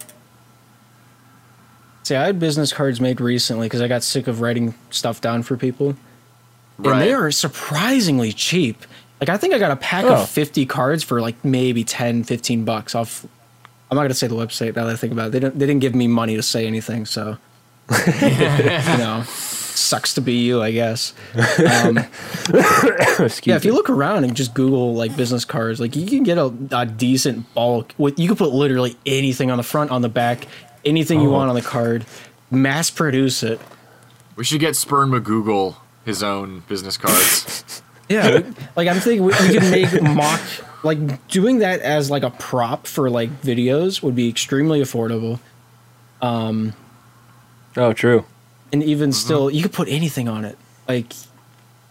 See, 2.02 2.16
I 2.16 2.26
had 2.26 2.40
business 2.40 2.72
cards 2.72 3.00
made 3.00 3.20
recently 3.20 3.66
because 3.66 3.80
I 3.80 3.86
got 3.86 4.02
sick 4.02 4.26
of 4.26 4.40
writing 4.40 4.74
stuff 4.90 5.20
down 5.20 5.44
for 5.44 5.56
people. 5.56 5.90
And 6.78 6.86
they 6.86 6.90
Right. 6.90 7.10
are 7.12 7.30
surprisingly 7.30 8.32
cheap. 8.32 8.84
Like 9.20 9.28
I 9.28 9.36
think 9.36 9.54
I 9.54 9.60
got 9.60 9.70
a 9.70 9.76
pack 9.76 10.04
Oh. 10.06 10.14
of 10.22 10.28
50 10.28 10.66
cards 10.66 11.04
for 11.04 11.20
like 11.20 11.36
maybe 11.44 11.84
10, 11.84 12.24
15 12.24 12.64
bucks 12.64 12.96
off. 12.96 13.24
I'm 13.88 13.94
not 13.94 14.02
gonna 14.02 14.14
say 14.14 14.26
the 14.26 14.34
website 14.34 14.74
now 14.74 14.86
that 14.86 14.92
I 14.94 14.96
think 14.96 15.12
about 15.12 15.28
it. 15.28 15.30
They 15.32 15.38
didn't 15.40 15.59
they 15.60 15.66
didn't 15.66 15.80
give 15.82 15.94
me 15.94 16.09
money 16.09 16.34
to 16.34 16.42
say 16.42 16.66
anything, 16.66 17.06
so 17.06 17.36
you 18.20 18.98
know, 18.98 19.22
sucks 19.77 20.15
to 20.15 20.20
be 20.20 20.35
you, 20.35 20.62
I 20.62 20.70
guess. 20.73 21.12
Um, 21.59 21.97
yeah, 23.44 23.57
if 23.57 23.65
you 23.65 23.73
look 23.73 23.89
around 23.90 24.24
and 24.24 24.35
just 24.35 24.55
Google 24.55 24.94
like 24.94 25.16
business 25.16 25.44
cards, 25.44 25.81
like 25.81 25.94
you 25.97 26.07
can 26.07 26.23
get 26.23 26.39
a, 26.39 26.53
a 26.73 26.86
decent 26.86 27.53
bulk. 27.55 27.93
With 27.99 28.19
you 28.19 28.28
can 28.28 28.36
put 28.36 28.53
literally 28.53 28.97
anything 29.07 29.51
on 29.51 29.57
the 29.59 29.62
front, 29.62 29.90
on 29.90 30.03
the 30.03 30.09
back, 30.09 30.47
anything 30.85 31.20
you 31.20 31.28
Oh. 31.28 31.32
want 31.32 31.49
on 31.51 31.55
the 31.55 31.62
card. 31.62 32.05
Mass 32.51 32.90
produce 32.90 33.43
it. 33.43 33.61
We 34.36 34.44
should 34.44 34.61
get 34.61 34.77
Spurn 34.77 35.11
McGoogle 35.11 35.77
his 36.05 36.23
own 36.23 36.61
business 36.69 36.97
cards. 36.97 37.82
Yeah, 38.09 38.43
like 38.77 38.89
I'm 38.89 39.01
thinking 39.01 39.23
we, 39.24 39.32
we 39.40 39.59
could 39.59 39.70
make 39.70 40.03
mock 40.03 40.40
like 40.82 41.28
doing 41.28 41.61
that 41.61 41.81
as 41.81 42.11
like 42.11 42.24
a 42.24 42.31
prop 42.31 42.86
for 42.86 43.09
like 43.09 43.31
videos 43.40 44.03
would 44.03 44.15
be 44.15 44.28
extremely 44.28 44.82
affordable. 44.82 45.39
Um, 46.20 46.74
Oh, 47.74 47.94
true. 47.94 48.27
And 48.73 48.82
even 48.82 49.11
Mm-hmm. 49.11 49.15
still, 49.15 49.51
you 49.51 49.62
could 49.62 49.73
put 49.73 49.89
anything 49.89 50.28
on 50.28 50.44
it. 50.44 50.57
Like 50.89 51.12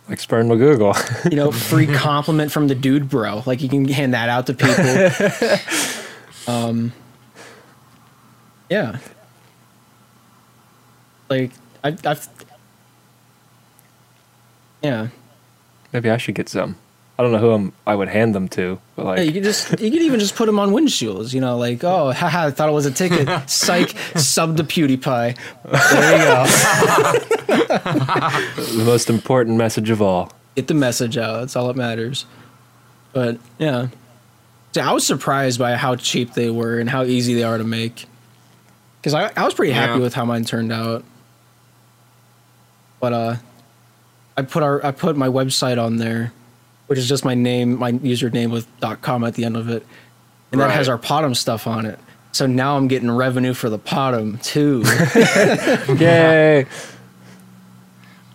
Like 0.10 0.20
Spurn 0.20 0.48
Google. 0.50 0.96
you 1.30 1.36
know, 1.38 1.52
free 1.52 1.88
compliment 1.94 2.52
from 2.52 2.68
the 2.68 2.76
dude 2.76 3.10
bro. 3.10 3.44
Like 3.46 3.62
you 3.62 3.70
can 3.70 3.88
hand 3.88 4.14
that 4.14 4.30
out 4.30 4.48
to 4.48 4.54
people. 4.54 5.94
um, 6.54 6.92
yeah. 8.70 8.98
Like 11.30 11.52
I, 11.84 11.96
I've, 12.06 12.28
yeah. 14.82 15.08
Maybe 15.94 16.10
I 16.10 16.18
should 16.18 16.36
get 16.36 16.50
some. 16.50 16.76
I 17.22 17.24
don't 17.24 17.34
know 17.34 17.38
who 17.38 17.52
I'm, 17.52 17.72
I 17.86 17.94
would 17.94 18.08
hand 18.08 18.34
them 18.34 18.48
to, 18.50 18.80
but 18.96 19.06
like, 19.06 19.18
Yeah, 19.20 19.24
you 19.26 19.32
could 19.34 19.44
just 19.44 19.70
you 19.80 19.92
could 19.92 20.02
even 20.02 20.20
just 20.20 20.36
put 20.36 20.48
them 20.48 20.58
on 20.58 20.72
windshields, 20.72 21.36
you 21.36 21.40
know, 21.40 21.56
like 21.56 21.84
oh, 21.84 22.12
haha, 22.12 22.48
I 22.48 22.52
thought 22.52 22.68
it 22.68 22.72
was 22.72 22.88
a 22.88 22.92
ticket. 22.92 23.48
Psych, 23.48 23.96
sub 24.16 24.58
to 24.58 24.64
PewDiePie. 24.64 25.38
There 25.70 26.18
you 26.18 26.24
go. 26.26 26.46
the 28.78 28.84
most 28.84 29.08
important 29.12 29.56
message 29.58 29.92
of 29.92 30.02
all. 30.02 30.32
Get 30.56 30.68
the 30.68 30.74
message 30.74 31.16
out. 31.16 31.42
That's 31.42 31.56
all 31.56 31.68
that 31.68 31.76
matters. 31.76 32.26
But 33.14 33.38
yeah, 33.60 33.90
so 34.72 34.82
I 34.82 34.92
was 34.92 35.06
surprised 35.06 35.60
by 35.60 35.76
how 35.76 35.96
cheap 35.98 36.34
they 36.34 36.50
were 36.50 36.80
and 36.80 36.90
how 36.90 37.04
easy 37.04 37.36
they 37.36 37.44
are 37.44 37.60
to 37.60 37.64
make. 37.64 38.08
Because 39.00 39.14
I, 39.14 39.32
I 39.38 39.46
was 39.46 39.54
pretty 39.54 39.74
happy 39.74 39.94
Yeah. 39.94 40.00
with 40.00 40.16
how 40.16 40.26
mine 40.26 40.46
turned 40.46 40.72
out. 40.72 41.04
But 43.00 43.14
uh, 43.14 43.36
I 44.38 44.42
put 44.42 44.64
our 44.64 44.84
I 44.84 44.90
put 44.92 45.16
my 45.18 45.28
website 45.28 45.80
on 45.84 45.98
there, 45.98 46.32
which 46.92 47.00
is 47.00 47.08
just 47.08 47.24
my 47.24 47.34
name, 47.34 47.80
my 47.80 47.94
username 47.94 48.52
with 48.52 48.68
.com 49.02 49.24
at 49.24 49.36
the 49.36 49.46
end 49.46 49.56
of 49.56 49.70
it, 49.70 49.88
and 50.52 50.60
that 50.60 50.72
has 50.72 50.90
our 50.90 50.98
PoDumb 50.98 51.38
stuff 51.38 51.66
on 51.66 51.86
it. 51.86 51.98
So 52.34 52.48
now 52.48 52.76
I'm 52.76 52.90
getting 52.90 53.10
revenue 53.10 53.54
for 53.54 53.70
the 53.70 53.80
PoDumb 53.80 54.44
too. 54.44 54.84
Yay! 56.04 56.66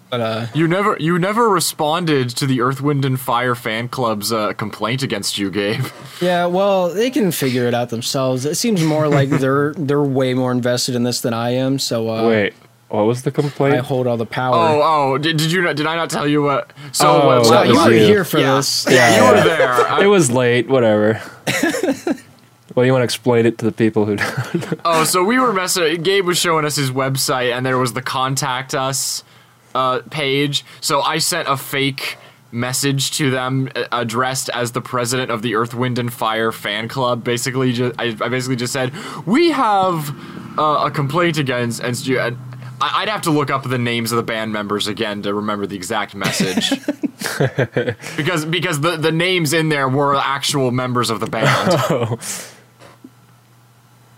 but 0.09 0.21
uh, 0.23 0.47
You 0.55 0.67
never 0.69 0.97
you 0.99 1.19
never 1.19 1.51
responded 1.51 2.31
to 2.31 2.47
the 2.47 2.63
Earth, 2.63 2.81
Wind, 2.81 3.05
and 3.05 3.21
Fire 3.21 3.55
fan 3.55 3.89
club's 3.91 4.33
uh, 4.33 4.55
complaint 4.55 5.03
against 5.03 5.37
you, 5.37 5.51
Gabe. 5.51 5.85
Yeah, 6.23 6.47
well, 6.47 6.89
they 6.95 7.11
can 7.11 7.31
figure 7.31 7.67
it 7.67 7.75
out 7.75 7.91
themselves. 7.91 8.47
It 8.47 8.55
seems 8.55 8.83
more 8.83 9.07
like 9.07 9.29
they're 9.29 9.75
they're 9.75 10.03
way 10.03 10.33
more 10.33 10.51
invested 10.51 10.95
in 10.95 11.03
this 11.03 11.21
than 11.21 11.35
I 11.35 11.51
am. 11.51 11.79
So 11.79 12.09
uh, 12.09 12.27
Wait, 12.27 12.55
what 12.89 13.05
was 13.07 13.23
the 13.23 13.31
complaint? 13.33 13.75
I 13.75 13.79
hold 13.79 14.07
all 14.07 14.17
the 14.17 14.27
power. 14.27 14.55
Oh, 14.55 14.83
oh, 15.15 15.19
did, 15.19 15.37
did 15.37 15.51
you 15.51 15.63
not, 15.63 15.77
did 15.77 15.87
I 15.87 15.97
not 15.97 16.09
tell 16.11 16.27
you 16.27 16.43
what? 16.43 16.71
So 16.93 17.09
Oh, 17.09 17.27
what, 17.27 17.45
that 17.51 17.51
what- 17.51 17.69
you 17.69 17.75
were 17.75 17.93
you. 17.93 18.07
here 18.07 18.25
for 18.25 18.39
yeah, 18.39 18.57
this. 18.57 18.87
Yeah, 18.91 19.17
you 19.17 19.35
were 19.37 19.43
there. 19.45 19.73
I- 19.73 20.03
it 20.05 20.07
was 20.07 20.31
late, 20.31 20.69
whatever. 20.69 21.21
well, 22.75 22.85
you 22.87 22.93
want 22.93 23.01
to 23.01 23.05
explain 23.05 23.47
it 23.47 23.59
to 23.59 23.65
the 23.65 23.73
people 23.73 24.05
who 24.07 24.17
don't? 24.17 24.81
Oh, 24.85 25.05
so 25.05 25.25
we 25.25 25.39
were 25.39 25.53
messing. 25.53 26.03
Gabe 26.03 26.27
was 26.27 26.39
showing 26.39 26.65
us 26.65 26.77
his 26.77 26.91
website, 26.91 27.53
and 27.57 27.65
there 27.67 27.79
was 27.79 27.93
the 27.95 28.03
contact 28.03 28.75
us 28.75 29.25
uh, 29.75 30.01
page. 30.11 30.65
So 30.81 31.01
I 31.01 31.19
sent 31.19 31.49
a 31.49 31.57
fake 31.57 32.19
message 32.53 33.11
to 33.13 33.31
them 33.31 33.69
uh, 33.75 33.85
addressed 33.93 34.49
as 34.51 34.73
the 34.73 34.81
president 34.81 35.31
of 35.31 35.43
the 35.43 35.55
Earth, 35.57 35.75
Wind, 35.75 35.99
and 35.99 36.13
Fire 36.13 36.53
fan 36.53 36.87
club. 36.89 37.25
Basically, 37.25 37.73
just, 37.73 37.99
I, 37.99 38.17
I 38.21 38.29
basically 38.29 38.57
just 38.57 38.73
said 38.73 38.93
we 39.27 39.51
have 39.51 40.11
uh, 40.59 40.85
a 40.87 40.91
complaint 40.91 41.39
against 41.39 41.81
against 41.81 42.07
you. 42.07 42.21
And 42.21 42.39
I- 42.81 43.03
I'd 43.03 43.09
have 43.09 43.23
to 43.23 43.31
look 43.31 43.51
up 43.51 43.63
the 43.65 43.79
names 43.79 44.13
of 44.13 44.17
the 44.17 44.23
band 44.23 44.53
members 44.53 44.87
again 44.87 45.23
to 45.23 45.33
remember 45.35 45.67
the 45.67 45.77
exact 45.77 46.15
message. 46.15 46.71
because 48.17 48.45
because 48.45 48.81
the, 48.81 48.97
the 48.97 49.13
names 49.13 49.53
in 49.53 49.69
there 49.69 49.89
were 49.89 50.15
actual 50.17 50.71
members 50.71 51.11
of 51.11 51.21
the 51.21 51.27
band. 51.27 51.47
Oh, 51.91 52.19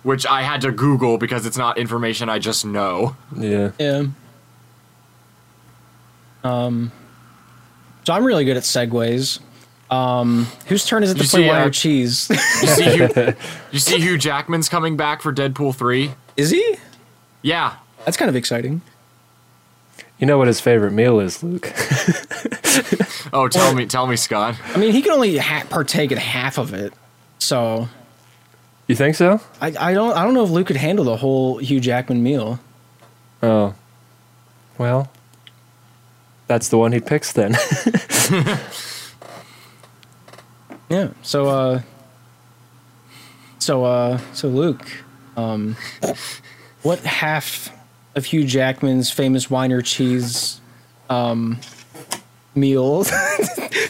which 0.05 0.25
I 0.27 0.43
had 0.43 0.61
to 0.63 0.71
Google 0.73 1.19
because 1.19 1.45
it's 1.45 1.59
not 1.59 1.77
information 1.77 2.29
I 2.31 2.39
just 2.39 2.65
know. 2.65 3.17
yeah. 3.37 3.73
Yeah. 3.79 4.07
Um. 6.45 6.93
So 8.05 8.13
I'm 8.15 8.25
really 8.25 8.45
good 8.45 8.57
at 8.57 8.63
segues. 8.63 9.41
Um, 9.91 10.47
whose 10.67 10.87
turn 10.87 11.03
is 11.03 11.11
it 11.11 11.15
to 11.17 11.23
You 11.25 11.29
play 11.29 11.43
see, 11.43 11.49
wire 11.49 11.65
uh, 11.67 11.71
cheese? 11.71 12.29
You 12.31 12.37
see 12.69 12.85
Hugh, 12.97 13.35
you 13.73 13.79
see 13.79 13.99
Hugh 14.01 14.19
Jackman's 14.19 14.69
coming 14.69 14.97
back 14.97 15.21
for 15.23 15.33
Deadpool 15.33 15.75
3? 15.75 16.11
is 16.37 16.51
he? 16.51 16.77
Yeah. 17.43 17.75
That's 18.09 18.17
kind 18.17 18.31
of 18.31 18.37
exciting. 18.37 18.81
You 20.19 20.27
know 20.27 20.39
what 20.39 20.47
his 20.47 20.63
favorite 20.63 20.93
meal 20.93 21.21
is, 21.21 21.43
Luke? 21.43 21.71
Oh, 23.35 23.49
tell 23.49 23.75
me, 23.75 23.85
tell 23.85 24.07
me, 24.07 24.17
Scott. 24.17 24.57
I 24.75 24.79
mean, 24.79 24.93
he 24.93 25.03
can 25.03 25.13
only 25.13 25.37
ha- 25.37 25.67
partake 25.69 26.11
in 26.11 26.17
half 26.17 26.57
of 26.57 26.73
it. 26.73 26.95
So 27.39 27.87
You 28.87 28.95
think 28.95 29.15
so? 29.17 29.43
I, 29.61 29.75
I 29.79 29.93
don't 29.93 30.17
I 30.17 30.25
don't 30.25 30.33
know 30.33 30.43
if 30.45 30.49
Luke 30.49 30.69
could 30.69 30.77
handle 30.77 31.05
the 31.05 31.19
whole 31.19 31.59
Hugh 31.59 31.81
Jackman 31.81 32.23
meal. 32.23 32.59
Oh. 33.43 33.75
Well, 34.79 35.11
that's 36.47 36.71
the 36.71 36.79
one 36.79 36.93
he 36.93 37.01
picks 37.01 37.33
then. 37.35 37.55
Yeah. 40.89 41.09
So 41.21 41.47
uh 41.49 41.83
so 43.59 43.85
uh 43.85 44.19
so 44.33 44.49
Luke, 44.49 44.87
um 45.37 45.77
what 46.83 47.01
half 47.01 47.69
of 48.19 48.27
Hugh 48.27 48.45
Jackman's 48.45 49.11
famous 49.11 49.47
winer 49.47 49.83
cheese 49.83 50.61
um 51.09 51.59
meal 52.55 53.05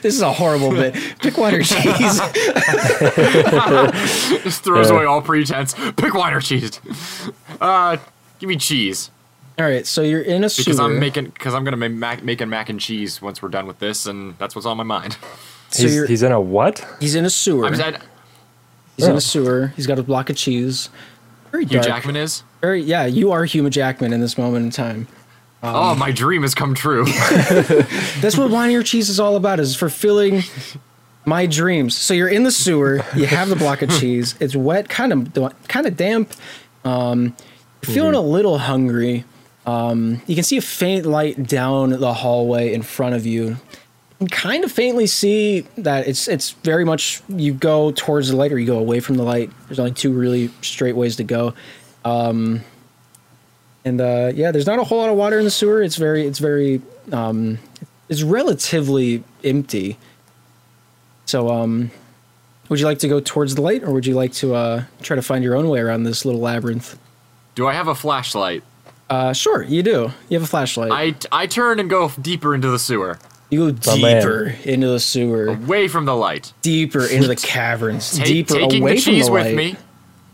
this 0.03 0.15
is 0.15 0.21
a 0.21 0.33
horrible 0.33 0.71
bit. 0.71 0.95
Pick 1.21 1.37
wine 1.39 1.55
or 1.55 1.63
cheese. 1.63 2.21
Just 4.45 4.63
throws 4.63 4.89
Yeah. 4.91 4.95
away 4.97 5.05
all 5.05 5.23
pretense. 5.23 5.75
Pick 5.97 6.15
wine 6.15 6.33
or 6.35 6.41
cheese. 6.41 6.81
Uh, 7.61 7.97
give 8.39 8.49
me 8.49 8.57
cheese 8.57 9.11
All 9.59 9.65
right, 9.65 9.87
so 9.87 10.03
you're 10.03 10.21
in 10.23 10.45
a 10.45 10.49
because 10.49 10.77
sewer. 10.77 10.83
I'm 10.85 11.01
making 11.01 11.27
because 11.27 11.55
I'm 11.55 11.65
gonna 11.65 11.77
make 11.77 11.93
mac, 11.93 12.23
making 12.23 12.49
mac 12.49 12.69
and 12.69 12.79
cheese 12.79 13.21
once 13.23 13.43
we're 13.43 13.49
done 13.49 13.67
with 13.67 13.79
this, 13.81 14.07
and 14.07 14.37
that's 14.39 14.55
what's 14.55 14.67
on 14.67 14.77
my 14.77 14.85
mind. 14.85 15.17
so 15.71 15.83
he's, 15.83 15.95
you're, 15.95 16.07
he's 16.07 16.23
in 16.23 16.31
a 16.33 16.41
what? 16.41 16.87
he's 17.01 17.15
in 17.15 17.25
a 17.25 17.31
sewer. 17.31 17.67
I'm 17.67 17.75
sad. 17.75 18.01
he's 18.97 19.07
in 19.07 19.15
Oh. 19.15 19.17
a 19.17 19.21
sewer. 19.21 19.73
He's 19.77 19.87
got 19.87 19.99
a 19.99 20.03
block 20.03 20.31
of 20.31 20.37
cheese. 20.37 20.91
Very 21.51 21.65
Hugh 21.65 21.79
dark. 21.81 21.87
Jackman 21.87 22.17
is. 22.17 22.43
Very 22.61 22.83
yeah, 22.83 23.07
you 23.07 23.33
are 23.33 23.45
Hugh 23.45 23.69
Jackman 23.71 24.13
in 24.13 24.21
this 24.21 24.37
moment 24.39 24.65
in 24.67 24.71
time. 24.71 25.09
oh, 25.63 25.95
my 25.95 26.13
dream 26.13 26.43
has 26.43 26.55
come 26.55 26.75
true. 26.75 27.05
That's 28.21 28.37
what 28.37 28.51
wine 28.51 28.75
or 28.75 28.83
cheese 28.83 29.09
is 29.09 29.19
all 29.19 29.37
about. 29.37 29.61
Is 29.61 29.77
fulfilling 29.77 30.43
my 31.25 31.47
dreams. 31.47 31.97
So 31.97 32.15
you're 32.15 32.29
in 32.29 32.43
the 32.43 32.51
sewer. 32.51 33.05
You 33.15 33.27
have 33.27 33.49
the 33.49 33.57
block 33.57 33.83
of 33.83 33.91
cheese. 34.01 34.35
It's 34.41 34.57
wet, 34.57 34.89
kind 34.89 35.13
of 35.13 35.53
kind 35.69 35.87
of 35.87 35.97
damp. 35.97 36.33
Um, 36.85 37.37
you're 37.87 37.95
feeling 37.95 38.15
a 38.15 38.21
little 38.21 38.59
hungry. 38.59 39.25
Um, 39.67 40.23
you 40.27 40.35
can 40.35 40.45
see 40.45 40.57
a 40.57 40.63
faint 40.63 41.05
light 41.05 41.47
down 41.47 41.91
the 41.91 42.15
hallway 42.15 42.73
in 42.73 42.83
front 42.83 43.15
of 43.15 43.27
you. 43.27 43.59
Kind 44.31 44.65
of 44.65 44.73
faintly 44.73 45.07
see 45.07 45.61
that 45.77 46.09
it's 46.09 46.27
it's 46.27 46.51
very 46.51 46.85
much 46.85 47.23
you 47.29 47.55
go 47.55 47.93
towards 47.93 48.31
the 48.31 48.37
light 48.37 48.53
or 48.53 48.59
you 48.59 48.67
go 48.67 48.79
away 48.79 48.99
from 48.99 49.17
the 49.17 49.23
light. 49.23 49.51
There's 49.69 49.79
only 49.79 49.93
two 49.93 50.13
really 50.13 50.51
straight 50.61 50.97
ways 50.97 51.17
to 51.17 51.25
go. 51.25 51.55
Um, 52.05 52.63
and 53.85 54.01
uh, 54.01 54.33
yeah, 54.35 54.51
there's 54.51 54.67
not 54.67 54.79
a 54.79 54.85
whole 54.85 54.99
lot 54.99 55.09
of 55.09 55.17
water 55.17 55.39
in 55.39 55.45
the 55.45 55.51
sewer. 55.51 55.83
It's 55.83 55.97
very 55.97 56.27
it's 56.27 56.41
very 56.41 56.83
um, 57.13 57.59
it's 58.09 58.23
relatively 58.23 59.23
empty. 59.45 59.99
So, 61.27 61.51
um, 61.51 61.91
would 62.69 62.81
you 62.81 62.87
like 62.87 62.99
to 63.01 63.09
go 63.09 63.21
towards 63.21 63.55
the 63.55 63.63
light, 63.63 63.83
or 63.83 63.93
would 63.93 64.07
you 64.07 64.15
like 64.15 64.33
to 64.35 64.55
uh, 64.55 64.85
try 65.03 65.15
to 65.15 65.23
find 65.23 65.45
your 65.45 65.55
own 65.55 65.69
way 65.69 65.81
around 65.81 66.05
this 66.05 66.25
little 66.25 66.41
labyrinth? 66.41 66.99
Do 67.55 67.67
I 67.67 67.75
have 67.75 67.89
a 67.89 67.95
flashlight? 67.95 68.63
Uh, 69.11 69.33
sure, 69.33 69.63
you 69.63 69.83
do. 69.83 70.13
You 70.29 70.39
have 70.39 70.43
a 70.43 70.47
flashlight. 70.47 70.91
I 70.93 71.15
I 71.33 71.47
turn 71.47 71.81
and 71.81 71.89
go 71.89 72.11
deeper 72.21 72.55
into 72.55 72.69
the 72.69 72.79
sewer, 72.79 73.19
you 73.51 73.73
go 73.73 73.79
My 73.87 73.99
man. 74.01 74.17
deeper 74.21 74.55
into 74.65 74.89
the 74.89 75.01
sewer, 75.01 75.47
away 75.49 75.89
from 75.89 76.05
the 76.05 76.15
light. 76.15 76.53
deeper 76.63 77.05
into 77.07 77.29
the 77.29 77.37
caverns, 77.37 78.19
Ta- 78.19 78.25
deeper 78.25 78.55
taking 78.55 78.83
away 78.83 78.95
the 78.97 79.01
from 79.01 79.13
cheese 79.15 79.27
the 79.27 79.33
with 79.33 79.55
me. 79.57 79.77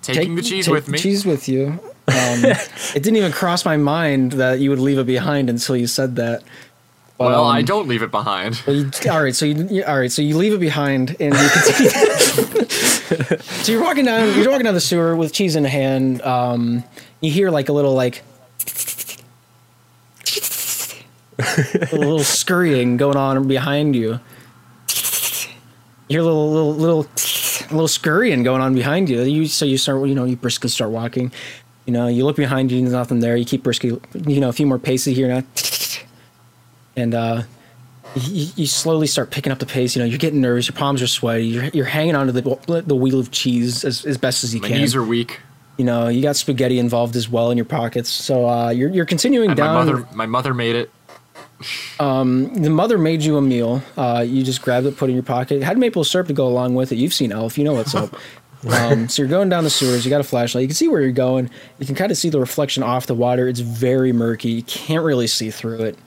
Taking 0.02 0.22
Take- 0.22 0.36
the 0.36 0.42
cheese 0.42 0.64
take 0.66 0.74
with 0.74 0.86
the 0.86 0.92
me. 0.92 0.98
Cheese 0.98 1.24
with 1.24 1.48
you. 1.48 1.66
Um, 2.06 2.44
it 2.44 2.68
didn't 3.02 3.16
even 3.16 3.32
cross 3.32 3.64
my 3.64 3.76
mind 3.76 4.32
that 4.32 4.58
you 4.60 4.68
would 4.70 4.78
leave 4.80 4.98
it 4.98 5.06
behind 5.06 5.48
until 5.48 5.76
you 5.76 5.86
said 5.86 6.16
that. 6.16 6.42
Well, 7.16 7.44
I 7.44 7.60
Um, 7.60 7.64
don't 7.64 7.86
leave 7.88 8.02
it 8.02 8.10
behind. 8.10 8.60
Well, 8.66 8.74
you, 8.76 8.90
all 9.08 9.22
right, 9.22 9.34
so 9.34 9.46
you, 9.46 9.68
you 9.70 9.84
all 9.84 9.96
right, 9.98 10.10
so 10.10 10.20
you 10.20 10.36
leave 10.36 10.52
it 10.52 10.58
behind, 10.60 11.14
and 11.20 11.32
you 11.32 11.48
continue. 11.48 12.64
so 13.38 13.72
you're 13.72 13.82
walking 13.82 14.04
down, 14.04 14.36
you're 14.38 14.50
walking 14.50 14.64
down 14.64 14.74
the 14.74 14.80
sewer 14.80 15.14
with 15.16 15.32
cheese 15.32 15.54
in 15.56 15.64
hand. 15.64 16.20
Um, 16.22 16.82
you 17.20 17.30
hear 17.30 17.50
like 17.50 17.68
a 17.68 17.72
little 17.72 17.94
like 17.94 18.22
a 21.92 21.96
little 21.96 22.20
scurrying 22.24 22.96
going 22.96 23.16
on 23.16 23.46
behind 23.48 23.96
you. 23.96 24.20
You 26.08 26.18
hear 26.18 26.20
a 26.20 26.24
little 26.24 26.50
little 26.52 26.74
little 26.74 27.06
little 27.70 27.88
scurrying 27.88 28.42
going 28.42 28.60
on 28.60 28.74
behind 28.74 29.08
you. 29.08 29.22
You 29.22 29.46
so 29.46 29.64
you 29.64 29.78
start 29.78 30.06
you 30.08 30.14
know 30.14 30.24
you 30.24 30.36
briskly 30.36 30.68
start 30.68 30.90
walking. 30.90 31.32
You 31.86 31.92
know 31.92 32.06
you 32.08 32.24
look 32.24 32.36
behind 32.36 32.70
you, 32.70 32.80
there's 32.80 32.92
nothing 32.92 33.20
there. 33.20 33.36
You 33.36 33.44
keep 33.44 33.62
briskly 33.62 33.98
you 34.26 34.40
know 34.40 34.48
a 34.48 34.52
few 34.52 34.66
more 34.66 34.78
paces 34.78 35.16
here 35.16 35.28
now, 35.28 35.42
and 36.96 37.14
uh, 37.14 37.42
you, 38.16 38.46
you 38.56 38.66
slowly 38.66 39.06
start 39.06 39.30
picking 39.30 39.50
up 39.52 39.58
the 39.58 39.66
pace. 39.66 39.96
You 39.96 40.02
know, 40.02 40.06
you're 40.06 40.18
getting 40.18 40.40
nervous. 40.40 40.68
Your 40.68 40.76
palms 40.76 41.02
are 41.02 41.06
sweaty. 41.06 41.46
You're, 41.46 41.64
you're 41.74 41.84
hanging 41.86 42.14
onto 42.14 42.32
the 42.32 42.82
the 42.86 42.94
wheel 42.94 43.18
of 43.18 43.30
cheese 43.30 43.84
as, 43.84 44.04
as 44.04 44.18
best 44.18 44.44
as 44.44 44.54
you 44.54 44.60
My 44.60 44.68
can. 44.68 44.78
knees 44.78 44.94
are 44.94 45.02
weak. 45.02 45.40
you 45.78 45.84
know, 45.84 46.08
you 46.08 46.22
got 46.22 46.36
spaghetti 46.36 46.78
involved 46.78 47.16
as 47.16 47.28
well 47.28 47.50
in 47.50 47.56
your 47.56 47.64
pockets. 47.66 48.08
So 48.10 48.48
uh, 48.48 48.68
you're 48.70 48.90
you're 48.90 49.06
continuing 49.06 49.50
And 49.50 49.58
my 49.58 49.66
down. 49.66 49.74
mother, 49.86 50.08
my 50.14 50.26
mother 50.26 50.54
made 50.54 50.76
it. 50.76 50.90
The 52.54 52.70
mother 52.70 52.98
made 52.98 53.22
you 53.22 53.36
a 53.36 53.42
meal. 53.42 53.82
Uh, 53.96 54.24
you 54.26 54.42
just 54.42 54.62
grabbed 54.62 54.86
it, 54.86 54.96
put 54.96 55.08
it 55.08 55.12
in 55.12 55.16
your 55.16 55.22
pocket. 55.22 55.56
It 55.56 55.62
had 55.62 55.78
maple 55.78 56.04
syrup 56.04 56.26
to 56.28 56.32
go 56.32 56.46
along 56.46 56.74
with 56.74 56.92
it. 56.92 56.96
You've 56.96 57.14
seen 57.14 57.32
Elf. 57.32 57.56
You 57.58 57.64
know 57.64 57.74
what's 57.74 57.94
up. 57.94 58.16
Um, 58.66 59.10
so 59.10 59.20
you're 59.20 59.28
going 59.28 59.50
down 59.50 59.64
the 59.64 59.68
sewers. 59.68 60.06
You 60.06 60.10
got 60.10 60.22
a 60.22 60.24
flashlight. 60.24 60.62
You 60.62 60.68
can 60.68 60.74
see 60.74 60.88
where 60.88 61.02
you're 61.02 61.12
going. 61.12 61.50
You 61.78 61.84
can 61.84 61.94
kind 61.94 62.10
of 62.10 62.16
see 62.16 62.30
the 62.30 62.40
reflection 62.40 62.82
off 62.82 63.06
the 63.06 63.14
water. 63.14 63.46
It's 63.46 63.60
very 63.60 64.10
murky. 64.10 64.52
You 64.52 64.62
can't 64.62 65.04
really 65.04 65.26
see 65.26 65.50
through 65.50 65.82
it. 65.82 65.98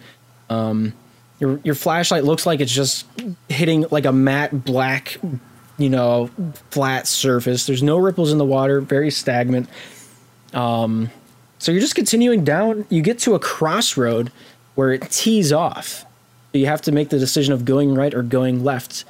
Um, 0.49 0.93
your 1.39 1.59
your 1.63 1.75
flashlight 1.75 2.23
looks 2.23 2.45
like 2.45 2.59
it's 2.59 2.71
just 2.71 3.05
hitting 3.47 3.85
like 3.91 4.05
a 4.05 4.11
matte 4.11 4.65
black, 4.65 5.19
you 5.77 5.89
know, 5.89 6.31
flat 6.71 7.05
surface. 7.05 7.67
There's 7.67 7.83
no 7.83 7.97
ripples 7.97 8.31
in 8.31 8.39
the 8.39 8.45
water. 8.45 8.81
Very 8.81 9.11
stagnant. 9.11 9.69
Um, 10.53 11.11
so 11.59 11.71
you're 11.71 11.81
just 11.81 11.95
continuing 11.95 12.43
down. 12.43 12.85
You 12.89 13.01
get 13.01 13.19
to 13.19 13.35
a 13.35 13.39
crossroad 13.39 14.31
where 14.77 14.93
it 14.93 15.09
tees 15.09 15.51
off. 15.51 16.05
You 16.53 16.67
have 16.67 16.83
to 16.83 16.91
make 16.91 17.09
the 17.09 17.17
decision 17.17 17.51
of 17.51 17.65
going 17.65 17.95
right 17.95 18.13
or 18.13 18.21
going 18.21 18.63
left, 18.63 19.05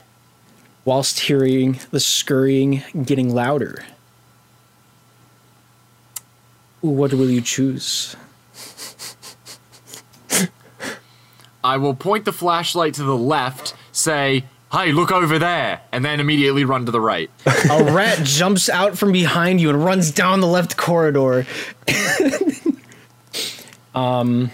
whilst 0.85 1.19
hearing 1.19 1.81
the 1.91 1.99
scurrying 1.99 2.83
getting 3.03 3.35
louder. 3.35 3.83
What 6.79 7.11
will 7.11 7.29
you 7.29 7.41
choose? 7.41 8.15
I 11.65 11.75
will 11.75 11.95
point 11.95 12.23
the 12.23 12.31
flashlight 12.31 12.93
to 12.93 13.03
the 13.03 13.17
left, 13.17 13.75
say, 13.91 14.45
"Hey, 14.71 14.93
look 14.93 15.11
over 15.11 15.37
there," 15.37 15.81
and 15.91 16.05
then 16.05 16.21
immediately 16.21 16.63
run 16.63 16.85
to 16.85 16.93
the 16.93 17.01
right. 17.01 17.29
A 17.45 17.91
rat 17.91 18.19
jumps 18.23 18.69
out 18.69 18.97
from 18.97 19.11
behind 19.11 19.59
you 19.59 19.69
and 19.69 19.83
runs 19.83 20.11
down 20.11 20.39
the 20.39 20.47
left 20.47 20.77
corridor. 20.77 21.45
You, 21.89 22.77
um, 23.99 24.49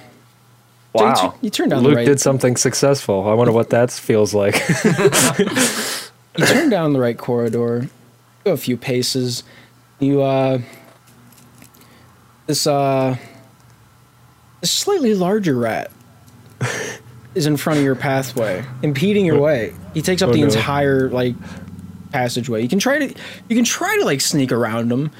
Wow. 0.93 1.13
tu- 1.13 1.37
you 1.41 1.49
turn 1.49 1.69
down 1.69 1.81
the 1.83 1.89
Luke 1.89 1.97
right. 1.97 2.05
did 2.05 2.19
something 2.19 2.55
successful. 2.55 3.27
I 3.27 3.33
wonder 3.33 3.51
what 3.51 3.69
that 3.71 3.91
feels 3.91 4.33
like. 4.33 4.55
you 6.37 6.45
turn 6.45 6.69
down 6.69 6.93
the 6.93 6.99
right 6.99 7.17
corridor, 7.17 7.87
go 8.43 8.51
a 8.53 8.57
few 8.57 8.77
paces. 8.77 9.43
You 9.99 10.21
uh 10.21 10.59
this 12.47 12.67
uh 12.67 13.15
this 14.61 14.71
slightly 14.71 15.15
larger 15.15 15.55
rat 15.57 15.91
is 17.35 17.45
in 17.47 17.57
front 17.57 17.79
of 17.79 17.85
your 17.85 17.95
pathway, 17.95 18.63
impeding 18.81 19.25
your 19.25 19.39
way. 19.39 19.73
He 19.93 20.01
takes 20.01 20.21
up 20.21 20.29
Oh, 20.29 20.33
the 20.33 20.39
no. 20.41 20.45
entire 20.45 21.09
like 21.09 21.35
passageway. 22.11 22.61
You 22.61 22.69
can 22.69 22.79
try 22.79 22.99
to 23.07 23.15
you 23.49 23.55
can 23.55 23.65
try 23.65 23.97
to 23.97 24.05
like 24.05 24.21
sneak 24.21 24.51
around 24.51 24.91
him, 24.91 25.11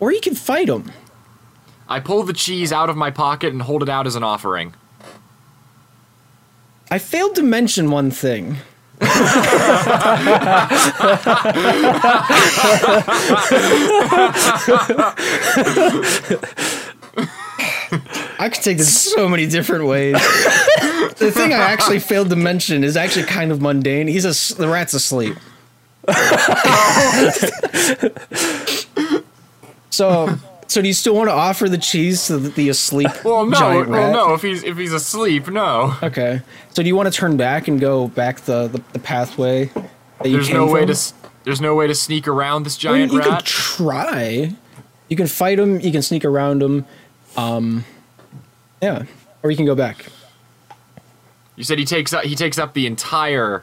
or 0.00 0.12
you 0.12 0.20
can 0.20 0.34
fight 0.34 0.68
him. 0.68 0.90
I 1.88 2.00
pull 2.00 2.22
the 2.22 2.32
cheese 2.32 2.72
out 2.72 2.88
of 2.90 2.96
my 2.96 3.10
pocket 3.10 3.52
and 3.52 3.60
hold 3.62 3.82
it 3.82 3.88
out 3.88 4.06
as 4.06 4.16
an 4.16 4.22
offering. 4.22 4.74
I 6.90 6.98
failed 6.98 7.34
to 7.36 7.42
mention 7.42 7.90
one 7.90 8.10
thing. 8.10 8.56
I 18.38 18.48
could 18.52 18.62
take 18.62 18.78
this 18.78 19.12
so 19.12 19.28
many 19.28 19.46
different 19.46 19.86
ways. 19.86 20.14
the 20.14 21.30
thing 21.32 21.52
I 21.52 21.58
actually 21.58 22.00
failed 22.00 22.30
to 22.30 22.36
mention 22.36 22.82
is 22.84 22.96
actually 22.96 23.26
kind 23.26 23.52
of 23.52 23.60
mundane. 23.60 24.08
He's 24.08 24.24
a 24.24 24.54
the 24.54 24.68
rat's 24.68 24.94
asleep. 24.94 25.36
so, 29.90 30.38
so 30.74 30.82
do 30.82 30.88
you 30.88 30.94
still 30.94 31.14
want 31.14 31.28
to 31.28 31.32
offer 31.32 31.68
the 31.68 31.78
cheese 31.78 32.26
to 32.26 32.36
the, 32.38 32.48
the 32.50 32.68
asleep 32.68 33.08
Well, 33.24 33.46
no, 33.46 33.58
giant 33.58 33.88
well, 33.88 34.12
no. 34.12 34.34
If 34.34 34.42
he's 34.42 34.62
if 34.64 34.76
he's 34.76 34.92
asleep, 34.92 35.48
no. 35.48 35.94
Okay. 36.02 36.42
So 36.70 36.82
do 36.82 36.88
you 36.88 36.96
want 36.96 37.10
to 37.12 37.16
turn 37.16 37.36
back 37.36 37.68
and 37.68 37.80
go 37.80 38.08
back 38.08 38.40
the 38.40 38.68
the, 38.68 38.82
the 38.92 38.98
pathway 38.98 39.66
that 39.66 40.26
you 40.26 40.32
There's 40.32 40.48
came 40.48 40.56
no 40.56 40.66
way 40.66 40.84
from? 40.86 40.94
to 40.94 41.14
there's 41.44 41.60
no 41.60 41.74
way 41.74 41.86
to 41.86 41.94
sneak 41.94 42.26
around 42.26 42.64
this 42.64 42.82
I 42.84 42.88
mean, 42.92 43.08
giant 43.08 43.12
you 43.12 43.20
can 43.20 43.32
rat. 43.32 43.44
try. 43.44 44.52
You 45.08 45.16
can 45.16 45.26
fight 45.26 45.58
him. 45.58 45.80
You 45.80 45.92
can 45.92 46.02
sneak 46.02 46.24
around 46.24 46.62
him. 46.62 46.86
Um, 47.36 47.84
yeah, 48.82 49.04
or 49.42 49.50
you 49.50 49.56
can 49.56 49.66
go 49.66 49.74
back. 49.74 50.06
you 51.56 51.62
said 51.64 51.78
he 51.78 51.84
takes 51.84 52.12
up 52.12 52.24
he 52.24 52.34
takes 52.34 52.58
up 52.58 52.74
the 52.74 52.86
entire. 52.86 53.62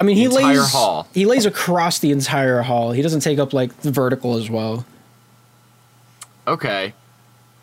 I 0.00 0.04
mean, 0.04 0.16
he 0.16 0.24
entire 0.24 0.54
lays 0.58 0.72
hall. 0.72 1.06
he 1.12 1.26
lays 1.26 1.44
across 1.46 1.98
the 1.98 2.10
entire 2.12 2.62
hall. 2.62 2.92
He 2.92 3.02
doesn't 3.02 3.20
take 3.20 3.38
up 3.38 3.52
like 3.52 3.76
the 3.82 3.90
vertical 3.90 4.36
as 4.36 4.48
well. 4.48 4.84
Okay. 6.46 6.94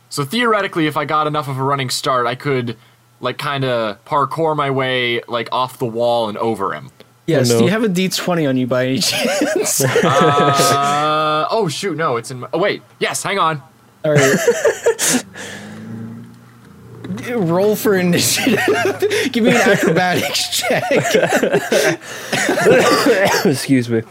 So 0.10 0.26
theoretically, 0.26 0.88
if 0.88 0.98
I 0.98 1.06
got 1.06 1.28
enough 1.28 1.48
of 1.48 1.58
a 1.58 1.64
running 1.64 1.90
start, 1.90 2.28
I 2.28 2.36
could 2.36 2.78
like 3.22 3.38
kind 3.38 3.64
of 3.64 4.03
parkour 4.06 4.56
my 4.56 4.72
way 4.72 5.22
like 5.28 5.48
off 5.52 5.78
the 5.78 5.86
wall 5.86 6.28
and 6.28 6.38
over 6.38 6.74
him. 6.74 6.90
Yes. 7.28 7.49
no. 7.49 7.60
Do 7.60 7.66
you 7.66 7.72
have 7.72 7.84
a 7.84 7.88
D 7.88 8.10
twenty 8.10 8.45
on 8.45 8.58
you 8.58 8.68
by 8.68 8.88
any 8.88 8.99
chance? 8.99 9.82
Uh, 10.03 11.48
oh 11.52 11.68
shoot, 11.70 11.95
no, 11.98 12.18
it's 12.18 12.32
in. 12.32 12.41
My, 12.41 12.49
oh 12.53 12.60
wait, 12.60 12.82
yes, 12.99 13.24
hang 13.24 13.40
on. 13.40 13.62
All 14.03 14.14
right. 14.14 15.24
Roll 17.30 17.76
for 17.76 17.95
initiative. 17.95 18.60
Give 19.32 19.44
me 19.44 19.52
an 19.52 19.58
acrobatics 19.58 20.58
check. 20.58 20.84
Excuse 23.45 23.90
me. 23.90 24.02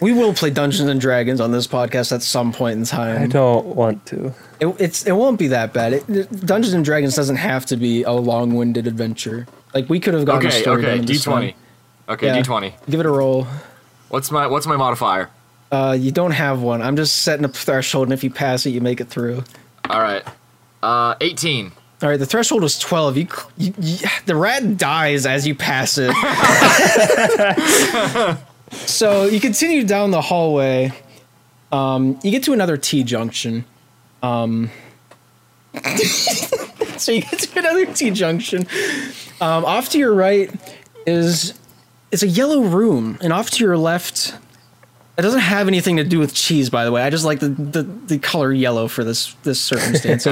We 0.00 0.12
will 0.12 0.32
play 0.32 0.50
Dungeons 0.50 0.88
and 0.88 1.00
Dragons 1.00 1.40
on 1.40 1.52
this 1.52 1.66
podcast 1.66 2.12
at 2.12 2.22
some 2.22 2.52
point 2.52 2.78
in 2.78 2.84
time. 2.84 3.22
I 3.22 3.26
don't 3.26 3.66
want 3.66 4.06
to. 4.06 4.32
It, 4.58 4.66
it's 4.78 5.06
it 5.06 5.12
won't 5.12 5.38
be 5.38 5.48
that 5.48 5.72
bad. 5.72 5.92
It, 5.94 6.46
Dungeons 6.46 6.74
and 6.74 6.84
Dragons 6.84 7.14
doesn't 7.14 7.36
have 7.36 7.66
to 7.66 7.76
be 7.76 8.02
a 8.04 8.12
long-winded 8.12 8.86
adventure. 8.86 9.46
Like 9.74 9.88
we 9.88 10.00
could 10.00 10.14
have 10.14 10.24
gotten 10.24 10.46
a 10.46 10.48
Okay, 10.48 10.62
story 10.62 10.82
done 10.82 10.90
okay, 10.98 11.04
D 11.04 11.12
this 11.12 11.24
twenty. 11.24 11.54
Okay, 12.08 12.26
Yeah. 12.26 12.36
D 12.38 12.42
twenty. 12.42 12.74
Give 12.88 13.00
it 13.00 13.06
a 13.06 13.10
roll. 13.10 13.46
What's 14.08 14.30
my 14.30 14.46
what's 14.46 14.66
my 14.66 14.76
modifier? 14.76 15.30
Uh, 15.70 15.96
you 15.98 16.10
don't 16.10 16.32
have 16.32 16.62
one. 16.62 16.82
I'm 16.82 16.96
just 16.96 17.22
setting 17.22 17.44
up 17.44 17.54
threshold, 17.54 18.08
and 18.08 18.12
if 18.12 18.24
you 18.24 18.30
pass 18.30 18.66
it, 18.66 18.70
you 18.70 18.80
make 18.80 19.00
it 19.00 19.08
through. 19.08 19.44
All 19.88 20.00
right, 20.00 20.24
uh, 20.82 21.14
eighteen. 21.20 21.72
All 22.02 22.08
right, 22.08 22.18
the 22.18 22.24
threshold 22.24 22.62
was 22.62 22.78
12. 22.78 23.18
You, 23.18 23.28
you, 23.58 23.74
you 23.78 23.98
the 24.24 24.34
rat 24.34 24.78
dies 24.78 25.26
as 25.26 25.46
you 25.46 25.54
pass 25.54 25.98
it. 25.98 26.10
so 28.70 29.26
you 29.26 29.40
continue 29.40 29.84
down 29.84 30.10
the 30.10 30.20
hallway. 30.20 30.92
Um, 31.72 32.18
you 32.22 32.30
get 32.30 32.42
to 32.44 32.52
another 32.52 32.76
T 32.76 33.02
junction. 33.04 33.64
Um, 34.22 34.70
so 36.96 37.12
you 37.12 37.22
get 37.22 37.38
to 37.38 37.58
another 37.58 37.86
T 37.86 38.10
junction. 38.10 38.66
Um, 39.40 39.64
off 39.64 39.88
to 39.90 39.98
your 39.98 40.14
right 40.14 40.50
is 41.06 41.58
it's 42.12 42.22
a 42.22 42.28
yellow 42.28 42.62
room, 42.62 43.18
and 43.20 43.32
off 43.32 43.50
to 43.50 43.64
your 43.64 43.76
left. 43.76 44.34
It 45.16 45.22
doesn't 45.22 45.40
have 45.40 45.68
anything 45.68 45.96
to 45.98 46.04
do 46.04 46.18
with 46.18 46.34
cheese, 46.34 46.70
by 46.70 46.84
the 46.84 46.92
way. 46.92 47.02
I 47.02 47.10
just 47.10 47.26
like 47.26 47.40
the, 47.40 47.48
the, 47.48 47.82
the 47.82 48.18
color 48.18 48.52
yellow 48.52 48.88
for 48.88 49.04
this 49.04 49.34
this 49.42 49.60
circumstance. 49.70 50.26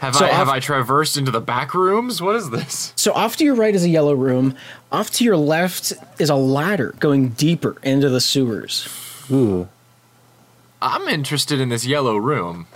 Have 0.00 0.14
So 0.14 0.26
I 0.26 0.28
have 0.28 0.48
I 0.48 0.60
traversed 0.60 1.16
into 1.16 1.30
the 1.30 1.40
back 1.40 1.72
rooms? 1.74 2.20
What 2.20 2.36
is 2.36 2.50
this? 2.50 2.92
So 3.06 3.12
off 3.12 3.36
to 3.36 3.44
your 3.44 3.54
right 3.54 3.74
is 3.74 3.84
a 3.84 3.88
yellow 3.88 4.14
room. 4.14 4.56
Off 4.90 5.10
to 5.12 5.24
your 5.24 5.36
left 5.36 5.92
is 6.18 6.28
a 6.28 6.34
ladder 6.34 6.94
going 6.98 7.28
deeper 7.30 7.76
into 7.82 8.08
the 8.08 8.20
sewers. 8.20 8.88
Ooh. 9.30 9.68
I'm 10.82 11.06
interested 11.08 11.60
in 11.60 11.68
this 11.68 11.86
yellow 11.86 12.16
room. 12.16 12.66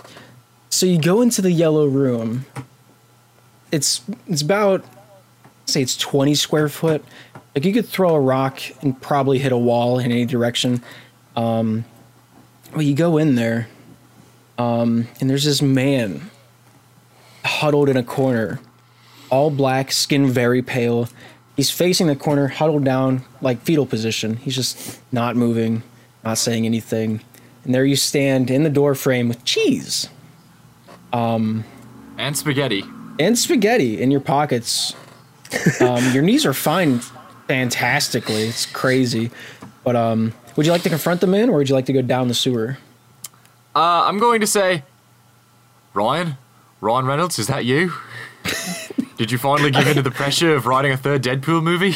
So 0.69 0.85
you 0.85 0.99
go 0.99 1.21
into 1.21 1.41
the 1.41 1.51
yellow 1.51 1.85
room. 1.85 2.45
It's 3.71 4.01
it's 4.27 4.41
about 4.41 4.85
say 5.65 5.81
it's 5.81 5.97
20 5.97 6.33
square 6.33 6.69
foot. 6.69 7.03
Like 7.53 7.65
you 7.65 7.73
could 7.73 7.87
throw 7.87 8.15
a 8.15 8.19
rock 8.19 8.59
and 8.81 8.99
probably 8.99 9.37
hit 9.37 9.51
a 9.51 9.57
wall 9.57 9.99
in 9.99 10.11
any 10.11 10.25
direction. 10.25 10.81
Um 11.35 11.85
well 12.71 12.81
you 12.81 12.95
go 12.95 13.17
in 13.17 13.35
there. 13.35 13.67
Um 14.57 15.07
and 15.19 15.29
there's 15.29 15.43
this 15.43 15.61
man 15.61 16.31
huddled 17.45 17.89
in 17.89 17.97
a 17.97 18.03
corner. 18.03 18.59
all 19.29 19.49
black, 19.49 19.91
skin 19.91 20.27
very 20.27 20.61
pale. 20.61 21.07
He's 21.55 21.69
facing 21.71 22.07
the 22.07 22.15
corner, 22.15 22.47
huddled 22.47 22.83
down, 22.83 23.23
like 23.41 23.61
fetal 23.61 23.85
position. 23.85 24.35
He's 24.37 24.55
just 24.55 24.99
not 25.11 25.35
moving, 25.35 25.83
not 26.23 26.37
saying 26.37 26.65
anything. 26.65 27.21
And 27.63 27.73
there 27.73 27.85
you 27.85 27.95
stand 27.95 28.49
in 28.51 28.63
the 28.63 28.69
door 28.69 28.93
frame 28.95 29.27
with 29.29 29.43
cheese 29.45 30.09
And 31.13 31.63
spaghetti. 32.33 32.83
and 33.19 33.37
spaghetti 33.37 34.01
in 34.01 34.11
your 34.11 34.21
pockets. 34.21 34.93
Um, 35.81 36.13
your 36.13 36.23
knees 36.23 36.45
are 36.45 36.53
fine 36.53 36.99
fantastically. 37.47 38.43
It's 38.43 38.65
crazy. 38.65 39.31
But 39.83 39.95
um, 39.95 40.33
would 40.55 40.65
you 40.65 40.71
like 40.71 40.83
to 40.83 40.89
confront 40.89 41.21
the 41.21 41.27
man 41.27 41.49
or 41.49 41.57
would 41.57 41.69
you 41.69 41.75
like 41.75 41.85
to 41.87 41.93
go 41.93 42.01
down 42.01 42.27
the 42.27 42.33
sewer? 42.33 42.77
Uh, 43.75 44.03
I'm 44.05 44.19
going 44.19 44.41
to 44.41 44.47
say, 44.47 44.83
Ryan, 45.93 46.37
Ryan 46.81 47.05
Reynolds, 47.05 47.37
is 47.37 47.47
that 47.47 47.63
you? 47.63 47.93
Did 49.17 49.31
you 49.31 49.37
finally 49.37 49.69
give 49.69 49.87
in 49.87 49.95
to 49.95 50.01
the 50.01 50.09
pressure 50.09 50.55
of 50.55 50.65
writing 50.65 50.91
a 50.91 50.97
third 50.97 51.21
Deadpool 51.23 51.61
movie? 51.61 51.95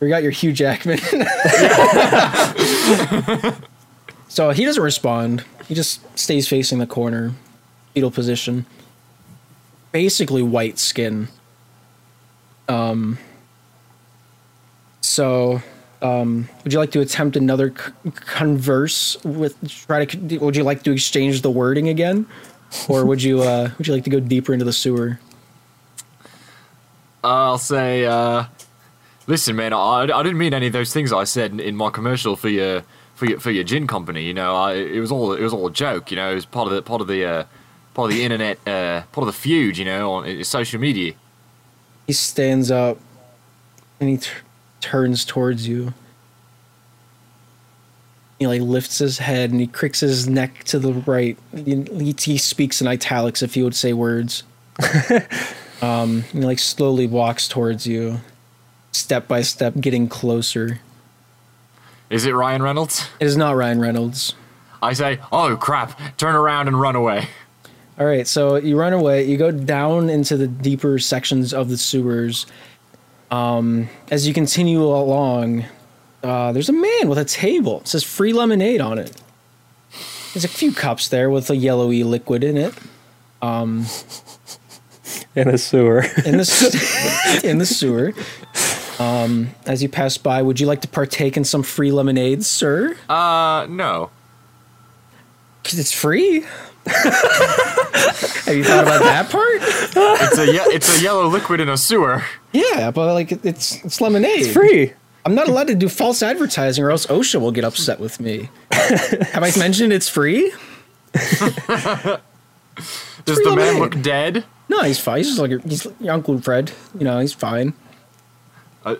We 0.00 0.08
got 0.08 0.22
your 0.22 0.32
Hugh 0.32 0.52
Jackman. 0.52 0.98
so 4.28 4.50
he 4.50 4.64
doesn't 4.64 4.82
respond. 4.82 5.44
He 5.68 5.74
just 5.74 6.00
stays 6.18 6.48
facing 6.48 6.78
the 6.78 6.86
corner, 6.86 7.32
fetal 7.92 8.10
position. 8.10 8.64
Basically 9.92 10.42
white 10.42 10.78
skin. 10.78 11.28
Um. 12.68 13.18
So, 15.02 15.60
um, 16.00 16.48
would 16.64 16.72
you 16.72 16.78
like 16.78 16.90
to 16.92 17.00
attempt 17.00 17.36
another 17.36 17.74
c- 17.76 18.10
converse 18.10 19.22
with 19.22 19.56
try 19.86 20.06
to? 20.06 20.38
Would 20.38 20.56
you 20.56 20.64
like 20.64 20.82
to 20.84 20.92
exchange 20.92 21.42
the 21.42 21.50
wording 21.50 21.88
again, 21.88 22.26
or 22.88 23.04
would 23.04 23.22
you? 23.22 23.42
Uh, 23.42 23.70
would 23.78 23.86
you 23.86 23.94
like 23.94 24.04
to 24.04 24.10
go 24.10 24.20
deeper 24.20 24.52
into 24.52 24.64
the 24.64 24.72
sewer? 24.72 25.18
I'll 27.22 27.58
say, 27.58 28.04
uh, 28.04 28.44
listen, 29.26 29.56
man, 29.56 29.72
I, 29.72 30.02
I 30.02 30.22
didn't 30.22 30.36
mean 30.36 30.52
any 30.52 30.66
of 30.66 30.72
those 30.72 30.92
things 30.92 31.12
I 31.12 31.24
said 31.24 31.52
in, 31.52 31.60
in 31.60 31.76
my 31.76 31.90
commercial 31.90 32.36
for 32.36 32.48
your 32.48 32.82
for 33.14 33.26
your 33.26 33.40
for 33.40 33.50
your 33.50 33.64
gin 33.64 33.86
company. 33.86 34.24
You 34.24 34.34
know, 34.34 34.54
I, 34.54 34.74
it 34.74 35.00
was 35.00 35.10
all 35.10 35.32
it 35.32 35.42
was 35.42 35.52
all 35.52 35.66
a 35.66 35.72
joke. 35.72 36.10
You 36.10 36.16
know, 36.16 36.30
it 36.30 36.34
was 36.34 36.46
part 36.46 36.68
of 36.68 36.74
the 36.74 36.82
part 36.82 37.00
of 37.00 37.06
the 37.06 37.24
uh, 37.24 37.44
part 37.94 38.10
of 38.10 38.16
the 38.16 38.24
internet, 38.24 38.58
uh, 38.66 39.02
part 39.12 39.26
of 39.26 39.26
the 39.26 39.32
feud. 39.32 39.78
You 39.78 39.86
know, 39.86 40.12
on 40.12 40.44
social 40.44 40.80
media. 40.80 41.14
He 42.06 42.12
stands 42.12 42.70
up 42.70 42.98
and 43.98 44.10
he 44.10 44.18
t- 44.18 44.28
turns 44.80 45.24
towards 45.24 45.66
you. 45.66 45.94
He 48.38 48.46
like 48.46 48.62
lifts 48.62 48.98
his 48.98 49.18
head 49.18 49.50
and 49.50 49.60
he 49.60 49.66
cricks 49.66 50.00
his 50.00 50.28
neck 50.28 50.64
to 50.64 50.78
the 50.78 50.92
right. 50.92 51.38
He, 51.54 51.82
he, 51.82 52.14
he 52.18 52.38
speaks 52.38 52.80
in 52.80 52.86
italics 52.86 53.42
if 53.42 53.54
he 53.54 53.62
would 53.62 53.74
say 53.74 53.92
words. 53.92 54.42
um, 55.82 56.22
he 56.22 56.40
like 56.40 56.58
slowly 56.58 57.06
walks 57.06 57.46
towards 57.46 57.86
you, 57.86 58.20
step 58.92 59.28
by 59.28 59.42
step, 59.42 59.74
getting 59.80 60.08
closer. 60.08 60.80
Is 62.10 62.26
it 62.26 62.32
Ryan 62.32 62.62
Reynolds? 62.62 63.08
It 63.20 63.26
is 63.26 63.36
not 63.36 63.56
Ryan 63.56 63.80
Reynolds. 63.80 64.34
I 64.82 64.92
say, 64.92 65.18
oh 65.32 65.56
crap! 65.56 65.98
Turn 66.18 66.34
around 66.34 66.68
and 66.68 66.78
run 66.78 66.94
away. 66.94 67.28
All 67.98 68.06
right, 68.06 68.26
so 68.26 68.56
you 68.56 68.76
run 68.76 68.92
away. 68.92 69.24
You 69.24 69.36
go 69.36 69.50
down 69.50 70.10
into 70.10 70.36
the 70.36 70.48
deeper 70.48 70.98
sections 70.98 71.54
of 71.54 71.68
the 71.68 71.78
sewers. 71.78 72.46
Um, 73.30 73.88
as 74.10 74.26
you 74.26 74.34
continue 74.34 74.82
along, 74.82 75.64
uh, 76.24 76.52
there's 76.52 76.68
a 76.68 76.72
man 76.72 77.08
with 77.08 77.18
a 77.18 77.24
table. 77.24 77.80
It 77.80 77.88
says 77.88 78.02
free 78.02 78.32
lemonade 78.32 78.80
on 78.80 78.98
it. 78.98 79.12
There's 80.32 80.44
a 80.44 80.48
few 80.48 80.72
cups 80.72 81.08
there 81.08 81.30
with 81.30 81.48
a 81.50 81.56
yellowy 81.56 82.02
liquid 82.02 82.42
in 82.42 82.56
it. 82.56 82.74
in 83.42 85.48
a 85.48 85.58
sewer. 85.58 85.98
In 86.24 86.38
the 86.38 87.40
in 87.44 87.58
the 87.58 87.66
sewer. 87.66 88.12
Um, 88.98 89.50
as 89.66 89.82
you 89.82 89.88
pass 89.88 90.16
by, 90.18 90.40
would 90.42 90.60
you 90.60 90.66
like 90.66 90.80
to 90.82 90.88
partake 90.88 91.36
in 91.36 91.44
some 91.44 91.62
free 91.62 91.90
lemonade, 91.92 92.44
sir? 92.44 92.96
Uh, 93.08 93.66
no. 93.68 94.10
'Cause 95.64 95.78
it's 95.78 95.92
free. 95.92 96.40
Have 96.86 98.54
you 98.56 98.64
thought 98.64 98.84
about 98.84 99.02
that 99.02 99.30
part? 99.30 99.58
It's 99.62 100.38
a 100.38 100.46
ye- 100.46 100.74
it's 100.74 101.00
a 101.00 101.02
yellow 101.02 101.26
liquid 101.26 101.60
in 101.60 101.68
a 101.70 101.78
sewer. 101.78 102.22
Yeah, 102.52 102.90
but 102.90 103.14
like 103.14 103.32
it's 103.32 103.82
it's 103.84 104.00
lemonade. 104.00 104.42
It's 104.42 104.52
free. 104.52 104.92
I'm 105.26 105.34
not 105.34 105.48
allowed 105.48 105.68
to 105.68 105.74
do 105.74 105.88
false 105.88 106.22
advertising 106.22 106.84
or 106.84 106.90
else 106.90 107.06
OSHA 107.06 107.40
will 107.40 107.50
get 107.52 107.64
upset 107.64 107.98
with 107.98 108.20
me. 108.20 108.50
Have 108.72 109.42
I 109.42 109.50
mentioned 109.58 109.92
it's 109.92 110.08
free? 110.08 110.52
Does 111.12 112.18
the 113.38 113.52
man 113.56 113.78
look 113.78 114.00
dead? 114.02 114.44
No, 114.68 114.82
he's 114.82 114.98
fine. 114.98 115.18
He's 115.18 115.28
just 115.28 115.38
like 115.38 115.50
he's 115.64 115.86
your 116.00 116.12
Uncle 116.12 116.38
Fred. 116.40 116.72
You 116.98 117.04
know, 117.04 117.18
he's 117.20 117.32
fine. 117.32 117.72
Uh, 118.84 118.96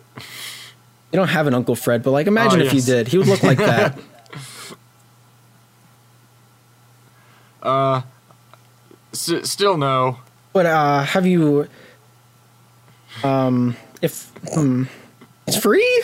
You 1.12 1.18
don't 1.18 1.28
have 1.28 1.46
an 1.46 1.54
Uncle 1.54 1.74
Fred, 1.76 2.02
but 2.02 2.10
like 2.12 2.26
imagine 2.26 2.60
Oh, 2.62 2.64
if 2.64 2.72
yes. 2.72 2.88
you 2.88 2.94
did. 2.94 3.08
He 3.08 3.18
would 3.18 3.26
look 3.26 3.42
like 3.42 3.58
that. 3.58 3.98
s- 9.12 9.50
still 9.50 9.76
no. 9.76 10.18
but 10.52 10.66
uh 10.66 11.02
have 11.02 11.26
you 11.26 11.66
um 13.22 13.76
if 14.02 14.30
hmm, 14.52 14.84
it's 15.54 15.62
free? 15.62 16.02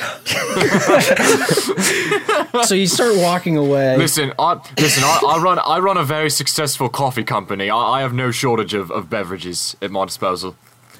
so 2.65 2.75
you 2.75 2.87
start 2.87 3.17
walking 3.17 3.57
away. 3.57 3.97
Listen, 3.97 4.33
I 4.39 4.61
listen. 4.79 5.05
I, 5.05 5.21
I 5.27 5.39
run 5.39 5.59
I 5.59 5.79
run 5.79 5.97
a 5.97 6.05
very 6.05 6.31
successful 6.31 6.89
coffee 6.89 7.25
company. 7.25 7.71
I, 7.71 7.77
I 7.77 8.01
have 8.03 8.13
no 8.13 8.31
shortage 8.31 8.75
of, 8.75 8.91
of 8.91 9.11
beverages 9.11 9.77
at 9.83 9.91
my 9.91 10.05
disposal. 10.05 10.57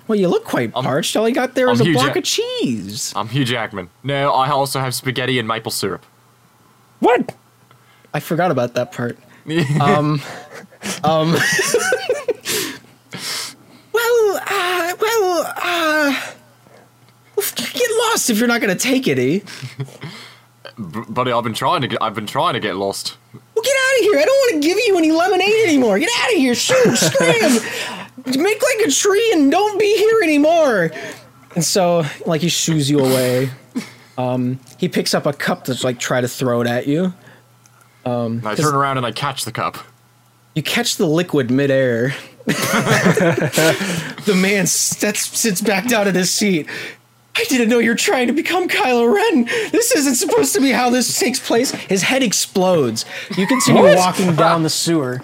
Well, 0.09 0.19
you 0.19 0.29
look 0.29 0.45
quite 0.45 0.73
I'm, 0.75 0.83
parched. 0.83 1.17
All 1.17 1.29
you 1.29 1.35
got 1.35 1.55
there 1.55 1.71
is 1.71 1.81
I'm 1.81 1.87
a 1.87 1.89
Hugh 1.91 1.95
block 1.95 2.07
Jack- 2.09 2.17
of 2.17 2.25
cheese. 2.25 3.13
I'm 3.15 3.29
Hugh 3.29 3.45
Jackman. 3.45 3.91
No, 4.03 4.33
I 4.33 4.51
also 4.51 4.81
have 4.81 4.95
spaghetti 4.95 5.39
and 5.39 5.47
maple 5.47 5.71
syrup. 5.71 6.05
What? 6.99 7.35
I 8.13 8.21
forgot 8.21 8.51
about 8.51 8.75
that 8.75 8.93
part. 8.93 9.19
um, 9.81 10.21
um. 11.05 11.33
well, 13.93 14.41
uh, 14.47 14.95
well, 15.01 15.55
uh, 15.57 16.30
lost 18.11 18.31
if 18.31 18.39
you're 18.39 18.49
not 18.49 18.61
gonna 18.61 18.75
take 18.75 19.07
it, 19.09 19.19
eh? 19.19 19.41
Buddy, 20.79 21.33
I've 21.33 21.45
been 21.45 21.55
trying 21.55 21.83
to 21.83 21.89
get 21.89 22.03
I've 22.03 22.15
been 22.15 22.27
trying 22.27 22.55
to 22.55 22.61
get 22.61 22.77
lost. 22.77 23.17
Well, 23.33 23.63
get 23.63 23.77
out 23.77 23.99
of 23.99 24.05
here! 24.05 24.19
I 24.19 24.25
don't 24.25 24.37
want 24.37 24.63
to 24.63 24.69
give 24.69 24.79
you 24.79 24.97
any 24.97 25.13
lemonade 25.13 25.69
anymore. 25.69 25.99
Get 25.99 26.11
out 26.19 26.33
of 26.33 26.39
here! 26.39 26.55
Shoot! 26.55 26.77
Scram! 26.97 27.53
Make 28.27 28.63
like 28.63 28.87
a 28.87 28.91
tree 28.91 29.31
and 29.33 29.51
don't 29.51 29.79
be 29.79 29.97
here 29.97 30.23
anymore. 30.23 30.91
And 31.55 31.65
so, 31.65 32.05
like, 32.27 32.43
he 32.43 32.49
shoos 32.49 32.89
you 32.89 33.01
away. 33.01 33.51
Um, 34.17 34.61
he 34.79 34.89
picks 34.89 35.15
up 35.15 35.27
a 35.27 35.33
cup 35.33 35.65
to 35.65 35.79
like 35.83 35.99
try 35.99 36.21
to 36.21 36.29
throw 36.29 36.61
it 36.61 36.67
at 36.67 36.87
you. 36.87 37.15
And 38.05 38.47
I 38.47 38.55
turn 38.55 38.75
around 38.75 38.99
and 38.99 39.07
I 39.07 39.13
catch 39.13 39.45
the 39.45 39.53
cup. 39.53 39.79
You 40.55 40.63
catch 40.63 40.97
the 40.97 41.07
liquid 41.07 41.51
midair. 41.51 42.15
the 42.47 44.37
man 44.37 44.67
sits, 44.67 45.39
sits 45.39 45.61
back 45.61 45.87
down 45.89 46.09
in 46.09 46.15
his 46.15 46.31
seat. 46.31 46.67
I 47.37 47.45
didn't 47.45 47.69
know 47.69 47.79
you're 47.79 47.95
trying 47.95 48.27
to 48.27 48.33
become 48.33 48.69
Kylo 48.69 49.13
Ren. 49.15 49.45
This 49.71 49.93
isn't 49.93 50.17
supposed 50.17 50.53
to 50.55 50.61
be 50.61 50.71
how 50.73 50.91
this 50.91 51.19
takes 51.19 51.39
place. 51.39 51.71
His 51.71 52.03
head 52.03 52.23
explodes. 52.23 53.05
You 53.37 53.47
continue 53.47 53.83
walking 53.97 54.35
down 54.37 54.63
the 54.63 54.71
sewer. 54.71 55.23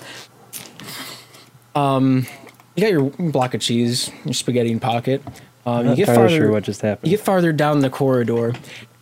Um, 1.74 2.26
you 2.74 2.82
got 2.82 2.90
your 2.90 3.10
block 3.30 3.54
of 3.54 3.60
cheese, 3.60 4.10
your 4.24 4.34
spaghetti 4.34 4.70
in 4.70 4.80
pocket. 4.80 5.22
Um, 5.66 5.78
you 5.80 5.84
Not 5.90 5.96
get 5.96 6.06
farther. 6.06 6.28
sure 6.28 6.50
what 6.52 6.62
just 6.62 6.80
happened. 6.80 7.10
You 7.10 7.16
get 7.16 7.24
farther 7.24 7.52
down 7.52 7.80
the 7.80 7.90
corridor. 7.90 8.54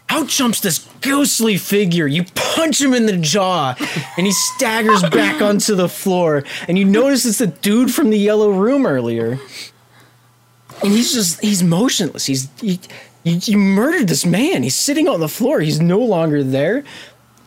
Out 0.09 0.29
jumps 0.29 0.61
this 0.61 0.79
ghostly 1.01 1.57
figure. 1.57 2.07
You 2.07 2.25
punch 2.35 2.81
him 2.81 2.95
in 2.95 3.07
the 3.07 3.17
jaw, 3.17 3.75
and 4.17 4.27
he 4.27 4.33
staggers 4.33 5.03
back 5.03 5.43
onto 5.43 5.75
the 5.75 5.89
floor. 5.89 6.45
And 6.69 6.79
you 6.79 6.85
notice 6.85 7.25
it's 7.27 7.39
the 7.39 7.49
dude 7.49 7.93
from 7.93 8.11
the 8.11 8.19
yellow 8.19 8.51
room 8.51 8.87
earlier. 8.87 9.39
And 10.83 10.93
he's 10.93 11.13
just, 11.13 11.41
he's 11.41 11.63
motionless. 11.63 12.27
He's, 12.27 12.49
he, 12.61 12.81
you, 13.23 13.39
you 13.43 13.59
murdered 13.59 14.09
this 14.09 14.27
man. 14.27 14.63
He's 14.63 14.75
sitting 14.75 15.09
on 15.09 15.21
the 15.21 15.29
floor. 15.29 15.61
He's 15.61 15.81
no 15.81 15.99
longer 15.99 16.43
there. 16.43 16.85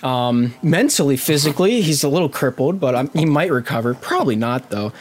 Um, 0.04 0.54
mentally, 0.62 1.18
physically, 1.18 1.82
he's 1.82 2.04
a 2.04 2.10
little 2.10 2.30
crippled, 2.30 2.80
but 2.80 2.96
um, 2.96 3.10
he 3.14 3.26
might 3.26 3.52
recover. 3.52 3.94
Probably 3.94 4.36
not, 4.36 4.70
though. 4.70 4.92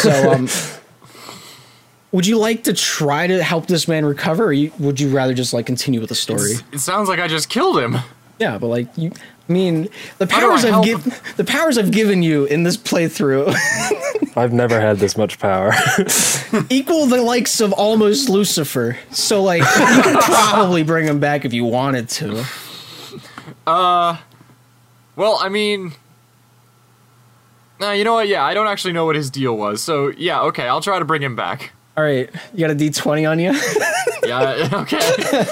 So, 0.00 0.32
um, 0.32 0.48
would 2.12 2.26
you 2.26 2.38
like 2.38 2.64
to 2.64 2.72
try 2.72 3.26
to 3.26 3.42
help 3.42 3.66
this 3.66 3.88
man 3.88 4.04
recover, 4.04 4.46
or 4.46 4.52
you, 4.52 4.72
would 4.78 5.00
you 5.00 5.10
rather 5.10 5.34
just 5.34 5.52
like 5.52 5.66
continue 5.66 6.00
with 6.00 6.08
the 6.08 6.14
story? 6.14 6.52
It 6.72 6.80
sounds 6.80 7.08
like 7.08 7.20
I 7.20 7.28
just 7.28 7.48
killed 7.48 7.78
him. 7.78 7.96
Yeah, 8.38 8.58
but 8.58 8.66
like 8.68 8.88
you, 8.96 9.12
I 9.48 9.52
mean, 9.52 9.88
the 10.18 10.26
powers 10.26 10.64
I 10.64 10.68
I've 10.68 10.74
help? 10.74 10.84
given 10.84 11.12
the 11.36 11.44
powers 11.44 11.76
I've 11.76 11.90
given 11.90 12.22
you 12.22 12.44
in 12.44 12.62
this 12.62 12.76
playthrough 12.76 13.54
I've 14.36 14.52
never 14.52 14.80
had 14.80 14.96
this 14.98 15.16
much 15.16 15.38
power. 15.38 15.72
equal 16.70 17.06
the 17.06 17.20
likes 17.20 17.60
of 17.60 17.72
almost 17.72 18.28
Lucifer. 18.30 18.96
So 19.10 19.42
like 19.42 19.60
you 19.62 20.02
could 20.02 20.20
probably 20.20 20.82
bring 20.84 21.06
him 21.06 21.18
back 21.20 21.44
if 21.44 21.52
you 21.52 21.64
wanted 21.64 22.08
to. 22.10 22.44
Uh 23.66 24.16
well, 25.16 25.38
I 25.42 25.50
mean, 25.50 25.92
nah, 27.78 27.92
you 27.92 28.04
know 28.04 28.14
what? 28.14 28.28
Yeah, 28.28 28.44
I 28.44 28.54
don't 28.54 28.66
actually 28.68 28.94
know 28.94 29.04
what 29.04 29.16
his 29.16 29.28
deal 29.28 29.56
was. 29.56 29.82
So 29.82 30.08
yeah, 30.16 30.40
okay, 30.42 30.66
I'll 30.68 30.80
try 30.80 30.98
to 30.98 31.04
bring 31.04 31.22
him 31.22 31.36
back. 31.36 31.72
All 31.96 32.04
right, 32.04 32.30
you 32.54 32.60
got 32.60 32.70
a 32.70 32.74
D 32.74 32.88
twenty 32.90 33.26
on 33.26 33.38
you. 33.38 33.52
Yeah. 34.24 34.68
Okay. 34.72 35.44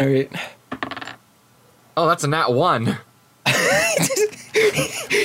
All 0.00 0.06
right. 0.06 0.30
Oh, 1.96 2.06
that's 2.06 2.24
a 2.24 2.28
nat 2.28 2.52
one. 2.52 2.98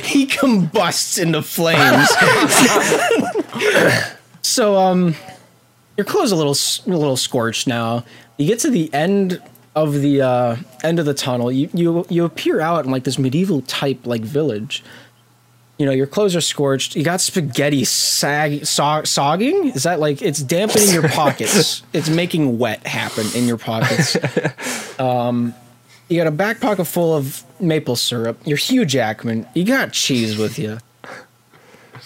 he 0.03 0.25
combusts 0.25 1.17
into 1.17 1.41
flames. 1.41 2.09
so, 4.41 4.77
um, 4.77 5.15
your 5.97 6.05
clothes 6.05 6.31
a 6.31 6.35
little 6.35 6.55
a 6.87 6.97
little 6.97 7.17
scorched 7.17 7.67
now. 7.67 8.03
You 8.37 8.47
get 8.47 8.59
to 8.59 8.69
the 8.69 8.93
end 8.93 9.41
of 9.75 10.01
the 10.01 10.21
uh, 10.21 10.55
end 10.83 10.99
of 10.99 11.05
the 11.05 11.13
tunnel. 11.13 11.51
You 11.51 11.69
you 11.73 12.05
you 12.09 12.25
appear 12.25 12.61
out 12.61 12.85
in 12.85 12.91
like 12.91 13.03
this 13.03 13.19
medieval 13.19 13.61
type 13.63 14.05
like 14.05 14.21
village. 14.21 14.83
You 15.77 15.87
know, 15.87 15.93
your 15.93 16.07
clothes 16.07 16.35
are 16.35 16.41
scorched. 16.41 16.95
You 16.95 17.03
got 17.03 17.21
spaghetti 17.21 17.83
sag 17.85 18.65
so- 18.67 19.01
sogging. 19.01 19.75
Is 19.75 19.83
that 19.83 19.99
like 19.99 20.21
it's 20.21 20.41
dampening 20.41 20.89
your 20.89 21.09
pockets? 21.09 21.81
it's 21.91 22.09
making 22.09 22.59
wet 22.59 22.85
happen 22.85 23.25
in 23.35 23.47
your 23.47 23.57
pockets. 23.57 24.15
You 26.11 26.17
got 26.17 26.27
a 26.27 26.31
back 26.31 26.59
pocket 26.59 26.83
full 26.83 27.15
of 27.15 27.41
maple 27.61 27.95
syrup. 27.95 28.37
You're 28.43 28.57
Hugh 28.57 28.83
Jackman. 28.83 29.47
You 29.53 29.63
got 29.63 29.93
cheese 29.93 30.37
with 30.37 30.59
you. 30.59 30.77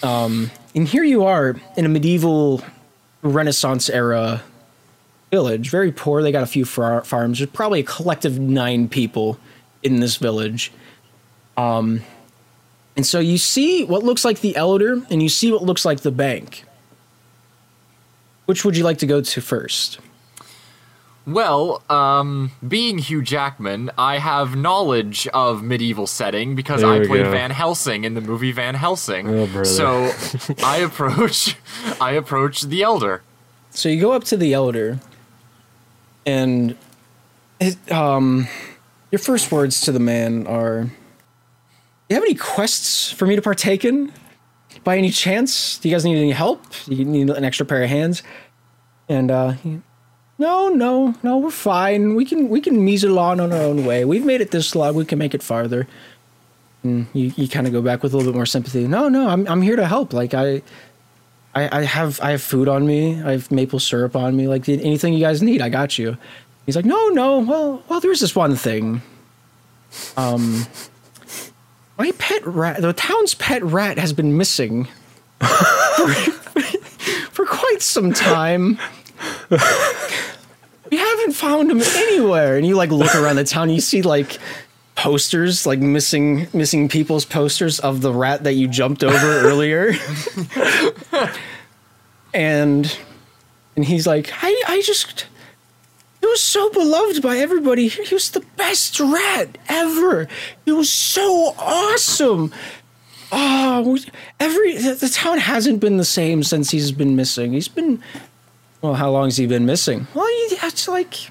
Um, 0.00 0.52
and 0.76 0.86
here 0.86 1.02
you 1.02 1.24
are 1.24 1.56
in 1.76 1.84
a 1.84 1.88
medieval 1.88 2.62
Renaissance 3.22 3.90
era 3.90 4.44
village. 5.32 5.70
Very 5.70 5.90
poor. 5.90 6.22
They 6.22 6.30
got 6.30 6.44
a 6.44 6.46
few 6.46 6.64
far- 6.64 7.02
farms. 7.02 7.38
There's 7.38 7.50
probably 7.50 7.80
a 7.80 7.82
collective 7.82 8.38
nine 8.38 8.88
people 8.88 9.40
in 9.82 9.98
this 9.98 10.18
village. 10.18 10.70
Um, 11.56 12.02
and 12.94 13.04
so 13.04 13.18
you 13.18 13.38
see 13.38 13.82
what 13.82 14.04
looks 14.04 14.24
like 14.24 14.40
the 14.40 14.54
elder, 14.54 15.02
and 15.10 15.20
you 15.20 15.28
see 15.28 15.50
what 15.50 15.64
looks 15.64 15.84
like 15.84 16.02
the 16.02 16.12
bank. 16.12 16.64
Which 18.44 18.64
would 18.64 18.76
you 18.76 18.84
like 18.84 18.98
to 18.98 19.06
go 19.06 19.20
to 19.20 19.40
first? 19.40 19.98
Well, 21.26 21.82
um, 21.90 22.52
being 22.66 22.98
Hugh 22.98 23.20
Jackman, 23.20 23.90
I 23.98 24.18
have 24.18 24.54
knowledge 24.54 25.26
of 25.28 25.60
medieval 25.60 26.06
setting 26.06 26.54
because 26.54 26.82
There 26.82 26.90
I 26.90 27.04
played 27.04 27.24
go. 27.24 27.30
Van 27.32 27.50
Helsing 27.50 28.04
in 28.04 28.14
the 28.14 28.20
movie 28.20 28.52
Van 28.52 28.76
Helsing. 28.76 29.28
Oh. 29.28 29.62
So 29.64 30.12
I 30.64 30.78
approach, 30.78 31.56
I 32.00 32.12
approach 32.12 32.62
the 32.62 32.82
elder. 32.82 33.22
So 33.70 33.88
you 33.88 34.00
go 34.00 34.12
up 34.12 34.22
to 34.24 34.36
the 34.36 34.54
elder, 34.54 35.00
and 36.24 36.76
it, 37.60 37.76
um, 37.90 38.46
your 39.10 39.18
first 39.18 39.50
words 39.50 39.80
to 39.82 39.92
the 39.92 40.00
man 40.00 40.46
are, 40.46 40.84
"Do 40.84 40.90
you 42.08 42.14
have 42.14 42.22
any 42.22 42.34
quests 42.36 43.10
for 43.10 43.26
me 43.26 43.34
to 43.34 43.42
partake 43.42 43.84
in? 43.84 44.12
By 44.84 44.96
any 44.96 45.10
chance, 45.10 45.78
do 45.78 45.88
you 45.88 45.94
guys 45.94 46.04
need 46.04 46.16
any 46.16 46.30
help? 46.30 46.62
Do 46.84 46.94
you 46.94 47.04
need 47.04 47.28
an 47.30 47.44
extra 47.44 47.66
pair 47.66 47.82
of 47.82 47.90
hands?" 47.90 48.22
And 49.08 49.30
uh, 49.30 49.50
he, 49.50 49.80
no, 50.38 50.68
no, 50.68 51.14
no, 51.22 51.38
we're 51.38 51.50
fine. 51.50 52.14
We 52.14 52.24
can 52.24 52.48
we 52.48 52.60
can 52.60 52.84
measle 52.84 53.18
on 53.18 53.40
on 53.40 53.52
our 53.52 53.62
own 53.62 53.86
way. 53.86 54.04
We've 54.04 54.24
made 54.24 54.40
it 54.40 54.50
this 54.50 54.74
long. 54.74 54.94
We 54.94 55.04
can 55.04 55.18
make 55.18 55.34
it 55.34 55.42
farther. 55.42 55.86
And 56.82 57.06
you, 57.14 57.32
you 57.36 57.48
kind 57.48 57.66
of 57.66 57.72
go 57.72 57.80
back 57.80 58.02
with 58.02 58.12
a 58.12 58.16
little 58.16 58.32
bit 58.32 58.36
more 58.36 58.46
sympathy. 58.46 58.86
No, 58.86 59.08
no, 59.08 59.28
I'm 59.28 59.46
I'm 59.48 59.62
here 59.62 59.76
to 59.76 59.86
help. 59.86 60.12
Like 60.12 60.34
I, 60.34 60.62
I, 61.54 61.80
I 61.80 61.82
have 61.84 62.20
I 62.20 62.32
have 62.32 62.42
food 62.42 62.68
on 62.68 62.86
me. 62.86 63.22
I 63.22 63.32
have 63.32 63.50
maple 63.50 63.80
syrup 63.80 64.14
on 64.14 64.36
me. 64.36 64.46
Like 64.46 64.68
anything 64.68 65.14
you 65.14 65.20
guys 65.20 65.42
need, 65.42 65.62
I 65.62 65.70
got 65.70 65.98
you. 65.98 66.18
He's 66.66 66.76
like, 66.76 66.84
no, 66.84 67.08
no. 67.08 67.38
Well, 67.38 67.82
well, 67.88 68.00
there's 68.00 68.20
this 68.20 68.34
one 68.34 68.56
thing. 68.56 69.00
Um, 70.16 70.66
my 71.96 72.12
pet 72.18 72.44
rat, 72.46 72.82
the 72.82 72.92
town's 72.92 73.34
pet 73.34 73.62
rat, 73.62 73.98
has 73.98 74.12
been 74.12 74.36
missing 74.36 74.88
for, 75.40 76.08
for 77.30 77.46
quite 77.46 77.80
some 77.80 78.12
time. 78.12 78.78
Haven't 80.96 81.32
found 81.32 81.70
him 81.70 81.80
anywhere. 81.80 82.56
And 82.56 82.66
you 82.66 82.76
like 82.76 82.90
look 82.90 83.14
around 83.14 83.36
the 83.36 83.44
town. 83.44 83.70
You 83.70 83.80
see 83.80 84.02
like 84.02 84.38
posters, 84.94 85.66
like 85.66 85.78
missing 85.78 86.48
missing 86.52 86.88
people's 86.88 87.24
posters 87.24 87.78
of 87.80 88.00
the 88.00 88.12
rat 88.12 88.44
that 88.44 88.54
you 88.54 88.66
jumped 88.68 89.04
over 89.04 89.16
earlier. 89.46 89.92
and 92.34 92.98
and 93.76 93.84
he's 93.84 94.06
like, 94.06 94.32
I 94.42 94.62
I 94.66 94.82
just 94.84 95.26
he 96.20 96.26
was 96.26 96.42
so 96.42 96.70
beloved 96.70 97.22
by 97.22 97.36
everybody. 97.38 97.88
He 97.88 98.14
was 98.14 98.30
the 98.30 98.44
best 98.56 98.98
rat 98.98 99.58
ever. 99.68 100.26
He 100.64 100.72
was 100.72 100.90
so 100.90 101.54
awesome. 101.58 102.52
Oh, 103.30 103.98
every 104.40 104.76
the, 104.76 104.94
the 104.94 105.08
town 105.08 105.38
hasn't 105.38 105.80
been 105.80 105.98
the 105.98 106.04
same 106.04 106.42
since 106.42 106.70
he's 106.70 106.90
been 106.92 107.16
missing. 107.16 107.52
He's 107.52 107.68
been 107.68 108.02
well, 108.86 108.94
how 108.94 109.10
long 109.10 109.24
has 109.26 109.36
he 109.36 109.46
been 109.46 109.66
missing? 109.66 110.06
Well, 110.14 110.26
he- 110.26 110.56
it's 110.62 110.86
like 110.88 111.14
a 111.14 111.30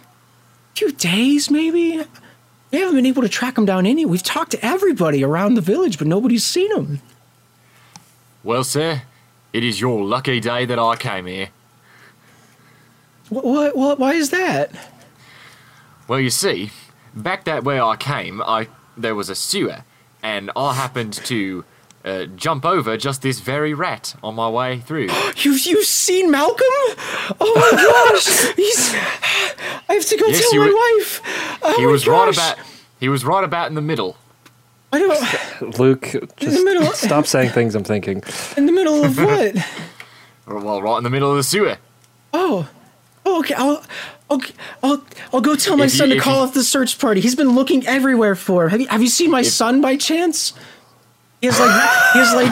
few 0.75 0.91
days, 0.91 1.49
maybe. 1.49 2.03
We 2.71 2.79
haven't 2.79 2.95
been 2.95 3.05
able 3.05 3.21
to 3.21 3.29
track 3.29 3.57
him 3.57 3.65
down 3.65 3.85
any. 3.85 4.05
We've 4.05 4.21
talked 4.23 4.51
to 4.51 4.65
everybody 4.65 5.23
around 5.23 5.53
the 5.53 5.61
village, 5.61 5.97
but 5.97 6.07
nobody's 6.07 6.43
seen 6.43 6.75
him. 6.75 7.01
Well, 8.43 8.63
sir, 8.63 9.03
it 9.53 9.63
is 9.63 9.79
your 9.79 10.03
lucky 10.03 10.39
day 10.39 10.65
that 10.65 10.77
I 10.77 10.95
came 10.97 11.25
here. 11.27 11.49
What? 13.29 13.45
What? 13.45 13.75
what 13.77 13.99
why 13.99 14.13
is 14.13 14.29
that? 14.31 14.71
Well, 16.07 16.19
you 16.19 16.29
see, 16.29 16.71
back 17.15 17.45
that 17.45 17.63
way 17.63 17.79
I 17.79 17.95
came, 17.95 18.41
I 18.41 18.67
there 18.97 19.15
was 19.15 19.29
a 19.29 19.35
sewer, 19.35 19.83
and 20.21 20.51
I 20.55 20.73
happened 20.73 21.13
to 21.13 21.63
uh, 22.05 22.25
jump 22.35 22.63
over 22.65 22.95
just 22.97 23.21
this 23.21 23.39
very 23.39 23.73
rat 23.73 24.15
on 24.23 24.35
my 24.35 24.47
way 24.49 24.79
through. 24.79 25.09
You've 25.37 25.65
you've 25.65 25.85
seen 25.85 26.31
Malcolm? 26.31 26.65
Oh 27.41 27.53
my 27.55 27.71
gosh! 28.11 28.53
He's. 28.55 28.93
I 29.89 29.93
have 29.95 30.05
to 30.05 30.17
go 30.17 30.27
Yes, 30.27 30.41
tell 30.51 30.59
my 30.59 30.67
wa- 30.67 30.73
wife. 30.99 31.21
Oh 31.63 31.75
he 31.77 31.85
my 31.85 31.91
was 31.91 32.07
right 32.07 32.31
about 32.33 32.57
he 32.99 33.09
was 33.09 33.25
right 33.25 33.43
about 33.43 33.67
in 33.69 33.75
the 33.75 33.81
middle. 33.81 34.15
I 34.93 34.99
don't. 34.99 35.79
Luke, 35.79 36.07
just 36.37 36.63
middle. 36.63 36.85
stop 36.93 37.25
saying 37.27 37.49
things 37.49 37.75
I'm 37.75 37.83
thinking. 37.83 38.23
In 38.55 38.65
the 38.67 38.71
middle 38.71 39.03
of 39.03 39.17
what? 39.19 39.55
Well, 40.47 40.81
right 40.81 40.97
in 40.97 41.03
the 41.03 41.09
middle 41.09 41.31
of 41.31 41.37
the 41.37 41.43
sewer. 41.43 41.77
Oh. 42.33 42.69
Oh, 43.25 43.39
okay. 43.39 43.55
I'll. 43.55 43.83
Okay, 44.29 44.53
I'll 44.81 45.03
I'll 45.33 45.41
go 45.41 45.55
tell 45.55 45.77
my 45.77 45.85
If 45.85 45.93
you- 45.93 45.97
son 45.99 46.09
to 46.09 46.19
call 46.19 46.35
you- 46.37 46.41
off 46.41 46.53
the 46.53 46.63
search 46.63 46.97
party. 46.99 47.21
He's 47.21 47.35
been 47.35 47.53
looking 47.55 47.85
everywhere 47.87 48.35
for 48.35 48.63
him. 48.65 48.69
Have 48.71 48.81
you 48.81 48.87
have 48.87 49.01
you 49.01 49.07
seen 49.09 49.29
my 49.31 49.41
son 49.43 49.81
by 49.81 49.97
chance? 49.97 50.53
He 51.41 51.47
has 51.47 51.59
like 51.59 51.71
he 52.13 52.19
has 52.19 52.33
like 52.33 52.51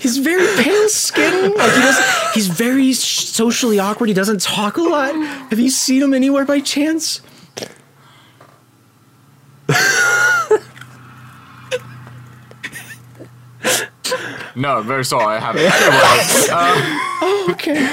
he's 0.00 0.16
very 0.18 0.46
pale 0.62 0.88
skin. 0.88 1.52
Like 1.54 1.72
he 1.74 1.80
does 1.82 1.98
he's 2.34 2.46
very 2.46 2.92
socially 2.94 3.78
awkward. 3.78 4.08
He 4.08 4.14
doesn't 4.14 4.40
talk 4.40 4.76
a 4.78 4.82
lot. 4.82 5.14
Have 5.14 5.58
you 5.58 5.68
seen 5.70 6.00
him 6.02 6.14
anywhere 6.14 6.44
by 6.46 6.60
chance? 6.60 7.20
No, 14.56 14.82
very 14.82 15.04
sorry, 15.04 15.36
I 15.36 15.40
haven't. 15.40 15.64
Anyway, 15.74 16.48
uh, 16.50 17.50
Okay. 17.50 17.88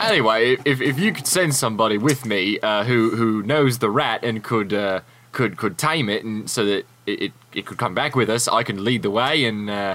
anyway, 0.00 0.58
if, 0.66 0.80
if 0.82 0.98
you 0.98 1.10
could 1.12 1.26
send 1.26 1.54
somebody 1.54 1.96
with 1.96 2.26
me 2.26 2.58
uh, 2.60 2.84
who 2.84 3.16
who 3.16 3.42
knows 3.42 3.78
the 3.78 3.88
rat 3.90 4.22
and 4.22 4.44
could 4.44 4.74
uh, 4.74 5.00
could 5.32 5.56
could 5.56 5.78
tame 5.78 6.08
it, 6.08 6.24
and 6.24 6.48
so 6.50 6.64
that 6.64 6.84
it, 7.06 7.22
it, 7.22 7.32
it 7.52 7.66
could 7.66 7.78
come 7.78 7.94
back 7.94 8.14
with 8.16 8.28
us, 8.30 8.48
I 8.48 8.62
can 8.62 8.84
lead 8.84 9.02
the 9.02 9.10
way 9.10 9.44
and 9.44 9.68
uh, 9.70 9.94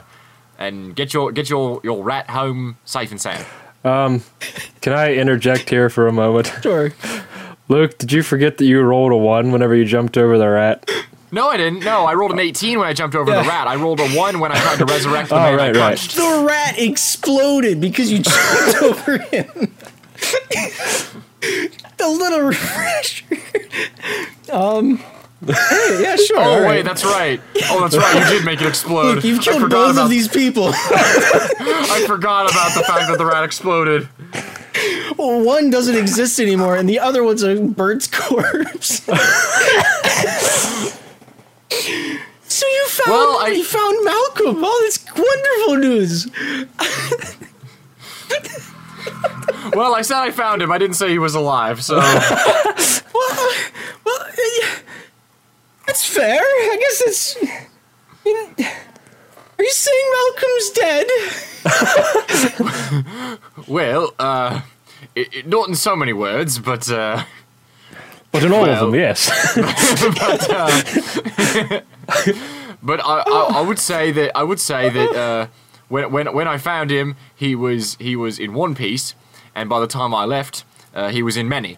and 0.58 0.96
get 0.96 1.14
your 1.14 1.32
get 1.32 1.50
your, 1.50 1.82
your 1.84 2.04
rat 2.04 2.30
home 2.30 2.78
safe 2.86 3.12
and 3.12 3.22
sound. 3.22 3.46
Can 3.84 4.94
I 4.94 5.14
interject 5.14 5.70
here 5.70 5.90
for 5.90 6.08
a 6.08 6.12
moment? 6.14 6.52
Sure. 6.64 6.92
Luke, 7.68 7.98
did 7.98 8.12
you 8.12 8.22
forget 8.24 8.58
that 8.58 8.66
you 8.66 8.80
rolled 8.82 9.12
a 9.12 9.16
one 9.18 9.52
whenever 9.52 9.76
you 9.76 9.86
jumped 9.86 10.18
over 10.18 10.38
the 10.38 10.48
rat? 10.48 10.88
No, 11.32 11.50
I 11.50 11.58
didn't. 11.58 11.84
No, 11.84 12.06
I 12.06 12.14
rolled 12.14 12.32
an 12.32 12.40
18 12.40 12.78
when 12.80 12.88
I 12.88 12.94
jumped 12.94 13.16
over 13.16 13.30
the 13.32 13.42
rat. 13.42 13.68
I 13.68 13.76
rolled 13.76 14.00
a 14.00 14.08
1 14.08 14.40
when 14.40 14.52
I 14.52 14.60
tried 14.60 14.78
to 14.78 14.86
resurrect 14.86 15.30
the 15.30 15.36
Oh, 15.40 15.40
man 15.40 15.58
right, 15.58 15.76
I 15.76 15.80
right. 15.80 15.98
punched. 15.98 16.16
The 16.16 16.44
rat 16.48 16.78
exploded 16.80 17.82
because 17.82 18.12
you 18.12 18.20
jumped 18.20 18.82
over 18.84 19.18
him. 19.18 19.48
the 21.98 22.08
little 22.08 22.42
refresher. 22.42 23.26
Um. 24.52 25.00
Hey, 25.46 26.00
yeah, 26.02 26.16
sure. 26.16 26.40
Oh, 26.40 26.62
wait, 26.62 26.66
right. 26.68 26.86
that's 26.86 27.04
right. 27.04 27.42
Oh, 27.70 27.82
that's 27.82 27.96
right. 27.98 28.16
You 28.32 28.38
did 28.38 28.46
make 28.46 28.62
it 28.62 28.68
explode. 28.68 29.16
Look, 29.16 29.24
you've 29.26 29.42
killed 29.42 29.70
both 29.70 29.98
of 29.98 30.10
these 30.10 30.28
people. 30.28 30.70
I 30.74 32.04
forgot 32.08 32.50
about 32.50 32.74
the 32.74 32.84
fact 32.84 33.08
that 33.10 33.18
the 33.18 33.26
rat 33.26 33.44
exploded. 33.44 34.08
Well, 35.18 35.44
one 35.46 35.70
doesn't 35.70 35.96
exist 35.96 36.40
anymore, 36.40 36.76
and 36.78 36.88
the 36.90 37.00
other 37.00 37.24
one's 37.24 37.44
a 37.44 37.56
bird's 37.56 38.08
corpse. 38.12 39.04
so 39.04 39.14
you 42.68 42.88
found 42.88 43.12
Well, 43.12 43.38
I- 43.42 43.54
you 43.56 43.64
found 43.64 44.04
Malcolm. 44.06 44.64
All 44.64 44.80
this 44.82 45.06
wonderful 45.16 45.78
news. 45.78 46.28
Well, 49.76 49.94
I 49.96 50.02
said 50.04 50.18
I 50.18 50.32
found 50.32 50.62
him. 50.62 50.72
I 50.72 50.78
didn't 50.78 50.96
say 50.96 51.10
he 51.10 51.20
was 51.20 51.36
alive, 51.36 51.84
so. 51.84 51.98
Well, 51.98 53.54
well, 54.06 54.20
uh, 54.22 54.80
that's 55.96 56.12
fair. 56.14 56.42
I 56.42 56.78
guess 56.78 57.02
it's. 57.08 57.38
Are 59.58 59.64
you 59.64 59.72
saying 59.72 59.72
saying 59.72 60.12
Malcolm's 60.14 60.70
dead? 60.72 61.08
Well, 63.68 64.14
uh, 64.20 64.62
i 65.16 65.18
i 65.18 65.44
not 65.46 65.68
in 65.70 65.76
so 65.76 65.96
many 65.96 66.12
words, 66.14 66.60
but 66.60 66.92
uh, 66.92 67.24
But 68.32 68.44
in 68.44 68.52
all 68.52 68.70
of 68.70 68.80
them, 68.80 68.94
yes. 68.94 69.32
but 72.84 73.00
I, 73.00 73.24
I, 73.26 73.52
I 73.56 73.62
would 73.62 73.80
say 73.80 74.12
that 74.12 74.38
I 74.38 74.44
would 74.44 74.60
say 74.60 74.90
that 74.90 75.16
uh, 75.16 75.48
when 75.88 76.12
when 76.12 76.34
when 76.34 76.46
I 76.48 76.58
found 76.58 76.92
him, 76.92 77.16
he 77.36 77.56
was 77.56 77.96
he 78.00 78.18
was 78.18 78.38
in 78.38 78.54
one 78.54 78.76
piece, 78.76 79.16
and 79.56 79.70
by 79.70 79.80
the 79.80 79.88
time 79.88 80.14
I 80.14 80.26
left, 80.26 80.66
uh, 80.94 81.10
he 81.10 81.24
was 81.24 81.38
in 81.38 81.48
many. 81.50 81.78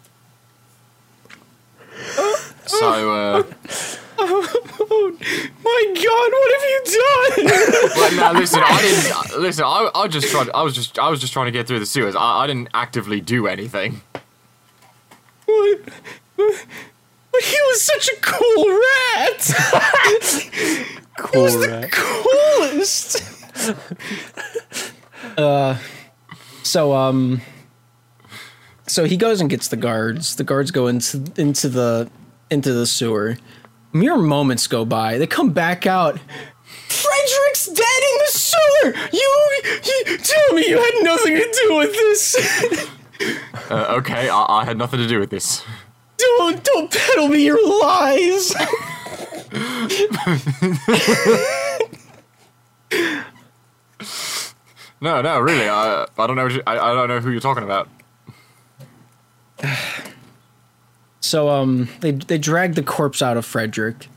So, 2.65 3.45
uh, 4.19 4.23
My 5.63 5.93
God, 5.95 6.29
what 6.33 6.51
have 6.53 6.65
you 6.69 6.81
done? 6.85 7.91
but 7.95 8.13
now 8.15 8.31
listen, 8.39 8.61
I 8.63 8.81
didn't 8.81 9.41
listen. 9.41 9.63
I, 9.65 9.89
I 9.93 10.07
just 10.07 10.27
tried. 10.29 10.49
I 10.49 10.63
was 10.63 10.75
just 10.75 10.97
I 10.99 11.09
was 11.09 11.19
just 11.19 11.33
trying 11.33 11.45
to 11.45 11.51
get 11.51 11.67
through 11.67 11.79
the 11.79 11.85
sewers. 11.85 12.15
I, 12.15 12.43
I 12.43 12.47
didn't 12.47 12.69
actively 12.73 13.21
do 13.21 13.47
anything. 13.47 14.01
What? 15.45 15.79
But 16.35 17.41
he 17.41 17.57
was 17.67 17.81
such 17.81 18.09
a 18.09 18.15
cool 18.21 18.69
rat. 18.69 19.39
cool 21.17 21.43
was 21.43 21.59
the 21.59 21.67
rat. 21.69 21.91
coolest. 21.91 23.21
uh, 25.37 25.77
so 26.63 26.93
um, 26.95 27.41
so 28.87 29.05
he 29.05 29.17
goes 29.17 29.41
and 29.41 29.49
gets 29.49 29.67
the 29.67 29.77
guards. 29.77 30.35
The 30.35 30.43
guards 30.43 30.71
go 30.71 30.87
into 30.87 31.31
into 31.37 31.69
the 31.69 32.09
into 32.49 32.73
the 32.73 32.85
sewer. 32.85 33.37
Mere 33.93 34.17
moments 34.17 34.67
go 34.67 34.85
by. 34.85 35.17
They 35.17 35.27
come 35.27 35.51
back 35.51 35.85
out. 35.85 36.19
Frederick's 36.87 37.67
dead 37.67 38.01
in 38.11 38.17
the 38.19 38.31
sewer. 38.31 38.93
You, 39.13 39.61
you 40.07 40.17
tell 40.17 40.53
me 40.53 40.67
you 40.67 40.77
had 40.77 41.03
nothing 41.03 41.35
to 41.35 41.65
do 41.67 41.75
with 41.77 41.91
this. 41.93 42.87
Uh, 43.71 43.95
okay, 43.97 44.29
I, 44.29 44.45
I 44.47 44.63
had 44.63 44.77
nothing 44.77 44.99
to 44.99 45.07
do 45.07 45.19
with 45.19 45.31
this. 45.31 45.63
don't 46.17 46.63
don't 46.63 46.91
peddle 46.91 47.27
me 47.29 47.43
your 47.43 47.57
lies. 47.81 48.53
No, 54.99 55.21
no, 55.21 55.39
really. 55.39 55.69
I 55.69 56.05
I 56.17 56.27
don't 56.27 56.35
know. 56.35 56.43
what 56.43 56.53
you- 56.53 56.63
I, 56.65 56.79
I 56.79 56.93
don't 56.93 57.07
know 57.07 57.19
who 57.19 57.29
you're 57.31 57.39
talking 57.39 57.63
about. 57.63 57.87
So 61.27 61.49
um 61.49 61.89
they 61.99 62.11
they 62.11 62.37
drag 62.37 62.75
the 62.75 62.83
corpse 62.83 63.21
out 63.21 63.35
of 63.37 63.45
Frederick. 63.45 64.07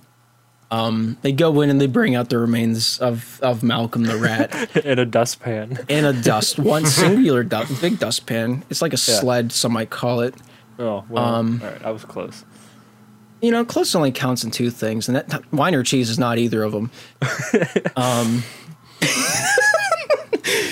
Um 0.71 1.17
they 1.23 1.33
go 1.33 1.61
in 1.61 1.69
and 1.71 1.81
they 1.81 1.89
bring 1.89 2.15
out 2.15 2.31
the 2.31 2.39
remains 2.39 2.99
of 3.01 3.41
of 3.43 3.63
Malcolm 3.65 4.05
the 4.05 4.17
rat 4.17 4.77
in 4.85 4.99
a 5.01 5.05
dustpan. 5.05 5.79
in 5.89 6.05
a 6.05 6.13
dust 6.13 6.59
one 6.61 6.87
singular 7.01 7.43
du- 7.43 7.67
big 7.81 7.99
dustpan. 7.99 8.63
It's 8.71 8.81
like 8.81 8.93
a 8.93 8.97
Yeah. 9.09 9.19
sled 9.21 9.53
some 9.53 9.73
might 9.73 9.91
call 9.91 10.21
it. 10.21 10.35
Oh, 10.79 11.05
well, 11.09 11.25
Um, 11.25 11.61
all 11.63 11.69
right, 11.71 11.85
I 11.85 11.91
was 11.91 12.05
close. 12.05 12.45
You 13.43 13.51
know, 13.51 13.65
close 13.65 13.95
only 13.95 14.13
counts 14.13 14.45
in 14.45 14.51
two 14.51 14.71
things 14.71 15.09
and 15.09 15.17
that 15.17 15.43
wine 15.53 15.75
or 15.75 15.83
cheese 15.83 16.09
is 16.11 16.19
not 16.19 16.39
either 16.39 16.63
of 16.63 16.73
them. 16.73 16.91
um 17.97 18.43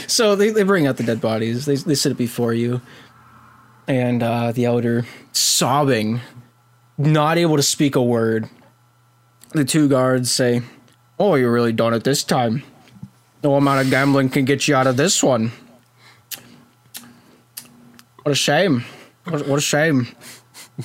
So 0.06 0.34
they, 0.36 0.50
they 0.50 0.62
bring 0.64 0.86
out 0.86 0.96
the 0.96 1.02
dead 1.02 1.20
bodies. 1.20 1.66
They 1.66 1.76
they 1.76 1.94
sit 1.94 2.12
it 2.12 2.18
before 2.18 2.52
you. 2.54 2.80
And 3.88 4.22
uh 4.22 4.52
the 4.52 4.66
elder 4.66 5.06
sobbing, 5.32 6.20
not 6.96 7.38
able 7.38 7.56
to 7.56 7.62
speak 7.62 7.96
a 7.96 8.02
word. 8.02 8.48
The 9.52 9.64
two 9.64 9.88
guards 9.88 10.30
say, 10.30 10.62
Oh, 11.18 11.34
you're 11.34 11.52
really 11.52 11.72
done 11.72 11.94
it 11.94 12.04
this 12.04 12.22
time. 12.22 12.62
No 13.42 13.56
amount 13.56 13.84
of 13.84 13.90
gambling 13.90 14.28
can 14.28 14.44
get 14.44 14.68
you 14.68 14.76
out 14.76 14.86
of 14.86 14.96
this 14.96 15.22
one. 15.22 15.50
What 18.22 18.32
a 18.32 18.36
shame. 18.36 18.84
What, 19.24 19.48
what 19.48 19.58
a 19.58 19.62
shame. 19.62 20.08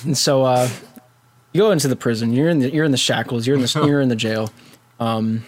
And 0.03 0.17
so 0.17 0.43
uh 0.43 0.69
you 1.53 1.61
go 1.61 1.71
into 1.71 1.87
the 1.87 1.95
prison. 1.95 2.33
You're 2.33 2.49
in 2.49 2.59
the 2.59 2.71
you're 2.71 2.85
in 2.85 2.91
the 2.91 2.97
shackles. 2.97 3.45
You're 3.45 3.55
in 3.55 3.61
the 3.61 3.83
you're 3.87 4.01
in 4.01 4.09
the 4.09 4.15
jail. 4.15 4.49
Um, 4.99 5.43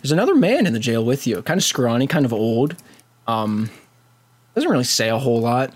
there's 0.00 0.12
another 0.12 0.34
man 0.34 0.66
in 0.66 0.72
the 0.72 0.78
jail 0.78 1.04
with 1.04 1.26
you, 1.26 1.42
kind 1.42 1.58
of 1.58 1.64
scrawny, 1.64 2.06
kind 2.06 2.24
of 2.24 2.32
old. 2.32 2.76
Um, 3.26 3.70
doesn't 4.54 4.70
really 4.70 4.84
say 4.84 5.08
a 5.08 5.18
whole 5.18 5.40
lot. 5.40 5.72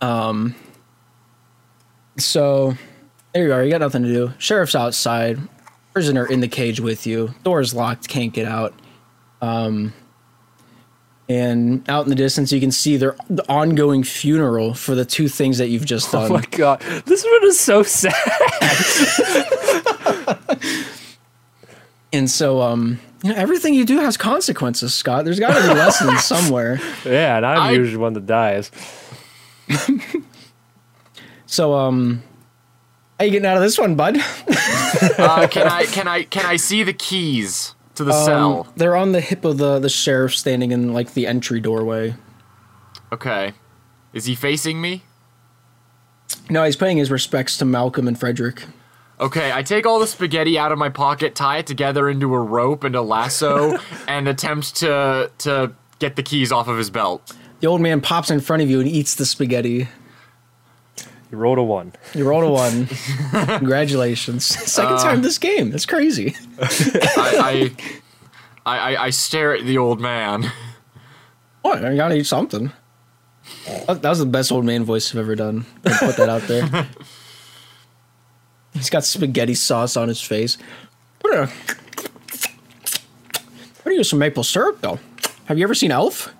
Um, 0.00 0.54
so 2.18 2.74
there 3.34 3.46
you 3.46 3.52
are. 3.52 3.64
You 3.64 3.70
got 3.70 3.80
nothing 3.80 4.02
to 4.02 4.08
do. 4.12 4.32
Sheriff's 4.38 4.74
outside. 4.74 5.38
Prisoner 5.92 6.26
in 6.26 6.40
the 6.40 6.48
cage 6.48 6.80
with 6.80 7.06
you. 7.06 7.34
Door's 7.42 7.74
locked. 7.74 8.08
Can't 8.08 8.32
get 8.32 8.46
out. 8.46 8.74
Um, 9.42 9.92
and 11.28 11.88
out 11.88 12.04
in 12.04 12.10
the 12.10 12.14
distance, 12.16 12.52
you 12.52 12.60
can 12.60 12.70
see 12.72 12.96
their 12.96 13.16
the 13.28 13.48
ongoing 13.50 14.02
funeral 14.04 14.74
for 14.74 14.94
the 14.94 15.04
two 15.04 15.28
things 15.28 15.58
that 15.58 15.68
you've 15.68 15.86
just 15.86 16.10
done. 16.12 16.30
Oh 16.30 16.34
my 16.34 16.42
god, 16.50 16.80
this 17.06 17.24
one 17.24 17.44
is 17.44 17.58
so 17.58 17.82
sad. 17.82 18.14
And 22.12 22.28
so, 22.28 22.60
um, 22.60 22.98
you 23.22 23.30
know, 23.30 23.36
everything 23.36 23.72
you 23.72 23.84
do 23.84 24.00
has 24.00 24.16
consequences, 24.16 24.92
Scott. 24.92 25.24
There's 25.24 25.38
got 25.38 25.54
to 25.54 25.62
be 25.62 25.68
lessons 25.74 26.24
somewhere. 26.24 26.80
yeah, 27.04 27.36
and 27.36 27.46
I'm 27.46 27.60
I- 27.60 27.70
usually 27.70 27.98
one 27.98 28.14
that 28.14 28.26
dies. 28.26 28.72
So, 31.46 31.74
um, 31.74 32.22
how 33.18 33.24
you 33.24 33.32
getting 33.32 33.46
out 33.46 33.56
of 33.56 33.62
this 33.62 33.78
one, 33.78 33.94
bud? 33.96 34.16
Uh, 35.18 35.46
can 35.48 35.66
I 35.66 35.84
can 35.86 36.06
I 36.08 36.24
can 36.24 36.44
I 36.44 36.56
see 36.56 36.82
the 36.82 36.92
keys 36.92 37.74
to 37.94 38.04
the 38.04 38.12
Um, 38.12 38.24
cell? 38.24 38.66
they're 38.76 38.96
on 38.96 39.12
the 39.12 39.20
hip 39.20 39.44
of 39.44 39.56
the 39.58 39.78
the 39.78 39.88
sheriff, 39.88 40.34
standing 40.36 40.72
in 40.72 40.92
like 40.92 41.14
the 41.14 41.26
entry 41.26 41.60
doorway. 41.60 42.14
Okay. 43.12 43.52
Is 44.12 44.26
he 44.26 44.34
facing 44.34 44.80
me? 44.80 45.02
No, 46.50 46.64
he's 46.64 46.76
paying 46.76 46.96
his 46.98 47.10
respects 47.10 47.56
to 47.58 47.64
Malcolm 47.64 48.06
and 48.08 48.18
Frederick. 48.18 48.64
Okay, 49.20 49.52
I 49.52 49.62
take 49.62 49.86
all 49.86 49.98
the 50.00 50.06
spaghetti 50.06 50.58
out 50.58 50.70
of 50.72 50.78
my 50.78 50.88
pocket, 50.88 51.34
tie 51.34 51.58
it 51.58 51.66
together 51.66 52.08
into 52.10 52.34
a 52.34 52.40
rope 52.40 52.84
and 52.84 52.94
a 52.94 53.02
lasso, 53.02 53.78
and 54.08 54.28
attempt 54.28 54.76
to 54.76 55.30
to 55.38 55.72
get 55.98 56.16
the 56.16 56.22
keys 56.22 56.52
off 56.52 56.68
of 56.68 56.76
his 56.78 56.90
belt. 56.90 57.32
The 57.60 57.66
old 57.66 57.80
man 57.80 58.00
pops 58.00 58.30
in 58.30 58.40
front 58.40 58.62
of 58.62 58.70
you 58.70 58.80
and 58.80 58.88
eats 58.88 59.14
the 59.14 59.26
spaghetti. 59.26 59.88
You 61.30 61.38
rolled 61.38 61.58
a 61.58 61.62
one. 61.62 61.92
You 62.14 62.26
rolled 62.28 62.44
a 62.44 62.50
one. 62.50 62.86
Congratulations. 63.58 64.44
Second 64.72 64.94
uh, 64.94 65.02
time 65.02 65.22
this 65.22 65.38
game. 65.38 65.70
That's 65.70 65.86
crazy. 65.86 66.34
I 66.60 67.70
I, 68.66 68.76
I, 68.76 68.78
I, 68.94 69.04
I 69.04 69.10
stare 69.10 69.54
at 69.54 69.64
the 69.64 69.78
old 69.78 70.00
man. 70.00 70.50
What? 71.62 71.84
I 71.84 71.94
gotta 71.94 72.16
eat 72.16 72.26
something. 72.26 72.72
That 73.86 74.02
that 74.02 74.08
was 74.08 74.18
the 74.18 74.26
best 74.26 74.50
old 74.50 74.64
man 74.64 74.84
voice 74.84 75.12
I've 75.12 75.20
ever 75.20 75.36
done. 75.36 75.66
I'll 75.84 75.98
put 75.98 76.16
that 76.16 76.28
out 76.28 76.42
there. 76.42 76.88
He's 78.72 78.90
got 78.90 79.04
spaghetti 79.04 79.54
sauce 79.54 79.96
on 79.96 80.08
his 80.08 80.20
face. 80.20 80.56
What 81.20 81.34
a. 81.34 81.46
What 83.82 83.86
are 83.86 83.92
you 83.92 84.04
some 84.04 84.18
maple 84.18 84.44
syrup 84.44 84.80
though? 84.80 84.98
Have 85.46 85.58
you 85.58 85.64
ever 85.64 85.74
seen 85.74 85.90
Elf? 85.90 86.32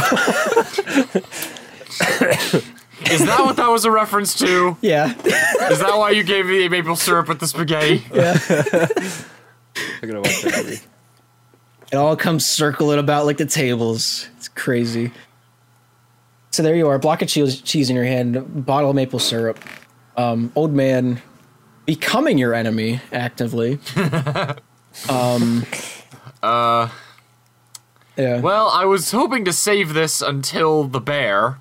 Is 3.10 3.24
that 3.24 3.40
what 3.40 3.56
that 3.56 3.68
was 3.70 3.84
a 3.84 3.90
reference 3.90 4.34
to? 4.40 4.76
Yeah. 4.82 5.14
Is 5.70 5.78
that 5.80 5.94
why 5.96 6.10
you 6.10 6.22
gave 6.22 6.46
me 6.46 6.68
maple 6.68 6.96
syrup 6.96 7.28
with 7.28 7.40
the 7.40 7.46
spaghetti? 7.46 8.04
Yeah. 8.12 8.38
I'm 10.02 10.08
gonna 10.08 10.20
watch 10.20 10.42
that 10.42 10.64
movie. 10.64 10.80
It 11.92 11.96
all 11.96 12.14
comes 12.16 12.46
circling 12.46 12.98
about 12.98 13.26
like 13.26 13.38
the 13.38 13.46
tables. 13.46 14.28
It's 14.36 14.48
crazy. 14.48 15.12
So 16.50 16.62
there 16.62 16.74
you 16.76 16.88
are, 16.88 16.98
block 16.98 17.22
of 17.22 17.28
cheese, 17.28 17.60
cheese 17.60 17.90
in 17.90 17.96
your 17.96 18.04
hand, 18.04 18.66
bottle 18.66 18.90
of 18.90 18.96
maple 18.96 19.18
syrup. 19.18 19.58
Um, 20.16 20.52
old 20.54 20.72
man 20.72 21.22
becoming 21.86 22.38
your 22.38 22.54
enemy 22.54 23.00
actively. 23.12 23.78
um, 25.08 25.64
Uh, 26.42 26.88
yeah. 28.16 28.40
well, 28.40 28.68
I 28.68 28.84
was 28.84 29.10
hoping 29.12 29.44
to 29.46 29.52
save 29.52 29.94
this 29.94 30.20
until 30.22 30.84
the 30.84 31.00
bear, 31.00 31.58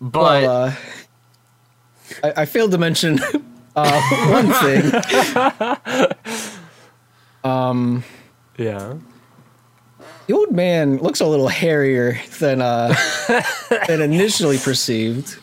but 0.00 0.42
Well, 0.42 0.50
uh, 0.50 0.74
I, 2.24 2.42
I 2.42 2.44
failed 2.46 2.70
to 2.72 2.78
mention 2.78 3.18
uh, 3.76 4.00
one 4.28 4.52
thing. 4.62 6.08
Um, 7.44 8.02
Yeah. 8.58 8.94
the 10.26 10.34
old 10.34 10.50
man 10.52 10.98
looks 10.98 11.20
a 11.20 11.26
little 11.26 11.48
hairier 11.48 12.20
than 12.40 12.60
uh, 12.60 12.94
than 13.86 14.02
initially 14.02 14.58
perceived, 14.58 15.38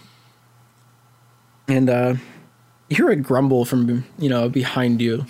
and 1.70 1.90
uh, 1.90 2.16
you 2.90 2.98
hear 2.98 3.10
a 3.10 3.16
grumble 3.16 3.64
from 3.66 4.04
you 4.20 4.30
know 4.30 4.50
behind 4.50 5.02
you. 5.02 5.26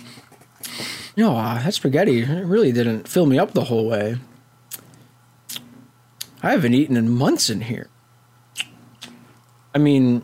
Know, 1.16 1.36
uh, 1.36 1.62
that 1.62 1.72
spaghetti 1.72 2.20
it 2.20 2.44
really 2.44 2.72
didn't 2.72 3.08
fill 3.08 3.24
me 3.26 3.38
up 3.38 3.52
the 3.52 3.64
whole 3.64 3.86
way. 3.86 4.18
I 6.42 6.50
haven't 6.50 6.74
eaten 6.74 6.96
in 6.96 7.08
months 7.08 7.48
in 7.48 7.62
here. 7.62 7.88
I 9.74 9.78
mean, 9.78 10.22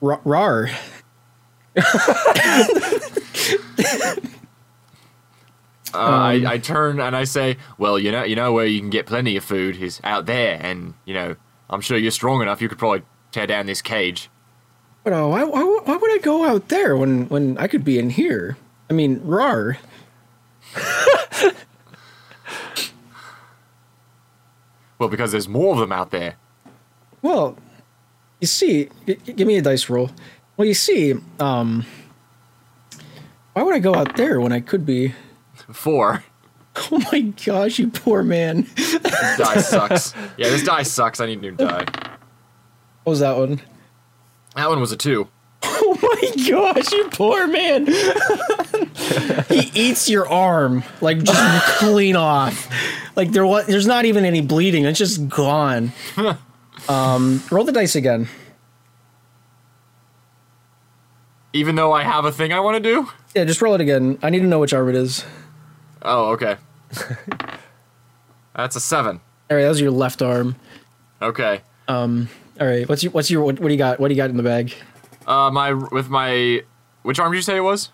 ra- 0.00 0.20
rar. 0.24 0.70
Uh, 5.94 5.98
I, 5.98 6.44
I 6.46 6.58
turn 6.58 7.00
and 7.00 7.16
I 7.16 7.24
say, 7.24 7.56
"Well, 7.78 7.98
you 7.98 8.12
know, 8.12 8.22
you 8.22 8.36
know 8.36 8.52
where 8.52 8.66
you 8.66 8.78
can 8.78 8.90
get 8.90 9.06
plenty 9.06 9.36
of 9.36 9.42
food 9.42 9.76
is 9.76 10.00
out 10.04 10.26
there, 10.26 10.58
and 10.60 10.92
you 11.06 11.14
know, 11.14 11.34
I'm 11.70 11.80
sure 11.80 11.96
you're 11.96 12.10
strong 12.10 12.42
enough. 12.42 12.60
You 12.60 12.68
could 12.68 12.78
probably 12.78 13.02
tear 13.32 13.46
down 13.46 13.64
this 13.64 13.80
cage." 13.80 14.28
But 15.02 15.14
uh, 15.14 15.26
why, 15.26 15.44
why, 15.44 15.64
why 15.84 15.96
would 15.96 16.10
I 16.10 16.18
go 16.18 16.44
out 16.44 16.68
there 16.68 16.94
when, 16.94 17.28
when 17.30 17.56
I 17.56 17.66
could 17.68 17.84
be 17.84 17.98
in 17.98 18.10
here? 18.10 18.58
I 18.90 18.92
mean, 18.94 19.20
rar. 19.24 19.78
Well, 24.98 25.08
because 25.08 25.30
there's 25.32 25.48
more 25.48 25.74
of 25.74 25.80
them 25.80 25.92
out 25.92 26.10
there. 26.10 26.34
Well, 27.22 27.56
you 28.40 28.46
see, 28.46 28.88
g- 29.06 29.14
give 29.14 29.46
me 29.46 29.56
a 29.56 29.62
dice 29.62 29.88
roll. 29.88 30.10
Well, 30.56 30.66
you 30.66 30.74
see, 30.74 31.14
um, 31.38 31.86
why 33.52 33.62
would 33.62 33.74
I 33.74 33.78
go 33.78 33.94
out 33.94 34.16
there 34.16 34.40
when 34.40 34.52
I 34.52 34.60
could 34.60 34.84
be? 34.86 35.14
Four. 35.72 36.24
Oh 36.92 37.02
my 37.10 37.22
gosh, 37.44 37.80
you 37.80 37.88
poor 37.88 38.22
man. 38.22 38.64
This 38.76 39.00
die 39.36 39.56
sucks. 39.60 40.14
Yeah, 40.36 40.48
this 40.50 40.62
die 40.62 40.84
sucks. 40.84 41.18
I 41.18 41.26
need 41.26 41.38
a 41.38 41.42
new 41.42 41.50
die. 41.50 41.84
What 43.02 43.10
was 43.10 43.18
that 43.18 43.36
one? 43.36 43.60
That 44.54 44.68
one 44.68 44.78
was 44.78 44.92
a 44.92 44.96
two. 44.96 45.26
Oh 45.64 45.98
my 46.00 46.44
gosh, 46.48 46.92
you 46.92 47.08
poor 47.10 47.48
man. 47.48 47.86
he 49.48 49.70
eats 49.74 50.08
your 50.08 50.28
arm, 50.28 50.84
like 51.00 51.22
just 51.22 51.64
clean 51.78 52.16
off. 52.16 52.68
Like 53.16 53.32
there 53.32 53.46
was, 53.46 53.66
there's 53.66 53.86
not 53.86 54.04
even 54.04 54.24
any 54.24 54.40
bleeding. 54.40 54.84
It's 54.84 54.98
just 54.98 55.28
gone. 55.28 55.92
Um, 56.88 57.42
roll 57.50 57.64
the 57.64 57.72
dice 57.72 57.96
again. 57.96 58.28
Even 61.52 61.74
though 61.74 61.92
I 61.92 62.02
have 62.02 62.24
a 62.24 62.32
thing 62.32 62.52
I 62.52 62.60
want 62.60 62.82
to 62.82 62.94
do. 62.94 63.08
Yeah, 63.34 63.44
just 63.44 63.60
roll 63.60 63.74
it 63.74 63.80
again. 63.80 64.18
I 64.22 64.30
need 64.30 64.40
to 64.40 64.46
know 64.46 64.58
which 64.58 64.72
arm 64.72 64.88
it 64.88 64.94
is. 64.94 65.24
Oh, 66.02 66.30
okay. 66.32 66.56
That's 68.54 68.76
a 68.76 68.80
seven. 68.80 69.20
All 69.50 69.56
right, 69.56 69.62
that 69.62 69.68
was 69.68 69.80
your 69.80 69.90
left 69.90 70.22
arm. 70.22 70.56
Okay. 71.20 71.62
Um. 71.88 72.28
All 72.60 72.66
right, 72.66 72.88
what's 72.88 73.02
your 73.02 73.12
what's 73.12 73.30
your 73.30 73.42
what, 73.42 73.60
what 73.60 73.68
do 73.68 73.74
you 73.74 73.78
got? 73.78 74.00
What 74.00 74.08
do 74.08 74.14
you 74.14 74.18
got 74.20 74.30
in 74.30 74.36
the 74.36 74.42
bag? 74.42 74.74
Uh, 75.26 75.50
my 75.50 75.72
with 75.72 76.08
my 76.08 76.62
which 77.02 77.18
arm 77.18 77.32
did 77.32 77.38
you 77.38 77.42
say 77.42 77.56
it 77.56 77.60
was? 77.60 77.90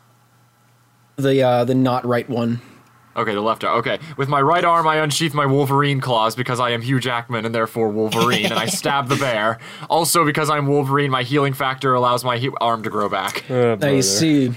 The 1.16 1.43
uh 1.43 1.65
the 1.65 1.74
not 1.74 2.05
right 2.07 2.28
one. 2.28 2.61
Okay, 3.16 3.32
the 3.32 3.41
left 3.41 3.62
arm. 3.62 3.78
Okay, 3.78 4.01
with 4.16 4.28
my 4.28 4.41
right 4.43 4.65
arm, 4.65 4.89
I 4.89 4.97
unsheath 4.97 5.35
my 5.35 5.47
Wolverine 5.47 6.01
claws 6.01 6.35
because 6.35 6.59
I 6.59 6.70
am 6.70 6.82
Hugh 6.82 6.99
Jackman 6.99 7.45
and 7.45 7.55
therefore 7.55 7.89
Wolverine, 7.91 8.47
and 8.47 8.55
I 8.55 8.66
stab 8.81 9.07
the 9.09 9.15
bear. 9.15 9.59
Also, 9.89 10.24
because 10.24 10.51
I'm 10.51 10.66
Wolverine, 10.66 11.11
my 11.12 11.23
healing 11.23 11.53
factor 11.53 11.95
allows 11.95 12.24
my 12.24 12.39
he- 12.39 12.51
arm 12.61 12.82
to 12.82 12.91
grow 12.91 13.09
back. 13.09 13.49
Now 13.49 13.77
you 13.89 14.03
see, 14.03 14.53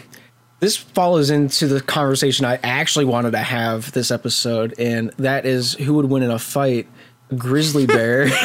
this 0.59 0.75
follows 0.75 1.29
into 1.29 1.67
the 1.67 1.81
conversation 1.81 2.45
I 2.45 2.55
actually 2.63 3.05
wanted 3.05 3.29
to 3.31 3.37
have 3.37 3.91
this 3.91 4.09
episode, 4.09 4.73
and 4.79 5.11
that 5.17 5.45
is 5.45 5.73
who 5.73 5.93
would 5.93 6.05
win 6.05 6.23
in 6.23 6.31
a 6.31 6.39
fight, 6.39 6.87
a 7.29 7.35
grizzly 7.35 7.85
bear 7.85 8.27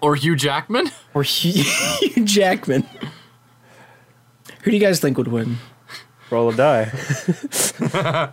Or 0.00 0.16
Hugh 0.16 0.34
Jackman? 0.34 0.90
or 1.14 1.22
Hugh 1.22 1.62
Jackman. 2.24 2.84
Who 4.62 4.70
do 4.70 4.76
you 4.76 4.82
guys 4.82 4.98
think 5.00 5.18
would 5.18 5.28
win? 5.28 5.58
Roll 6.30 6.48
a 6.48 6.54
die. 6.56 6.90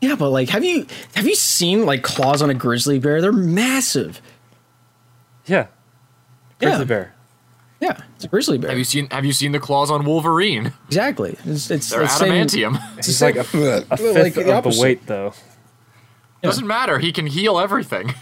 Yeah, 0.00 0.14
but 0.16 0.30
like, 0.30 0.48
have 0.48 0.64
you 0.64 0.86
have 1.14 1.26
you 1.26 1.34
seen 1.34 1.84
like 1.84 2.02
claws 2.02 2.40
on 2.40 2.48
a 2.48 2.54
grizzly 2.54 2.98
bear? 2.98 3.20
They're 3.20 3.32
massive. 3.32 4.22
Yeah. 5.44 5.66
Grizzly 6.58 6.78
Yeah. 6.78 6.84
bear. 6.84 7.14
Yeah, 7.80 8.00
it's 8.16 8.24
a 8.24 8.28
grizzly 8.28 8.56
bear. 8.56 8.70
Have 8.70 8.78
you 8.78 8.84
seen 8.84 9.08
Have 9.10 9.26
you 9.26 9.32
seen 9.34 9.52
the 9.52 9.60
claws 9.60 9.90
on 9.90 10.04
Wolverine? 10.06 10.72
exactly. 10.88 11.36
It's 11.44 11.70
it's 11.70 11.90
They're 11.90 12.00
the 12.00 12.08
same- 12.08 12.32
adamantium. 12.32 12.76
it's 12.96 13.08
the 13.08 13.12
He's 13.12 13.22
like 13.22 13.46
same- 13.46 13.62
a, 13.62 13.66
a 13.90 13.96
fifth 13.98 14.16
like 14.16 14.34
the 14.34 14.56
of 14.56 14.64
the 14.64 14.80
weight, 14.80 15.06
though. 15.06 15.34
Doesn't 16.42 16.66
matter. 16.66 16.98
He 16.98 17.12
can 17.12 17.26
heal 17.26 17.58
everything. 17.58 18.14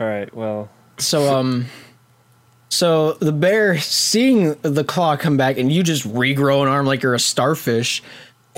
All 0.00 0.06
right. 0.06 0.34
Well, 0.34 0.70
So 0.96 1.36
um 1.36 1.66
so 2.74 3.12
the 3.14 3.32
bear 3.32 3.78
seeing 3.78 4.54
the 4.62 4.84
claw 4.84 5.16
come 5.16 5.36
back 5.36 5.58
and 5.58 5.70
you 5.70 5.82
just 5.82 6.06
regrow 6.06 6.62
an 6.62 6.68
arm 6.68 6.86
like 6.86 7.02
you're 7.02 7.14
a 7.14 7.20
starfish, 7.20 8.02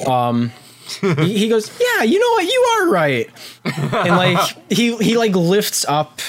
um 0.06 0.52
he, 1.00 1.38
he 1.38 1.48
goes, 1.48 1.70
Yeah, 1.80 2.04
you 2.04 2.18
know 2.18 2.30
what, 2.30 2.44
you 2.44 2.60
are 2.60 2.90
right. 2.90 3.30
And 3.64 4.16
like 4.16 4.56
he 4.70 4.96
he 4.96 5.16
like 5.16 5.34
lifts 5.34 5.84
up 5.86 6.20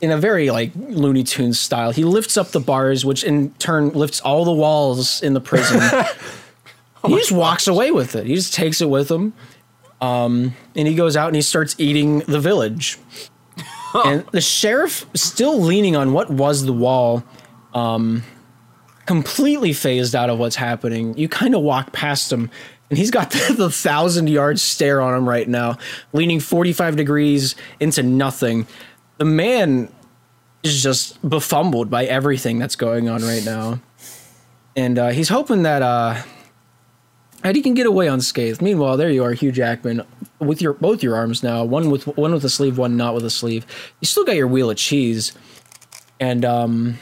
in 0.00 0.10
a 0.10 0.16
very 0.18 0.50
like 0.50 0.72
Looney 0.74 1.24
Tunes 1.24 1.58
style. 1.58 1.90
He 1.90 2.04
lifts 2.04 2.36
up 2.36 2.48
the 2.48 2.60
bars, 2.60 3.04
which 3.04 3.24
in 3.24 3.50
turn 3.54 3.90
lifts 3.90 4.20
all 4.20 4.44
the 4.44 4.52
walls 4.52 5.22
in 5.22 5.34
the 5.34 5.40
prison. 5.40 5.80
he 7.06 7.16
just 7.16 7.32
walks 7.32 7.66
away 7.66 7.90
with 7.90 8.14
it. 8.14 8.26
He 8.26 8.34
just 8.34 8.54
takes 8.54 8.80
it 8.80 8.88
with 8.88 9.10
him. 9.10 9.32
Um, 10.00 10.54
and 10.76 10.86
he 10.86 10.94
goes 10.94 11.16
out 11.16 11.28
and 11.28 11.36
he 11.36 11.42
starts 11.42 11.74
eating 11.78 12.20
the 12.20 12.40
village 12.40 12.98
and 14.04 14.26
the 14.28 14.40
sheriff 14.40 15.06
still 15.14 15.60
leaning 15.60 15.96
on 15.96 16.12
what 16.12 16.30
was 16.30 16.64
the 16.64 16.72
wall 16.72 17.22
um 17.72 18.22
completely 19.06 19.72
phased 19.72 20.14
out 20.14 20.30
of 20.30 20.38
what's 20.38 20.56
happening. 20.56 21.16
You 21.18 21.28
kind 21.28 21.54
of 21.54 21.62
walk 21.62 21.92
past 21.92 22.32
him 22.32 22.50
and 22.90 22.98
he's 22.98 23.10
got 23.10 23.30
the, 23.32 23.54
the 23.54 23.70
thousand 23.70 24.28
yard 24.28 24.58
stare 24.58 25.00
on 25.00 25.14
him 25.14 25.28
right 25.28 25.48
now 25.48 25.78
leaning 26.12 26.40
45 26.40 26.96
degrees 26.96 27.54
into 27.80 28.02
nothing. 28.02 28.66
The 29.18 29.24
man 29.24 29.92
is 30.62 30.82
just 30.82 31.26
befumbled 31.28 31.90
by 31.90 32.04
everything 32.06 32.58
that's 32.58 32.76
going 32.76 33.08
on 33.08 33.22
right 33.22 33.44
now. 33.44 33.80
And 34.76 34.98
uh, 34.98 35.10
he's 35.10 35.28
hoping 35.28 35.62
that 35.62 35.82
uh 35.82 36.22
that 37.44 37.54
he 37.54 37.62
can 37.62 37.74
get 37.74 37.86
away 37.86 38.08
unscathed. 38.08 38.60
Meanwhile, 38.62 38.96
there 38.96 39.10
you 39.10 39.22
are, 39.22 39.32
Hugh 39.32 39.52
Jackman, 39.52 40.02
with 40.40 40.62
your 40.62 40.72
both 40.72 41.02
your 41.02 41.14
arms 41.14 41.42
now, 41.42 41.62
one 41.62 41.90
with 41.90 42.06
one 42.16 42.32
with 42.32 42.44
a 42.44 42.48
sleeve, 42.48 42.78
one 42.78 42.96
not 42.96 43.14
with 43.14 43.24
a 43.24 43.30
sleeve. 43.30 43.66
You 44.00 44.06
still 44.06 44.24
got 44.24 44.34
your 44.34 44.48
wheel 44.48 44.70
of 44.70 44.78
cheese, 44.78 45.32
and 46.18 46.44
um, 46.44 46.98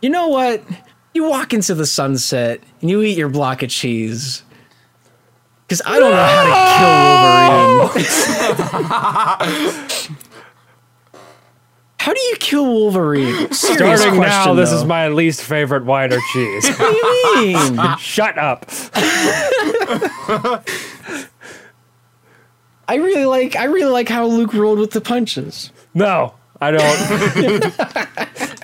you 0.00 0.08
know 0.08 0.28
what? 0.28 0.62
You 1.12 1.28
walk 1.28 1.52
into 1.52 1.74
the 1.74 1.86
sunset 1.86 2.60
and 2.80 2.90
you 2.90 3.02
eat 3.02 3.16
your 3.16 3.28
block 3.28 3.62
of 3.62 3.70
cheese. 3.70 4.42
Because 5.68 5.80
I 5.86 5.98
don't 5.98 6.10
know 6.10 6.26
how 6.26 6.44
to 7.88 7.90
kill 7.90 8.08
Wolverine. 10.08 10.30
how 12.04 12.12
do 12.12 12.20
you 12.20 12.36
kill 12.38 12.66
Wolverine? 12.66 13.50
Serious 13.52 14.02
starting 14.02 14.20
now, 14.20 14.52
this 14.52 14.68
though. 14.68 14.76
is 14.76 14.84
my 14.84 15.08
least 15.08 15.42
favorite 15.42 15.86
wine 15.86 16.12
or 16.12 16.18
cheese. 16.34 16.68
What 16.78 16.90
do 16.90 17.46
you 17.46 17.70
mean? 17.72 17.96
Shut 17.98 18.36
up. 18.36 18.66
I 22.86 22.96
really 22.96 23.24
like 23.24 23.56
I 23.56 23.64
really 23.64 23.90
like 23.90 24.10
how 24.10 24.26
Luke 24.26 24.52
rolled 24.52 24.78
with 24.80 24.90
the 24.90 25.00
punches. 25.00 25.72
No, 25.94 26.34
I 26.60 26.72
don't. 26.72 26.82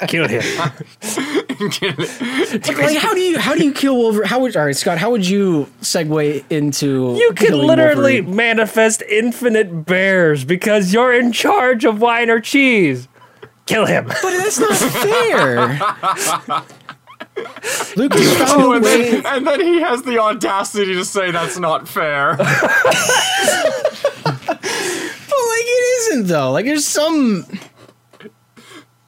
Kill 0.09 0.29
him. 0.29 0.43
But 1.59 2.77
like, 2.79 2.99
how 2.99 3.15
do 3.15 3.21
you 3.21 3.39
how 3.39 3.55
do 3.55 3.65
you 3.65 3.73
kill 3.73 3.97
Wolverine? 3.97 4.29
How 4.29 4.41
would 4.41 4.55
all 4.55 4.67
right, 4.67 4.77
Scott? 4.77 4.99
How 4.99 5.11
would 5.11 5.27
you 5.27 5.67
segue 5.81 6.45
into 6.51 7.15
You 7.17 7.33
can 7.35 7.47
killing 7.49 7.67
literally 7.67 8.21
Wolverine? 8.21 8.37
manifest 8.37 9.01
infinite 9.03 9.87
bears 9.87 10.45
because 10.45 10.93
you're 10.93 11.15
in 11.15 11.33
charge 11.33 11.87
of 11.87 12.03
wine 12.03 12.29
or 12.29 12.41
cheese. 12.41 13.09
Kill 13.71 13.87
him. 13.87 14.07
But 14.07 14.21
that's 14.23 14.59
not 14.59 14.75
fair. 14.77 15.57
Luke 17.97 18.13
has 18.15 18.37
found 18.39 18.51
Oh, 18.51 18.73
a 18.73 18.77
and 18.77 18.85
way. 18.85 19.11
then, 19.21 19.27
and 19.27 19.47
then 19.47 19.61
he 19.61 19.81
has 19.81 20.03
the 20.03 20.19
audacity 20.19 20.95
to 20.95 21.05
say 21.05 21.31
that's 21.31 21.57
not 21.59 21.87
fair. 21.89 22.37
But 24.23 25.39
like, 25.49 25.67
it 25.67 26.13
isn't 26.13 26.27
though. 26.27 26.51
Like, 26.53 26.65
there's 26.67 26.85
some. 26.87 27.47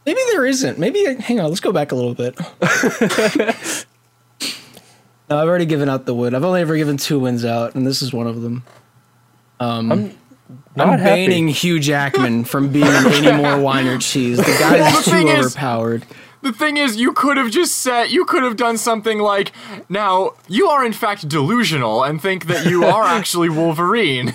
Maybe 0.07 0.21
there 0.33 0.47
isn't. 0.47 0.79
Maybe 0.79 1.05
hang 1.17 1.41
on. 1.41 1.49
Let's 1.49 1.61
go 1.61 1.73
back 1.73 1.91
a 1.93 1.95
little 1.95 2.15
bit. 2.15 2.39
no, 5.29 5.39
I've 5.39 5.49
already 5.49 5.67
given 5.67 5.89
out 5.89 6.07
the 6.07 6.15
win. 6.15 6.35
I've 6.35 6.45
only 6.45 6.61
ever 6.61 6.77
given 6.77 6.97
two 6.97 7.19
wins 7.21 7.45
out, 7.45 7.75
and 7.75 7.87
this 7.87 8.03
is 8.03 8.13
one 8.13 8.27
of 8.27 8.41
them. 8.43 8.65
Um, 9.61 9.93
I'm, 9.93 10.19
not 10.77 10.99
happy. 11.01 11.27
banning 11.27 11.49
Hugh 11.49 11.79
Jackman 11.81 12.45
from 12.45 12.71
being 12.71 12.87
any 12.87 13.33
more 13.33 13.59
wine 13.59 13.87
or 13.87 13.99
cheese. 13.99 14.39
The 14.39 14.45
guy 14.45 14.77
is 14.89 14.97
The 15.05 15.11
too 15.11 15.17
thing 15.17 15.29
is- 15.29 15.47
overpowered. 15.47 16.05
The 16.43 16.53
thing 16.53 16.77
is, 16.77 16.97
you 16.97 17.13
could 17.13 17.37
have 17.37 17.53
just 17.53 17.77
said, 17.77 18.11
you 18.11 18.25
could 18.25 18.43
have 18.43 18.57
done 18.57 18.77
something 18.77 19.21
like, 19.21 19.53
now, 19.89 20.33
you 20.49 20.67
are 20.69 20.85
in 20.85 20.93
fact 20.93 21.29
delusional 21.29 22.03
and 22.03 22.21
think 22.21 22.47
that 22.47 22.67
you 22.67 22.85
are 22.85 23.05
actually 23.07 23.49
Wolverine. 23.49 24.35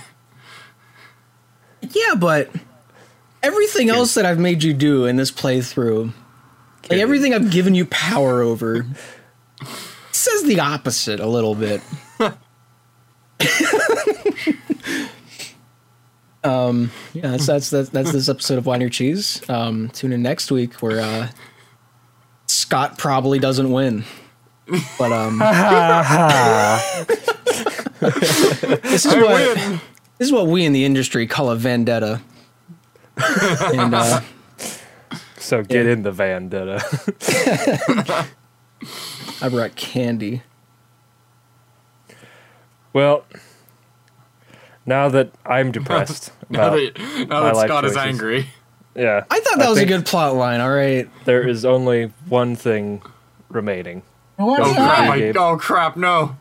Yeah, 1.82 2.16
but 2.18 2.50
everything 3.44 3.90
else 3.90 4.14
that 4.14 4.26
I've 4.26 4.40
made 4.40 4.64
you 4.64 4.74
do 4.74 5.06
in 5.06 5.18
this 5.18 5.32
playthrough, 5.32 6.14
like 6.90 7.00
everything 7.00 7.34
I've 7.34 7.52
given 7.52 7.76
you 7.76 7.86
power 7.88 8.42
over, 8.42 8.86
says 10.14 10.44
the 10.44 10.62
opposite 10.62 11.20
a 11.20 11.28
little 11.28 11.56
bit. 11.56 11.82
um, 16.48 16.92
yeah, 17.14 17.32
that's 17.32 17.46
that's 17.46 17.70
that's, 17.70 17.90
that's 17.90 18.12
this 18.12 18.30
episode 18.30 18.58
of 18.58 18.66
Wine 18.66 18.82
or 18.82 18.90
Cheese. 18.90 19.42
Um, 19.50 19.90
tune 19.90 20.14
in 20.14 20.22
next 20.22 20.52
week 20.52 20.82
where 20.82 21.00
uh, 21.02 21.28
Scott 22.48 22.98
probably 22.98 23.40
doesn't 23.40 23.72
win. 23.72 24.04
But 24.98 25.12
um, 25.14 25.40
this 28.00 29.06
is 29.06 29.14
I 29.14 29.22
what 29.22 29.58
win. 29.58 29.82
this 30.18 30.28
is 30.28 30.32
what 30.32 30.48
we 30.48 30.66
in 30.66 30.74
the 30.74 30.86
industry 30.86 31.28
call 31.28 31.50
a 31.50 31.56
vendetta. 31.56 32.22
and 33.18 33.94
uh, 33.96 34.22
so 35.38 35.64
get 35.64 35.86
Yeah. 35.86 35.92
in 35.94 36.04
the 36.04 36.12
vendetta. 36.12 36.84
I 39.42 39.50
brought 39.50 39.76
candy. 39.76 40.44
well, 42.94 43.26
now 44.88 45.10
that 45.10 45.30
I'm 45.46 45.72
depressed 45.72 46.32
Now 46.50 46.70
about, 46.74 46.94
that, 46.96 47.28
now 47.30 47.42
my 47.42 47.46
that 47.48 47.56
life 47.56 47.68
Scott 47.68 47.86
is 47.86 47.96
angry. 47.98 48.48
yeah, 48.96 49.24
I 49.30 49.40
thought 49.42 49.60
that 49.60 49.70
was 49.70 49.78
a 49.80 49.86
good 49.86 50.06
plot 50.06 50.34
line. 50.36 50.60
All 50.62 50.72
right. 50.74 51.08
There 51.26 51.48
is 51.48 51.64
only 51.66 52.12
one 52.28 52.56
thing 52.56 53.02
remaining. 53.50 54.02
Oh 54.40 54.56
crap! 54.56 55.10
I, 55.12 55.34
oh 55.36 55.58
crap! 55.58 55.98
No. 55.98 56.36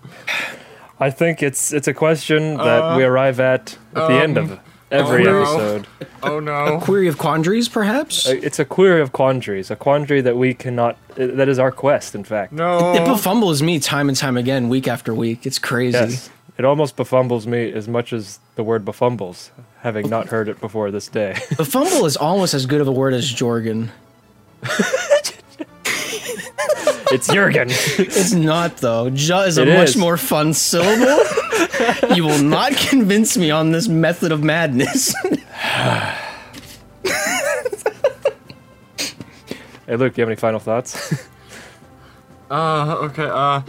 I 1.00 1.10
think 1.10 1.42
it's 1.42 1.72
it's 1.72 1.88
a 1.88 1.94
question 1.94 2.56
that 2.56 2.82
Uh, 2.82 2.94
we 2.96 3.04
arrive 3.04 3.40
at 3.40 3.76
at 3.94 4.08
the 4.08 4.14
end 4.14 4.38
of 4.38 4.58
every 4.90 5.26
oh 5.26 5.32
no. 5.32 5.42
episode. 5.42 5.86
Oh 6.22 6.40
no. 6.40 6.64
A 6.76 6.80
query 6.80 7.08
of 7.08 7.18
quandaries, 7.18 7.68
perhaps. 7.68 8.26
Uh, 8.28 8.38
It's 8.42 8.58
a 8.58 8.64
query 8.64 9.00
of 9.02 9.12
quandaries, 9.12 9.70
a 9.70 9.76
quandary 9.76 10.20
that 10.22 10.36
we 10.36 10.54
cannot. 10.54 10.96
uh, 11.18 11.26
That 11.36 11.48
is 11.48 11.58
our 11.58 11.72
quest, 11.72 12.14
in 12.14 12.22
fact. 12.24 12.52
No. 12.52 12.94
It 12.94 13.00
No. 13.04 13.14
befumbles 13.14 13.60
me 13.62 13.78
time 13.80 14.08
and 14.08 14.16
time 14.16 14.36
again, 14.36 14.68
week 14.68 14.86
after 14.88 15.12
week. 15.14 15.44
It's 15.46 15.58
crazy. 15.58 15.98
Yes, 15.98 16.30
it 16.58 16.64
almost 16.64 16.96
befumbles 16.96 17.46
me 17.46 17.72
as 17.72 17.86
much 17.88 18.12
as 18.12 18.38
the 18.54 18.62
word 18.64 18.84
befumbles, 18.84 19.50
having 19.80 20.08
not 20.08 20.28
heard 20.28 20.48
it 20.48 20.60
before 20.60 20.90
this 20.90 21.08
day. 21.08 21.32
Befumble 21.56 22.06
is 22.06 22.16
almost 22.16 22.54
as 22.54 22.64
good 22.66 22.80
of 22.80 22.88
a 22.88 22.92
word 22.92 23.12
as 23.14 23.30
Jorgen. 23.32 23.90
it's 27.12 27.28
Jurgen. 27.28 27.68
It's 27.98 28.32
not 28.32 28.78
though. 28.78 29.06
Ja 29.08 29.42
is 29.42 29.58
a 29.58 29.62
It 29.62 29.76
much 29.78 29.90
is. 29.90 29.96
more 29.96 30.16
fun 30.16 30.52
syllable. 30.54 31.22
you 32.16 32.24
will 32.24 32.42
not 32.42 32.72
convince 32.72 33.36
me 33.36 33.50
on 33.50 33.70
this 33.72 33.86
method 33.88 34.32
of 34.32 34.42
madness. 34.42 35.14
hey, 39.86 39.96
Luke, 39.96 40.14
do 40.14 40.20
you 40.20 40.22
have 40.22 40.28
any 40.28 40.36
final 40.36 40.60
thoughts? 40.60 41.14
Uh. 42.48 42.98
Okay. 43.10 43.26
Uh. 43.28 43.60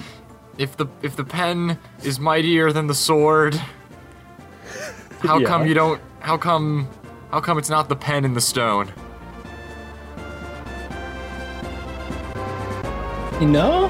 If 0.57 0.77
the 0.77 0.87
if 1.01 1.15
the 1.15 1.23
pen 1.23 1.77
is 2.03 2.19
mightier 2.19 2.71
than 2.71 2.87
the 2.87 2.95
sword, 2.95 3.55
how 5.19 5.39
Yeah. 5.39 5.47
come 5.47 5.67
you 5.67 5.73
don't? 5.73 6.01
How 6.19 6.37
come? 6.37 6.87
How 7.31 7.41
come 7.41 7.57
it's 7.57 7.69
not 7.69 7.89
the 7.89 7.95
pen 7.95 8.25
and 8.25 8.35
the 8.35 8.41
stone? 8.41 8.91
you 13.39 13.47
know? 13.47 13.87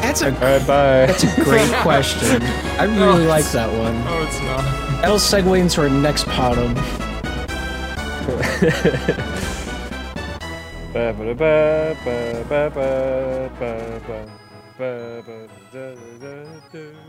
That's 0.00 0.22
a 0.22 0.26
All 0.26 0.32
right, 0.40 0.66
bye. 0.66 1.06
that's 1.06 1.22
a 1.22 1.44
great 1.44 1.70
question. 1.82 2.42
I 2.80 2.84
really 2.84 3.26
like 3.26 3.44
that 3.52 3.68
one. 3.70 3.94
Oh, 4.08 4.24
it's 4.26 4.40
not. 4.40 4.64
That'll 5.02 5.18
segue 5.18 5.56
into 5.60 5.82
our 5.82 5.88
next 5.88 6.24
PoDumb. 6.26 6.74
Ba 10.92 11.12
ba 11.12 11.34
ba 11.34 11.94
ba 12.04 12.44
ba 12.48 12.70
ba 12.74 12.88
ba 14.08 14.37
ba 14.78 15.22
ba 15.26 15.38
da 15.72 15.94
da 16.22 16.34
da. 16.72 17.07